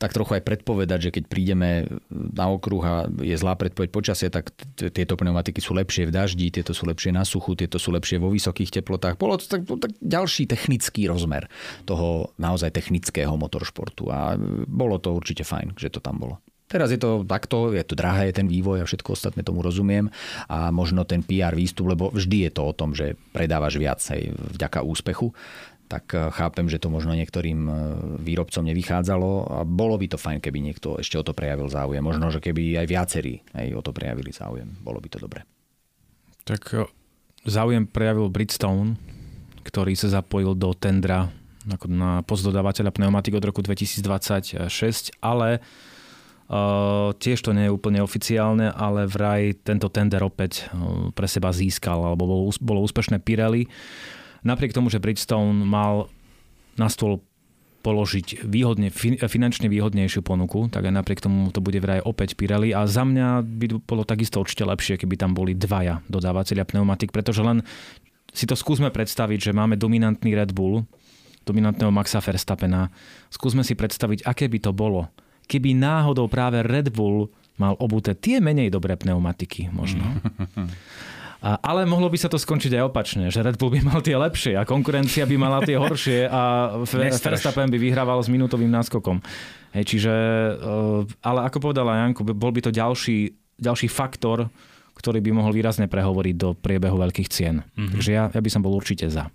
tak 0.03 0.11
trochu 0.11 0.35
aj 0.35 0.43
predpovedať, 0.43 0.99
že 0.99 1.13
keď 1.15 1.23
prídeme 1.31 1.87
na 2.11 2.51
okruh 2.51 2.83
a 2.83 3.07
je 3.23 3.39
zlá 3.39 3.55
predpoveď 3.55 3.87
počasie, 3.87 4.27
tak 4.27 4.51
tieto 4.75 5.15
pneumatiky 5.15 5.63
sú 5.63 5.71
lepšie 5.71 6.11
v 6.11 6.11
daždi, 6.11 6.51
tieto 6.51 6.75
sú 6.75 6.83
lepšie 6.91 7.15
na 7.15 7.23
suchu, 7.23 7.55
tieto 7.55 7.79
sú 7.79 7.95
lepšie 7.95 8.19
vo 8.19 8.27
vysokých 8.27 8.83
teplotách. 8.83 9.15
Bolo 9.15 9.39
to 9.39 9.47
tak, 9.47 9.63
tak 9.63 9.95
ďalší 10.03 10.51
technický 10.51 11.07
rozmer 11.07 11.47
toho 11.87 12.35
naozaj 12.35 12.75
technického 12.75 13.31
motoršportu 13.39 14.11
a 14.11 14.35
bolo 14.67 14.99
to 14.99 15.15
určite 15.15 15.47
fajn, 15.47 15.79
že 15.79 15.87
to 15.87 16.03
tam 16.03 16.19
bolo. 16.19 16.43
Teraz 16.67 16.89
je 16.89 16.97
to 16.97 17.21
takto, 17.21 17.69
je 17.69 17.85
to 17.85 17.93
drahé, 17.93 18.33
ten 18.33 18.49
vývoj 18.49 18.81
a 18.81 18.89
všetko 18.89 19.13
ostatné 19.13 19.45
tomu 19.45 19.61
rozumiem 19.61 20.09
a 20.49 20.73
možno 20.73 21.05
ten 21.05 21.21
PR 21.21 21.53
výstup, 21.53 21.85
lebo 21.85 22.09
vždy 22.09 22.49
je 22.49 22.51
to 22.51 22.61
o 22.65 22.73
tom, 22.73 22.97
že 22.97 23.13
predávaš 23.29 23.77
viac 23.77 24.01
aj 24.01 24.33
vďaka 24.57 24.81
úspechu 24.81 25.37
tak 25.93 26.17
eh, 26.17 26.33
chápem, 26.33 26.65
že 26.65 26.81
to 26.81 26.89
možno 26.89 27.13
niektorým 27.13 27.59
eh, 27.69 27.75
výrobcom 28.17 28.65
nevychádzalo 28.65 29.31
a 29.53 29.57
bolo 29.61 30.01
by 30.01 30.09
to 30.09 30.17
fajn, 30.17 30.41
keby 30.41 30.57
niekto 30.65 30.97
ešte 30.97 31.21
o 31.21 31.23
to 31.23 31.37
prejavil 31.37 31.69
záujem. 31.69 32.01
Možno, 32.01 32.33
že 32.33 32.41
keby 32.41 32.81
aj 32.81 32.87
viacerí 32.89 33.45
aj 33.53 33.77
o 33.77 33.81
to 33.85 33.93
prejavili 33.93 34.33
záujem. 34.33 34.73
Bolo 34.81 34.97
by 34.97 35.07
to 35.13 35.21
dobre. 35.21 35.45
Tak 36.49 36.61
eh, 36.73 36.89
záujem 37.45 37.85
prejavil 37.85 38.33
Bridgestone, 38.33 38.97
ktorý 39.61 39.93
sa 39.93 40.09
zapojil 40.09 40.57
do 40.57 40.73
tendra 40.73 41.29
ako 41.63 41.87
na 41.87 42.19
postdodávateľa 42.27 42.91
pneumatik 42.91 43.39
od 43.39 43.47
roku 43.47 43.63
2026, 43.63 44.67
ale 45.23 45.63
uh, 46.51 47.15
tiež 47.15 47.39
to 47.39 47.55
nie 47.55 47.71
je 47.71 47.75
úplne 47.75 48.03
oficiálne, 48.03 48.67
ale 48.67 49.07
vraj 49.07 49.55
tento 49.63 49.87
tender 49.87 50.27
opäť 50.27 50.67
pre 51.15 51.23
seba 51.23 51.55
získal, 51.55 52.03
alebo 52.03 52.27
bolo, 52.27 52.51
bolo 52.59 52.83
úspešné 52.83 53.23
Pirelli. 53.23 53.71
Napriek 54.43 54.75
tomu, 54.75 54.91
že 54.91 54.99
Bridgestone 54.99 55.63
mal 55.63 56.11
na 56.75 56.91
stôl 56.91 57.23
položiť 57.83 58.47
výhodne, 58.47 58.87
finančne 59.27 59.67
výhodnejšiu 59.67 60.23
ponuku, 60.23 60.71
tak 60.71 60.87
aj 60.87 60.93
napriek 60.95 61.19
tomu 61.19 61.51
to 61.51 61.59
bude 61.59 61.83
vraj 61.83 61.99
opäť 61.99 62.39
Pirelli 62.39 62.71
a 62.71 62.87
za 62.87 63.03
mňa 63.03 63.43
by 63.43 63.65
bolo 63.83 64.07
takisto 64.07 64.39
určite 64.39 64.63
lepšie, 64.63 64.95
keby 64.95 65.19
tam 65.19 65.35
boli 65.35 65.51
dvaja 65.51 65.99
dodávateľia 66.07 66.63
pneumatik, 66.63 67.11
pretože 67.11 67.43
len 67.43 67.59
si 68.31 68.47
to 68.47 68.55
skúsme 68.55 68.87
predstaviť, 68.87 69.51
že 69.51 69.55
máme 69.55 69.75
dominantný 69.75 70.31
Red 70.31 70.55
Bull, 70.55 70.87
dominantného 71.43 71.91
Maxa 71.91 72.23
Verstappena. 72.23 72.87
Skúsme 73.27 73.67
si 73.67 73.75
predstaviť, 73.75 74.23
aké 74.23 74.47
by 74.47 74.63
to 74.63 74.71
bolo, 74.71 75.11
keby 75.51 75.75
náhodou 75.75 76.31
práve 76.31 76.63
Red 76.63 76.95
Bull 76.95 77.27
mal 77.59 77.75
obuté 77.83 78.15
tie 78.15 78.39
menej 78.39 78.71
dobré 78.71 78.95
pneumatiky 78.95 79.69
možno. 79.75 80.07
A, 81.43 81.59
ale 81.59 81.83
mohlo 81.83 82.07
by 82.07 82.15
sa 82.15 82.31
to 82.31 82.39
skončiť 82.39 82.79
aj 82.79 82.83
opačne, 82.87 83.27
že 83.27 83.43
Red 83.43 83.59
Bull 83.59 83.75
by 83.75 83.83
mal 83.83 83.99
tie 83.99 84.15
lepšie 84.15 84.55
a 84.55 84.63
konkurencia 84.63 85.27
by 85.27 85.35
mala 85.35 85.59
tie 85.59 85.75
horšie 85.75 86.31
a 86.31 86.41
Verstappen 86.87 87.67
by 87.67 87.75
vyhrával 87.75 88.23
s 88.23 88.31
minútovým 88.31 88.71
náskokom. 88.71 89.19
Hej, 89.75 89.83
čiže, 89.91 90.13
eh, 90.15 91.03
ale 91.19 91.39
ako 91.43 91.67
povedala 91.67 91.99
Janko, 91.99 92.23
bol 92.31 92.55
by 92.55 92.63
to 92.63 92.71
ďalší, 92.71 93.35
ďalší 93.59 93.91
faktor, 93.91 94.47
ktorý 94.95 95.19
by 95.19 95.31
mohol 95.35 95.51
výrazne 95.51 95.91
prehovoriť 95.91 96.35
do 96.39 96.55
priebehu 96.55 96.95
veľkých 96.95 97.27
cien. 97.27 97.59
Mm-hmm. 97.59 97.91
Takže 97.91 98.09
ja, 98.15 98.23
ja 98.31 98.39
by 98.39 98.49
som 98.49 98.63
bol 98.63 98.71
určite 98.71 99.11
za. 99.11 99.27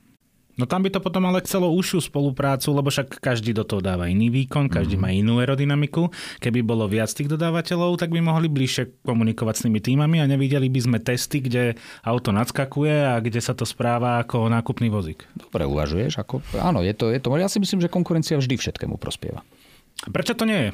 No 0.59 0.67
tam 0.67 0.83
by 0.83 0.91
to 0.91 0.99
potom 0.99 1.23
ale 1.31 1.39
chcelo 1.47 1.71
užšiu 1.71 2.11
spoluprácu, 2.11 2.75
lebo 2.75 2.91
však 2.91 3.23
každý 3.23 3.55
do 3.55 3.63
toho 3.63 3.79
dáva 3.79 4.11
iný 4.11 4.27
výkon, 4.27 4.67
každý 4.67 4.99
mm. 4.99 5.03
má 5.03 5.15
inú 5.15 5.39
aerodynamiku. 5.39 6.11
Keby 6.43 6.67
bolo 6.67 6.91
viac 6.91 7.15
tých 7.15 7.31
dodávateľov, 7.31 7.95
tak 7.95 8.11
by 8.11 8.19
mohli 8.19 8.51
bližšie 8.51 9.07
komunikovať 9.07 9.55
s 9.55 9.65
tými 9.71 9.79
týmami 9.79 10.19
a 10.19 10.27
nevideli 10.27 10.67
by 10.67 10.81
sme 10.83 10.99
testy, 10.99 11.39
kde 11.39 11.79
auto 12.03 12.35
nadskakuje 12.35 13.07
a 13.07 13.23
kde 13.23 13.39
sa 13.39 13.55
to 13.55 13.63
správa 13.63 14.19
ako 14.19 14.51
nákupný 14.51 14.91
vozík. 14.91 15.31
Dobre 15.39 15.63
uvažuješ. 15.63 16.19
Ako, 16.19 16.43
áno, 16.59 16.83
je 16.83 16.93
to, 16.93 17.15
je 17.15 17.23
to, 17.23 17.31
ja 17.39 17.47
si 17.47 17.63
myslím, 17.63 17.79
že 17.79 17.89
konkurencia 17.89 18.35
vždy 18.35 18.59
všetkému 18.59 18.99
prospieva. 18.99 19.47
Prečo 20.11 20.35
to 20.35 20.43
nie 20.43 20.59
je? 20.59 20.71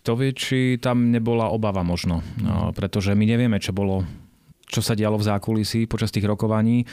Kto 0.00 0.16
vie, 0.16 0.32
či 0.32 0.80
tam 0.80 1.12
nebola 1.12 1.52
obava 1.52 1.84
možno. 1.84 2.24
No, 2.40 2.72
pretože 2.72 3.12
my 3.12 3.24
nevieme, 3.28 3.60
čo 3.60 3.70
bolo 3.70 4.02
čo 4.64 4.80
sa 4.80 4.96
dialo 4.96 5.20
v 5.20 5.28
zákulisí 5.28 5.86
počas 5.86 6.10
tých 6.10 6.24
rokovaní, 6.24 6.88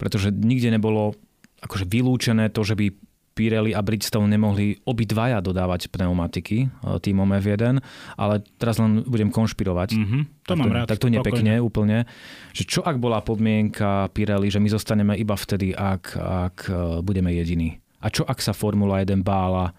pretože 0.00 0.32
nikde 0.32 0.72
nebolo 0.74 1.14
akože 1.62 1.86
vylúčené 1.86 2.50
to, 2.50 2.66
že 2.66 2.74
by 2.74 2.90
Pirelli 3.32 3.72
a 3.72 3.80
Bridgestone 3.80 4.28
nemohli 4.28 4.84
obidvaja 4.84 5.40
dodávať 5.40 5.88
pneumatiky 5.88 6.68
e, 6.68 7.00
týmom 7.00 7.24
F1, 7.40 7.80
ale 8.20 8.44
teraz 8.60 8.76
len 8.76 9.00
budem 9.08 9.32
konšpirovať. 9.32 9.96
Mm-hmm, 9.96 10.22
to 10.44 10.52
tak 10.52 10.58
mám 10.60 10.68
to, 10.68 10.76
rád. 10.76 10.86
Tak 10.92 11.00
to 11.00 11.08
nepekne 11.08 11.56
spokojne. 11.56 11.64
úplne. 11.64 11.98
Že 12.52 12.62
čo 12.68 12.80
ak 12.84 13.00
bola 13.00 13.24
podmienka 13.24 14.12
Pirelli, 14.12 14.52
že 14.52 14.60
my 14.60 14.68
zostaneme 14.68 15.16
iba 15.16 15.32
vtedy, 15.32 15.72
ak, 15.72 16.12
ak 16.20 16.56
e, 16.68 17.00
budeme 17.00 17.32
jediní? 17.32 17.80
A 18.04 18.12
čo 18.12 18.28
ak 18.28 18.36
sa 18.44 18.52
Formula 18.52 19.00
1 19.00 19.24
bála, 19.24 19.72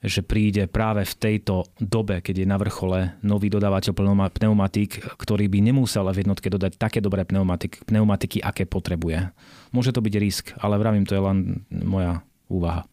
že 0.00 0.24
príde 0.24 0.64
práve 0.64 1.04
v 1.04 1.14
tejto 1.14 1.68
dobe, 1.76 2.24
keď 2.24 2.44
je 2.44 2.46
na 2.48 2.56
vrchole 2.56 3.20
nový 3.20 3.52
dodávateľ 3.52 3.92
pneumatík, 4.32 5.20
ktorý 5.20 5.46
by 5.52 5.58
nemusel 5.60 6.08
v 6.08 6.24
jednotke 6.24 6.48
dodať 6.48 6.80
také 6.80 7.04
dobré 7.04 7.28
pneumatiky, 7.28 7.84
pneumatiky, 7.84 8.40
aké 8.40 8.64
potrebuje. 8.64 9.28
Môže 9.76 9.92
to 9.92 10.00
byť 10.00 10.14
risk, 10.16 10.44
ale 10.56 10.80
vravím, 10.80 11.04
to 11.04 11.12
je 11.12 11.22
len 11.22 11.38
moja 11.68 12.24
úvaha. 12.48 12.88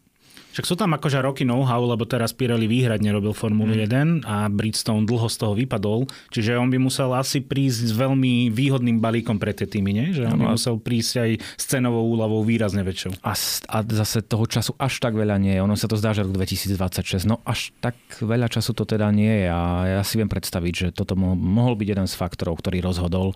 Však 0.58 0.66
sú 0.66 0.74
tam 0.74 0.90
akože 0.90 1.22
roky 1.22 1.46
know-how, 1.46 1.78
lebo 1.86 2.02
teraz 2.02 2.34
Pirelli 2.34 2.66
výhradne 2.66 3.14
robil 3.14 3.30
Formulu 3.30 3.78
mm. 3.78 4.26
1 4.26 4.26
a 4.26 4.50
Bridgestone 4.50 5.06
dlho 5.06 5.30
z 5.30 5.36
toho 5.38 5.54
vypadol, 5.54 6.10
čiže 6.34 6.58
on 6.58 6.66
by 6.66 6.82
musel 6.82 7.14
asi 7.14 7.38
prísť 7.46 7.86
s 7.86 7.92
veľmi 7.94 8.50
výhodným 8.50 8.98
balíkom 8.98 9.38
pre 9.38 9.54
tie 9.54 9.70
týmy, 9.70 9.94
nie? 9.94 10.10
Že 10.18 10.34
on 10.34 10.38
by 10.42 10.46
musel 10.58 10.74
prísť 10.82 11.14
aj 11.22 11.30
s 11.38 11.62
cenovou 11.62 12.10
úľavou 12.10 12.42
výrazne 12.42 12.82
väčšou. 12.82 13.22
A, 13.22 13.38
a 13.70 13.76
zase 13.86 14.18
toho 14.26 14.50
času 14.50 14.74
až 14.82 14.98
tak 14.98 15.14
veľa 15.14 15.38
nie 15.38 15.54
je. 15.54 15.62
Ono 15.62 15.78
sa 15.78 15.86
to 15.86 15.94
zdá, 15.94 16.10
že 16.10 16.26
rok 16.26 16.34
2026. 16.34 17.30
No 17.30 17.38
až 17.46 17.70
tak 17.78 17.94
veľa 18.18 18.50
času 18.50 18.74
to 18.74 18.82
teda 18.82 19.14
nie 19.14 19.46
je 19.46 19.54
a 19.54 19.62
ja 19.86 20.02
si 20.02 20.18
viem 20.18 20.26
predstaviť, 20.26 20.74
že 20.74 20.86
toto 20.90 21.14
mohol 21.14 21.78
byť 21.78 21.86
jeden 21.86 22.10
z 22.10 22.18
faktorov, 22.18 22.58
ktorý 22.58 22.82
rozhodol 22.82 23.30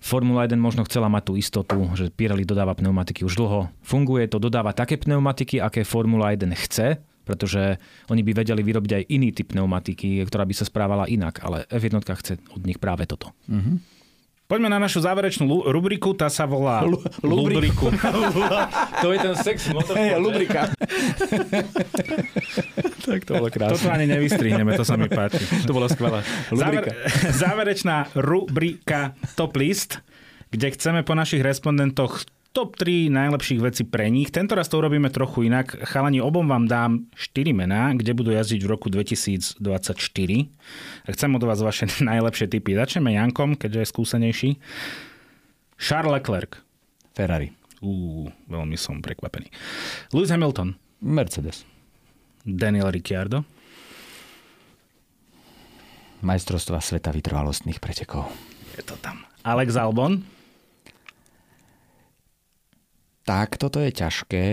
Formula 0.00 0.44
1 0.44 0.56
možno 0.60 0.84
chcela 0.84 1.08
mať 1.08 1.22
tú 1.28 1.32
istotu, 1.36 1.78
že 1.96 2.12
Pirelli 2.12 2.44
dodáva 2.44 2.76
pneumatiky 2.76 3.24
už 3.24 3.34
dlho. 3.36 3.72
Funguje 3.82 4.28
to, 4.30 4.36
dodáva 4.36 4.76
také 4.76 5.00
pneumatiky, 5.00 5.58
aké 5.58 5.82
Formula 5.82 6.32
1 6.32 6.46
chce, 6.52 7.00
pretože 7.26 7.82
oni 8.06 8.22
by 8.22 8.32
vedeli 8.46 8.62
vyrobiť 8.62 8.92
aj 8.92 9.02
iný 9.10 9.34
typ 9.34 9.50
pneumatiky, 9.50 10.22
ktorá 10.22 10.46
by 10.46 10.54
sa 10.54 10.62
správala 10.62 11.10
inak, 11.10 11.42
ale 11.42 11.66
F1 11.66 11.98
chce 12.06 12.38
od 12.54 12.62
nich 12.62 12.78
práve 12.78 13.08
toto. 13.10 13.34
Mm-hmm. 13.50 13.95
Poďme 14.46 14.70
na 14.70 14.78
našu 14.78 15.02
záverečnú 15.02 15.66
rubriku, 15.66 16.14
tá 16.14 16.30
sa 16.30 16.46
volá 16.46 16.86
L- 16.86 17.02
Lubriku. 17.26 17.90
to 19.02 19.10
je 19.10 19.18
ten 19.18 19.34
sex 19.42 19.66
motor. 19.74 19.98
Hey, 19.98 20.14
lubrika. 20.22 20.70
tak 23.10 23.26
to 23.26 23.42
bolo 23.42 23.50
krásne. 23.50 23.74
Toto 23.74 23.90
ani 23.90 24.06
nevystrihneme, 24.06 24.78
to 24.78 24.86
sa 24.86 24.94
mi 24.94 25.10
páči. 25.10 25.42
To 25.66 25.74
bolo 25.74 25.90
skvelé. 25.90 26.22
Záver, 26.54 26.84
záverečná 27.42 28.14
rubrika 28.14 29.18
Top 29.34 29.58
List, 29.58 29.98
kde 30.54 30.70
chceme 30.78 31.02
po 31.02 31.18
našich 31.18 31.42
respondentoch 31.42 32.22
top 32.56 32.80
3 32.80 33.12
najlepších 33.12 33.60
vecí 33.60 33.84
pre 33.84 34.08
nich. 34.08 34.32
Tento 34.32 34.56
raz 34.56 34.72
to 34.72 34.80
urobíme 34.80 35.12
trochu 35.12 35.44
inak. 35.44 35.76
Chalani, 35.84 36.24
obom 36.24 36.48
vám 36.48 36.64
dám 36.64 37.04
4 37.12 37.52
mená, 37.52 37.92
kde 37.92 38.16
budú 38.16 38.32
jazdiť 38.32 38.64
v 38.64 38.68
roku 38.72 38.88
2024. 38.88 39.60
A 41.04 41.08
chcem 41.12 41.30
od 41.36 41.42
vás 41.44 41.60
vaše 41.60 41.84
najlepšie 42.16 42.48
typy. 42.48 42.72
Začneme 42.72 43.12
Jankom, 43.12 43.60
keďže 43.60 43.84
je 43.84 43.92
skúsenejší. 43.92 44.50
Charles 45.76 46.16
Leclerc. 46.16 46.56
Ferrari. 47.12 47.52
Ú, 47.84 48.24
veľmi 48.48 48.80
som 48.80 49.04
prekvapený. 49.04 49.52
Lewis 50.16 50.32
Hamilton. 50.32 50.80
Mercedes. 51.04 51.68
Daniel 52.40 52.88
Ricciardo. 52.88 53.44
Majstrovstva 56.24 56.80
sveta 56.80 57.12
vytrvalostných 57.12 57.76
pretekov. 57.84 58.32
Je 58.72 58.80
to 58.80 58.96
tam. 59.04 59.28
Alex 59.44 59.76
Albon. 59.76 60.35
Tak, 63.26 63.58
toto 63.58 63.82
je 63.82 63.90
ťažké. 63.90 64.46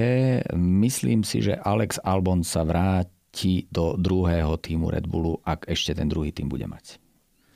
Myslím 0.58 1.22
si, 1.22 1.46
že 1.46 1.54
Alex 1.62 2.02
Albon 2.02 2.42
sa 2.42 2.66
vráti 2.66 3.14
ti 3.34 3.66
do 3.74 3.98
druhého 3.98 4.62
týmu 4.62 4.94
Red 4.94 5.10
Bullu, 5.10 5.42
ak 5.42 5.66
ešte 5.66 5.98
ten 5.98 6.06
druhý 6.06 6.30
tým 6.30 6.48
bude 6.48 6.70
mať. 6.70 7.02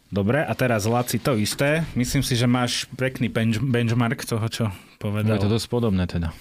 Dobre, 0.09 0.41
a 0.41 0.49
teraz 0.57 0.89
Laci 0.89 1.21
to 1.21 1.37
isté. 1.37 1.85
Myslím 1.93 2.25
si, 2.25 2.33
že 2.33 2.49
máš 2.49 2.89
pekný 2.97 3.29
bench, 3.29 3.61
benchmark 3.61 4.25
toho, 4.25 4.47
čo 4.49 4.65
povedal. 4.97 5.37
Je 5.37 5.45
to 5.45 5.53
dosť 5.53 5.67
podobné 5.69 6.09
teda. 6.09 6.33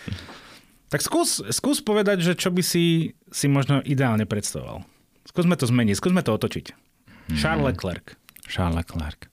tak 0.92 1.04
skús, 1.04 1.44
skús 1.52 1.84
povedať, 1.84 2.24
že 2.24 2.32
čo 2.32 2.48
by 2.48 2.62
si, 2.64 3.12
si 3.28 3.46
možno 3.50 3.84
ideálne 3.84 4.24
predstavoval. 4.24 4.86
Skúsme 5.28 5.58
to 5.58 5.68
zmeniť, 5.68 5.98
skúsme 5.98 6.24
to 6.24 6.32
otočiť. 6.32 6.66
Hmm. 6.72 7.36
Charles 7.36 7.74
Leclerc. 7.74 8.16
Charles 8.46 8.78
Leclerc. 8.80 9.28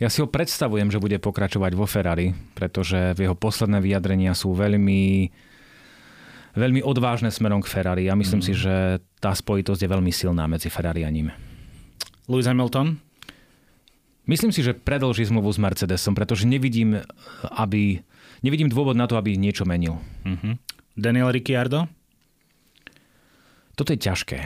Ja 0.00 0.08
si 0.08 0.24
ho 0.24 0.26
predstavujem, 0.26 0.88
že 0.88 0.96
bude 0.96 1.20
pokračovať 1.20 1.72
vo 1.76 1.84
Ferrari, 1.84 2.32
pretože 2.56 3.12
v 3.12 3.28
jeho 3.28 3.36
posledné 3.36 3.84
vyjadrenia 3.84 4.32
sú 4.32 4.56
veľmi 4.56 5.28
veľmi 6.56 6.80
odvážne 6.82 7.30
smerom 7.30 7.62
k 7.62 7.70
Ferrari. 7.70 8.08
Ja 8.08 8.18
myslím 8.18 8.42
mm. 8.42 8.46
si, 8.48 8.52
že 8.56 8.98
tá 9.22 9.30
spojitosť 9.30 9.86
je 9.86 9.92
veľmi 9.92 10.10
silná 10.10 10.50
medzi 10.50 10.72
Ferrari 10.72 11.06
a 11.06 11.10
ním. 11.12 11.30
Lewis 12.26 12.48
Hamilton? 12.48 12.98
Myslím 14.26 14.54
si, 14.54 14.62
že 14.62 14.74
predlží 14.74 15.26
zmluvu 15.26 15.50
s 15.50 15.58
Mercedesom, 15.58 16.14
pretože 16.14 16.46
nevidím, 16.46 17.02
aby, 17.54 18.02
nevidím 18.46 18.70
dôvod 18.70 18.94
na 18.94 19.10
to, 19.10 19.18
aby 19.18 19.34
niečo 19.34 19.66
menil. 19.66 19.98
Uh-huh. 20.22 20.54
Daniel 20.94 21.34
Ricciardo? 21.34 21.90
Toto 23.74 23.90
je 23.90 23.98
ťažké, 23.98 24.38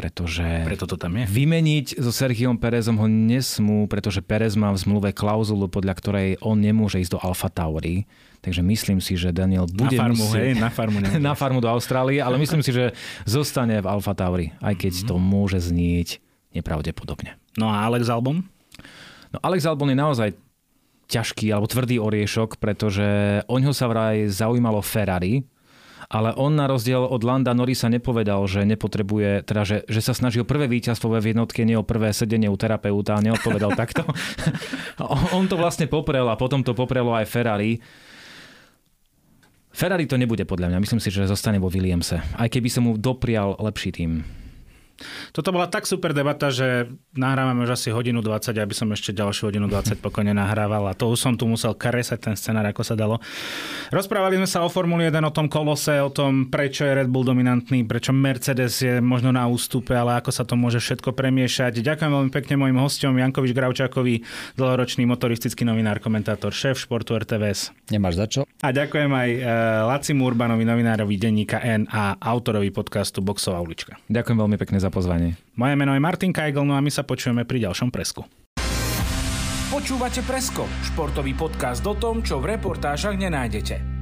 pretože 0.00 0.64
Preto 0.64 0.88
to 0.88 0.96
tam 0.96 1.20
je. 1.20 1.28
vymeniť 1.28 2.00
so 2.00 2.08
Sergiom 2.08 2.56
Perezom 2.56 2.96
ho 2.96 3.04
nesmú, 3.04 3.84
pretože 3.84 4.24
Perez 4.24 4.56
má 4.56 4.72
v 4.72 4.80
zmluve 4.80 5.12
klauzulu, 5.12 5.68
podľa 5.68 5.94
ktorej 6.00 6.28
on 6.40 6.56
nemôže 6.56 6.96
ísť 7.04 7.12
do 7.12 7.20
Alfa 7.20 7.52
Tauri. 7.52 8.08
Takže 8.40 8.64
myslím 8.64 9.04
si, 9.04 9.20
že 9.20 9.36
Daniel 9.36 9.68
bude 9.68 10.00
na 10.00 10.08
farmu, 10.08 10.24
musieť... 10.24 10.40
hej, 10.40 10.52
na 10.56 10.72
farmu, 10.72 10.98
na 11.28 11.34
farmu 11.36 11.60
do 11.60 11.68
Austrálie, 11.68 12.24
ale 12.24 12.40
myslím 12.40 12.64
si, 12.64 12.72
že 12.72 12.96
zostane 13.28 13.76
v 13.84 13.86
Alfa 13.92 14.16
Tauri, 14.16 14.56
aj 14.64 14.80
keď 14.80 15.04
uh-huh. 15.04 15.08
to 15.12 15.14
môže 15.20 15.60
znieť 15.68 16.24
nepravdepodobne. 16.56 17.36
No 17.60 17.68
a 17.68 17.84
Alex 17.84 18.08
Albon? 18.08 18.40
No 19.28 19.38
Alex 19.44 19.68
Albon 19.68 19.92
je 19.92 19.98
naozaj 20.00 20.28
ťažký 21.12 21.52
alebo 21.52 21.68
tvrdý 21.68 22.00
oriešok, 22.00 22.56
pretože 22.56 23.04
o 23.44 23.56
ňo 23.60 23.76
sa 23.76 23.84
vraj 23.92 24.24
zaujímalo 24.32 24.80
Ferrari, 24.80 25.44
ale 26.10 26.34
on 26.34 26.58
na 26.58 26.66
rozdiel 26.66 27.06
od 27.06 27.22
Landa 27.22 27.54
Norisa 27.54 27.86
nepovedal, 27.86 28.42
že 28.50 28.66
nepotrebuje, 28.66 29.46
teda 29.46 29.62
že, 29.62 29.76
že 29.86 30.02
sa 30.02 30.10
snažil 30.10 30.42
prvé 30.42 30.66
víťazstvo 30.66 31.06
v 31.06 31.30
jednotke, 31.30 31.62
nie 31.62 31.78
o 31.78 31.86
prvé 31.86 32.10
sedenie 32.10 32.50
u 32.50 32.58
terapeuta, 32.58 33.14
a 33.14 33.22
neodpovedal 33.22 33.78
takto. 33.78 34.02
on 35.38 35.46
to 35.46 35.54
vlastne 35.54 35.86
poprel 35.86 36.26
a 36.26 36.34
potom 36.34 36.66
to 36.66 36.74
poprelo 36.74 37.14
aj 37.14 37.30
Ferrari. 37.30 37.78
Ferrari 39.70 40.10
to 40.10 40.18
nebude 40.18 40.42
podľa 40.50 40.74
mňa. 40.74 40.82
Myslím 40.82 40.98
si, 40.98 41.14
že 41.14 41.30
zostane 41.30 41.62
vo 41.62 41.70
Williamse. 41.70 42.18
Aj 42.34 42.50
keby 42.50 42.66
som 42.66 42.90
mu 42.90 42.98
doprial 42.98 43.54
lepší 43.62 43.94
tým. 43.94 44.39
Toto 45.32 45.50
bola 45.50 45.66
tak 45.66 45.88
super 45.88 46.12
debata, 46.12 46.52
že 46.52 46.90
nahrávame 47.16 47.64
už 47.64 47.76
asi 47.76 47.88
hodinu 47.90 48.20
20, 48.20 48.56
aby 48.56 48.74
som 48.76 48.88
ešte 48.92 49.16
ďalšiu 49.16 49.50
hodinu 49.50 49.66
20 49.66 49.98
pokojne 49.98 50.36
nahrával 50.36 50.86
a 50.88 50.96
to 50.96 51.08
už 51.08 51.18
som 51.18 51.34
tu 51.34 51.48
musel 51.48 51.72
kresať 51.74 52.30
ten 52.30 52.34
scenár, 52.36 52.66
ako 52.68 52.82
sa 52.84 52.94
dalo. 52.94 53.18
Rozprávali 53.90 54.36
sme 54.36 54.48
sa 54.48 54.62
o 54.64 54.68
Formuli 54.68 55.08
1, 55.08 55.20
o 55.24 55.32
tom 55.32 55.48
kolose, 55.48 55.98
o 55.98 56.12
tom, 56.12 56.48
prečo 56.52 56.84
je 56.84 56.92
Red 56.92 57.08
Bull 57.08 57.24
dominantný, 57.24 57.84
prečo 57.88 58.12
Mercedes 58.12 58.80
je 58.84 59.00
možno 59.00 59.32
na 59.32 59.48
ústupe, 59.48 59.96
ale 59.96 60.20
ako 60.20 60.30
sa 60.30 60.44
to 60.44 60.54
môže 60.54 60.78
všetko 60.82 61.16
premiešať. 61.16 61.80
Ďakujem 61.80 62.10
veľmi 62.10 62.30
pekne 62.32 62.54
mojim 62.60 62.78
hostom 62.78 63.16
Jankovič 63.16 63.52
Gravčákovi, 63.56 64.14
dlhoročný 64.60 65.08
motoristický 65.08 65.64
novinár, 65.64 65.98
komentátor, 65.98 66.52
šéf 66.52 66.78
športu 66.78 67.16
RTVS. 67.16 67.72
Nemáš 67.90 68.14
za 68.20 68.26
čo. 68.28 68.40
A 68.60 68.76
ďakujem 68.76 69.08
aj 69.08 69.30
uh, 69.40 69.44
Lacimu 69.88 70.28
Urbanovi, 70.28 70.68
novinárovi 70.68 71.16
denníka 71.16 71.64
N 71.64 71.88
a 71.88 72.20
autorovi 72.20 72.68
podcastu 72.68 73.24
Boxová 73.24 73.56
ulička. 73.64 73.96
Ďakujem 74.12 74.36
veľmi 74.36 74.56
pekne 74.60 74.78
za 74.90 74.98
pozvanie. 74.98 75.38
Moje 75.54 75.78
meno 75.78 75.94
je 75.94 76.02
Martin 76.02 76.34
Kajgl, 76.34 76.66
no 76.66 76.74
a 76.74 76.82
my 76.82 76.90
sa 76.90 77.06
počujeme 77.06 77.46
pri 77.46 77.70
ďalšom 77.70 77.94
presku. 77.94 78.26
Počúvate 79.70 80.26
Presko, 80.26 80.66
športový 80.82 81.38
podcast 81.38 81.86
o 81.86 81.94
tom, 81.94 82.26
čo 82.26 82.42
v 82.42 82.58
reportážach 82.58 83.14
nenájdete. 83.14 83.99